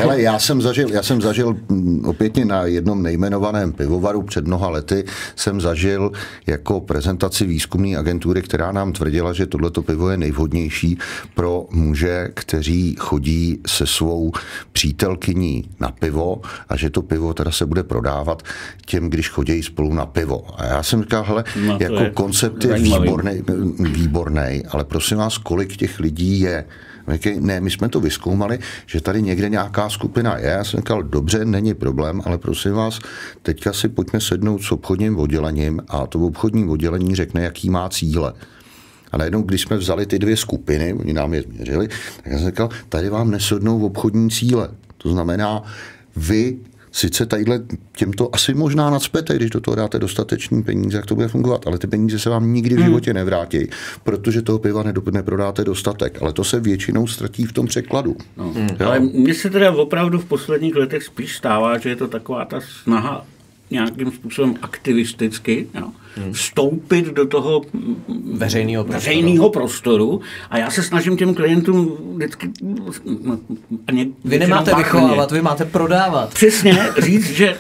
Ale 0.04 0.22
já 0.22 0.40
jsem 0.40 0.62
zažil, 0.62 0.90
já 0.92 1.04
jsem 1.04 1.22
zažil 1.22 1.58
mm, 1.70 2.06
opětně 2.06 2.46
na 2.46 2.66
jednom 2.66 3.04
nejmenovaném 3.04 3.72
pivovaru 3.72 4.22
před 4.22 4.48
mnoha 4.48 4.70
lety, 4.70 5.04
jsem 5.36 5.62
zažil 5.62 6.12
jako 6.48 6.82
prezentaci 6.82 7.46
výzkumné 7.46 7.98
agentury, 7.98 8.42
která 8.42 8.72
nám 8.72 8.94
tvrdila, 8.94 9.34
že 9.34 9.46
tohleto 9.46 9.82
pivo 9.82 10.10
je 10.10 10.18
nejvhodnější 10.18 10.98
pro 11.36 11.66
muže, 11.72 12.30
kteří 12.34 12.71
chodí 13.00 13.60
se 13.68 13.88
svou 13.88 14.32
přítelkyní 14.72 15.70
na 15.80 15.92
pivo 15.92 16.42
a 16.70 16.78
že 16.78 16.90
to 16.90 17.02
pivo 17.02 17.34
teda 17.34 17.52
se 17.52 17.66
bude 17.66 17.84
prodávat 17.84 18.44
těm, 18.86 19.10
když 19.10 19.30
chodí 19.30 19.64
spolu 19.64 19.94
na 19.94 20.06
pivo. 20.06 20.46
A 20.58 20.66
já 20.66 20.84
jsem 20.84 21.02
říkal, 21.02 21.24
hele, 21.24 21.44
No, 21.66 21.78
jako 21.82 22.04
je 22.04 22.10
koncept 22.10 22.66
je 22.66 22.74
výborný, 22.74 23.44
výborný, 23.80 24.64
ale 24.70 24.84
prosím 24.84 25.18
vás, 25.18 25.38
kolik 25.38 25.78
těch 25.78 26.00
lidí 26.00 26.40
je? 26.40 26.66
Říkají, 27.08 27.40
Ne, 27.40 27.62
my 27.62 27.72
jsme 27.72 27.90
to 27.90 28.00
vyskoumali, 28.00 28.60
že 28.86 29.02
tady 29.02 29.22
někde 29.22 29.50
nějaká 29.50 29.90
skupina 29.90 30.38
je. 30.38 30.50
Já 30.50 30.64
jsem 30.64 30.78
říkal, 30.78 31.04
dobře, 31.04 31.46
není 31.46 31.74
problém, 31.74 32.22
ale 32.26 32.38
prosím 32.38 32.72
vás, 32.72 33.00
teďka 33.42 33.74
si 33.74 33.88
pojďme 33.90 34.22
sednout 34.22 34.64
s 34.64 34.72
obchodním 34.72 35.20
oddělením 35.20 35.82
a 35.88 36.08
to 36.08 36.20
obchodní 36.20 36.70
oddělení 36.70 37.16
řekne, 37.16 37.44
jaký 37.44 37.70
má 37.70 37.90
cíle. 37.90 38.34
A 39.12 39.18
najednou, 39.18 39.42
když 39.42 39.62
jsme 39.62 39.78
vzali 39.78 40.06
ty 40.06 40.20
dvě 40.20 40.38
skupiny, 40.38 40.94
oni 40.94 41.14
nám 41.14 41.34
je 41.34 41.42
změřili, 41.42 41.88
tak 42.24 42.26
já 42.26 42.38
jsem 42.38 42.48
říkal, 42.48 42.70
tady 42.90 43.10
vám 43.10 43.32
nesednou 43.32 43.86
obchodní 43.86 44.30
cíle. 44.30 44.70
To 44.98 45.10
znamená, 45.10 45.64
vy 46.16 46.58
sice 46.92 47.26
tadyhle 47.26 47.62
těmto 47.98 48.36
asi 48.36 48.54
možná 48.54 48.90
nadspete, 48.90 49.36
když 49.36 49.50
do 49.50 49.62
toho 49.62 49.76
dáte 49.76 50.00
dostatečný 50.00 50.64
peníze, 50.64 50.98
jak 50.98 51.06
to 51.06 51.16
bude 51.16 51.28
fungovat, 51.28 51.68
ale 51.68 51.78
ty 51.78 51.88
peníze 51.88 52.20
se 52.20 52.30
vám 52.30 52.54
nikdy 52.54 52.76
v 52.76 52.78
Hmm. 52.78 52.88
životě 52.88 53.14
nevrátí, 53.14 53.68
protože 54.04 54.42
toho 54.42 54.60
piva 54.60 54.84
neprodáte 55.12 55.64
dostatek, 55.64 56.22
ale 56.22 56.34
to 56.34 56.44
se 56.44 56.60
většinou 56.60 57.08
ztratí 57.08 57.46
v 57.46 57.54
tom 57.54 57.68
překladu. 57.68 58.16
No. 58.38 58.54
Ale 58.86 59.00
mně 59.00 59.34
se 59.34 59.50
teda 59.50 59.72
opravdu 59.72 60.20
v 60.20 60.26
posledních 60.26 60.76
letech 60.76 61.04
spíš 61.04 61.36
stává, 61.36 61.78
že 61.78 61.90
je 61.90 61.96
to 61.96 62.08
taková 62.08 62.46
ta 62.46 62.60
snaha 62.84 63.26
nějakým 63.72 64.12
způsobem 64.12 64.56
aktivisticky 64.62 65.68
jo, 65.74 65.92
vstoupit 66.32 67.06
do 67.06 67.26
toho 67.26 67.62
Veřejného 68.34 68.84
prostoru. 68.84 69.00
veřejného 69.00 69.50
prostoru 69.50 70.22
a 70.50 70.58
já 70.58 70.72
se 70.72 70.84
snažím 70.84 71.18
těm 71.18 71.34
klientům 71.34 71.98
vždycky 72.16 72.50
a 73.88 73.92
ně, 73.92 74.08
Vy 74.26 74.40
nemáte 74.40 74.76
vychovávat, 74.76 75.32
vy 75.32 75.42
máte 75.42 75.66
prodávat. 75.66 76.34
Přesně 76.34 76.78
říct, 76.98 77.30
že 77.30 77.58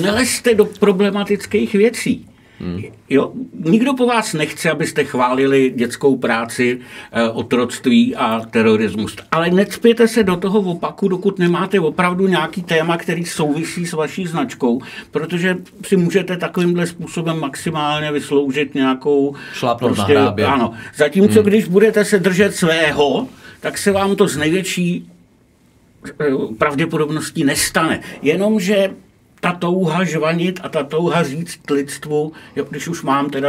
nelezte 0.00 0.54
do 0.54 0.64
problematických 0.64 1.72
věcí. 1.72 2.26
Hmm. 2.60 2.82
Jo, 3.10 3.32
nikdo 3.64 3.94
po 3.94 4.06
vás 4.06 4.32
nechce, 4.32 4.70
abyste 4.70 5.04
chválili 5.04 5.72
dětskou 5.76 6.16
práci, 6.16 6.80
eh, 7.12 7.28
otroctví 7.28 8.16
a 8.16 8.40
terorismus. 8.40 9.16
Ale 9.32 9.50
necpěte 9.50 10.08
se 10.08 10.22
do 10.22 10.36
toho 10.36 10.60
opaku, 10.60 11.08
dokud 11.08 11.38
nemáte 11.38 11.80
opravdu 11.80 12.26
nějaký 12.28 12.62
téma, 12.62 12.96
který 12.96 13.24
souvisí 13.24 13.86
s 13.86 13.92
vaší 13.92 14.26
značkou, 14.26 14.80
protože 15.10 15.56
si 15.86 15.96
můžete 15.96 16.36
takovýmhle 16.36 16.86
způsobem 16.86 17.40
maximálně 17.40 18.12
vysloužit 18.12 18.74
nějakou... 18.74 19.34
Šlápnout 19.52 19.98
na 19.98 20.04
hrábě. 20.04 20.46
Ano. 20.46 20.72
Zatímco, 20.96 21.42
když 21.42 21.64
budete 21.64 22.04
se 22.04 22.18
držet 22.18 22.54
svého, 22.54 23.28
tak 23.60 23.78
se 23.78 23.92
vám 23.92 24.16
to 24.16 24.28
z 24.28 24.36
největší 24.36 25.10
eh, 26.20 26.24
pravděpodobností 26.58 27.44
nestane. 27.44 28.00
Jenomže 28.22 28.90
ta 29.40 29.52
touha 29.52 30.04
žvanit 30.04 30.60
a 30.62 30.68
ta 30.68 30.82
touha 30.82 31.22
říct 31.22 31.70
lidstvu, 31.70 32.32
jo, 32.56 32.66
když 32.70 32.88
už 32.88 33.02
mám 33.02 33.30
teda, 33.30 33.48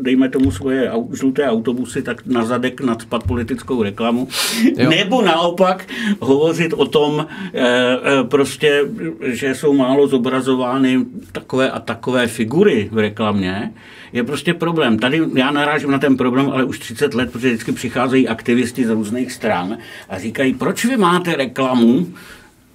dejme 0.00 0.28
tomu 0.28 0.50
svoje 0.50 0.90
žluté 1.12 1.48
autobusy, 1.48 2.02
tak 2.02 2.26
na 2.26 2.44
zadek 2.44 2.80
nadspat 2.80 3.24
politickou 3.24 3.82
reklamu, 3.82 4.28
Jo. 4.76 4.90
nebo 4.90 5.22
naopak 5.22 5.84
hovořit 6.20 6.72
o 6.72 6.86
tom, 6.86 7.26
eh, 7.54 7.60
eh, 7.60 8.24
prostě, 8.24 8.84
že 9.22 9.54
jsou 9.54 9.72
málo 9.72 10.06
zobrazovány 10.06 11.04
takové 11.32 11.70
a 11.70 11.80
takové 11.80 12.26
figury 12.26 12.88
v 12.92 12.98
reklamě, 12.98 13.72
je 14.12 14.24
prostě 14.24 14.54
problém. 14.54 14.98
Tady 14.98 15.22
já 15.34 15.50
narážím 15.50 15.90
na 15.90 15.98
ten 15.98 16.16
problém, 16.16 16.50
ale 16.50 16.64
už 16.64 16.78
30 16.78 17.14
let, 17.14 17.32
protože 17.32 17.48
vždycky 17.48 17.72
přicházejí 17.72 18.28
aktivisti 18.28 18.86
z 18.86 18.90
různých 18.90 19.32
stran 19.32 19.78
a 20.08 20.18
říkají, 20.18 20.54
proč 20.54 20.84
vy 20.84 20.96
máte 20.96 21.36
reklamu, 21.36 22.06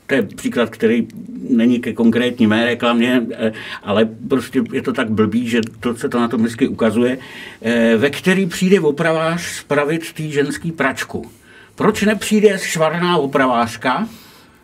to 0.07 0.15
je 0.15 0.21
příklad, 0.21 0.69
který 0.69 1.07
není 1.49 1.79
ke 1.79 1.93
konkrétní 1.93 2.47
mé 2.47 2.65
reklamě, 2.65 3.21
eh, 3.31 3.53
ale 3.83 4.09
prostě 4.29 4.63
je 4.73 4.81
to 4.81 4.93
tak 4.93 5.11
blbý, 5.11 5.49
že 5.49 5.61
to 5.79 5.95
se 5.95 6.09
to 6.09 6.19
na 6.19 6.27
tom 6.27 6.41
vždycky 6.41 6.67
ukazuje, 6.67 7.17
eh, 7.61 7.97
ve 7.97 8.09
který 8.09 8.45
přijde 8.45 8.79
opravář 8.79 9.41
spravit 9.41 10.13
tý 10.13 10.31
ženský 10.31 10.71
pračku. 10.71 11.31
Proč 11.75 12.01
nepřijde 12.01 12.59
švarná 12.59 13.17
opravářka, 13.17 14.07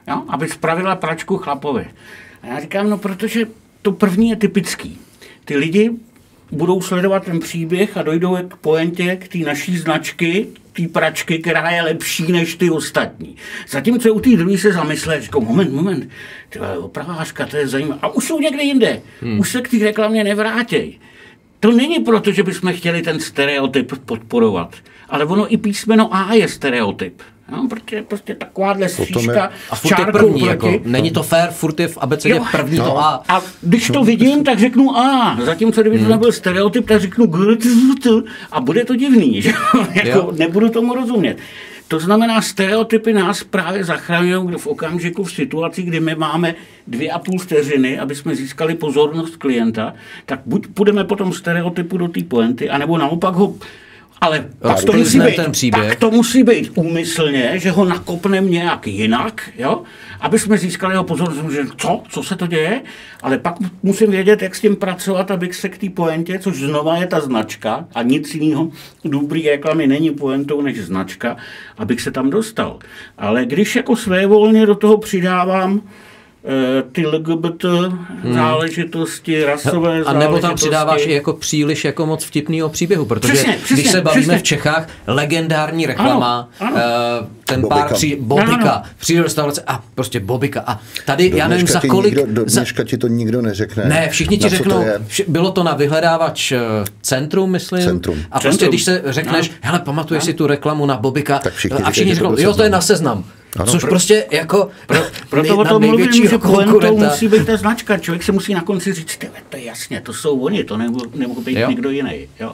jo, 0.08 0.24
aby 0.28 0.48
spravila 0.48 0.96
pračku 0.96 1.38
chlapovi? 1.38 1.88
A 2.42 2.48
já 2.48 2.60
říkám, 2.60 2.90
no 2.90 2.98
protože 2.98 3.46
to 3.82 3.92
první 3.92 4.30
je 4.30 4.36
typický. 4.36 5.00
Ty 5.46 5.58
lidi 5.58 5.92
budou 6.52 6.82
sledovat 6.82 7.26
ten 7.26 7.40
příběh 7.40 7.98
a 7.98 8.04
dojdou 8.04 8.38
k 8.48 8.56
poentě 8.56 9.16
k 9.16 9.28
té 9.28 9.38
naší 9.38 9.78
značky, 9.78 10.48
té 10.88 10.88
pračky, 10.88 11.40
která 11.40 11.70
je 11.70 11.82
lepší 11.82 12.32
než 12.32 12.56
ty 12.56 12.70
ostatní. 12.70 13.36
Zatímco 13.68 14.14
u 14.14 14.20
té 14.20 14.30
druhé 14.30 14.58
se 14.58 14.72
zamyslí, 14.72 15.14
říkou, 15.20 15.42
moment, 15.42 15.74
moment, 15.74 16.10
ty 16.50 16.60
opravářka, 16.60 17.46
to 17.46 17.58
je 17.58 17.68
zajímavé. 17.68 18.00
A 18.02 18.08
už 18.08 18.28
jsou 18.28 18.40
někde 18.40 18.64
jinde, 18.64 19.02
hmm. 19.22 19.40
už 19.40 19.52
se 19.52 19.62
k 19.62 19.70
té 19.70 19.78
reklamě 19.78 20.24
nevrátěj. 20.24 21.00
To 21.60 21.72
není 21.72 22.00
proto, 22.00 22.32
že 22.32 22.44
bychom 22.44 22.74
chtěli 22.74 23.02
ten 23.02 23.20
stereotyp 23.20 23.92
podporovat, 24.06 24.76
ale 25.10 25.26
ono 25.26 25.54
i 25.54 25.58
písmeno 25.58 26.16
A 26.16 26.34
je 26.34 26.48
stereotyp. 26.48 27.22
No, 27.52 27.68
protože 27.70 28.02
prostě 28.02 28.36
takováhle 28.36 28.90
střížka 28.90 29.52
A 29.70 29.76
s 29.76 29.80
furt 29.80 29.92
je 29.92 29.98
čárkou 29.98 30.18
první, 30.20 30.46
jako, 30.46 30.74
není 30.86 31.12
to 31.12 31.24
fair, 31.24 31.50
furt 31.52 31.80
je 31.80 31.88
v 31.88 31.98
abecedě 31.98 32.36
Jo. 32.36 32.46
první 32.52 32.78
to 32.78 32.84
No. 32.84 32.98
A. 33.00 33.24
A 33.30 33.42
když 33.62 33.88
to 33.88 34.04
vidím, 34.04 34.44
tak 34.44 34.60
řeknu 34.60 34.98
A. 34.98 35.38
Zatímco 35.46 35.82
kdyby 35.82 35.98
to 35.98 36.02
Hmm. 36.04 36.12
nebyl 36.12 36.32
stereotyp, 36.32 36.88
tak 36.88 37.02
řeknu 37.02 37.26
G, 37.28 37.40
a 38.52 38.62
bude 38.62 38.86
to 38.86 38.96
divný. 38.96 39.42
Že? 39.42 39.50
Jo. 39.74 39.86
jako, 39.94 40.32
nebudu 40.38 40.70
tomu 40.70 40.94
rozumět. 40.96 41.38
To 41.90 42.00
znamená, 42.00 42.42
stereotypy 42.42 43.14
nás 43.14 43.44
právě 43.44 43.84
zachraňují 43.84 44.58
v 44.58 44.68
okamžiku 44.68 45.24
v 45.24 45.32
situaci, 45.32 45.84
kdy 45.84 46.00
my 46.00 46.16
máme 46.16 46.56
dvě 46.88 47.12
a 47.12 47.20
půl 47.20 47.40
vteřiny, 47.40 48.00
aby 48.00 48.16
jsme 48.16 48.36
získali 48.36 48.76
pozornost 48.76 49.36
klienta, 49.36 49.94
tak 50.26 50.40
buď 50.46 50.68
půjdeme 50.68 51.04
po 51.04 51.16
tom 51.16 51.34
stereotypu 51.34 51.98
do 51.98 52.08
té 52.08 52.24
poenty, 52.24 52.70
anebo 52.70 52.98
naopak 52.98 53.34
ho 53.34 53.56
ale 54.22 54.46
pak 54.60 54.84
to, 54.84 54.94
musí 54.94 55.20
být, 55.20 55.36
ten 55.36 55.52
příběh. 55.52 55.88
pak 55.88 56.00
to 56.00 56.12
musí 56.12 56.44
být 56.44 56.72
úmyslně, 56.76 57.54
že 57.56 57.72
ho 57.72 57.86
nakopneme 57.86 58.50
nějak 58.50 58.88
jinak, 58.88 59.50
jo? 59.58 59.82
aby 60.22 60.40
jsme 60.40 60.58
získali 60.58 60.94
jeho 60.94 61.04
pozornost, 61.04 61.54
že 61.54 61.62
co, 61.78 62.04
co 62.10 62.24
se 62.24 62.36
to 62.36 62.48
děje, 62.48 62.82
ale 63.22 63.38
pak 63.38 63.56
musím 63.84 64.12
vědět, 64.12 64.42
jak 64.42 64.56
s 64.56 64.62
tím 64.62 64.76
pracovat, 64.76 65.32
abych 65.32 65.56
se 65.56 65.70
k 65.70 65.78
té 65.78 65.90
poentě, 65.90 66.40
což 66.40 66.58
znova 66.58 66.98
je 66.98 67.08
ta 67.08 67.20
značka 67.20 67.86
a 67.96 68.02
nic 68.02 68.36
jiného 68.36 68.72
dobrý 69.06 69.50
reklamy 69.50 69.88
není 69.88 70.12
poentou 70.12 70.62
než 70.62 70.82
značka, 70.82 71.38
abych 71.78 72.02
se 72.02 72.12
tam 72.12 72.30
dostal. 72.30 72.80
Ale 73.18 73.46
když 73.46 73.76
jako 73.76 73.96
svévolně 73.96 74.66
do 74.66 74.76
toho 74.76 74.98
přidávám 74.98 75.82
ty 76.92 77.06
LGBT 77.08 77.66
záležitosti, 78.34 79.44
rasové 79.44 79.96
Hmm. 79.96 80.08
A 80.08 80.14
nebo 80.14 80.24
tam 80.34 80.42
záležitosti. 80.42 80.56
přidáváš 80.56 81.02
i 81.06 81.14
jako 81.14 81.34
příliš 81.34 81.86
jako 81.86 82.06
moc 82.06 82.24
vtipného 82.26 82.70
příběhu, 82.70 83.06
protože 83.06 83.34
Přesně, 83.34 83.54
přesně, 83.64 83.76
když 83.84 83.92
se 83.92 84.02
bavíme 84.02 84.22
přesně. 84.24 84.38
v 84.40 84.44
Čechách, 84.44 84.88
legendární 85.08 85.86
reklama, 85.86 86.50
Ano, 86.60 86.72
ano. 86.76 86.78
eh, 87.24 87.28
ten 87.46 87.62
Bobika. 87.62 87.80
pár 87.82 87.94
při, 87.94 88.14
Ano, 88.18 88.24
Bobika, 88.28 88.72
ano. 88.72 88.84
přijde 88.98 89.18
do 89.20 89.24
restaurace 89.24 89.64
a 89.68 89.84
prostě 89.96 90.20
Bobika. 90.20 90.64
A 90.68 90.80
tady, 91.06 91.30
Do 91.30 91.38
já 91.38 91.48
nevím 91.48 91.68
za 91.68 91.82
kolik... 91.90 92.16
Nikdo, 92.16 92.34
do 92.34 92.44
za, 92.50 92.60
dneška 92.60 92.84
ti 92.84 92.98
to 92.98 93.08
nikdo 93.08 93.42
neřekne. 93.42 93.86
ne, 93.86 94.10
všichni 94.10 94.38
ti 94.38 94.50
řeknou, 94.50 94.76
To 94.76 94.82
je. 94.82 95.00
bylo 95.28 95.52
to 95.52 95.64
na 95.64 95.74
vyhledávač 95.74 96.52
eh, 96.52 96.60
Centrum, 97.02 97.52
myslím. 97.52 97.82
Centrum. 97.84 98.18
A 98.32 98.40
prostě 98.40 98.50
Centrum. 98.50 98.70
když 98.70 98.84
se 98.84 99.02
řekneš, 99.06 99.50
Ano. 99.50 99.58
hele, 99.62 99.80
pamatuješ 99.80 100.24
si 100.24 100.34
tu 100.34 100.48
reklamu 100.48 100.86
na 100.86 100.98
Bobika? 100.98 101.40
Tak 101.40 101.54
všichni 101.54 101.78
a 101.84 101.92
všichni 101.92 102.14
řeknou, 102.16 102.36
jo, 102.40 102.54
to 102.54 102.64
je 102.64 102.70
na 102.70 102.82
seznam. 102.82 103.24
Ano. 103.58 103.72
Což 103.72 103.84
prostě 103.84 104.26
jako 104.32 104.70
Proto 105.30 105.44
nej- 105.50 105.52
o 105.60 105.64
na 105.64 105.70
tom 105.70 105.86
mluvím, 105.86 106.14
že 106.14 106.38
pointou 106.38 106.40
konkurenta. 106.72 107.06
musí 107.06 107.28
být 107.28 107.46
ta 107.46 107.58
značka. 107.58 107.98
Člověk 107.98 108.24
se 108.24 108.32
musí 108.32 108.54
na 108.54 108.62
konci 108.62 108.94
říct, 108.94 109.18
"Ty, 109.18 109.30
to 109.50 109.58
je 109.58 109.64
jasně, 109.64 110.02
to 110.02 110.14
jsou 110.14 110.40
oni, 110.40 110.64
to 110.64 110.78
nemohl 111.16 111.42
být 111.42 111.58
Jo. 111.60 111.70
někdo 111.70 111.90
jiný. 111.90 112.28
Jo. 112.40 112.54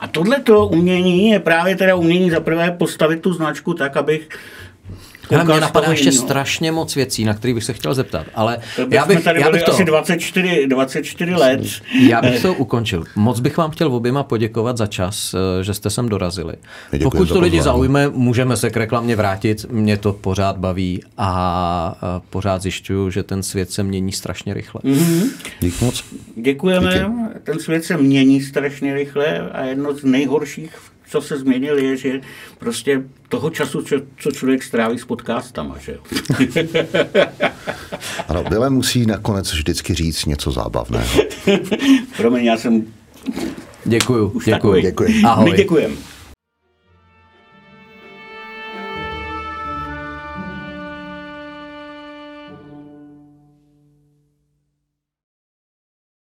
A 0.00 0.08
tohleto 0.08 0.66
umění 0.66 1.28
je 1.30 1.40
právě 1.40 1.76
teda 1.76 1.94
umění 1.94 2.30
za 2.30 2.40
prvé 2.40 2.70
postavit 2.78 3.20
tu 3.20 3.32
značku 3.32 3.74
tak, 3.74 3.96
abych 3.96 4.28
Hele, 5.30 5.42
koukal 5.42 5.56
mě 5.56 5.60
napadá 5.60 5.90
ještě 5.90 6.08
jinýho. 6.08 6.24
strašně 6.24 6.72
moc 6.72 6.94
věcí, 6.96 7.24
na 7.24 7.34
které 7.34 7.54
bych 7.54 7.64
se 7.64 7.72
chtěl 7.72 7.94
zeptat, 7.94 8.26
ale 8.34 8.58
já 8.90 9.06
bych, 9.06 9.24
tady 9.24 9.40
já 9.40 9.50
bych 9.50 9.62
to... 9.62 9.72
asi 9.72 9.84
24, 9.84 10.66
24 10.66 11.34
let. 11.34 11.60
Já 12.08 12.22
bych 12.22 12.42
to 12.42 12.54
ukončil. 12.54 13.04
Moc 13.16 13.40
bych 13.40 13.56
vám 13.56 13.70
chtěl 13.70 13.94
oběma 13.94 14.22
poděkovat 14.22 14.76
za 14.76 14.86
čas, 14.86 15.34
eh, 15.60 15.64
že 15.64 15.74
jste 15.74 15.90
sem 15.90 16.08
dorazili. 16.08 16.52
My 16.92 16.98
děkujeme 16.98 17.04
Pokud 17.04 17.28
to 17.28 17.40
lidi 17.40 17.58
pozvání. 17.58 17.78
zaujme, 17.78 18.08
můžeme 18.08 18.56
se 18.56 18.70
k 18.70 18.76
reklamě 18.76 19.16
vrátit. 19.16 19.66
Mě 19.70 19.96
to 19.96 20.12
pořád 20.12 20.56
baví 20.56 21.02
a 21.18 21.98
eh, 22.18 22.22
pořád 22.30 22.62
zjišťuju, 22.62 23.10
že 23.10 23.22
ten 23.22 23.42
svět 23.42 23.70
se 23.70 23.82
mění 23.82 24.12
strašně 24.12 24.54
rychle. 24.54 24.80
Dík 25.60 25.80
moc. 25.80 26.04
Děkujeme, 26.36 26.92
Díky. 26.94 27.40
ten 27.44 27.58
svět 27.58 27.84
se 27.84 27.96
mění 27.96 28.40
strašně 28.40 28.94
rychle 28.94 29.50
a 29.52 29.62
jedno 29.64 29.94
z 29.94 30.04
nejhorších, 30.04 30.76
co 31.14 31.22
se 31.22 31.38
změnil, 31.38 31.78
je, 31.78 31.96
že 31.96 32.20
prostě 32.58 33.02
toho 33.28 33.50
času, 33.50 33.82
co, 33.82 33.96
co 34.18 34.30
člověk 34.30 34.62
stráví 34.62 34.98
s 34.98 35.04
podcastama, 35.04 35.78
že 35.78 35.92
jo. 35.92 35.98
Ano, 38.28 38.44
Bile 38.44 38.70
musí 38.70 39.06
nakonec 39.06 39.52
vždycky 39.52 39.94
říct 39.94 40.24
něco 40.24 40.50
zábavného. 40.50 41.20
Promiň, 42.16 42.44
já 42.44 42.56
jsem 42.56 42.84
Děkuju, 43.84 44.28
už 44.28 44.44
děkuju. 44.44 44.50
takový. 44.56 44.82
Děkuji. 44.82 45.22
Ahoj. 45.24 45.50
My 45.50 45.56
děkujeme. 45.56 45.94